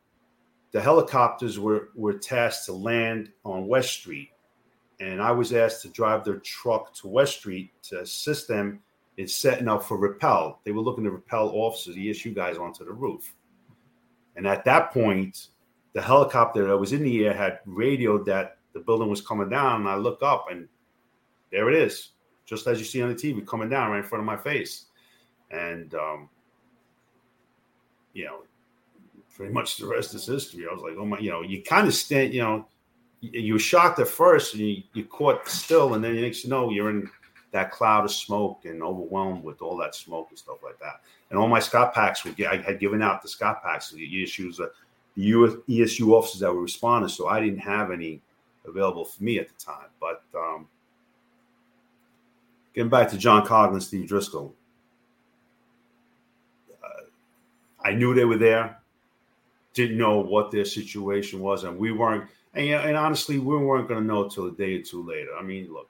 the 0.71 0.81
helicopters 0.81 1.59
were 1.59 1.89
were 1.95 2.13
tasked 2.13 2.65
to 2.65 2.73
land 2.73 3.31
on 3.45 3.67
West 3.67 3.93
Street, 3.93 4.31
and 4.99 5.21
I 5.21 5.31
was 5.31 5.53
asked 5.53 5.83
to 5.83 5.89
drive 5.89 6.23
their 6.23 6.39
truck 6.39 6.93
to 6.95 7.07
West 7.07 7.39
Street 7.39 7.71
to 7.83 8.01
assist 8.01 8.47
them 8.47 8.79
in 9.17 9.27
setting 9.27 9.67
up 9.67 9.83
for 9.83 9.97
rappel. 9.97 10.59
They 10.63 10.71
were 10.71 10.81
looking 10.81 11.03
to 11.03 11.11
rappel 11.11 11.51
officers, 11.53 11.95
the 11.95 12.09
ESU 12.09 12.33
guys, 12.33 12.57
onto 12.57 12.83
the 12.83 12.91
roof. 12.91 13.33
And 14.35 14.47
at 14.47 14.65
that 14.65 14.91
point, 14.91 15.47
the 15.93 16.01
helicopter 16.01 16.67
that 16.67 16.77
was 16.77 16.93
in 16.93 17.03
the 17.03 17.25
air 17.25 17.33
had 17.33 17.59
radioed 17.65 18.25
that 18.25 18.57
the 18.73 18.79
building 18.79 19.09
was 19.09 19.21
coming 19.21 19.49
down. 19.49 19.81
And 19.81 19.89
I 19.89 19.95
look 19.95 20.23
up 20.23 20.47
and 20.49 20.67
there 21.51 21.69
it 21.69 21.75
is, 21.75 22.09
just 22.45 22.67
as 22.67 22.79
you 22.79 22.85
see 22.85 23.01
on 23.01 23.09
the 23.09 23.15
TV 23.15 23.45
coming 23.45 23.69
down 23.69 23.91
right 23.91 23.99
in 23.99 24.03
front 24.03 24.21
of 24.21 24.25
my 24.25 24.37
face. 24.37 24.85
and 25.51 25.93
um, 25.95 26.29
you 28.13 28.25
know, 28.25 28.43
pretty 29.35 29.51
much 29.51 29.77
the 29.77 29.87
rest 29.87 30.13
is 30.13 30.25
history. 30.25 30.65
I 30.69 30.73
was 30.73 30.83
like, 30.83 30.93
oh 30.97 31.05
my, 31.05 31.17
you 31.19 31.31
know, 31.31 31.41
you 31.41 31.63
kind 31.63 31.87
of 31.87 31.93
stand, 31.93 32.33
you 32.33 32.41
know, 32.41 32.67
you, 33.21 33.53
were 33.53 33.59
shocked 33.59 33.99
at 33.99 34.07
first, 34.07 34.53
and 34.53 34.63
you, 34.63 34.83
you 34.93 35.05
caught 35.05 35.47
still, 35.47 35.93
and 35.93 36.03
then 36.03 36.19
next 36.21 36.43
you 36.43 36.49
know, 36.49 36.69
you're 36.69 36.89
in 36.89 37.09
that 37.51 37.71
cloud 37.71 38.03
of 38.03 38.11
smoke 38.11 38.65
and 38.65 38.83
overwhelmed 38.83 39.43
with 39.43 39.61
all 39.61 39.77
that 39.77 39.95
smoke 39.95 40.27
and 40.29 40.37
stuff 40.37 40.57
like 40.63 40.77
that. 40.79 41.01
And 41.29 41.39
all 41.39 41.47
my 41.47 41.59
Scott 41.59 41.93
packs 41.93 42.23
would 42.23 42.35
get, 42.35 42.51
I 42.51 42.57
had 42.57 42.79
given 42.79 43.01
out 43.01 43.21
the 43.21 43.27
Scott 43.27 43.63
packs, 43.63 43.91
the 43.91 44.23
issues, 44.23 44.59
uh, 44.59 44.67
the 45.15 45.23
ESU 45.69 46.11
officers 46.11 46.41
that 46.41 46.53
were 46.53 46.61
responding, 46.61 47.09
so 47.09 47.27
I 47.27 47.39
didn't 47.39 47.59
have 47.59 47.91
any 47.91 48.21
available 48.65 49.05
for 49.05 49.23
me 49.23 49.39
at 49.39 49.47
the 49.47 49.63
time. 49.63 49.87
But 49.99 50.23
um, 50.35 50.67
getting 52.73 52.89
back 52.89 53.09
to 53.09 53.17
John 53.17 53.45
Coughlin, 53.45 53.81
Steve 53.81 54.07
Driscoll, 54.07 54.53
uh, 56.83 57.03
I 57.83 57.93
knew 57.93 58.13
they 58.13 58.25
were 58.25 58.37
there. 58.37 58.79
Didn't 59.73 59.97
know 59.97 60.19
what 60.19 60.51
their 60.51 60.65
situation 60.65 61.39
was, 61.39 61.63
and 61.63 61.77
we 61.77 61.91
weren't. 61.91 62.29
And, 62.53 62.69
and 62.69 62.97
honestly, 62.97 63.39
we 63.39 63.57
weren't 63.57 63.87
going 63.87 64.01
to 64.01 64.05
know 64.05 64.29
till 64.29 64.47
a 64.47 64.51
day 64.51 64.75
or 64.75 64.83
two 64.83 65.03
later. 65.03 65.29
I 65.37 65.41
mean, 65.41 65.73
look, 65.73 65.89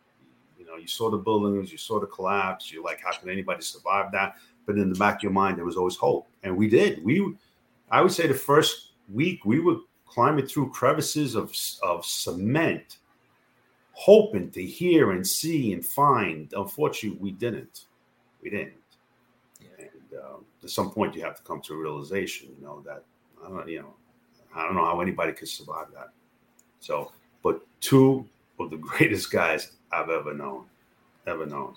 you 0.57 0.65
know, 0.65 0.77
you 0.77 0.87
saw 0.87 1.09
the 1.09 1.17
buildings, 1.17 1.71
you 1.71 1.77
saw 1.77 1.99
the 1.99 2.07
collapse. 2.07 2.71
You're 2.71 2.83
like, 2.83 3.01
how 3.03 3.11
can 3.11 3.29
anybody 3.29 3.61
survive 3.61 4.11
that? 4.13 4.35
But 4.65 4.77
in 4.77 4.91
the 4.91 4.97
back 4.97 5.17
of 5.17 5.23
your 5.23 5.33
mind, 5.33 5.57
there 5.57 5.65
was 5.65 5.75
always 5.75 5.97
hope, 5.97 6.27
and 6.43 6.55
we 6.55 6.69
did. 6.69 7.03
We, 7.03 7.35
I 7.91 8.01
would 8.01 8.13
say, 8.13 8.27
the 8.27 8.33
first 8.33 8.91
week 9.11 9.43
we 9.43 9.59
were 9.59 9.77
climbing 10.05 10.45
through 10.45 10.69
crevices 10.69 11.35
of 11.35 11.53
of 11.81 12.05
cement, 12.05 12.99
hoping 13.93 14.51
to 14.51 14.63
hear 14.63 15.11
and 15.11 15.25
see 15.25 15.73
and 15.73 15.85
find. 15.85 16.51
Unfortunately, 16.55 17.19
we 17.19 17.31
didn't. 17.31 17.85
We 18.41 18.49
didn't. 18.49 18.73
And 19.79 20.19
uh, 20.19 20.37
at 20.61 20.69
some 20.69 20.91
point, 20.91 21.15
you 21.15 21.21
have 21.23 21.37
to 21.37 21.43
come 21.43 21.61
to 21.61 21.73
a 21.73 21.77
realization, 21.77 22.49
you 22.57 22.65
know, 22.65 22.83
that 22.85 23.03
I 23.43 23.49
don't, 23.49 23.67
you 23.69 23.81
know, 23.81 23.93
I 24.55 24.65
don't 24.65 24.75
know 24.75 24.85
how 24.85 24.99
anybody 24.99 25.31
could 25.33 25.47
survive 25.47 25.87
that. 25.93 26.09
So, 26.79 27.11
but 27.43 27.61
two 27.79 28.27
of 28.59 28.69
the 28.69 28.77
greatest 28.89 29.31
guys 29.31 29.71
I've 29.91 30.09
ever 30.09 30.33
known, 30.33 30.65
ever 31.27 31.45
known. 31.45 31.75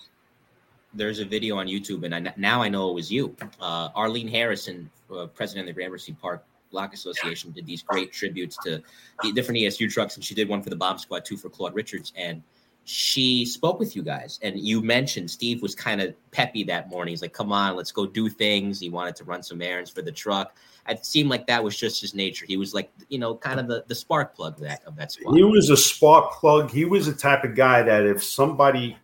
There's 0.93 1.19
a 1.19 1.25
video 1.25 1.57
on 1.57 1.67
YouTube, 1.67 2.03
and 2.03 2.15
I, 2.15 2.33
now 2.37 2.61
I 2.61 2.69
know 2.69 2.89
it 2.89 2.93
was 2.93 3.11
you, 3.11 3.35
uh, 3.61 3.89
Arlene 3.93 4.27
Harrison, 4.27 4.89
uh, 5.15 5.27
president 5.27 5.69
of 5.69 5.75
the 5.75 5.79
Gramercy 5.79 6.13
Park 6.13 6.43
Block 6.71 6.93
Association, 6.93 7.51
did 7.51 7.65
these 7.65 7.83
great 7.83 8.11
tributes 8.11 8.57
to 8.63 8.81
the 9.23 9.31
different 9.33 9.59
ESU 9.59 9.91
trucks, 9.91 10.15
and 10.15 10.23
she 10.23 10.35
did 10.35 10.47
one 10.47 10.61
for 10.61 10.69
the 10.69 10.75
Bomb 10.75 10.97
Squad, 10.97 11.25
two 11.25 11.37
for 11.37 11.49
Claude 11.49 11.75
Richards, 11.75 12.13
and 12.15 12.41
she 12.89 13.43
spoke 13.43 13.79
with 13.79 13.97
you 13.97 14.01
guys, 14.01 14.39
and 14.43 14.57
you 14.57 14.81
mentioned 14.81 15.29
Steve 15.29 15.61
was 15.61 15.75
kind 15.75 16.01
of 16.01 16.15
peppy 16.31 16.63
that 16.63 16.89
morning. 16.89 17.11
He's 17.11 17.21
like, 17.21 17.33
"Come 17.33 17.51
on, 17.51 17.75
let's 17.75 17.91
go 17.91 18.05
do 18.05 18.29
things." 18.29 18.79
He 18.79 18.89
wanted 18.89 19.13
to 19.17 19.25
run 19.25 19.43
some 19.43 19.61
errands 19.61 19.91
for 19.91 20.01
the 20.01 20.11
truck. 20.11 20.55
It 20.87 21.05
seemed 21.05 21.29
like 21.29 21.47
that 21.47 21.61
was 21.61 21.75
just 21.75 21.99
his 21.99 22.15
nature. 22.15 22.45
He 22.45 22.55
was 22.55 22.73
like, 22.73 22.89
you 23.09 23.19
know, 23.19 23.35
kind 23.35 23.59
of 23.59 23.67
the, 23.67 23.83
the 23.87 23.95
spark 23.95 24.33
plug 24.33 24.53
of 24.53 24.61
that 24.61 24.83
of 24.85 24.95
that 24.95 25.11
squad. 25.11 25.35
He 25.35 25.43
was 25.43 25.69
a 25.69 25.75
spark 25.75 26.31
plug. 26.31 26.71
He 26.71 26.85
was 26.85 27.07
the 27.07 27.13
type 27.13 27.43
of 27.43 27.55
guy 27.55 27.81
that 27.83 28.05
if 28.05 28.23
somebody, 28.23 28.97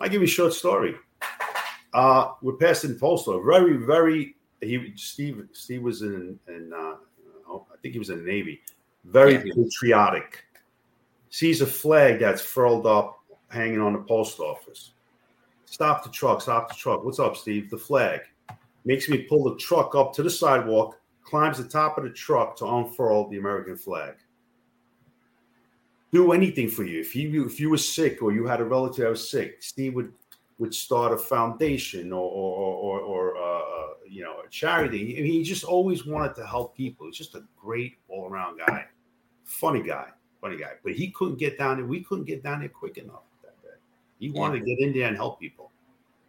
I'll 0.00 0.08
give 0.08 0.22
you 0.22 0.26
a 0.26 0.30
short 0.30 0.54
story. 0.54 0.94
Uh, 1.92 2.32
we're 2.40 2.54
passing 2.54 2.98
postal. 2.98 3.42
Very, 3.44 3.76
very. 3.76 4.34
He 4.60 4.92
Steve. 4.96 5.48
Steve 5.52 5.82
was 5.82 6.02
in, 6.02 6.38
in 6.48 6.72
uh, 6.72 6.96
I 7.50 7.76
think 7.82 7.92
he 7.92 7.98
was 7.98 8.10
in 8.10 8.18
the 8.18 8.30
Navy. 8.30 8.62
Very 9.04 9.34
Yeah. 9.34 9.54
patriotic. 9.54 10.44
Sees 11.30 11.60
a 11.60 11.66
flag 11.66 12.20
that's 12.20 12.42
furled 12.42 12.86
up, 12.86 13.20
hanging 13.48 13.80
on 13.80 13.92
the 13.92 14.00
post 14.00 14.40
office. 14.40 14.92
Stop 15.64 16.02
the 16.02 16.10
truck. 16.10 16.42
Stop 16.42 16.68
the 16.68 16.74
truck. 16.74 17.04
What's 17.04 17.18
up, 17.18 17.36
Steve? 17.36 17.70
The 17.70 17.78
flag. 17.78 18.20
Makes 18.84 19.08
me 19.08 19.18
pull 19.18 19.44
the 19.44 19.56
truck 19.56 19.94
up 19.94 20.12
to 20.14 20.22
the 20.22 20.30
sidewalk. 20.30 20.98
Climbs 21.22 21.58
the 21.58 21.64
top 21.64 21.96
of 21.96 22.04
the 22.04 22.10
truck 22.10 22.56
to 22.56 22.66
unfurl 22.66 23.28
the 23.28 23.38
American 23.38 23.76
flag 23.76 24.16
do 26.12 26.32
anything 26.32 26.68
for 26.68 26.84
you. 26.84 27.00
If 27.00 27.14
you 27.14 27.46
if 27.46 27.60
you 27.60 27.70
were 27.70 27.78
sick 27.78 28.22
or 28.22 28.32
you 28.32 28.46
had 28.46 28.60
a 28.60 28.64
relative 28.64 29.04
that 29.04 29.10
was 29.10 29.30
sick, 29.30 29.62
Steve 29.62 29.94
would 29.94 30.12
would 30.58 30.74
start 30.74 31.12
a 31.12 31.18
foundation 31.18 32.12
or 32.12 32.30
or 32.30 32.74
or, 32.74 33.00
or 33.00 33.36
uh, 33.36 33.86
you 34.10 34.22
know 34.22 34.40
a 34.46 34.48
charity. 34.48 35.16
I 35.18 35.22
mean, 35.22 35.32
he 35.32 35.42
just 35.42 35.64
always 35.64 36.04
wanted 36.04 36.34
to 36.36 36.46
help 36.46 36.76
people. 36.76 37.06
He's 37.06 37.16
just 37.16 37.34
a 37.34 37.44
great 37.56 37.96
all 38.08 38.28
around 38.28 38.58
guy, 38.58 38.86
funny 39.44 39.82
guy, 39.82 40.08
funny 40.40 40.56
guy. 40.56 40.72
But 40.82 40.94
he 40.94 41.10
couldn't 41.10 41.38
get 41.38 41.58
down 41.58 41.76
there. 41.76 41.86
We 41.86 42.02
couldn't 42.02 42.24
get 42.24 42.42
down 42.42 42.60
there 42.60 42.68
quick 42.68 42.98
enough 42.98 43.22
that 43.42 43.60
day. 43.62 43.76
He 44.18 44.30
wanted 44.30 44.60
to 44.60 44.64
get 44.64 44.78
in 44.80 44.92
there 44.92 45.08
and 45.08 45.16
help 45.16 45.40
people. 45.40 45.70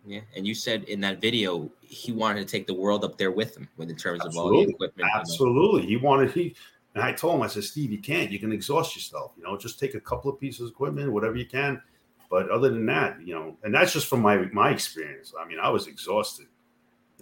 Yeah, 0.05 0.21
and 0.35 0.47
you 0.47 0.55
said 0.55 0.83
in 0.85 0.99
that 1.01 1.21
video 1.21 1.69
he 1.81 2.11
wanted 2.11 2.47
to 2.47 2.51
take 2.51 2.65
the 2.65 2.73
world 2.73 3.03
up 3.03 3.17
there 3.17 3.31
with 3.31 3.55
him, 3.55 3.67
with 3.77 3.89
in 3.89 3.95
terms 3.95 4.25
of 4.25 4.35
all 4.35 4.49
the 4.49 4.69
equipment. 4.69 5.09
Absolutely. 5.13 5.85
He 5.85 5.97
wanted 5.97 6.31
he 6.31 6.55
and 6.93 7.03
I 7.03 7.13
told 7.13 7.35
him, 7.35 7.41
I 7.41 7.47
said, 7.47 7.63
Steve, 7.63 7.91
you 7.91 7.99
can't. 7.99 8.31
You 8.31 8.39
can 8.39 8.51
exhaust 8.51 8.95
yourself. 8.95 9.31
You 9.37 9.43
know, 9.43 9.57
just 9.57 9.79
take 9.79 9.95
a 9.95 10.01
couple 10.01 10.29
of 10.29 10.39
pieces 10.39 10.61
of 10.61 10.67
equipment, 10.71 11.11
whatever 11.11 11.37
you 11.37 11.45
can. 11.45 11.81
But 12.29 12.49
other 12.49 12.69
than 12.69 12.85
that, 12.87 13.21
you 13.25 13.33
know, 13.33 13.57
and 13.63 13.73
that's 13.73 13.93
just 13.93 14.07
from 14.07 14.21
my 14.21 14.37
my 14.51 14.71
experience. 14.71 15.33
I 15.39 15.45
mean, 15.47 15.59
I 15.59 15.69
was 15.69 15.87
exhausted. 15.87 16.47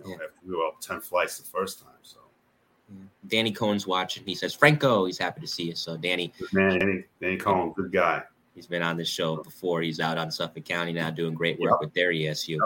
You 0.06 0.12
know, 0.12 0.14
after 0.14 0.32
we 0.48 0.56
were 0.56 0.66
up 0.66 0.80
ten 0.82 1.02
flights 1.02 1.38
the 1.38 1.46
first 1.46 1.80
time. 1.80 1.98
So 2.02 2.20
Danny 3.28 3.52
Cohen's 3.52 3.86
watching. 3.86 4.24
He 4.26 4.36
says, 4.36 4.54
Franco, 4.54 5.06
he's 5.06 5.18
happy 5.18 5.42
to 5.42 5.48
see 5.48 5.64
you. 5.64 5.76
So, 5.76 5.98
Danny, 5.98 6.34
man, 6.52 6.80
Danny, 6.80 7.04
Danny 7.22 7.38
Cohen, 7.38 7.74
good 7.76 7.92
guy. 7.92 8.24
he's 8.56 8.68
been 8.68 8.82
on 8.82 8.98
this 8.98 9.08
show 9.08 9.38
before. 9.38 9.82
He's 9.82 10.00
out 10.00 10.18
on 10.18 10.32
Suffolk 10.32 10.66
County 10.66 10.94
now 10.94 11.10
doing 11.10 11.34
great 11.34 11.60
work 11.60 11.80
with 11.80 11.94
their 11.94 12.12
ESU. 12.12 12.58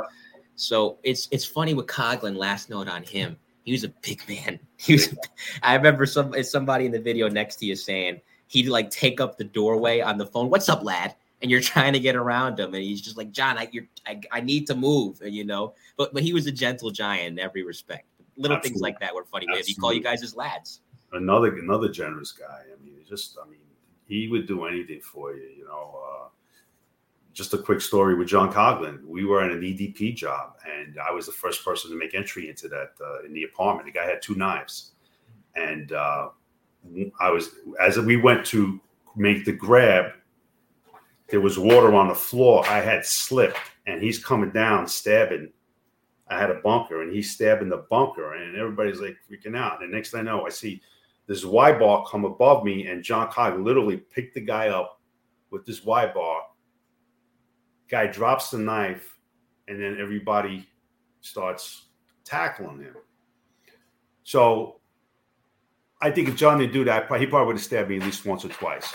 So 0.56 1.00
it's 1.04 1.28
it's 1.32 1.46
funny 1.46 1.74
with 1.74 1.88
Coughlin. 1.88 2.36
Last 2.36 2.70
note 2.70 2.88
on 2.88 3.04
him, 3.04 3.38
he 3.64 3.72
was 3.72 3.84
a 3.84 3.90
big 4.02 4.22
man. 4.28 4.60
He 4.78 4.94
was. 4.94 5.16
I 5.62 5.76
remember 5.76 6.06
some 6.06 6.34
somebody 6.44 6.86
in 6.86 6.92
the 6.92 7.00
video 7.00 7.30
next 7.30 7.56
to 7.58 7.66
you 7.66 7.76
saying 7.76 8.20
he'd 8.48 8.68
like 8.68 8.90
take 8.90 9.22
up 9.22 9.38
the 9.38 9.46
doorway 9.46 10.02
on 10.02 10.18
the 10.18 10.26
phone. 10.26 10.50
What's 10.50 10.68
up, 10.70 10.84
lad? 10.84 11.16
And 11.44 11.52
you're 11.52 11.62
trying 11.74 11.94
to 11.94 12.00
get 12.00 12.16
around 12.16 12.60
him, 12.60 12.74
and 12.74 12.84
he's 12.84 13.02
just 13.02 13.18
like, 13.18 13.32
John, 13.32 13.58
I 13.58 13.70
you're, 13.72 13.86
I, 14.08 14.20
I 14.32 14.42
need 14.42 14.66
to 14.68 14.76
move, 14.76 15.22
you 15.22 15.44
know. 15.44 15.76
But 15.98 16.14
but 16.14 16.24
he 16.24 16.34
was 16.34 16.48
a 16.48 16.52
gentle 16.52 16.90
giant 16.90 17.34
in 17.34 17.40
every 17.40 17.64
respect. 17.64 18.08
Little 18.36 18.60
things 18.60 18.82
like 18.82 19.00
that 19.00 19.14
were 19.14 19.26
funny. 19.26 19.46
He 19.64 19.76
call 19.76 19.94
you 19.94 20.02
guys 20.02 20.24
as 20.24 20.36
lads. 20.36 20.82
Another 21.12 21.56
another 21.58 21.90
generous 21.90 22.32
guy. 22.32 22.62
I 22.74 22.84
mean, 22.84 22.96
just 23.08 23.38
I 23.40 23.48
mean, 23.48 23.60
he 24.08 24.28
would 24.28 24.48
do 24.48 24.66
anything 24.66 25.02
for 25.02 25.36
you. 25.36 25.50
You 25.58 25.66
know. 25.66 26.00
Uh, 26.04 26.28
just 27.34 27.54
a 27.54 27.58
quick 27.58 27.82
story 27.82 28.16
with 28.16 28.28
John 28.28 28.54
Coughlin. 28.54 29.04
We 29.06 29.26
were 29.26 29.44
in 29.44 29.52
an 29.52 29.62
EDP 29.62 30.16
job, 30.16 30.54
and 30.72 31.00
I 31.00 31.12
was 31.12 31.26
the 31.26 31.32
first 31.32 31.66
person 31.66 31.90
to 31.90 31.98
make 31.98 32.14
entry 32.14 32.48
into 32.48 32.68
that 32.70 32.92
uh, 33.04 33.24
in 33.26 33.34
the 33.34 33.44
apartment. 33.44 33.88
The 33.88 33.92
guy 33.92 34.06
had 34.06 34.22
two 34.22 34.36
knives, 34.36 34.92
and 35.56 35.92
uh, 35.92 36.30
I 37.20 37.32
was 37.32 37.56
as 37.82 37.98
we 37.98 38.18
went 38.18 38.46
to 38.48 38.80
make 39.16 39.46
the 39.46 39.52
grab. 39.52 40.14
There 41.30 41.42
was 41.42 41.58
water 41.58 41.94
on 41.94 42.10
the 42.10 42.16
floor. 42.16 42.66
I 42.68 42.80
had 42.80 43.06
slipped, 43.06 43.60
and 43.88 44.02
he's 44.02 44.24
coming 44.24 44.52
down, 44.52 44.88
stabbing. 44.88 45.52
I 46.28 46.38
had 46.38 46.52
a 46.52 46.62
bunker, 46.62 47.02
and 47.02 47.12
he's 47.12 47.32
stabbing 47.32 47.70
the 47.70 47.86
bunker, 47.90 48.34
and 48.34 48.58
everybody's 48.58 49.00
like 49.00 49.18
freaking 49.30 49.58
out. 49.58 49.82
And 49.82 49.92
next 49.92 50.12
thing 50.12 50.22
I 50.22 50.24
know, 50.24 50.46
I 50.46 50.50
see 50.50 50.82
this 51.28 51.46
Y 51.46 51.72
bar 51.78 52.06
come 52.10 52.26
above 52.26 52.64
me, 52.64 52.88
and 52.88 53.04
John 53.04 53.32
Cog 53.32 53.60
literally 53.60 53.98
picked 53.98 54.36
the 54.36 54.42
guy 54.42 54.70
up 54.70 55.02
with 55.50 55.66
this 55.66 55.84
Y 55.84 56.12
bar. 56.14 56.42
Guy 57.90 58.08
drops 58.08 58.52
the 58.52 58.58
knife, 58.58 59.18
and 59.68 59.82
then 59.82 59.98
everybody 60.00 60.68
starts 61.22 61.86
tackling 62.26 62.82
him. 62.82 62.96
So 64.24 64.80
I 66.02 66.12
think 66.12 66.28
if 66.28 66.36
John 66.36 66.60
didn't 66.60 66.74
do 66.74 66.84
that, 66.86 67.04
he 67.18 67.26
probably 67.26 67.48
would 67.48 67.56
have 67.56 67.64
stabbed 67.64 67.90
me 67.90 67.98
at 67.98 68.04
least 68.04 68.26
once 68.26 68.44
or 68.44 68.50
twice. 68.50 68.94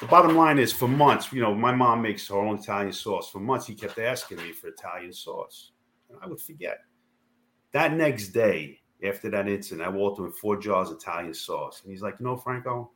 The 0.00 0.06
bottom 0.06 0.36
line 0.36 0.58
is, 0.58 0.72
for 0.72 0.86
months, 0.86 1.32
you 1.32 1.40
know, 1.40 1.54
my 1.54 1.74
mom 1.74 2.02
makes 2.02 2.28
her 2.28 2.36
own 2.36 2.58
Italian 2.58 2.92
sauce. 2.92 3.30
For 3.30 3.40
months, 3.40 3.66
he 3.66 3.74
kept 3.74 3.98
asking 3.98 4.38
me 4.38 4.52
for 4.52 4.68
Italian 4.68 5.12
sauce, 5.12 5.72
and 6.08 6.18
I 6.22 6.26
would 6.28 6.40
forget. 6.40 6.78
That 7.72 7.94
next 7.94 8.28
day, 8.28 8.78
after 9.04 9.28
that 9.30 9.48
incident, 9.48 9.86
I 9.86 9.90
walked 9.90 10.18
him 10.18 10.26
with 10.26 10.36
four 10.36 10.56
jars 10.56 10.90
of 10.90 10.98
Italian 10.98 11.34
sauce, 11.34 11.82
and 11.82 11.90
he's 11.90 12.02
like, 12.02 12.16
"You 12.20 12.26
know, 12.26 12.36
Franco, 12.36 12.92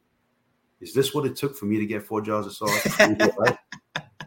is 0.81 0.95
this 0.95 1.13
what 1.13 1.27
it 1.27 1.37
took 1.37 1.57
for 1.57 1.67
me 1.67 1.79
to 1.79 1.87
get 1.87 2.05
four 2.05 2.21
jars 2.21 2.47
of 2.47 2.55
sauce?" 2.55 2.87
and 3.01 3.21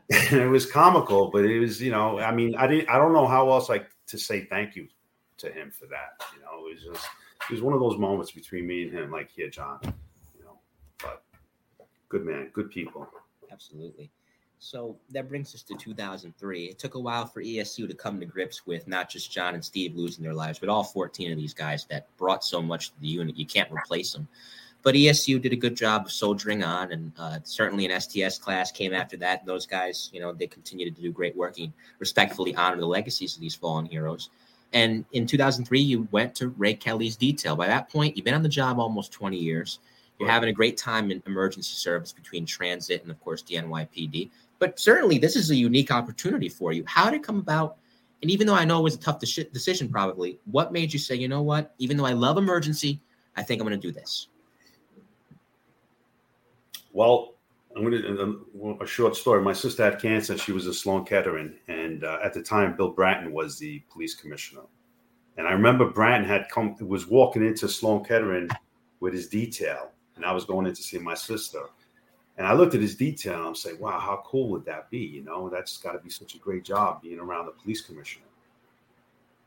it 0.09 0.49
was 0.49 0.69
comical, 0.69 1.31
but 1.31 1.45
it 1.45 1.59
was, 1.59 1.81
you 1.81 1.91
know, 1.91 2.19
I 2.19 2.31
mean, 2.31 2.55
I 2.55 2.67
didn't, 2.67 2.89
I 2.89 2.97
don't 2.97 3.13
know 3.13 3.27
how 3.27 3.49
else 3.49 3.69
like 3.69 3.89
to 4.07 4.17
say 4.17 4.45
thank 4.45 4.75
you 4.75 4.87
to 5.37 5.51
him 5.51 5.71
for 5.71 5.87
that. 5.87 6.25
You 6.35 6.41
know, 6.41 6.67
it 6.67 6.75
was 6.75 6.83
just, 6.83 7.09
it 7.49 7.51
was 7.51 7.61
one 7.61 7.73
of 7.73 7.79
those 7.79 7.97
moments 7.97 8.31
between 8.31 8.67
me 8.67 8.83
and 8.83 8.93
him, 8.93 9.11
like, 9.11 9.31
here, 9.31 9.49
John, 9.49 9.79
you 9.83 9.89
know, 9.89 9.93
but 9.93 10.04
good 12.09 12.25
man, 12.25 12.49
good 12.53 12.71
people. 12.71 13.07
Absolutely. 13.51 14.09
So 14.59 14.97
that 15.11 15.29
brings 15.29 15.53
us 15.53 15.61
to 15.63 15.75
2003. 15.75 16.65
It 16.65 16.79
took 16.79 16.95
a 16.95 16.99
while 16.99 17.25
for 17.25 17.43
ESU 17.43 17.87
to 17.87 17.93
come 17.93 18.19
to 18.19 18.25
grips 18.25 18.65
with 18.65 18.87
not 18.87 19.09
just 19.09 19.31
John 19.31 19.53
and 19.53 19.63
Steve 19.63 19.95
losing 19.95 20.23
their 20.23 20.33
lives, 20.33 20.59
but 20.59 20.69
all 20.69 20.83
14 20.83 21.31
of 21.31 21.37
these 21.37 21.53
guys 21.53 21.85
that 21.85 22.07
brought 22.17 22.43
so 22.43 22.61
much 22.61 22.89
to 22.89 23.01
the 23.01 23.07
unit. 23.07 23.37
You 23.37 23.45
can't 23.45 23.71
replace 23.71 24.13
them. 24.13 24.27
But 24.81 24.95
ESU 24.95 25.41
did 25.41 25.51
a 25.51 25.55
good 25.55 25.75
job 25.75 26.05
of 26.05 26.11
soldiering 26.11 26.63
on, 26.63 26.91
and 26.91 27.11
uh, 27.17 27.39
certainly 27.43 27.87
an 27.87 27.99
STS 27.99 28.37
class 28.37 28.71
came 28.71 28.93
after 28.93 29.17
that. 29.17 29.39
And 29.39 29.49
those 29.49 29.65
guys, 29.65 30.11
you 30.13 30.19
know, 30.19 30.31
they 30.31 30.47
continued 30.47 30.95
to 30.95 31.01
do 31.01 31.11
great 31.11 31.35
work 31.35 31.57
and 31.57 31.73
respectfully 31.97 32.55
honor 32.55 32.77
the 32.77 32.85
legacies 32.85 33.35
of 33.35 33.41
these 33.41 33.55
fallen 33.55 33.85
heroes. 33.85 34.29
And 34.73 35.05
in 35.11 35.25
2003, 35.25 35.79
you 35.79 36.07
went 36.11 36.35
to 36.35 36.49
Ray 36.49 36.75
Kelly's 36.75 37.15
detail. 37.15 37.55
By 37.55 37.67
that 37.67 37.89
point, 37.89 38.15
you've 38.15 38.25
been 38.25 38.33
on 38.33 38.43
the 38.43 38.49
job 38.49 38.79
almost 38.79 39.11
20 39.11 39.37
years. 39.37 39.79
You're 40.19 40.29
having 40.29 40.49
a 40.49 40.53
great 40.53 40.77
time 40.77 41.11
in 41.11 41.21
emergency 41.25 41.73
service 41.75 42.13
between 42.13 42.45
transit 42.45 43.01
and, 43.01 43.11
of 43.11 43.19
course, 43.19 43.41
the 43.41 43.55
NYPD. 43.55 44.29
But 44.59 44.79
certainly, 44.79 45.17
this 45.17 45.35
is 45.35 45.51
a 45.51 45.55
unique 45.55 45.91
opportunity 45.91 46.47
for 46.47 46.71
you. 46.71 46.83
How 46.87 47.09
did 47.09 47.17
it 47.17 47.23
come 47.23 47.39
about? 47.39 47.77
And 48.21 48.31
even 48.31 48.47
though 48.47 48.55
I 48.55 48.63
know 48.63 48.79
it 48.79 48.83
was 48.83 48.95
a 48.95 48.99
tough 48.99 49.19
de- 49.19 49.43
decision, 49.45 49.89
probably, 49.89 50.39
what 50.45 50.71
made 50.71 50.93
you 50.93 50.99
say, 50.99 51.15
you 51.15 51.27
know 51.27 51.41
what? 51.41 51.75
Even 51.79 51.97
though 51.97 52.05
I 52.05 52.13
love 52.13 52.37
emergency, 52.37 53.01
I 53.35 53.43
think 53.43 53.61
I'm 53.61 53.67
going 53.67 53.79
to 53.79 53.87
do 53.87 53.91
this. 53.91 54.29
Well, 56.93 57.33
I'm 57.75 57.83
going 57.83 58.01
to 58.01 58.77
a 58.81 58.87
short 58.87 59.17
story. 59.17 59.41
My 59.41 59.51
sister 59.51 59.83
had 59.83 60.01
cancer. 60.01 60.37
She 60.37 60.53
was 60.53 60.65
a 60.65 60.73
Sloan 60.73 61.03
Kettering, 61.03 61.55
and 61.67 62.05
uh, 62.05 62.19
at 62.23 62.33
the 62.33 62.41
time, 62.41 62.77
Bill 62.77 62.89
Bratton 62.89 63.33
was 63.33 63.59
the 63.59 63.79
police 63.91 64.15
commissioner. 64.15 64.61
And 65.37 65.45
I 65.45 65.51
remember 65.51 65.89
Bratton 65.89 66.25
had 66.25 66.47
come 66.49 66.77
was 66.79 67.07
walking 67.07 67.45
into 67.45 67.67
Sloan 67.67 68.05
Kettering 68.05 68.47
with 69.01 69.13
his 69.13 69.27
detail, 69.27 69.91
and 70.15 70.25
I 70.25 70.31
was 70.31 70.45
going 70.45 70.65
in 70.67 70.73
to 70.73 70.81
see 70.81 70.97
my 70.97 71.13
sister. 71.13 71.61
And 72.37 72.45
I 72.45 72.53
looked 72.53 72.75
at 72.75 72.81
his 72.81 72.95
detail 72.95 73.35
and 73.35 73.47
I'm 73.47 73.55
saying, 73.55 73.79
wow, 73.79 73.99
how 73.99 74.21
cool 74.25 74.49
would 74.49 74.65
that 74.65 74.89
be? 74.89 74.99
You 74.99 75.23
know, 75.23 75.49
that's 75.49 75.77
got 75.77 75.93
to 75.93 75.99
be 75.99 76.09
such 76.09 76.35
a 76.35 76.37
great 76.37 76.65
job 76.65 77.01
being 77.01 77.19
around 77.19 77.45
the 77.45 77.51
police 77.51 77.81
commissioner. 77.81 78.25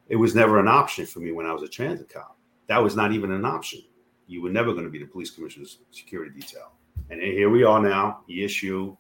It 0.08 0.16
was 0.16 0.34
never 0.34 0.58
an 0.58 0.68
option 0.68 1.04
for 1.04 1.20
me 1.20 1.32
when 1.32 1.46
I 1.46 1.52
was 1.52 1.62
a 1.62 1.68
transit 1.68 2.08
cop. 2.08 2.36
That 2.66 2.82
was 2.82 2.96
not 2.96 3.12
even 3.12 3.30
an 3.30 3.44
option. 3.44 3.82
You 4.26 4.42
were 4.42 4.50
never 4.50 4.72
going 4.72 4.84
to 4.84 4.90
be 4.90 4.98
the 4.98 5.06
police 5.06 5.30
commissioner's 5.30 5.78
security 5.90 6.32
detail. 6.38 6.72
And 7.10 7.20
here 7.20 7.50
we 7.50 7.64
are 7.64 7.80
now, 7.80 8.20
ESU, 8.28 8.96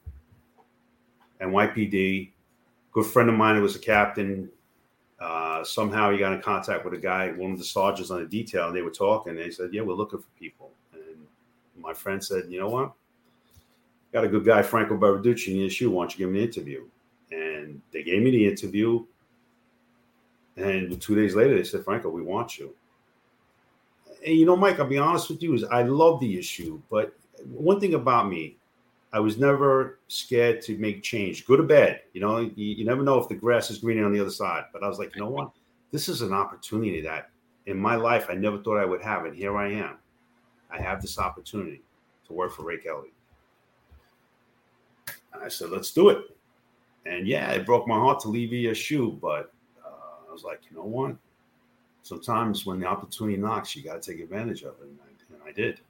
NYPD. 1.40 2.32
Good 2.92 3.06
friend 3.06 3.28
of 3.28 3.36
mine 3.36 3.56
who 3.56 3.62
was 3.62 3.76
a 3.76 3.80
captain. 3.80 4.50
Uh, 5.20 5.64
somehow 5.64 6.10
he 6.10 6.18
got 6.18 6.32
in 6.32 6.40
contact 6.40 6.84
with 6.84 6.94
a 6.94 6.98
guy, 6.98 7.30
one 7.32 7.52
of 7.52 7.58
the 7.58 7.64
sergeants 7.64 8.10
on 8.10 8.20
the 8.20 8.28
detail, 8.28 8.68
and 8.68 8.76
they 8.76 8.82
were 8.82 8.90
talking. 8.90 9.30
And 9.30 9.38
they 9.38 9.50
said, 9.50 9.70
Yeah, 9.72 9.82
we're 9.82 9.94
looking 9.94 10.20
for 10.20 10.28
people. 10.38 10.70
My 11.80 11.94
friend 11.94 12.22
said, 12.22 12.44
You 12.48 12.60
know 12.60 12.68
what? 12.68 12.92
Got 14.12 14.24
a 14.24 14.28
good 14.28 14.44
guy, 14.44 14.62
Franco 14.62 14.96
Baraducci, 14.96 15.48
in 15.48 15.58
the 15.58 15.66
ESU. 15.66 15.88
Why 15.88 16.02
don't 16.02 16.18
you 16.18 16.26
give 16.26 16.32
me 16.32 16.40
an 16.40 16.46
interview? 16.46 16.84
And 17.30 17.80
they 17.92 18.02
gave 18.02 18.22
me 18.22 18.30
the 18.30 18.48
interview. 18.48 19.04
And 20.56 21.00
two 21.00 21.14
days 21.14 21.34
later, 21.34 21.54
they 21.56 21.64
said, 21.64 21.84
Franco, 21.84 22.08
we 22.08 22.22
want 22.22 22.58
you. 22.58 22.74
And 24.26 24.34
you 24.34 24.46
know, 24.46 24.56
Mike, 24.56 24.80
I'll 24.80 24.86
be 24.86 24.98
honest 24.98 25.30
with 25.30 25.42
you, 25.42 25.54
is 25.54 25.64
I 25.64 25.82
love 25.82 26.20
the 26.20 26.38
ESU, 26.38 26.80
but 26.90 27.14
one 27.44 27.78
thing 27.78 27.94
about 27.94 28.28
me, 28.28 28.56
I 29.12 29.20
was 29.20 29.38
never 29.38 30.00
scared 30.08 30.60
to 30.62 30.76
make 30.76 31.02
change, 31.02 31.46
good 31.46 31.60
or 31.60 31.64
bad. 31.64 32.00
You 32.12 32.20
know, 32.20 32.38
you, 32.40 32.52
you, 32.56 32.84
never 32.84 33.02
know 33.02 33.18
if 33.18 33.28
the 33.28 33.34
grass 33.34 33.70
is 33.70 33.78
greener 33.78 34.04
on 34.04 34.12
the 34.12 34.20
other 34.20 34.30
side. 34.30 34.64
But 34.72 34.82
I 34.82 34.88
was 34.88 34.98
like, 34.98 35.14
you 35.14 35.22
know 35.22 35.30
what? 35.30 35.50
This 35.92 36.10
is 36.10 36.20
an 36.20 36.34
opportunity 36.34 37.00
that 37.02 37.30
in 37.66 37.78
my 37.78 37.94
life 37.94 38.26
I 38.28 38.34
never 38.34 38.58
thought 38.58 38.78
I 38.78 38.84
would 38.84 39.00
have, 39.00 39.24
and 39.24 39.34
here 39.34 39.56
I 39.56 39.72
am. 39.72 39.96
I 40.70 40.80
have 40.80 41.00
this 41.00 41.18
opportunity 41.18 41.82
to 42.26 42.32
work 42.32 42.52
for 42.52 42.62
Ray 42.64 42.78
Kelly. 42.78 43.12
And 45.32 45.42
I 45.42 45.48
said, 45.48 45.70
let's 45.70 45.90
do 45.92 46.08
it. 46.10 46.36
And 47.06 47.26
yeah, 47.26 47.50
it 47.52 47.64
broke 47.64 47.86
my 47.86 47.96
heart 47.96 48.20
to 48.20 48.28
leave 48.28 48.50
ESU, 48.50 49.18
but 49.20 49.52
uh, 49.84 50.28
I 50.28 50.32
was 50.32 50.44
like, 50.44 50.60
you 50.70 50.76
know 50.76 50.84
what? 50.84 51.16
Sometimes 52.02 52.66
when 52.66 52.80
the 52.80 52.86
opportunity 52.86 53.36
knocks, 53.36 53.74
you 53.74 53.82
got 53.82 54.00
to 54.00 54.12
take 54.12 54.20
advantage 54.22 54.62
of 54.62 54.74
it. 54.80 54.88
And 54.88 54.98
I, 55.02 55.34
and 55.34 55.42
I 55.46 55.52
did. 55.52 55.80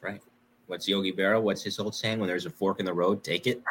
Right. 0.00 0.20
What's 0.66 0.88
Yogi 0.88 1.12
Berra? 1.12 1.40
What's 1.40 1.62
his 1.62 1.78
old 1.78 1.94
saying? 1.94 2.18
When 2.18 2.28
there's 2.28 2.46
a 2.46 2.50
fork 2.50 2.80
in 2.80 2.86
the 2.86 2.92
road, 2.92 3.22
take 3.22 3.46
it. 3.46 3.62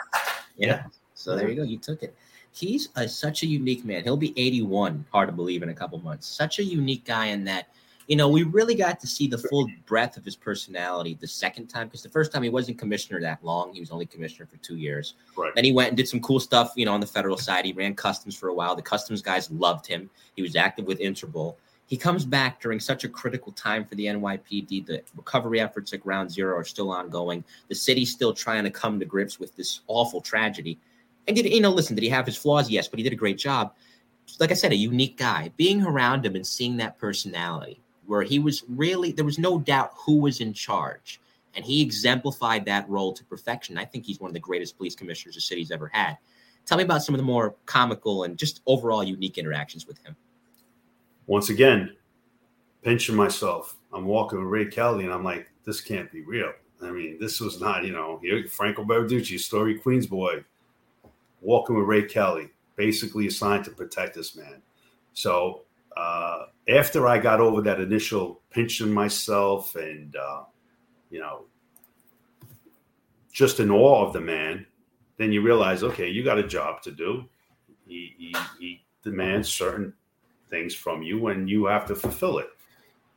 Yeah. 0.58 0.68
yeah. 0.68 0.84
So 1.14 1.36
there 1.36 1.50
you 1.50 1.56
go. 1.56 1.64
You 1.64 1.78
took 1.78 2.04
it. 2.04 2.16
He's 2.52 2.90
a, 2.96 3.08
such 3.08 3.44
a 3.44 3.48
unique 3.48 3.86
man. 3.86 4.04
He'll 4.04 4.18
be 4.18 4.34
81. 4.38 5.06
Hard 5.12 5.30
to 5.30 5.34
believe 5.34 5.64
in 5.64 5.70
a 5.70 5.74
couple 5.74 6.00
months. 6.00 6.28
Such 6.28 6.60
a 6.60 6.64
unique 6.64 7.06
guy 7.06 7.28
in 7.28 7.44
that 7.46 7.68
you 8.12 8.18
know, 8.18 8.28
we 8.28 8.44
really 8.44 8.76
got 8.76 9.00
to 9.00 9.08
see 9.08 9.26
the 9.26 9.38
full 9.38 9.66
breadth 9.86 10.18
of 10.18 10.26
his 10.26 10.36
personality 10.36 11.18
the 11.22 11.26
second 11.26 11.68
time 11.68 11.88
because 11.88 12.04
the 12.04 12.10
first 12.10 12.34
time 12.34 12.44
he 12.44 12.50
wasn't 12.50 12.78
commissioner 12.78 13.22
that 13.22 13.42
long. 13.42 13.74
He 13.74 13.80
was 13.80 13.90
only 13.90 14.06
commissioner 14.06 14.46
for 14.46 14.58
two 14.58 14.76
years. 14.76 15.14
Right. 15.38 15.56
Then 15.56 15.64
he 15.64 15.72
went 15.72 15.88
and 15.88 15.96
did 15.96 16.10
some 16.10 16.20
cool 16.20 16.42
stuff, 16.42 16.74
you 16.76 16.84
know, 16.86 16.94
on 16.94 17.00
the 17.00 17.08
federal 17.08 17.38
side. 17.38 17.64
He 17.64 17.72
ran 17.72 17.96
customs 17.96 18.36
for 18.36 18.50
a 18.50 18.54
while. 18.54 18.76
The 18.76 18.82
customs 18.82 19.22
guys 19.22 19.50
loved 19.50 19.88
him. 19.88 20.10
He 20.36 20.42
was 20.42 20.58
active 20.58 20.88
with 20.88 21.00
Interpol. 21.00 21.56
He 21.86 21.96
comes 21.96 22.26
back 22.26 22.60
during 22.60 22.82
such 22.82 23.06
a 23.06 23.08
critical 23.08 23.54
time 23.54 23.86
for 23.86 23.96
the 23.96 24.08
NYPD. 24.08 24.86
The 24.86 25.04
recovery 25.16 25.62
efforts 25.62 25.94
at 25.94 26.02
Ground 26.02 26.30
Zero 26.30 26.58
are 26.58 26.66
still 26.66 26.92
ongoing. 26.92 27.46
The 27.70 27.76
city's 27.76 28.12
still 28.12 28.34
trying 28.34 28.66
to 28.66 28.72
come 28.72 29.00
to 29.00 29.06
grips 29.06 29.40
with 29.40 29.56
this 29.56 29.80
awful 29.88 30.20
tragedy. 30.20 30.78
And 31.30 31.38
did 31.38 31.46
you 31.46 31.62
know? 31.62 31.72
Listen, 31.72 31.96
did 31.96 32.04
he 32.04 32.10
have 32.10 32.26
his 32.26 32.36
flaws? 32.36 32.70
Yes, 32.70 32.90
but 32.90 33.00
he 33.00 33.04
did 33.04 33.14
a 33.14 33.16
great 33.16 33.38
job. 33.38 33.74
Like 34.38 34.52
I 34.52 34.56
said, 34.56 34.74
a 34.74 34.76
unique 34.76 35.18
guy. 35.18 35.50
Being 35.56 35.86
around 35.86 36.26
him 36.26 36.36
and 36.36 36.46
seeing 36.46 36.76
that 36.78 36.98
personality, 36.98 37.81
where 38.12 38.24
he 38.24 38.40
was 38.40 38.66
really 38.68 39.14
there 39.14 39.24
was 39.24 39.40
no 39.40 39.58
doubt 39.58 39.94
who 39.96 40.20
was 40.20 40.42
in 40.42 40.52
charge, 40.52 41.22
and 41.56 41.64
he 41.64 41.82
exemplified 41.82 42.66
that 42.66 42.88
role 42.90 43.14
to 43.14 43.24
perfection. 43.24 43.78
I 43.78 43.86
think 43.86 44.06
he's 44.06 44.20
one 44.20 44.30
of 44.30 44.34
the 44.34 44.40
greatest 44.42 44.76
police 44.76 44.96
commissioners 44.96 45.36
the 45.36 45.42
city's 45.42 45.72
ever 45.72 45.88
had. 45.88 46.18
Tell 46.66 46.78
me 46.78 46.84
about 46.84 47.04
some 47.04 47.16
of 47.16 47.20
the 47.20 47.24
more 47.24 47.56
comical 47.66 48.26
and 48.26 48.38
just 48.38 48.64
overall 48.66 49.02
unique 49.02 49.38
interactions 49.38 49.88
with 49.88 49.98
him. 50.06 50.18
Once 51.26 51.50
again, 51.50 51.96
pinching 52.82 53.16
myself. 53.16 53.78
I'm 53.94 54.04
walking 54.04 54.40
with 54.40 54.50
Ray 54.50 54.66
Kelly, 54.66 55.06
and 55.06 55.14
I'm 55.14 55.24
like, 55.24 55.48
this 55.64 55.80
can't 55.80 56.12
be 56.12 56.20
real. 56.20 56.52
I 56.84 56.92
mean, 56.92 57.18
this 57.18 57.40
was 57.40 57.62
not, 57.62 57.86
you 57.86 57.94
know, 57.94 58.20
Franco 58.50 58.84
Baraducci, 58.84 59.40
story 59.40 59.80
Queens 59.80 60.06
boy, 60.06 60.44
walking 61.40 61.78
with 61.78 61.88
Ray 61.88 62.04
Kelly, 62.04 62.50
basically 62.76 63.28
assigned 63.28 63.64
to 63.64 63.72
protect 63.72 64.16
this 64.16 64.36
man. 64.36 64.62
So 65.14 65.62
uh, 65.98 66.46
after 66.70 67.08
I 67.08 67.18
got 67.18 67.40
over 67.40 67.62
that 67.62 67.80
initial 67.80 68.42
pinching 68.50 68.92
myself 68.92 69.76
and, 69.76 70.16
uh, 70.16 70.44
you 71.10 71.20
know, 71.20 71.46
just 73.32 73.60
in 73.60 73.72
awe 73.72 74.06
of 74.06 74.14
the 74.14 74.22
man, 74.22 74.66
then 75.18 75.32
you 75.32 75.42
realize, 75.42 75.84
okay, 75.84 76.10
you 76.10 76.24
got 76.24 76.38
a 76.38 76.48
job 76.48 76.82
to 76.84 76.92
do. 76.92 77.26
He, 77.88 78.16
he, 78.18 78.36
he 78.60 78.84
demands 79.04 79.50
certain 79.50 79.94
things 80.50 80.74
from 80.74 81.02
you 81.02 81.28
and 81.28 81.50
you 81.50 81.66
have 81.66 81.86
to 81.88 81.96
fulfill 81.96 82.40
it. 82.40 82.50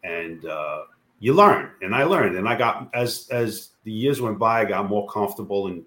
And 0.03 0.45
uh, 0.45 0.83
you 1.21 1.33
learn. 1.33 1.71
And 1.83 1.95
I 1.95 2.05
learned. 2.05 2.37
And 2.37 2.49
I 2.49 2.57
got, 2.57 2.91
as, 2.95 3.29
as 3.31 3.71
the 3.85 3.93
years 3.93 4.21
went 4.21 4.39
by, 4.39 4.61
I 4.61 4.65
got 4.65 4.89
more 4.89 5.09
comfortable 5.09 5.69
in, 5.69 5.85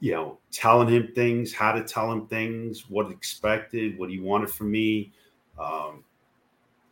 you 0.00 0.12
know, 0.12 0.38
telling 0.50 0.88
him 0.88 1.12
things, 1.14 1.52
how 1.52 1.72
to 1.72 1.82
tell 1.82 2.10
him 2.10 2.26
things, 2.26 2.88
what 2.88 3.10
expected, 3.10 3.98
what 3.98 4.10
he 4.10 4.20
wanted 4.20 4.50
from 4.50 4.70
me 4.70 5.12
um, 5.58 6.04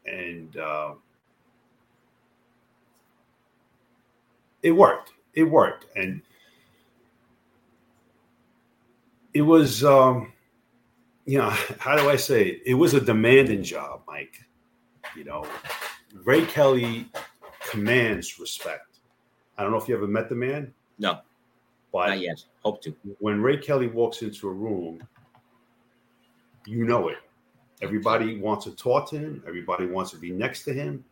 and 0.06 0.56
uh, 0.56 0.94
it 4.62 4.72
worked. 4.72 5.12
It 5.34 5.44
worked, 5.44 5.86
and 5.96 6.20
it 9.34 9.42
was, 9.42 9.82
um, 9.84 10.32
you 11.24 11.38
know, 11.38 11.50
how 11.78 11.96
do 11.96 12.08
I 12.08 12.16
say 12.16 12.48
it? 12.48 12.62
It 12.66 12.74
was 12.74 12.94
a 12.94 13.00
demanding 13.00 13.62
job, 13.62 14.02
Mike. 14.06 14.44
You 15.16 15.24
know, 15.24 15.46
Ray 16.24 16.46
Kelly 16.46 17.06
commands 17.70 18.38
respect. 18.38 18.98
I 19.58 19.62
don't 19.62 19.72
know 19.72 19.78
if 19.78 19.88
you 19.88 19.96
ever 19.96 20.06
met 20.06 20.28
the 20.28 20.34
man. 20.34 20.72
No, 20.98 21.18
but 21.92 22.08
not 22.08 22.20
yet. 22.20 22.44
Hope 22.64 22.82
to. 22.82 22.94
When 23.18 23.42
Ray 23.42 23.58
Kelly 23.58 23.88
walks 23.88 24.22
into 24.22 24.48
a 24.48 24.52
room, 24.52 25.06
you 26.66 26.84
know 26.84 27.08
it. 27.08 27.18
Everybody 27.82 28.38
wants 28.38 28.64
to 28.64 28.70
talk 28.76 29.10
to 29.10 29.18
him. 29.18 29.42
Everybody 29.46 29.86
wants 29.86 30.12
to 30.12 30.16
be 30.16 30.30
next 30.30 30.62
to 30.64 30.72
him. 30.72 31.04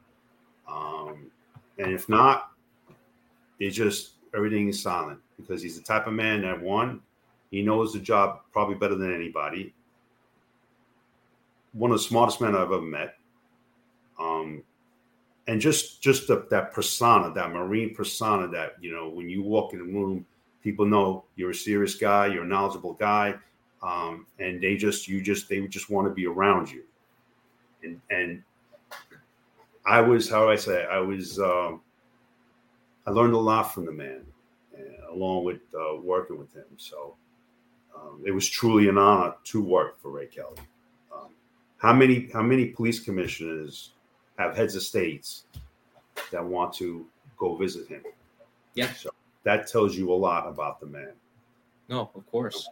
Um, 0.69 1.31
and 1.79 1.93
if 1.93 2.09
not, 2.09 2.53
they 3.59 3.71
just 3.71 4.13
everything 4.35 4.69
is 4.69 4.81
silent 4.81 5.19
because 5.37 5.61
he's 5.63 5.77
the 5.77 5.83
type 5.83 6.07
of 6.07 6.13
man 6.13 6.43
that 6.43 6.63
one, 6.63 7.01
he 7.51 7.63
knows 7.63 7.93
the 7.93 7.99
job 7.99 8.43
probably 8.53 8.77
better 8.77 8.95
than 8.95 9.13
anybody. 9.13 9.75
One 11.73 11.91
of 11.91 11.99
the 11.99 12.05
smartest 12.05 12.41
men 12.41 12.55
I've 12.55 12.63
ever 12.63 12.81
met. 12.81 13.17
Um, 14.19 14.63
and 15.49 15.61
just 15.61 16.01
just 16.01 16.29
the, 16.29 16.47
that 16.51 16.73
persona, 16.73 17.33
that 17.35 17.51
marine 17.51 17.95
persona, 17.95 18.47
that 18.49 18.77
you 18.81 18.93
know, 18.93 19.09
when 19.09 19.29
you 19.29 19.43
walk 19.43 19.73
in 19.73 19.81
a 19.81 19.85
room, 19.85 20.25
people 20.63 20.87
know 20.87 21.25
you're 21.35 21.51
a 21.51 21.55
serious 21.55 21.97
guy, 21.97 22.27
you're 22.27 22.45
a 22.45 22.47
knowledgeable 22.47 22.93
guy 22.93 23.35
um, 23.83 24.27
and 24.39 24.61
they 24.63 24.77
just 24.77 25.09
you 25.09 25.23
just 25.23 25.49
they 25.49 25.67
just 25.67 25.91
want 25.91 26.07
to 26.07 26.15
be 26.15 26.27
around 26.27 26.71
you. 26.71 26.83
And 27.83 28.01
and 28.11 28.43
i 29.87 30.01
was 30.01 30.29
how 30.29 30.45
do 30.45 30.51
i 30.51 30.57
say 30.57 30.85
i 30.85 30.99
was 30.99 31.39
um, 31.39 31.81
i 33.07 33.11
learned 33.11 33.33
a 33.33 33.39
lot 33.39 33.73
from 33.73 33.87
the 33.87 33.93
man 33.93 34.21
uh, 34.77 35.13
along 35.15 35.45
with 35.45 35.61
uh, 35.75 35.97
working 35.97 36.39
with 36.39 36.55
him. 36.55 36.67
So 36.77 37.15
um, 37.97 38.23
it 38.25 38.31
was 38.31 38.49
truly 38.49 38.89
an 38.89 38.99
honor 38.99 39.35
to 39.45 39.63
work 39.63 40.01
for 40.01 40.11
ray 40.11 40.27
kelly. 40.27 40.59
Um, 41.13 41.29
how 41.79 41.93
many 41.93 42.29
how 42.33 42.43
many 42.43 42.67
police 42.67 43.01
commissioners 43.01 43.93
have 44.39 44.57
heads 44.57 44.75
of 44.77 44.83
states 44.83 45.45
that 46.31 46.45
want 46.45 46.75
to 46.75 47.07
go 47.39 47.57
visit 47.57 47.89
him? 47.89 48.03
Yeah. 48.75 48.93
So 48.93 49.11
that 49.45 49.67
tells 49.67 49.97
you 49.97 50.13
a 50.13 50.15
lot 50.15 50.47
about 50.47 50.81
the 50.81 50.87
man. 50.87 51.13
No 51.89 52.11
of 52.15 52.31
course 52.31 52.69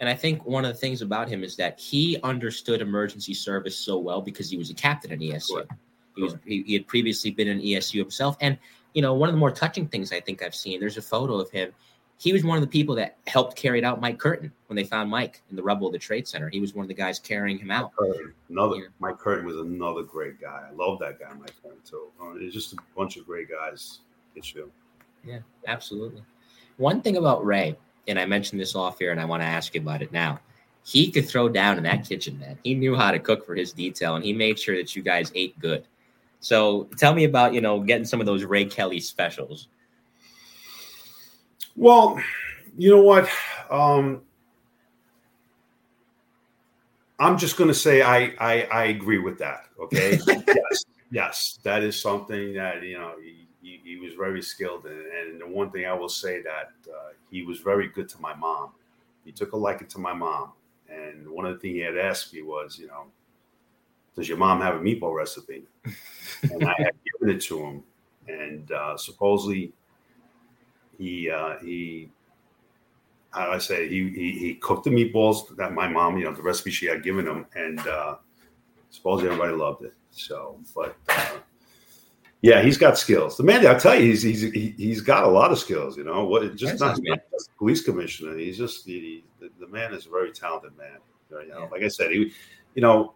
And 0.00 0.08
I 0.08 0.14
think 0.14 0.44
one 0.46 0.64
of 0.64 0.72
the 0.72 0.78
things 0.78 1.02
about 1.02 1.28
him 1.28 1.42
is 1.42 1.56
that 1.56 1.78
he 1.80 2.18
understood 2.22 2.80
emergency 2.80 3.34
service 3.34 3.76
so 3.76 3.98
well 3.98 4.20
because 4.20 4.48
he 4.50 4.56
was 4.56 4.70
a 4.70 4.74
captain 4.74 5.10
at 5.10 5.18
ESU. 5.18 5.66
He 6.14 6.22
was 6.22 6.36
he, 6.44 6.62
he 6.62 6.72
had 6.74 6.86
previously 6.86 7.30
been 7.30 7.48
in 7.48 7.60
ESU 7.60 7.98
himself. 7.98 8.36
And 8.40 8.58
you 8.94 9.02
know, 9.02 9.14
one 9.14 9.28
of 9.28 9.34
the 9.34 9.38
more 9.38 9.50
touching 9.50 9.88
things 9.88 10.12
I 10.12 10.20
think 10.20 10.42
I've 10.42 10.54
seen, 10.54 10.80
there's 10.80 10.96
a 10.96 11.02
photo 11.02 11.40
of 11.40 11.50
him. 11.50 11.72
He 12.16 12.32
was 12.32 12.42
one 12.42 12.56
of 12.56 12.62
the 12.62 12.68
people 12.68 12.96
that 12.96 13.16
helped 13.28 13.56
carry 13.56 13.84
out 13.84 14.00
Mike 14.00 14.18
Curtin 14.18 14.50
when 14.66 14.76
they 14.76 14.82
found 14.82 15.08
Mike 15.08 15.40
in 15.50 15.56
the 15.56 15.62
rubble 15.62 15.86
of 15.86 15.92
the 15.92 16.00
Trade 16.00 16.26
Center. 16.26 16.48
He 16.48 16.58
was 16.58 16.74
one 16.74 16.82
of 16.82 16.88
the 16.88 16.94
guys 16.94 17.20
carrying 17.20 17.58
him 17.58 17.70
out. 17.70 17.94
Curtin, 17.94 18.34
Another 18.48 18.92
Mike 18.98 19.18
Curtin 19.18 19.46
was 19.46 19.56
another 19.56 20.02
great 20.02 20.40
guy. 20.40 20.66
I 20.68 20.74
love 20.74 20.98
that 20.98 21.20
guy, 21.20 21.32
Mike 21.38 21.54
Curtin 21.62 21.78
too. 21.84 22.08
Uh, 22.20 22.34
it's 22.36 22.54
just 22.54 22.72
a 22.72 22.76
bunch 22.96 23.16
of 23.16 23.26
great 23.26 23.48
guys. 23.48 24.00
It's 24.34 24.52
you. 24.52 24.70
Yeah, 25.24 25.38
absolutely. 25.68 26.22
One 26.76 27.02
thing 27.02 27.16
about 27.16 27.44
Ray, 27.44 27.76
and 28.08 28.18
I 28.18 28.26
mentioned 28.26 28.60
this 28.60 28.74
off 28.74 28.98
here, 28.98 29.12
and 29.12 29.20
I 29.20 29.24
want 29.24 29.42
to 29.42 29.46
ask 29.46 29.74
you 29.74 29.80
about 29.80 30.02
it 30.02 30.12
now. 30.12 30.40
He 30.84 31.10
could 31.10 31.28
throw 31.28 31.48
down 31.48 31.76
in 31.76 31.84
that 31.84 32.08
kitchen, 32.08 32.38
man. 32.38 32.58
He 32.64 32.74
knew 32.74 32.94
how 32.94 33.10
to 33.10 33.18
cook 33.18 33.44
for 33.44 33.54
his 33.54 33.72
detail, 33.72 34.16
and 34.16 34.24
he 34.24 34.32
made 34.32 34.58
sure 34.58 34.76
that 34.76 34.96
you 34.96 35.02
guys 35.02 35.30
ate 35.34 35.58
good. 35.58 35.84
So 36.40 36.88
tell 36.96 37.14
me 37.14 37.24
about 37.24 37.52
you 37.52 37.60
know 37.60 37.80
getting 37.80 38.06
some 38.06 38.20
of 38.20 38.26
those 38.26 38.44
Ray 38.44 38.64
Kelly 38.64 39.00
specials. 39.00 39.68
Well, 41.76 42.20
you 42.76 42.90
know 42.90 43.02
what? 43.02 43.28
Um, 43.70 44.22
I'm 47.18 47.36
just 47.36 47.56
going 47.56 47.68
to 47.68 47.74
say 47.74 48.02
I, 48.02 48.34
I 48.40 48.62
I 48.72 48.84
agree 48.84 49.18
with 49.18 49.38
that. 49.38 49.66
Okay. 49.80 50.18
yes, 50.26 50.84
yes, 51.10 51.58
that 51.64 51.82
is 51.82 52.00
something 52.00 52.54
that 52.54 52.82
you 52.82 52.98
know 52.98 53.14
he, 53.62 53.80
he 53.84 53.96
was 53.96 54.14
very 54.14 54.42
skilled 54.42 54.86
in, 54.86 54.92
and 54.92 55.40
the 55.40 55.46
one 55.46 55.70
thing 55.70 55.86
I 55.86 55.92
will 55.92 56.08
say 56.08 56.42
that 56.42 56.72
uh, 56.88 57.10
he 57.30 57.42
was 57.42 57.60
very 57.60 57.88
good 57.88 58.08
to 58.10 58.20
my 58.20 58.34
mom. 58.34 58.70
He 59.24 59.32
took 59.32 59.52
a 59.52 59.56
liking 59.56 59.88
to 59.88 59.98
my 59.98 60.12
mom, 60.12 60.52
and 60.88 61.28
one 61.28 61.44
of 61.44 61.54
the 61.54 61.58
things 61.60 61.74
he 61.74 61.80
had 61.80 61.98
asked 61.98 62.32
me 62.32 62.42
was, 62.42 62.78
you 62.78 62.86
know, 62.86 63.06
does 64.16 64.28
your 64.28 64.38
mom 64.38 64.60
have 64.60 64.76
a 64.76 64.78
meatball 64.78 65.14
recipe? 65.14 65.64
and 66.42 66.64
I 66.64 66.74
had 66.78 66.94
given 67.20 67.36
it 67.36 67.42
to 67.42 67.64
him, 67.64 67.82
and 68.26 68.70
uh, 68.72 68.96
supposedly 68.96 69.72
he 70.98 71.30
uh, 71.30 71.58
he 71.58 72.10
how 73.30 73.50
I 73.50 73.58
say 73.58 73.88
he, 73.88 74.08
he 74.08 74.32
he 74.38 74.54
cooked 74.54 74.84
the 74.84 74.90
meatballs 74.90 75.54
that 75.56 75.72
my 75.72 75.88
mom, 75.88 76.18
you 76.18 76.24
know, 76.24 76.32
the 76.32 76.42
recipe 76.42 76.70
she 76.70 76.86
had 76.86 77.02
given 77.02 77.26
him, 77.26 77.46
and 77.54 77.78
uh, 77.80 78.16
supposedly 78.90 79.30
everybody 79.30 79.56
loved 79.56 79.84
it. 79.84 79.94
So, 80.10 80.58
but 80.74 80.96
uh, 81.08 81.36
yeah, 82.40 82.62
he's 82.62 82.78
got 82.78 82.96
skills. 82.96 83.36
The 83.36 83.42
man, 83.42 83.66
I'll 83.66 83.80
tell 83.80 83.96
you, 83.96 84.02
he's 84.02 84.22
he's 84.22 84.42
he, 84.42 84.74
he's 84.76 85.00
got 85.00 85.24
a 85.24 85.28
lot 85.28 85.50
of 85.50 85.58
skills. 85.58 85.96
You 85.96 86.04
know, 86.04 86.24
what 86.24 86.54
just 86.54 86.78
not, 86.78 86.98
not 87.02 87.20
just 87.32 87.56
police 87.56 87.82
commissioner. 87.82 88.36
He's 88.36 88.56
just 88.56 88.86
he, 88.86 89.24
the, 89.40 89.50
the 89.58 89.66
man 89.66 89.92
is 89.92 90.06
a 90.06 90.10
very 90.10 90.30
talented 90.30 90.76
man. 90.76 90.98
You 91.30 91.48
know, 91.48 91.68
like 91.70 91.82
I 91.82 91.88
said, 91.88 92.12
he, 92.12 92.32
you 92.74 92.82
know, 92.82 93.14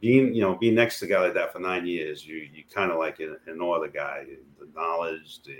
being 0.00 0.34
you 0.34 0.40
know 0.40 0.54
being 0.54 0.74
next 0.74 0.98
to 1.00 1.04
a 1.04 1.08
guy 1.08 1.24
like 1.24 1.34
that 1.34 1.52
for 1.52 1.58
nine 1.58 1.86
years, 1.86 2.26
you 2.26 2.36
you 2.36 2.64
kind 2.72 2.90
of 2.90 2.98
like 2.98 3.20
in, 3.20 3.36
in 3.46 3.60
awe 3.60 3.76
of 3.76 3.82
the 3.82 3.88
guy, 3.88 4.24
the 4.58 4.68
knowledge, 4.74 5.42
the, 5.42 5.58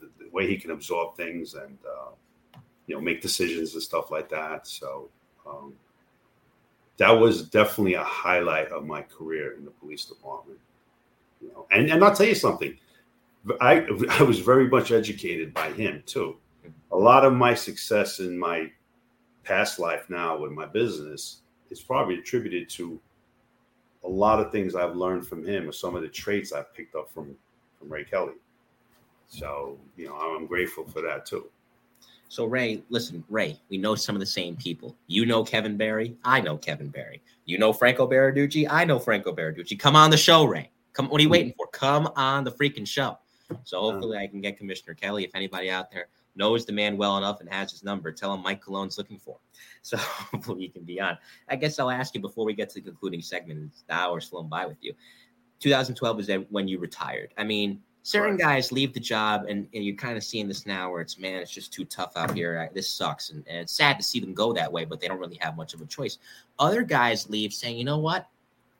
the, 0.00 0.08
the 0.20 0.30
way 0.30 0.46
he 0.46 0.56
can 0.56 0.70
absorb 0.70 1.16
things, 1.16 1.54
and 1.54 1.78
uh, 1.84 2.10
you 2.86 2.94
know 2.94 3.00
make 3.00 3.20
decisions 3.20 3.74
and 3.74 3.82
stuff 3.82 4.12
like 4.12 4.28
that. 4.28 4.68
So 4.68 5.10
um, 5.44 5.74
that 6.98 7.10
was 7.10 7.48
definitely 7.48 7.94
a 7.94 8.04
highlight 8.04 8.68
of 8.68 8.86
my 8.86 9.02
career 9.02 9.56
in 9.56 9.64
the 9.64 9.72
police 9.72 10.04
department. 10.04 10.60
Know, 11.40 11.66
and 11.70 11.90
and 11.90 12.04
I'll 12.04 12.14
tell 12.14 12.26
you 12.26 12.34
something, 12.34 12.76
I 13.60 13.86
I 14.10 14.22
was 14.22 14.40
very 14.40 14.68
much 14.68 14.92
educated 14.92 15.54
by 15.54 15.72
him 15.72 16.02
too. 16.06 16.36
A 16.92 16.96
lot 16.96 17.24
of 17.24 17.32
my 17.32 17.54
success 17.54 18.20
in 18.20 18.38
my 18.38 18.70
past 19.44 19.78
life 19.78 20.08
now 20.08 20.38
with 20.38 20.52
my 20.52 20.66
business 20.66 21.42
is 21.70 21.80
probably 21.80 22.18
attributed 22.18 22.68
to 22.70 23.00
a 24.04 24.08
lot 24.08 24.40
of 24.40 24.52
things 24.52 24.74
I've 24.74 24.96
learned 24.96 25.26
from 25.26 25.44
him 25.44 25.68
or 25.68 25.72
some 25.72 25.96
of 25.96 26.02
the 26.02 26.08
traits 26.08 26.52
I've 26.52 26.72
picked 26.74 26.94
up 26.94 27.10
from 27.12 27.36
from 27.78 27.92
Ray 27.92 28.04
Kelly. 28.04 28.34
So, 29.28 29.78
you 29.96 30.06
know, 30.06 30.16
I'm 30.16 30.46
grateful 30.46 30.84
for 30.84 31.02
that 31.02 31.26
too. 31.26 31.50
So 32.30 32.44
Ray, 32.44 32.82
listen, 32.90 33.24
Ray, 33.30 33.58
we 33.70 33.78
know 33.78 33.94
some 33.94 34.14
of 34.14 34.20
the 34.20 34.26
same 34.26 34.56
people. 34.56 34.94
You 35.06 35.24
know 35.24 35.44
Kevin 35.44 35.76
Barry, 35.76 36.16
I 36.24 36.40
know 36.40 36.58
Kevin 36.58 36.88
Barry. 36.88 37.22
You 37.46 37.58
know 37.58 37.72
Franco 37.72 38.08
Baraducci, 38.08 38.66
I 38.68 38.84
know 38.84 38.98
Franco 38.98 39.34
Baraducci. 39.34 39.78
Come 39.78 39.96
on 39.96 40.10
the 40.10 40.16
show, 40.16 40.44
Ray. 40.44 40.70
Come 40.98 41.08
what 41.10 41.20
are 41.20 41.22
you 41.22 41.28
mm-hmm. 41.28 41.32
waiting 41.32 41.54
for? 41.56 41.68
Come 41.68 42.08
on 42.16 42.42
the 42.42 42.50
freaking 42.50 42.86
show. 42.86 43.18
So 43.62 43.80
hopefully 43.80 44.18
I 44.18 44.26
can 44.26 44.40
get 44.40 44.58
Commissioner 44.58 44.94
Kelly. 44.94 45.22
If 45.22 45.30
anybody 45.32 45.70
out 45.70 45.92
there 45.92 46.08
knows 46.34 46.66
the 46.66 46.72
man 46.72 46.96
well 46.96 47.16
enough 47.16 47.40
and 47.40 47.48
has 47.48 47.70
his 47.70 47.84
number, 47.84 48.10
tell 48.10 48.34
him 48.34 48.42
Mike 48.42 48.60
Cologne's 48.60 48.98
looking 48.98 49.18
for 49.18 49.36
him. 49.36 49.40
So 49.82 49.96
hopefully 49.96 50.64
you 50.64 50.70
can 50.70 50.82
be 50.82 51.00
on. 51.00 51.16
I 51.48 51.54
guess 51.54 51.78
I'll 51.78 51.90
ask 51.90 52.14
you 52.14 52.20
before 52.20 52.44
we 52.44 52.52
get 52.52 52.68
to 52.70 52.74
the 52.74 52.80
concluding 52.80 53.22
segment. 53.22 53.72
The 53.86 53.94
hour's 53.94 54.28
flown 54.28 54.48
by 54.48 54.66
with 54.66 54.76
you. 54.80 54.92
2012 55.60 56.20
is 56.20 56.30
when 56.50 56.66
you 56.66 56.78
retired. 56.78 57.32
I 57.38 57.44
mean, 57.44 57.80
certain 58.02 58.36
guys 58.36 58.72
leave 58.72 58.92
the 58.92 59.00
job, 59.00 59.46
and, 59.48 59.68
and 59.72 59.84
you're 59.84 59.96
kind 59.96 60.16
of 60.16 60.24
seeing 60.24 60.48
this 60.48 60.66
now 60.66 60.90
where 60.90 61.00
it's 61.00 61.18
man, 61.18 61.40
it's 61.40 61.52
just 61.52 61.72
too 61.72 61.84
tough 61.84 62.16
out 62.16 62.34
here. 62.34 62.68
I, 62.68 62.74
this 62.74 62.90
sucks, 62.90 63.30
and, 63.30 63.44
and 63.46 63.58
it's 63.58 63.72
sad 63.72 63.98
to 63.98 64.02
see 64.02 64.18
them 64.20 64.34
go 64.34 64.52
that 64.52 64.70
way, 64.70 64.84
but 64.84 65.00
they 65.00 65.08
don't 65.08 65.20
really 65.20 65.38
have 65.40 65.56
much 65.56 65.74
of 65.74 65.80
a 65.80 65.86
choice. 65.86 66.18
Other 66.58 66.82
guys 66.82 67.30
leave 67.30 67.52
saying, 67.52 67.78
you 67.78 67.84
know 67.84 67.98
what, 67.98 68.28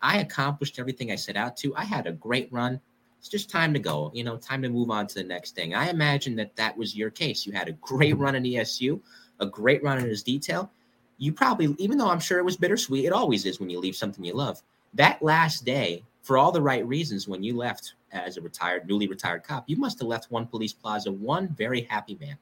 I 0.02 0.18
accomplished 0.18 0.78
everything 0.78 1.10
I 1.10 1.16
set 1.16 1.36
out 1.36 1.56
to. 1.58 1.74
I 1.74 1.84
had 1.84 2.06
a 2.06 2.12
great 2.12 2.52
run. 2.52 2.80
It's 3.18 3.28
just 3.28 3.50
time 3.50 3.72
to 3.74 3.80
go. 3.80 4.10
You 4.14 4.24
know, 4.24 4.36
time 4.36 4.62
to 4.62 4.68
move 4.68 4.90
on 4.90 5.06
to 5.08 5.14
the 5.14 5.24
next 5.24 5.54
thing. 5.54 5.74
I 5.74 5.88
imagine 5.90 6.36
that 6.36 6.54
that 6.56 6.76
was 6.76 6.96
your 6.96 7.10
case. 7.10 7.46
You 7.46 7.52
had 7.52 7.68
a 7.68 7.72
great 7.72 8.16
run 8.16 8.34
in 8.36 8.44
ESU, 8.44 9.00
a 9.40 9.46
great 9.46 9.82
run 9.82 9.98
in 9.98 10.08
his 10.08 10.22
detail. 10.22 10.70
You 11.18 11.32
probably, 11.32 11.74
even 11.78 11.98
though 11.98 12.10
I'm 12.10 12.20
sure 12.20 12.38
it 12.38 12.44
was 12.44 12.56
bittersweet, 12.56 13.04
it 13.04 13.12
always 13.12 13.44
is 13.44 13.58
when 13.58 13.70
you 13.70 13.80
leave 13.80 13.96
something 13.96 14.24
you 14.24 14.34
love. 14.34 14.62
That 14.94 15.20
last 15.20 15.64
day, 15.64 16.04
for 16.22 16.38
all 16.38 16.52
the 16.52 16.62
right 16.62 16.86
reasons, 16.86 17.26
when 17.26 17.42
you 17.42 17.56
left 17.56 17.94
as 18.12 18.36
a 18.36 18.40
retired, 18.40 18.86
newly 18.86 19.08
retired 19.08 19.42
cop, 19.42 19.64
you 19.66 19.76
must 19.76 19.98
have 19.98 20.08
left 20.08 20.30
one 20.30 20.46
police 20.46 20.72
plaza 20.72 21.10
one 21.10 21.48
very 21.48 21.82
happy 21.82 22.16
man. 22.20 22.38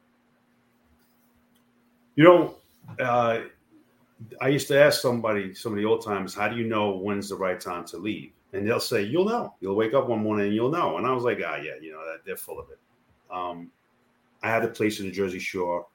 You 2.16 2.24
know, 2.24 2.54
uh, 2.98 3.40
I 4.40 4.48
used 4.48 4.68
to 4.68 4.78
ask 4.80 5.00
somebody, 5.00 5.54
some 5.54 5.72
of 5.72 5.78
the 5.78 5.84
old 5.84 6.04
times, 6.04 6.34
how 6.34 6.48
do 6.48 6.56
you 6.56 6.66
know 6.66 6.96
when's 6.96 7.28
the 7.28 7.36
right 7.36 7.60
time 7.60 7.84
to 7.86 7.98
leave? 7.98 8.32
And 8.52 8.66
they'll 8.66 8.80
say, 8.80 9.02
you'll 9.02 9.26
know. 9.26 9.54
You'll 9.60 9.76
wake 9.76 9.92
up 9.92 10.08
one 10.08 10.22
morning 10.22 10.46
and 10.46 10.54
you'll 10.54 10.70
know. 10.70 10.96
And 10.96 11.06
I 11.06 11.12
was 11.12 11.24
like, 11.24 11.40
ah, 11.44 11.56
yeah, 11.56 11.74
you 11.80 11.92
know, 11.92 12.02
they're 12.24 12.36
full 12.36 12.58
of 12.58 12.70
it. 12.70 12.78
Um, 13.30 13.70
I 14.42 14.48
had 14.48 14.64
a 14.64 14.68
place 14.68 15.00
in 15.00 15.06
the 15.06 15.12
Jersey 15.12 15.38
Shore. 15.38 15.86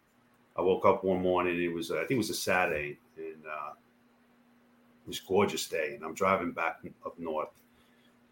I 0.57 0.61
woke 0.61 0.85
up 0.85 1.03
one 1.03 1.22
morning. 1.22 1.61
It 1.61 1.73
was, 1.73 1.91
I 1.91 1.99
think 1.99 2.11
it 2.11 2.18
was 2.18 2.30
a 2.30 2.35
Saturday, 2.35 2.99
and 3.18 3.45
uh, 3.45 3.72
it 3.72 5.07
was 5.07 5.19
gorgeous 5.19 5.68
day. 5.68 5.93
And 5.95 6.03
I'm 6.03 6.14
driving 6.14 6.52
back 6.52 6.80
up 7.06 7.18
north. 7.18 7.49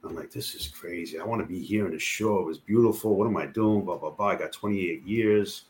I'm 0.03 0.15
like, 0.15 0.31
this 0.31 0.55
is 0.55 0.67
crazy. 0.67 1.19
I 1.19 1.25
want 1.25 1.41
to 1.41 1.47
be 1.47 1.61
here 1.61 1.85
in 1.85 1.93
the 1.93 1.99
shore. 1.99 2.41
It 2.41 2.45
was 2.45 2.57
beautiful. 2.57 3.15
What 3.15 3.27
am 3.27 3.37
I 3.37 3.47
doing? 3.47 3.83
Blah 3.83 3.97
blah 3.97 4.11
blah. 4.11 4.27
I 4.27 4.35
got 4.35 4.51
28 4.51 5.05
years, 5.05 5.65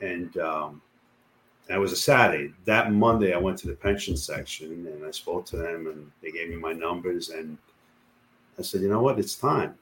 and 0.00 0.36
um, 0.38 0.80
it 1.76 1.80
was 1.80 1.92
a 1.92 1.96
Saturday. 1.96 2.52
That 2.64 2.92
Monday, 2.92 3.34
I 3.34 3.38
went 3.38 3.58
to 3.58 3.66
the 3.66 3.74
pension 3.74 4.16
section 4.16 4.86
and 4.86 5.04
I 5.04 5.10
spoke 5.10 5.44
to 5.46 5.56
them, 5.56 5.86
and 5.86 6.10
they 6.22 6.30
gave 6.30 6.48
me 6.48 6.56
my 6.56 6.72
numbers, 6.72 7.28
and 7.28 7.58
I 8.58 8.62
said, 8.62 8.80
you 8.80 8.88
know 8.88 9.02
what, 9.02 9.18
it's 9.18 9.34
time. 9.34 9.74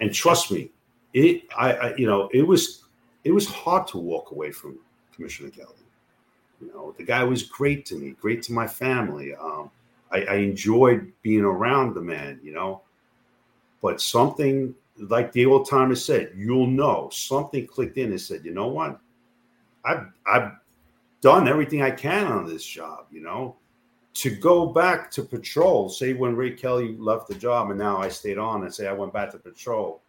And 0.00 0.12
trust 0.12 0.50
me, 0.50 0.70
it, 1.14 1.42
I, 1.56 1.72
I 1.72 1.96
you 1.96 2.06
know, 2.06 2.28
it 2.32 2.42
was, 2.42 2.84
it 3.24 3.32
was 3.32 3.46
hard 3.48 3.86
to 3.88 3.98
walk 3.98 4.30
away 4.30 4.52
from 4.52 4.78
Commissioner 5.14 5.50
Kelly. 5.50 5.72
You 6.60 6.68
know, 6.68 6.94
the 6.96 7.04
guy 7.04 7.24
was 7.24 7.42
great 7.42 7.84
to 7.86 7.96
me, 7.96 8.14
great 8.20 8.42
to 8.44 8.52
my 8.52 8.66
family. 8.66 9.34
Um, 9.34 9.70
I, 10.12 10.22
I 10.22 10.34
enjoyed 10.36 11.12
being 11.22 11.42
around 11.42 11.94
the 11.94 12.00
man, 12.00 12.40
you 12.42 12.52
know, 12.52 12.82
but 13.82 14.00
something 14.00 14.74
like 14.98 15.32
the 15.32 15.44
old 15.44 15.68
timer 15.68 15.94
said, 15.94 16.32
you'll 16.34 16.66
know 16.66 17.10
something 17.12 17.66
clicked 17.66 17.98
in 17.98 18.10
and 18.10 18.20
said, 18.20 18.44
you 18.44 18.54
know 18.54 18.68
what, 18.68 18.98
I've, 19.84 20.06
I've 20.26 20.52
done 21.26 21.48
everything 21.48 21.82
I 21.82 21.90
can 21.90 22.28
on 22.28 22.46
this 22.46 22.64
job, 22.64 23.06
you 23.10 23.20
know. 23.20 23.56
To 24.22 24.30
go 24.30 24.66
back 24.66 25.10
to 25.10 25.24
patrol, 25.24 25.88
say 25.88 26.12
when 26.12 26.36
Ray 26.36 26.52
Kelly 26.52 26.94
left 27.00 27.26
the 27.26 27.34
job 27.34 27.68
and 27.70 27.78
now 27.80 27.98
I 27.98 28.08
stayed 28.08 28.38
on 28.38 28.62
and 28.62 28.72
say 28.72 28.86
I 28.86 28.92
went 28.92 29.12
back 29.12 29.32
to 29.32 29.38
patrol, 29.38 30.02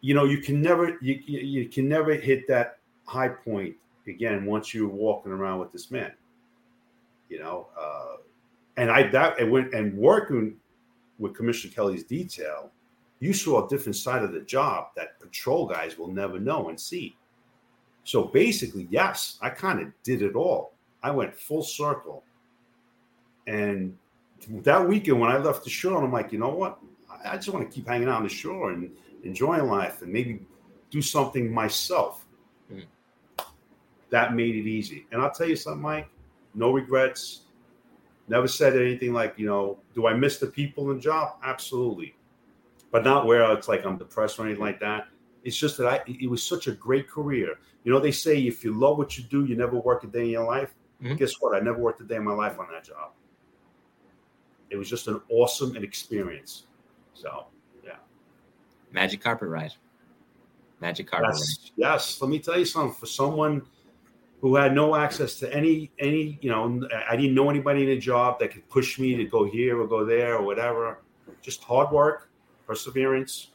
you 0.00 0.14
know, 0.14 0.24
you 0.24 0.38
can 0.38 0.62
never 0.62 0.96
you, 1.02 1.20
you 1.26 1.68
can 1.68 1.86
never 1.86 2.14
hit 2.14 2.48
that 2.48 2.78
high 3.04 3.28
point 3.28 3.76
again 4.08 4.46
once 4.46 4.72
you're 4.72 4.88
walking 4.88 5.32
around 5.32 5.60
with 5.60 5.70
this 5.70 5.90
man. 5.90 6.12
You 7.28 7.40
know, 7.40 7.66
uh, 7.78 8.16
and 8.78 8.90
I 8.90 9.10
that 9.10 9.38
and 9.38 9.52
went 9.52 9.74
and 9.74 9.94
working 9.98 10.56
with 11.18 11.34
Commissioner 11.34 11.74
Kelly's 11.74 12.04
detail, 12.04 12.70
you 13.20 13.34
saw 13.34 13.66
a 13.66 13.68
different 13.68 13.96
side 13.96 14.22
of 14.22 14.32
the 14.32 14.40
job 14.40 14.86
that 14.96 15.20
patrol 15.20 15.66
guys 15.66 15.98
will 15.98 16.10
never 16.10 16.40
know 16.40 16.70
and 16.70 16.80
see. 16.80 17.16
So 18.06 18.22
basically, 18.22 18.86
yes, 18.88 19.36
I 19.42 19.50
kind 19.50 19.80
of 19.80 19.88
did 20.04 20.22
it 20.22 20.36
all. 20.36 20.74
I 21.02 21.10
went 21.10 21.34
full 21.34 21.64
circle. 21.64 22.22
And 23.48 23.98
that 24.62 24.86
weekend 24.86 25.20
when 25.20 25.28
I 25.28 25.38
left 25.38 25.64
the 25.64 25.70
shore, 25.70 26.04
I'm 26.04 26.12
like, 26.12 26.30
you 26.30 26.38
know 26.38 26.54
what? 26.54 26.78
I 27.24 27.34
just 27.34 27.48
want 27.48 27.68
to 27.68 27.74
keep 27.74 27.88
hanging 27.88 28.06
out 28.06 28.18
on 28.18 28.22
the 28.22 28.28
shore 28.28 28.70
and 28.70 28.92
enjoying 29.24 29.66
life 29.66 30.02
and 30.02 30.12
maybe 30.12 30.46
do 30.88 31.02
something 31.02 31.52
myself. 31.52 32.24
Mm. 32.72 32.84
that 34.10 34.34
made 34.34 34.54
it 34.54 34.68
easy. 34.68 35.06
And 35.10 35.20
I'll 35.20 35.32
tell 35.32 35.48
you 35.48 35.56
something, 35.56 35.82
Mike. 35.82 36.08
No 36.54 36.70
regrets. 36.70 37.42
Never 38.28 38.46
said 38.46 38.76
anything 38.76 39.14
like, 39.14 39.34
you 39.36 39.46
know, 39.46 39.78
do 39.96 40.06
I 40.06 40.14
miss 40.14 40.38
the 40.38 40.46
people 40.46 40.90
in 40.92 40.98
the 40.98 41.02
job? 41.02 41.38
Absolutely, 41.44 42.14
but 42.92 43.02
not 43.02 43.26
where 43.26 43.50
it's 43.52 43.66
like 43.66 43.84
I'm 43.84 43.98
depressed 43.98 44.38
or 44.38 44.46
anything 44.46 44.62
like 44.62 44.78
that. 44.78 45.08
It's 45.42 45.56
just 45.56 45.76
that 45.78 45.86
I 45.86 46.02
it 46.06 46.30
was 46.30 46.42
such 46.42 46.68
a 46.68 46.72
great 46.72 47.08
career. 47.08 47.58
You 47.86 47.92
know, 47.92 48.00
they 48.00 48.10
say 48.10 48.44
if 48.44 48.64
you 48.64 48.74
love 48.74 48.98
what 48.98 49.16
you 49.16 49.22
do, 49.22 49.44
you 49.44 49.54
never 49.54 49.78
work 49.78 50.02
a 50.02 50.08
day 50.08 50.24
in 50.24 50.30
your 50.30 50.44
life. 50.44 50.74
Mhm. 51.00 51.16
Guess 51.16 51.40
what? 51.40 51.54
I 51.54 51.60
never 51.60 51.78
worked 51.78 52.00
a 52.00 52.04
day 52.04 52.16
in 52.16 52.24
my 52.24 52.34
life 52.34 52.58
on 52.58 52.66
that 52.72 52.82
job. 52.82 53.12
It 54.70 54.76
was 54.76 54.90
just 54.90 55.06
an 55.06 55.20
awesome 55.28 55.76
experience. 55.76 56.66
So, 57.14 57.46
yeah. 57.84 57.98
Magic 58.90 59.20
carpet 59.20 59.48
ride. 59.48 59.72
Magic 60.80 61.06
carpet 61.06 61.28
ride. 61.28 61.38
Yes, 61.38 61.70
yes. 61.76 62.20
Let 62.20 62.28
me 62.28 62.40
tell 62.40 62.58
you 62.58 62.64
something. 62.64 62.92
For 62.92 63.06
someone 63.06 63.62
who 64.40 64.56
had 64.56 64.74
no 64.74 64.96
access 64.96 65.38
to 65.38 65.54
any 65.54 65.92
any, 66.00 66.40
you 66.42 66.50
know, 66.50 66.88
I 67.08 67.14
didn't 67.14 67.36
know 67.36 67.48
anybody 67.50 67.84
in 67.84 67.90
a 67.90 68.00
job 68.00 68.40
that 68.40 68.50
could 68.50 68.68
push 68.68 68.98
me 68.98 69.14
to 69.14 69.24
go 69.26 69.44
here 69.44 69.80
or 69.80 69.86
go 69.86 70.04
there 70.04 70.34
or 70.34 70.42
whatever. 70.42 71.02
Just 71.40 71.62
hard 71.62 71.92
work, 71.92 72.30
perseverance. 72.66 73.52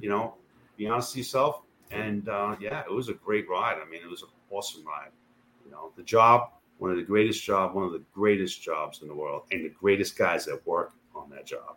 You 0.00 0.08
know, 0.08 0.36
be 0.78 0.86
honest 0.86 1.10
with 1.12 1.18
yourself. 1.18 1.64
And 1.90 2.28
uh, 2.28 2.56
yeah, 2.60 2.80
it 2.80 2.92
was 2.92 3.08
a 3.08 3.14
great 3.14 3.48
ride. 3.48 3.78
I 3.84 3.88
mean, 3.88 4.00
it 4.02 4.10
was 4.10 4.22
an 4.22 4.28
awesome 4.50 4.86
ride. 4.86 5.10
You 5.64 5.70
know, 5.70 5.90
the 5.96 6.02
job, 6.02 6.50
one 6.78 6.90
of 6.90 6.96
the 6.96 7.02
greatest 7.02 7.42
job, 7.42 7.74
one 7.74 7.84
of 7.84 7.92
the 7.92 8.02
greatest 8.14 8.62
jobs 8.62 9.02
in 9.02 9.08
the 9.08 9.14
world, 9.14 9.42
and 9.52 9.64
the 9.64 9.70
greatest 9.70 10.16
guys 10.16 10.44
that 10.46 10.66
work 10.66 10.92
on 11.14 11.30
that 11.30 11.46
job. 11.46 11.76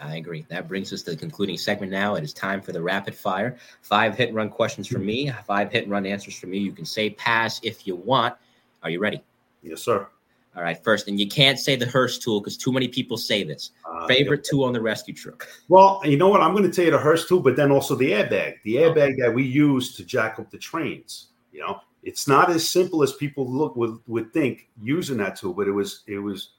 I 0.00 0.16
agree. 0.16 0.44
That 0.48 0.68
brings 0.68 0.92
us 0.92 1.02
to 1.02 1.12
the 1.12 1.16
concluding 1.16 1.56
segment 1.56 1.92
now. 1.92 2.16
It 2.16 2.24
is 2.24 2.32
time 2.32 2.60
for 2.60 2.72
the 2.72 2.82
rapid 2.82 3.14
fire. 3.14 3.56
Five 3.80 4.16
hit 4.16 4.28
and 4.28 4.36
run 4.36 4.50
questions 4.50 4.88
from 4.88 5.06
me, 5.06 5.32
five 5.46 5.70
hit 5.70 5.84
and 5.84 5.92
run 5.92 6.04
answers 6.04 6.38
from 6.38 6.52
you. 6.52 6.60
You 6.60 6.72
can 6.72 6.84
say 6.84 7.10
pass 7.10 7.60
if 7.62 7.86
you 7.86 7.96
want. 7.96 8.34
Are 8.82 8.90
you 8.90 8.98
ready? 8.98 9.22
Yes, 9.62 9.82
sir. 9.82 10.08
All 10.56 10.62
right, 10.62 10.82
first, 10.84 11.08
and 11.08 11.18
you 11.18 11.26
can't 11.26 11.58
say 11.58 11.74
the 11.74 11.86
Hurst 11.86 12.22
tool 12.22 12.40
because 12.40 12.56
too 12.56 12.72
many 12.72 12.86
people 12.86 13.16
say 13.16 13.42
this. 13.42 13.72
Uh, 13.84 14.06
Favorite 14.06 14.44
tool 14.44 14.64
on 14.64 14.72
the 14.72 14.80
rescue 14.80 15.12
truck? 15.12 15.48
Well, 15.68 16.00
you 16.04 16.16
know 16.16 16.28
what? 16.28 16.42
I'm 16.42 16.52
going 16.52 16.64
to 16.64 16.70
tell 16.70 16.84
you 16.84 16.92
the 16.92 16.98
Hurst 16.98 17.28
tool, 17.28 17.40
but 17.40 17.56
then 17.56 17.72
also 17.72 17.96
the 17.96 18.12
airbag. 18.12 18.54
The 18.62 18.76
airbag 18.76 19.18
that 19.18 19.34
we 19.34 19.42
use 19.42 19.96
to 19.96 20.04
jack 20.04 20.38
up 20.38 20.50
the 20.50 20.58
trains. 20.58 21.28
You 21.52 21.60
know, 21.60 21.80
it's 22.04 22.28
not 22.28 22.50
as 22.50 22.68
simple 22.68 23.02
as 23.02 23.14
people 23.14 23.50
look 23.50 23.74
would, 23.74 23.98
would 24.06 24.32
think 24.32 24.68
using 24.80 25.16
that 25.18 25.36
tool, 25.36 25.54
but 25.54 25.66
it 25.66 25.72
was 25.72 26.02
it 26.06 26.18
was. 26.18 26.50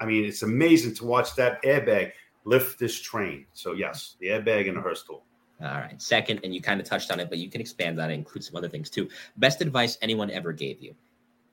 I 0.00 0.06
mean, 0.06 0.24
it's 0.24 0.42
amazing 0.42 0.94
to 0.96 1.04
watch 1.04 1.34
that 1.36 1.62
airbag 1.62 2.12
lift 2.44 2.78
this 2.78 2.98
train. 3.00 3.46
So 3.52 3.72
yes, 3.72 4.16
the 4.18 4.28
airbag 4.28 4.68
and 4.68 4.78
the 4.78 4.80
Hurst 4.80 5.06
tool. 5.06 5.22
All 5.60 5.68
right. 5.68 6.00
Second, 6.00 6.40
and 6.42 6.54
you 6.54 6.60
kind 6.60 6.80
of 6.80 6.86
touched 6.86 7.12
on 7.12 7.20
it, 7.20 7.28
but 7.28 7.38
you 7.38 7.48
can 7.48 7.60
expand 7.60 8.00
on 8.00 8.10
it, 8.10 8.14
include 8.14 8.42
some 8.42 8.56
other 8.56 8.68
things 8.68 8.90
too. 8.90 9.08
Best 9.36 9.60
advice 9.60 9.96
anyone 10.02 10.30
ever 10.30 10.52
gave 10.52 10.82
you? 10.82 10.94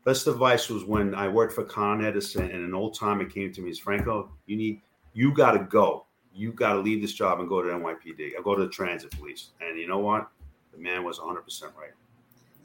Best 0.05 0.27
advice 0.27 0.69
was 0.69 0.85
when 0.85 1.13
I 1.13 1.27
worked 1.27 1.53
for 1.53 1.63
Con 1.63 2.03
Edison, 2.03 2.49
and 2.49 2.63
an 2.63 2.73
old 2.73 2.95
timer 2.95 3.25
came 3.25 3.51
to 3.53 3.61
me, 3.61 3.69
"Is 3.69 3.79
Franco, 3.79 4.31
you 4.45 4.55
need, 4.55 4.81
you 5.13 5.33
got 5.33 5.51
to 5.51 5.59
go. 5.59 6.05
You 6.33 6.53
got 6.53 6.73
to 6.73 6.79
leave 6.79 7.01
this 7.01 7.13
job 7.13 7.39
and 7.39 7.49
go 7.49 7.61
to 7.61 7.69
NYPD. 7.69 8.35
I'll 8.37 8.43
go 8.43 8.55
to 8.55 8.63
the 8.63 8.69
transit 8.69 9.11
police." 9.11 9.51
And 9.61 9.77
you 9.77 9.87
know 9.87 9.99
what? 9.99 10.29
The 10.71 10.77
man 10.77 11.03
was 11.03 11.19
100 11.19 11.41
percent 11.41 11.73
right. 11.77 11.91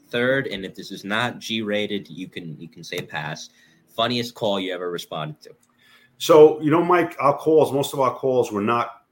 Third, 0.09 0.47
and 0.47 0.63
if 0.63 0.75
this 0.75 0.91
is 0.91 1.03
not 1.03 1.39
G 1.39 1.61
rated, 1.61 2.09
you 2.09 2.27
can 2.27 2.59
you 2.59 2.69
can 2.69 2.83
say 2.83 3.01
pass. 3.01 3.49
Funniest 3.95 4.33
call 4.33 4.59
you 4.59 4.73
ever 4.73 4.91
responded 4.91 5.41
to? 5.41 5.55
So, 6.17 6.61
you 6.61 6.71
know, 6.71 6.83
Mike, 6.83 7.15
our 7.19 7.37
calls, 7.37 7.71
most 7.71 7.93
of 7.93 7.99
our 7.99 8.13
calls 8.13 8.51
were 8.51 8.61
not 8.61 9.03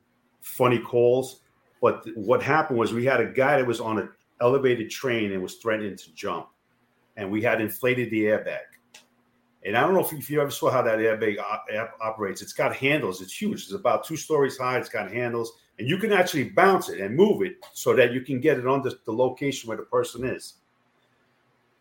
funny 0.41 0.79
calls. 0.79 1.41
But 1.81 2.05
what 2.15 2.41
happened 2.41 2.79
was 2.79 2.93
we 2.93 3.05
had 3.05 3.19
a 3.19 3.25
guy 3.25 3.57
that 3.57 3.67
was 3.67 3.81
on 3.81 3.99
an 3.99 4.09
elevated 4.39 4.89
train 4.89 5.33
and 5.33 5.43
was 5.43 5.55
threatening 5.55 5.97
to 5.97 6.13
jump. 6.13 6.47
And 7.17 7.31
we 7.31 7.41
had 7.41 7.61
inflated 7.61 8.09
the 8.09 8.23
airbag. 8.25 8.61
And 9.65 9.77
I 9.77 9.81
don't 9.81 9.93
know 9.93 10.01
if, 10.01 10.11
if 10.13 10.29
you 10.29 10.41
ever 10.41 10.51
saw 10.51 10.69
how 10.69 10.81
that 10.81 10.99
airbag 10.99 11.39
op- 11.39 11.65
op- 11.73 11.97
operates. 12.01 12.41
It's 12.41 12.53
got 12.53 12.75
handles. 12.75 13.21
It's 13.21 13.33
huge. 13.33 13.63
It's 13.63 13.73
about 13.73 14.05
two 14.05 14.17
stories 14.17 14.57
high. 14.57 14.77
It's 14.77 14.89
got 14.89 15.11
handles. 15.11 15.53
And 15.79 15.87
you 15.87 15.97
can 15.97 16.11
actually 16.11 16.49
bounce 16.49 16.89
it 16.89 16.99
and 16.99 17.15
move 17.15 17.41
it 17.41 17.55
so 17.73 17.95
that 17.95 18.11
you 18.11 18.21
can 18.21 18.39
get 18.39 18.59
it 18.59 18.67
on 18.67 18.81
the, 18.81 18.97
the 19.05 19.13
location 19.13 19.67
where 19.67 19.77
the 19.77 19.83
person 19.83 20.25
is. 20.25 20.55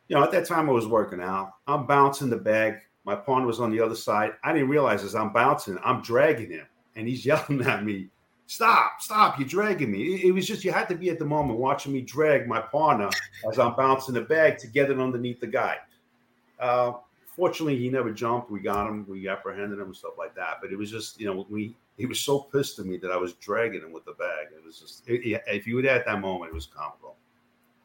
You 0.09 0.17
know, 0.17 0.23
at 0.23 0.31
that 0.33 0.47
time 0.47 0.69
I 0.69 0.73
was 0.73 0.87
working 0.87 1.21
out. 1.21 1.53
I'm 1.67 1.87
bouncing 1.87 2.31
the 2.31 2.37
bag. 2.37 2.81
My 3.05 3.17
partner 3.17 3.47
was 3.47 3.61
on 3.61 3.71
the 3.71 3.81
other 3.81 3.95
side. 3.95 4.33
I 4.45 4.53
didn't 4.53 4.69
realize 4.69 5.03
as 5.03 5.15
I'm 5.15 5.33
bouncing, 5.33 5.79
I'm 5.85 6.03
dragging 6.03 6.51
him, 6.51 6.67
and 6.95 7.09
he's 7.09 7.27
yelling 7.27 7.63
at 7.63 7.85
me, 7.85 8.11
"Stop! 8.55 9.01
Stop! 9.01 9.39
You're 9.39 9.49
dragging 9.49 9.91
me!" 9.91 10.15
It, 10.15 10.25
it 10.27 10.33
was 10.33 10.47
just 10.47 10.65
you 10.65 10.73
had 10.73 10.89
to 10.89 10.95
be 10.95 11.11
at 11.11 11.19
the 11.19 11.25
moment 11.25 11.59
watching 11.59 11.93
me 11.93 12.01
drag 12.03 12.47
my 12.47 12.61
partner 12.61 13.09
as 13.51 13.59
I'm 13.59 13.75
bouncing 13.75 14.15
the 14.15 14.21
bag 14.23 14.59
to 14.59 14.67
get 14.67 14.91
it 14.91 14.99
underneath 15.01 15.41
the 15.41 15.47
guy. 15.47 15.77
Uh, 16.61 16.93
fortunately, 17.35 17.79
he 17.79 17.89
never 17.89 18.13
jumped. 18.13 18.51
We 18.51 18.61
got 18.61 18.89
him. 18.89 19.07
We 19.09 19.29
apprehended 19.29 19.79
him 19.79 19.87
and 19.87 19.97
stuff 19.97 20.13
like 20.19 20.35
that. 20.37 20.59
But 20.61 20.71
it 20.73 20.77
was 20.77 20.91
just, 20.91 21.19
you 21.21 21.27
know, 21.27 21.47
we 21.49 21.75
he 21.97 22.07
was 22.07 22.21
so 22.21 22.41
pissed 22.41 22.79
at 22.79 22.87
me 22.87 22.97
that 22.99 23.11
I 23.11 23.17
was 23.17 23.35
dragging 23.35 23.83
him 23.83 23.93
with 23.93 24.05
the 24.05 24.13
bag. 24.13 24.49
It 24.57 24.65
was 24.65 24.79
just, 24.81 25.09
it, 25.09 25.27
it- 25.27 25.43
if 25.47 25.67
you 25.67 25.77
were 25.77 25.87
at 25.89 26.05
that 26.07 26.21
moment, 26.21 26.51
it 26.51 26.55
was 26.55 26.67
comical. 26.67 27.12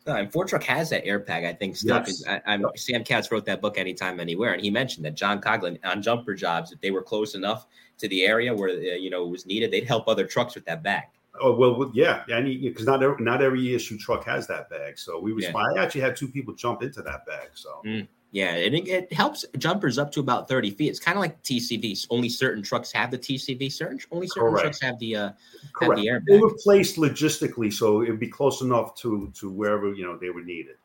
No, 0.08 0.16
and 0.16 0.32
Ford 0.32 0.48
Truck 0.48 0.64
has 0.64 0.90
that 0.90 1.06
air 1.06 1.20
pack, 1.20 1.44
I 1.44 1.52
think, 1.52 1.76
stuck. 1.76 2.08
Yes. 2.08 2.24
I, 2.26 2.42
I'm, 2.46 2.66
Sam 2.78 3.04
Katz 3.04 3.30
wrote 3.30 3.46
that 3.46 3.62
book, 3.62 3.78
Anytime, 3.78 4.22
Anywhere, 4.22 4.54
and 4.54 4.62
he 4.62 4.70
mentioned 4.70 5.06
that 5.06 5.16
John 5.16 5.42
Coughlin 5.42 5.78
on 5.84 6.02
jumper 6.02 6.34
jobs, 6.34 6.72
if 6.72 6.80
they 6.80 6.92
were 6.92 7.04
close 7.04 7.36
enough 7.36 7.68
to 7.98 8.08
the 8.08 8.26
area 8.26 8.56
where 8.56 8.70
uh, 8.70 8.96
you 8.96 9.10
know 9.10 9.26
it 9.26 9.30
was 9.30 9.46
needed, 9.46 9.70
they'd 9.70 9.86
help 9.86 10.08
other 10.08 10.26
trucks 10.26 10.56
with 10.56 10.66
that 10.66 10.82
bag. 10.82 11.04
Oh 11.42 11.54
well, 11.54 11.78
well, 11.78 11.92
yeah, 11.94 12.24
yeah, 12.28 12.40
because 12.42 12.86
not 12.86 13.04
every, 13.04 13.24
not 13.24 13.42
every 13.42 13.60
ESU 13.60 14.00
truck 14.00 14.24
has 14.24 14.48
that 14.48 14.70
bag. 14.70 14.98
So 14.98 15.20
we 15.20 15.34
was. 15.34 15.44
Yeah. 15.44 15.56
I 15.56 15.84
actually 15.84 16.02
had 16.02 16.16
two 16.16 16.30
people 16.30 16.56
jump 16.56 16.82
into 16.82 17.02
that 17.02 17.26
bag. 17.26 17.50
So 17.54 17.82
Mm, 17.86 18.08
yeah, 18.32 18.56
and 18.56 18.76
it, 18.76 18.88
it 18.88 19.14
helps 19.14 19.46
jumpers 19.58 19.98
up 19.98 20.12
to 20.12 20.20
about 20.20 20.50
30 20.50 20.72
feet. 20.72 20.90
It's 20.90 21.00
kind 21.00 21.18
of 21.18 21.22
like 21.22 21.42
TCVs. 21.44 22.08
Only 22.10 22.28
certain 22.28 22.62
trucks 22.62 22.92
have 22.92 23.10
the 23.10 23.18
TCV. 23.18 23.72
Certain 23.72 24.00
only 24.12 24.28
certain 24.28 24.50
Correct. 24.50 24.64
trucks 24.64 24.82
have 24.82 25.00
the 25.00 25.16
uh, 25.16 25.22
have 25.30 25.36
correct. 25.74 26.02
the 26.02 26.22
They 26.28 26.40
were 26.40 26.54
placed 26.62 26.98
logistically, 26.98 27.72
so 27.72 28.04
it'd 28.04 28.20
be 28.20 28.28
close 28.28 28.62
enough 28.62 28.96
to 28.96 29.32
to 29.36 29.50
wherever 29.50 29.94
you 29.94 30.06
know 30.06 30.18
they 30.18 30.30
were 30.30 30.44
needed. 30.44 30.76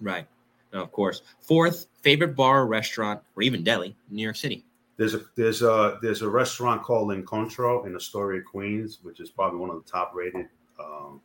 Right. 0.00 0.26
No, 0.72 0.82
of 0.82 0.90
course. 0.92 1.22
Fourth, 1.40 1.86
favorite 2.02 2.34
bar 2.34 2.62
or 2.62 2.66
restaurant 2.66 3.20
or 3.36 3.42
even 3.42 3.62
deli 3.62 3.96
in 4.10 4.16
New 4.16 4.22
York 4.22 4.36
City. 4.36 4.64
There's 4.96 5.14
a 5.14 5.20
there's 5.36 5.60
a 5.60 5.98
there's 6.00 6.22
a 6.22 6.28
restaurant 6.28 6.82
called 6.82 7.10
Encontro 7.10 7.86
in 7.86 7.94
Astoria, 7.94 8.40
Queens, 8.40 9.00
which 9.02 9.20
is 9.20 9.28
probably 9.28 9.58
one 9.58 9.68
of 9.68 9.84
the 9.84 9.90
top 9.90 10.12
rated 10.14 10.48
um, 10.80 11.20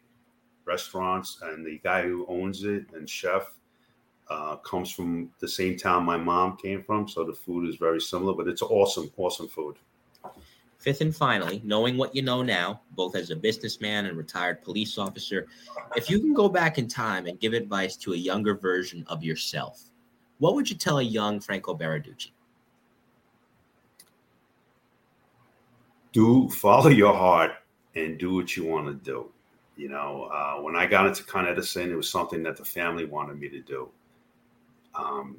restaurants. 0.65 1.39
And 1.41 1.65
the 1.65 1.79
guy 1.81 2.03
who 2.03 2.25
owns 2.27 2.65
it 2.65 2.87
and 2.93 3.09
chef 3.09 3.53
uh, 4.31 4.55
comes 4.57 4.91
from 4.91 5.29
the 5.39 5.47
same 5.47 5.77
town 5.77 6.03
my 6.03 6.17
mom 6.17 6.57
came 6.57 6.83
from, 6.83 7.07
so 7.07 7.23
the 7.23 7.33
food 7.33 7.67
is 7.67 7.75
very 7.75 7.99
similar. 7.99 8.33
But 8.33 8.47
it's 8.47 8.61
awesome, 8.61 9.11
awesome 9.17 9.47
food. 9.47 9.77
Fifth 10.77 11.01
and 11.01 11.15
finally, 11.15 11.61
knowing 11.63 11.97
what 11.97 12.15
you 12.15 12.23
know 12.23 12.41
now, 12.41 12.81
both 12.91 13.15
as 13.15 13.29
a 13.29 13.35
businessman 13.35 14.07
and 14.07 14.17
retired 14.17 14.63
police 14.63 14.97
officer, 14.97 15.47
if 15.95 16.09
you 16.09 16.19
can 16.19 16.33
go 16.33 16.49
back 16.49 16.79
in 16.79 16.87
time 16.87 17.27
and 17.27 17.39
give 17.39 17.53
advice 17.53 17.95
to 17.97 18.13
a 18.13 18.17
younger 18.17 18.55
version 18.55 19.05
of 19.07 19.23
yourself, 19.23 19.83
what 20.39 20.55
would 20.55 20.67
you 20.67 20.75
tell 20.75 20.97
a 20.97 21.03
young 21.03 21.39
Franco 21.39 21.75
Baraducci? 21.75 22.31
do 26.11 26.49
follow 26.49 26.89
your 26.89 27.13
heart 27.13 27.51
and 27.95 28.17
do 28.17 28.35
what 28.35 28.55
you 28.55 28.65
want 28.65 28.87
to 28.87 28.93
do. 28.93 29.29
You 29.77 29.89
know, 29.89 30.29
uh, 30.31 30.61
when 30.61 30.75
I 30.75 30.85
got 30.85 31.07
into 31.07 31.23
Con 31.23 31.47
Edison, 31.47 31.91
it 31.91 31.95
was 31.95 32.09
something 32.09 32.43
that 32.43 32.57
the 32.57 32.65
family 32.65 33.05
wanted 33.05 33.39
me 33.39 33.49
to 33.49 33.61
do. 33.61 33.89
Um, 35.01 35.37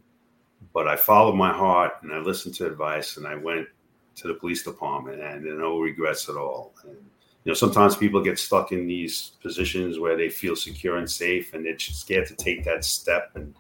but 0.73 0.89
I 0.89 0.97
followed 0.97 1.35
my 1.35 1.53
heart 1.53 1.95
and 2.03 2.13
I 2.13 2.19
listened 2.19 2.55
to 2.57 2.67
advice 2.67 3.17
and 3.17 3.27
I 3.27 3.35
went 3.35 3.69
to 4.17 4.29
the 4.29 4.35
police 4.35 4.63
department 4.63 5.21
and 5.21 5.45
no 5.45 5.79
regrets 5.79 6.29
at 6.29 6.37
all. 6.37 6.73
And, 6.85 6.97
you 7.45 7.51
know, 7.51 7.55
sometimes 7.55 7.97
people 7.97 8.23
get 8.23 8.39
stuck 8.39 8.73
in 8.73 8.87
these 8.87 9.33
positions 9.43 9.99
where 9.99 10.17
they 10.17 10.29
feel 10.29 10.57
secure 10.57 10.97
and 10.97 11.11
safe 11.11 11.55
and 11.55 11.65
they're 11.65 11.79
scared 11.79 12.27
to 12.29 12.35
take 12.35 12.65
that 12.65 12.85
step 12.85 13.31
and 13.35 13.55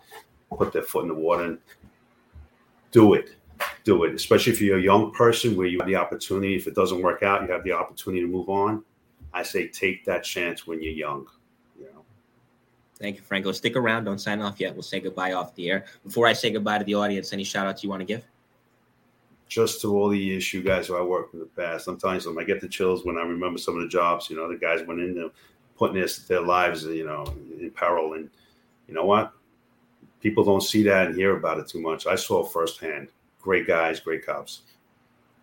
put 0.56 0.72
their 0.72 0.82
foot 0.82 1.02
in 1.02 1.08
the 1.08 1.14
water 1.14 1.44
and 1.44 1.58
do 2.90 3.14
it 3.14 3.36
do 3.84 4.04
it, 4.04 4.14
especially 4.14 4.52
if 4.52 4.60
you're 4.60 4.78
a 4.78 4.82
young 4.82 5.12
person 5.12 5.56
where 5.56 5.66
you 5.66 5.78
have 5.78 5.86
the 5.86 5.96
opportunity. 5.96 6.56
If 6.56 6.66
it 6.66 6.74
doesn't 6.74 7.02
work 7.02 7.22
out, 7.22 7.42
you 7.42 7.52
have 7.52 7.64
the 7.64 7.72
opportunity 7.72 8.22
to 8.22 8.28
move 8.28 8.48
on. 8.48 8.84
I 9.34 9.42
say 9.42 9.68
take 9.68 10.04
that 10.04 10.24
chance 10.24 10.66
when 10.66 10.82
you're 10.82 10.92
young. 10.92 11.26
Thank 13.02 13.16
you, 13.16 13.22
Franco. 13.22 13.50
Stick 13.50 13.74
around. 13.74 14.04
Don't 14.04 14.20
sign 14.20 14.40
off 14.40 14.60
yet. 14.60 14.74
We'll 14.74 14.84
say 14.84 15.00
goodbye 15.00 15.32
off 15.32 15.56
the 15.56 15.68
air. 15.68 15.86
Before 16.04 16.28
I 16.28 16.32
say 16.32 16.52
goodbye 16.52 16.78
to 16.78 16.84
the 16.84 16.94
audience, 16.94 17.32
any 17.32 17.42
shout 17.42 17.66
outs 17.66 17.82
you 17.82 17.90
want 17.90 17.98
to 17.98 18.06
give? 18.06 18.22
Just 19.48 19.80
to 19.80 19.88
all 19.88 20.08
the 20.08 20.36
ESU 20.38 20.64
guys 20.64 20.86
who 20.86 20.96
I 20.96 21.02
worked 21.02 21.34
with 21.34 21.42
in 21.42 21.48
the 21.48 21.62
past. 21.62 21.84
Sometimes 21.84 22.28
I 22.28 22.44
get 22.44 22.60
the 22.60 22.68
chills 22.68 23.04
when 23.04 23.18
I 23.18 23.22
remember 23.22 23.58
some 23.58 23.74
of 23.76 23.82
the 23.82 23.88
jobs. 23.88 24.30
You 24.30 24.36
know, 24.36 24.48
the 24.48 24.56
guys 24.56 24.86
went 24.86 25.00
in 25.00 25.16
there 25.16 25.30
putting 25.76 25.96
their, 25.96 26.06
their 26.28 26.42
lives, 26.42 26.84
you 26.84 27.04
know, 27.04 27.24
in 27.58 27.72
peril. 27.72 28.14
And 28.14 28.30
you 28.86 28.94
know 28.94 29.04
what? 29.04 29.32
People 30.20 30.44
don't 30.44 30.62
see 30.62 30.84
that 30.84 31.08
and 31.08 31.16
hear 31.16 31.36
about 31.36 31.58
it 31.58 31.66
too 31.66 31.80
much. 31.80 32.06
I 32.06 32.14
saw 32.14 32.44
firsthand. 32.44 33.08
Great 33.40 33.66
guys, 33.66 33.98
great 33.98 34.24
cops. 34.24 34.62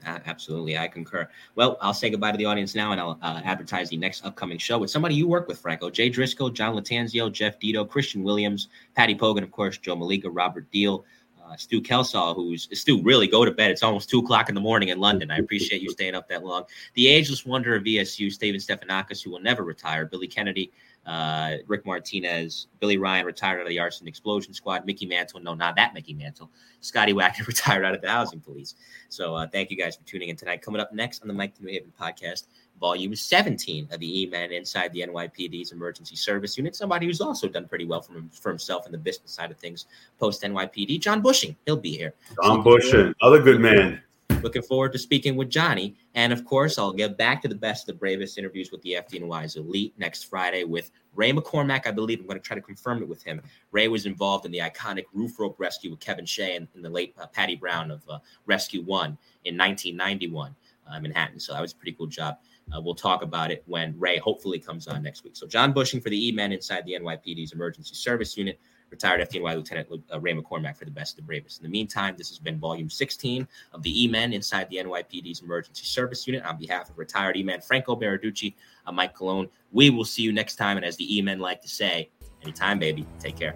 Absolutely, 0.05 0.77
I 0.77 0.88
concur. 0.88 1.27
Well, 1.55 1.77
I'll 1.81 1.93
say 1.93 2.09
goodbye 2.09 2.31
to 2.31 2.38
the 2.38 2.45
audience 2.45 2.73
now, 2.73 2.91
and 2.93 3.01
I'll 3.01 3.19
uh, 3.21 3.41
advertise 3.43 3.89
the 3.89 3.97
next 3.97 4.26
upcoming 4.26 4.57
show 4.57 4.77
with 4.77 4.89
somebody 4.89 5.15
you 5.15 5.27
work 5.27 5.47
with, 5.47 5.59
Franco. 5.59 5.89
Jay 5.89 6.09
Driscoll, 6.09 6.49
John 6.49 6.76
Latanzio, 6.76 7.31
Jeff 7.31 7.59
Dito, 7.59 7.88
Christian 7.88 8.23
Williams, 8.23 8.69
Patty 8.95 9.13
Pogan, 9.15 9.43
of 9.43 9.51
course, 9.51 9.77
Joe 9.77 9.95
Malika, 9.95 10.30
Robert 10.30 10.69
Deal, 10.71 11.05
uh, 11.49 11.55
Stu 11.57 11.81
Kelsall, 11.81 12.35
who's 12.35 12.67
Stu. 12.80 13.01
Really, 13.01 13.27
go 13.27 13.45
to 13.45 13.51
bed. 13.51 13.71
It's 13.71 13.84
almost 13.84 14.09
two 14.09 14.19
o'clock 14.19 14.49
in 14.49 14.55
the 14.55 14.61
morning 14.61 14.89
in 14.89 14.99
London. 14.99 15.31
I 15.31 15.38
appreciate 15.38 15.81
you 15.81 15.89
staying 15.89 16.15
up 16.15 16.27
that 16.30 16.43
long. 16.43 16.65
The 16.93 17.07
ageless 17.07 17.45
wonder 17.45 17.76
of 17.76 17.84
VSU, 17.84 18.31
Steven 18.31 18.59
Stefanakis, 18.59 19.23
who 19.23 19.31
will 19.31 19.41
never 19.41 19.63
retire. 19.63 20.05
Billy 20.05 20.27
Kennedy, 20.27 20.71
uh, 21.05 21.55
Rick 21.67 21.85
Martinez, 21.85 22.67
Billy 22.80 22.97
Ryan 22.97 23.26
retired 23.26 23.59
out 23.59 23.63
of 23.63 23.69
the 23.69 23.80
arson 23.80 24.07
explosion 24.07 24.53
squad. 24.53 24.85
Mickey 24.85 25.05
Mantle, 25.05 25.39
no, 25.39 25.53
not 25.55 25.76
that 25.76 25.93
Mickey 25.93 26.13
Mantle. 26.13 26.51
Scotty 26.81 27.13
Wagner 27.13 27.45
retired 27.47 27.85
out 27.85 27.95
of 27.95 28.01
the 28.01 28.09
housing 28.09 28.39
police. 28.39 28.76
So 29.09 29.35
uh, 29.35 29.47
thank 29.47 29.71
you 29.71 29.77
guys 29.77 29.95
for 29.95 30.03
tuning 30.03 30.30
in 30.30 30.35
tonight. 30.35 30.61
Coming 30.61 30.81
up 30.81 30.93
next 30.93 31.21
on 31.21 31.27
the 31.27 31.34
Mike 31.34 31.59
New 31.59 31.71
Haven 31.71 31.91
podcast, 31.99 32.47
volume 32.80 33.15
17 33.15 33.89
of 33.91 33.99
the 33.99 34.22
E-Man 34.22 34.51
inside 34.51 34.93
the 34.93 35.01
NYPD's 35.01 35.72
emergency 35.72 36.15
service 36.15 36.57
unit. 36.57 36.76
Somebody 36.76 37.06
who's 37.06 37.22
also 37.22 37.47
done 37.47 37.68
pretty 37.68 37.85
well 37.85 38.01
for, 38.01 38.14
him, 38.14 38.30
for 38.34 38.49
himself 38.49 38.85
in 38.85 38.91
the 38.91 38.97
business 38.97 39.31
side 39.31 39.51
of 39.51 39.57
things 39.57 39.85
post 40.19 40.41
NYPD. 40.43 40.99
John 40.99 41.22
Bushing, 41.22 41.56
he'll 41.65 41.77
be 41.77 41.95
here. 41.95 42.14
John 42.41 42.64
Bushing, 42.64 43.14
other 43.22 43.41
good 43.41 43.60
man. 43.60 44.01
Looking 44.41 44.61
forward 44.61 44.93
to 44.93 44.99
speaking 44.99 45.35
with 45.35 45.49
Johnny. 45.49 45.95
And 46.15 46.31
of 46.31 46.45
course, 46.45 46.77
I'll 46.77 46.93
get 46.93 47.18
back 47.18 47.41
to 47.41 47.49
the 47.49 47.56
best 47.56 47.88
the 47.88 47.93
bravest 47.93 48.38
interviews 48.38 48.72
with 48.72 48.81
the 48.84 48.91
FDNY's 48.91 49.57
elite 49.57 49.93
next 49.97 50.23
Friday 50.23 50.64
with 50.64 50.91
Ray 51.14 51.34
McCormack. 51.34 51.85
I 51.85 51.91
believe 51.91 52.22
I'm 52.22 52.27
going 52.27 52.39
to 52.39 52.45
try 52.45 52.56
to 52.56 52.61
confirm 52.61 53.01
it 53.01 53.10
with 53.10 53.22
him. 53.22 53.41
Ray 53.72 53.89
was 53.89 54.06
involved 54.06 54.45
in 54.45 54.51
the 54.51 54.60
iconic 54.60 55.06
roof 55.14 55.38
rope 55.39 55.56
rescue 55.60 55.91
with 55.91 55.99
Kevin 55.99 56.26
Shea 56.26 56.56
and, 56.56 56.68
and 56.73 56.85
the 56.85 56.89
late 56.89 57.14
uh, 57.19 57.27
Paddy 57.27 57.56
Brown 57.56 57.91
of 57.91 58.01
uh, 58.07 58.19
Rescue 58.45 58.81
One 58.84 59.18
in 59.43 59.57
1991 59.57 60.56
uh, 60.89 60.99
Manhattan. 60.99 61.39
So 61.39 61.53
that 61.53 61.61
was 61.61 61.73
a 61.73 61.76
pretty 61.76 61.93
cool 61.93 62.07
job. 62.07 62.38
Uh, 62.76 62.82
we'll 62.82 62.96
talk 62.96 63.22
about 63.22 63.52
it 63.52 63.64
when 63.66 63.98
Ray 63.98 64.18
hopefully 64.18 64.60
comes 64.60 64.88
on 64.88 65.02
next 65.04 65.24
week. 65.24 65.36
So 65.36 65.48
John 65.48 65.74
Bushing 65.74 66.02
for 66.02 66.10
the 66.10 66.28
E-Men 66.28 66.52
inside 66.52 66.86
the 66.86 66.94
NYPD's 66.94 67.52
emergency 67.52 67.96
service 67.96 68.38
unit 68.38 68.60
retired 68.90 69.22
FDNY 69.22 69.56
Lieutenant 69.56 69.88
uh, 70.12 70.20
Ray 70.20 70.34
McCormack 70.34 70.78
for 70.78 70.86
the 70.86 70.91
best 70.91 71.20
of 71.20 71.26
bravest. 71.26 71.60
In 71.60 71.64
the 71.64 71.70
meantime, 71.70 72.16
this 72.18 72.30
has 72.30 72.40
been 72.40 72.60
volume 72.60 72.90
16 72.90 73.48
of 73.74 73.84
the 73.84 74.04
E-Men 74.04 74.34
inside 74.34 74.70
the 74.70 74.78
NYPD's 74.78 75.41
emergency 75.41 75.86
service 75.86 76.26
unit. 76.28 76.44
On 76.44 76.58
behalf 76.58 76.90
of 76.90 76.98
retired 76.98 77.38
E-Man 77.38 77.62
Franco 77.62 77.96
Baraducci, 77.96 78.56
I'm 78.86 78.96
Mike 78.96 79.16
Cologne. 79.16 79.50
We 79.72 79.90
will 79.90 80.06
see 80.06 80.24
you 80.24 80.34
next 80.34 80.56
time. 80.56 80.78
And 80.78 80.86
as 80.86 80.96
the 80.98 81.18
E-Men 81.18 81.40
like 81.40 81.62
to 81.62 81.70
say, 81.70 82.10
anytime, 82.41 82.80
baby, 82.80 83.06
take 83.20 83.38
care. 83.38 83.56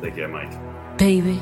Take 0.00 0.14
care, 0.14 0.28
Mike. 0.28 0.52
Baby, 0.98 1.34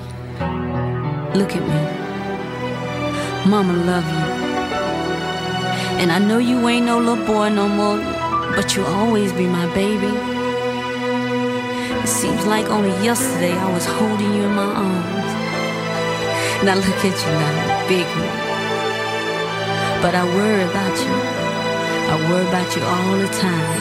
look 1.39 1.55
at 1.55 1.63
me. 1.63 3.51
Mama 3.51 3.73
love 3.73 4.39
you. 4.39 4.42
And 6.03 6.11
I 6.11 6.19
know 6.19 6.39
you 6.39 6.67
ain't 6.67 6.85
no 6.85 6.99
little 6.99 7.25
boy 7.25 7.49
no 7.51 7.69
more, 7.69 7.97
but 8.57 8.75
you'll 8.75 8.87
always 8.87 9.33
be 9.33 9.47
my 9.47 9.73
baby. 9.73 10.11
It 12.03 12.09
seems 12.09 12.45
like 12.45 12.67
only 12.67 12.91
yesterday 13.05 13.53
I 13.53 13.73
was 13.73 13.87
holding 13.87 14.35
you 14.35 14.43
in 14.43 14.53
my 14.53 14.67
arms. 14.67 15.33
Now 16.67 16.75
look 16.75 17.05
at 17.07 17.15
you 17.23 17.33
now, 17.39 17.87
big 17.87 18.09
man. 18.19 20.03
But 20.03 20.17
I 20.17 20.25
worry 20.25 20.65
about 20.65 20.97
you. 21.07 21.15
I 22.11 22.15
worry 22.29 22.49
about 22.49 22.75
you 22.75 22.83
all 22.83 23.17
the 23.23 23.33
time. 23.39 23.79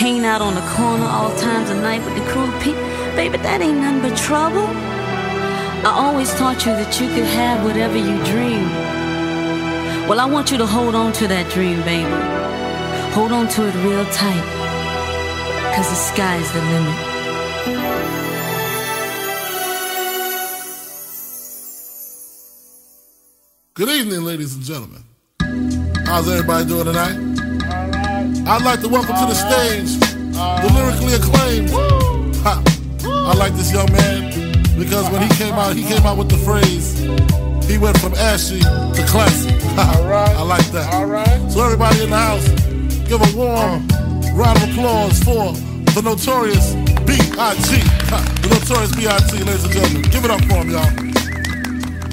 Hanging 0.00 0.24
out 0.24 0.40
on 0.40 0.54
the 0.54 0.66
corner 0.72 1.04
all 1.04 1.36
times 1.36 1.68
of 1.68 1.76
night 1.82 2.02
with 2.06 2.14
the 2.14 2.24
cruel 2.30 2.50
people. 2.62 2.80
Baby, 3.14 3.36
that 3.44 3.60
ain't 3.60 3.76
nothing 3.76 4.00
but 4.00 4.16
trouble. 4.16 4.68
I 5.84 5.92
always 5.94 6.32
taught 6.36 6.64
you 6.64 6.72
that 6.72 6.98
you 6.98 7.08
could 7.08 7.28
have 7.28 7.62
whatever 7.62 7.98
you 7.98 8.16
dream. 8.24 9.05
Well, 10.08 10.20
I 10.20 10.24
want 10.24 10.52
you 10.52 10.58
to 10.58 10.66
hold 10.66 10.94
on 10.94 11.12
to 11.14 11.26
that 11.26 11.50
dream, 11.50 11.82
baby. 11.82 12.08
Hold 13.12 13.32
on 13.32 13.48
to 13.48 13.66
it 13.66 13.74
real 13.84 14.04
tight. 14.12 14.44
Cause 15.74 15.88
the 15.88 15.96
sky's 15.96 16.52
the 16.52 16.60
limit. 16.60 16.98
Good 23.74 23.88
evening, 23.88 24.22
ladies 24.22 24.54
and 24.54 24.62
gentlemen. 24.62 25.02
How's 26.06 26.30
everybody 26.30 26.66
doing 26.66 26.84
tonight? 26.84 27.16
I'd 28.46 28.62
like 28.62 28.82
to 28.82 28.88
welcome 28.88 29.16
to 29.16 29.26
the 29.26 29.34
stage 29.34 29.98
the 30.30 30.70
lyrically 30.72 31.14
acclaimed. 31.14 31.70
I 32.46 33.34
like 33.34 33.54
this 33.54 33.72
young 33.72 33.90
man 33.90 34.30
because 34.78 35.10
when 35.10 35.22
he 35.22 35.28
came 35.34 35.54
out, 35.54 35.74
he 35.74 35.82
came 35.82 36.06
out 36.06 36.16
with 36.16 36.28
the 36.28 36.38
phrase, 36.38 37.00
he 37.68 37.76
went 37.76 37.98
from 37.98 38.14
ashy 38.14 38.60
to 38.60 39.04
classy. 39.08 39.55
I 39.78 40.42
like 40.42 40.66
that. 40.72 40.92
All 40.94 41.06
right. 41.06 41.50
So 41.50 41.62
everybody 41.64 42.04
in 42.04 42.10
the 42.10 42.16
house, 42.16 42.48
give 43.08 43.20
a 43.20 43.36
warm 43.36 43.86
round 44.36 44.62
of 44.62 44.70
applause 44.70 45.18
for 45.22 45.52
the 45.94 46.02
notorious 46.02 46.74
B.I.G. 47.06 47.80
The 48.42 48.48
notorious 48.50 48.94
B.I.G. 48.96 49.44
Ladies 49.44 49.64
and 49.64 49.72
gentlemen, 49.72 50.02
give 50.10 50.24
it 50.24 50.30
up 50.30 50.40
for 50.44 50.56
him, 50.64 50.70
y'all. 50.70 50.86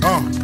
Uh. 0.04 0.44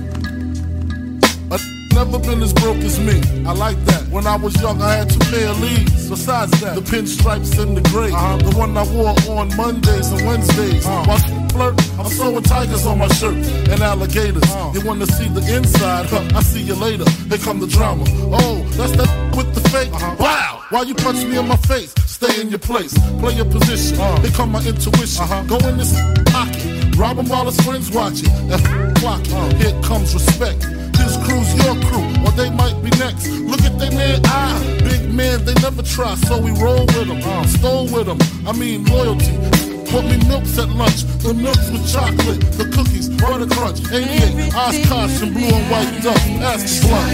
I 1.51 1.57
never 1.93 2.19
been 2.19 2.41
as 2.41 2.53
broke 2.53 2.77
as 2.77 2.99
me. 2.99 3.21
I 3.45 3.53
like 3.53 3.77
that. 3.85 4.07
When 4.09 4.25
I 4.27 4.35
was 4.35 4.59
young, 4.61 4.81
I 4.81 4.95
had 4.95 5.09
two 5.09 5.19
pair 5.31 5.49
of 5.49 5.59
Lees. 5.61 6.09
Besides 6.09 6.59
that, 6.61 6.75
the 6.75 6.81
pinstripes 6.81 7.59
and 7.61 7.77
the 7.77 7.81
gray. 7.89 8.11
Uh-huh. 8.11 8.37
The 8.37 8.57
one 8.57 8.75
I 8.77 8.83
wore 8.93 9.39
on 9.39 9.55
Mondays 9.55 10.11
and 10.11 10.25
Wednesdays. 10.25 10.85
Uh-huh. 10.85 11.28
Flirt, 11.59 11.99
I'm 11.99 12.05
sewing 12.05 12.43
tigers 12.43 12.85
on 12.85 12.99
my 12.99 13.09
shirt 13.09 13.35
and 13.35 13.81
alligators. 13.81 14.43
Uh-huh. 14.43 14.71
You 14.73 14.79
wanna 14.87 15.05
see 15.05 15.27
the 15.27 15.43
inside? 15.53 16.05
Huh, 16.05 16.23
I 16.33 16.41
see 16.41 16.61
you 16.61 16.73
later. 16.73 17.03
Here 17.27 17.37
come 17.37 17.59
the 17.59 17.67
drama. 17.67 18.05
Oh, 18.31 18.63
that's 18.77 18.93
that 18.95 19.11
with 19.35 19.53
the 19.53 19.59
fake. 19.67 19.91
Uh-huh. 19.91 20.15
Wow! 20.17 20.63
Why 20.69 20.83
you 20.83 20.95
punch 20.95 21.25
me 21.25 21.37
in 21.37 21.49
my 21.49 21.57
face? 21.57 21.93
Stay 22.07 22.39
in 22.39 22.47
your 22.47 22.59
place. 22.59 22.97
Play 23.19 23.33
your 23.33 23.43
position. 23.43 23.99
Uh. 23.99 24.21
Here 24.21 24.31
come 24.31 24.53
my 24.53 24.63
intuition. 24.63 25.21
Uh-huh. 25.21 25.43
Go 25.51 25.57
in 25.67 25.75
this 25.75 25.91
pocket. 26.31 26.95
Rob 26.95 27.17
him 27.17 27.27
while 27.27 27.43
his 27.43 27.59
friends 27.59 27.91
watching. 27.91 28.31
And 28.47 28.95
clock. 28.95 29.19
Uh. 29.27 29.53
Here 29.55 29.75
comes 29.83 30.13
respect. 30.13 30.63
His 30.95 31.17
crew's 31.27 31.51
your 31.59 31.75
crew, 31.91 32.07
or 32.23 32.31
they 32.39 32.49
might 32.51 32.79
be 32.81 32.89
next. 33.03 33.27
Look 33.27 33.59
at 33.67 33.77
they 33.77 33.89
man 33.89 34.21
eye. 34.23 34.79
Big 34.87 35.11
man, 35.11 35.43
they 35.43 35.55
never 35.55 35.83
try, 35.83 36.15
so 36.23 36.39
we 36.39 36.51
roll 36.51 36.85
with 36.95 37.09
them. 37.09 37.19
Uh. 37.21 37.45
Stole 37.47 37.91
with 37.91 38.05
them. 38.05 38.19
I 38.47 38.53
mean, 38.53 38.85
loyalty. 38.85 39.68
Put 39.91 40.05
me 40.05 40.17
milks 40.27 40.57
at 40.59 40.69
lunch, 40.69 41.03
the 41.23 41.33
milks 41.33 41.69
with 41.71 41.91
chocolate, 41.91 42.39
the 42.57 42.65
cookies, 42.65 43.09
butter 43.09 43.47
crunch, 43.47 43.79
88, 43.91 44.53
Oshkosh, 44.53 45.21
and 45.23 45.33
blue 45.33 45.47
and 45.47 45.71
white 45.71 46.03
duck. 46.03 46.21
Ask 46.45 46.81
the 46.81 46.87
blunt. 46.87 47.09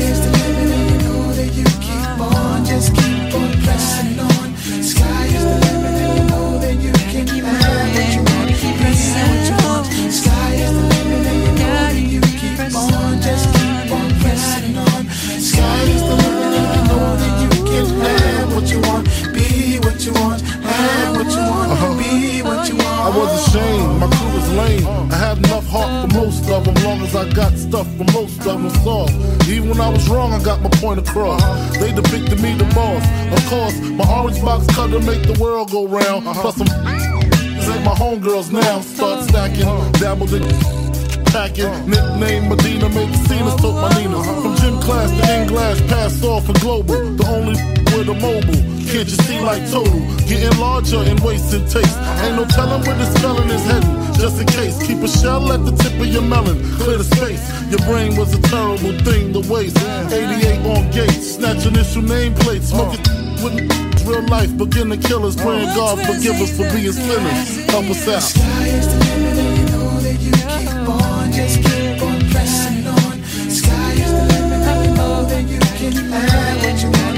Just 2.68 2.93
keep 2.95 3.34
on 3.34 3.52
pressing 3.64 4.19
on. 4.19 4.57
Sky 4.84 5.26
is 5.27 5.43
the 5.45 5.56
limit, 5.61 5.74
of 26.56 26.64
them, 26.64 26.76
long 26.84 27.02
as 27.02 27.15
I 27.15 27.30
got 27.34 27.52
stuff 27.57 27.88
for 27.98 28.06
most 28.14 28.40
of 28.40 28.61
them 28.61 28.69
soft. 28.84 29.14
Even 29.49 29.69
when 29.69 29.82
I 29.82 29.90
was 29.90 30.07
wrong, 30.07 30.34
I 30.34 30.41
got 30.41 30.61
my 30.61 30.69
point 30.82 30.99
across. 30.99 31.41
They 31.77 31.91
depicted 31.91 32.41
me 32.41 32.53
the 32.56 32.65
boss. 32.73 33.03
Of 33.36 33.45
course, 33.49 33.77
my 33.99 34.07
orange 34.18 34.41
box 34.41 34.65
cutter 34.73 34.99
make 35.02 35.23
the 35.23 35.38
world 35.40 35.72
go 35.72 35.88
round. 35.88 36.26
Uh-huh. 36.27 36.41
Plus 36.41 36.56
some 36.56 36.68
ain't 37.76 37.84
my 37.84 37.95
homegirls 37.95 38.52
now. 38.52 38.80
Start 38.82 39.19
uh-huh. 39.19 39.27
stacking, 39.27 39.68
uh-huh. 39.68 39.91
dabbled 39.99 40.34
in 40.34 40.44
packing. 41.36 41.73
Nickname 41.90 42.48
Medina, 42.49 42.90
made 42.90 43.10
the 43.10 43.19
scenes, 43.27 43.56
took 43.61 43.76
my 43.76 43.90
Nina. 43.99 44.23
From 44.23 44.56
gym 44.57 44.80
class 44.80 45.11
to 45.11 45.23
English, 45.41 45.80
passed 45.90 46.23
off 46.23 46.45
for 46.45 46.53
global. 46.53 46.95
The 47.19 47.27
only 47.27 47.56
with 47.98 48.10
a 48.10 48.14
mobile. 48.15 48.61
Can't 48.88 49.10
you 49.11 49.19
see 49.27 49.40
like 49.41 49.64
total? 49.69 49.99
Getting 50.27 50.57
larger 50.60 50.99
and 50.99 51.19
wasting 51.19 51.65
taste. 51.68 51.98
Ain't 52.23 52.36
no 52.36 52.45
telling 52.45 52.82
where 52.86 52.98
this 52.98 53.11
felon 53.19 53.49
is 53.49 53.64
heading. 53.65 54.05
Just 54.20 54.40
in 54.40 54.48
case, 54.48 54.82
keep 54.86 55.00
a 55.04 55.08
shell 55.08 55.52
at 55.52 55.66
the 55.66 55.72
tip 55.72 55.94
of 56.00 56.08
your 56.08 56.22
melon. 56.22 56.58
Clear 56.80 56.98
the 56.98 57.04
space. 57.04 57.44
Your 57.70 57.80
brain 57.90 58.16
was 58.16 58.34
a 58.34 58.42
terrible 58.44 58.94
thing 59.04 59.34
to 59.34 59.42
waste. 59.52 59.78
88 59.80 60.66
on 60.66 60.90
gates, 60.92 61.36
snatch 61.36 61.66
initial 61.66 62.02
nameplates, 62.02 62.72
smoking 62.72 63.04
with 63.44 63.86
real 64.08 64.26
life. 64.28 64.56
begin 64.58 64.90
to 64.90 64.98
kill 64.98 65.26
us. 65.26 65.36
praying 65.36 65.68
God 65.76 66.00
forgive 66.06 66.40
us 66.42 66.56
for 66.56 66.70
being 66.74 66.92
sinners. 66.92 67.66
Help 67.70 67.86
us 67.86 68.08
out. 68.08 68.22
Sky 68.22 68.68
is 68.68 68.88
the 68.88 69.00
limit, 69.06 69.38
and 69.38 69.58
you 69.58 69.66
know 69.74 70.00
that 70.06 70.20
you 70.22 70.32
keep 70.32 70.90
on. 70.90 71.32
Just 71.32 71.58
keep 71.64 72.02
on 72.02 72.20
pressing 72.32 72.88
on. 72.88 73.24
Sky 73.50 73.92
is 73.94 74.12
the 74.12 74.24
limit, 74.34 74.62
and 74.72 74.86
you 74.86 74.96
know 74.96 75.26
that 75.26 75.44
you 75.44 75.60
can 75.60 75.94
have 76.12 76.64
what 76.64 76.84
you 76.84 76.90
want. 76.92 77.15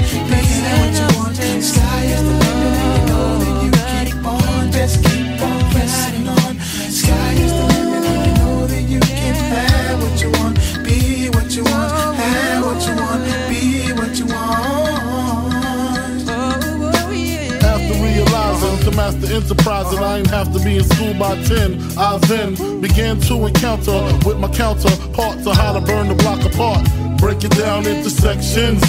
Master 19.12 19.34
enterprise 19.34 19.90
and 19.94 20.04
I 20.04 20.18
ain't 20.18 20.30
have 20.30 20.52
to 20.52 20.58
be 20.62 20.76
in 20.76 20.84
school 20.84 21.14
by 21.14 21.40
10. 21.44 21.98
I 21.98 22.18
then 22.28 22.80
began 22.80 23.18
to 23.22 23.46
encounter 23.46 24.00
with 24.26 24.38
my 24.38 24.48
counterparts 24.48 25.46
on 25.46 25.54
how 25.54 25.72
to 25.72 25.80
burn 25.80 26.08
the 26.08 26.14
block 26.14 26.44
apart. 26.44 26.84
Break 27.18 27.42
it 27.44 27.52
down 27.52 27.86
into 27.86 28.10
sections. 28.10 28.82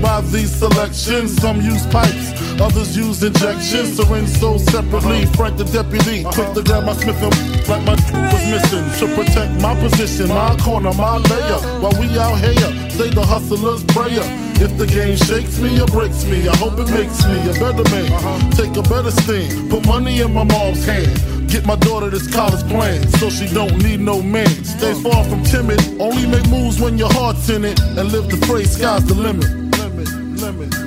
By 0.00 0.20
these 0.20 0.54
selections, 0.54 1.36
some 1.40 1.60
use 1.60 1.84
pipes, 1.86 2.30
others 2.60 2.96
use 2.96 3.22
injections. 3.22 3.96
Syringe 3.96 4.28
sold 4.28 4.60
separately. 4.60 5.24
Uh-huh. 5.24 5.32
Frank 5.36 5.56
the 5.58 5.64
deputy, 5.64 6.24
uh-huh. 6.24 6.32
quick 6.32 6.54
to 6.54 6.62
grab 6.62 6.84
my 6.84 6.94
Smith 6.94 7.22
and 7.22 7.68
like 7.68 7.84
my 7.84 7.94
was 8.32 8.44
missing 8.50 8.86
to 9.00 9.14
protect 9.14 9.60
my 9.60 9.74
position, 9.80 10.28
my 10.28 10.34
uh-huh. 10.34 10.64
corner, 10.64 10.92
my 10.94 11.18
layer. 11.18 11.60
While 11.80 11.96
we 12.00 12.06
out 12.18 12.38
here, 12.38 12.90
say 12.90 13.10
the 13.10 13.24
hustler's 13.24 13.84
prayer. 13.84 14.24
If 14.58 14.78
the 14.78 14.86
game 14.86 15.16
shakes 15.16 15.58
me 15.60 15.80
or 15.80 15.86
breaks 15.86 16.24
me, 16.24 16.48
I 16.48 16.56
hope 16.56 16.78
it 16.78 16.90
makes 16.90 17.24
me 17.26 17.36
a 17.50 17.52
better 17.60 17.84
man. 17.92 18.50
Take 18.52 18.74
a 18.76 18.82
better 18.82 19.10
stand, 19.10 19.70
put 19.70 19.84
money 19.86 20.20
in 20.20 20.32
my 20.32 20.44
mom's 20.44 20.84
hand. 20.86 21.36
Get 21.48 21.66
my 21.66 21.76
daughter 21.76 22.10
this 22.10 22.26
college 22.32 22.66
plan, 22.68 23.06
so 23.18 23.30
she 23.30 23.46
don't 23.52 23.76
need 23.82 24.00
no 24.00 24.22
man. 24.22 24.48
Stay 24.64 24.94
far 25.02 25.24
from 25.24 25.44
timid, 25.44 25.80
only 26.00 26.26
make 26.26 26.48
moves 26.48 26.80
when 26.80 26.96
your 26.98 27.12
heart's 27.12 27.48
in 27.50 27.64
it, 27.64 27.78
and 27.80 28.10
live 28.10 28.28
the 28.30 28.38
phrase 28.46 28.76
sky's 28.76 29.04
the 29.04 29.14
limit. 29.14 29.48
Limit, 29.78 30.40
limit. 30.40 30.85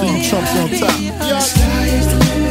See 0.00 0.06
you 0.06 0.22
chumps 0.22 0.56
on 0.56 0.70
top. 0.70 2.49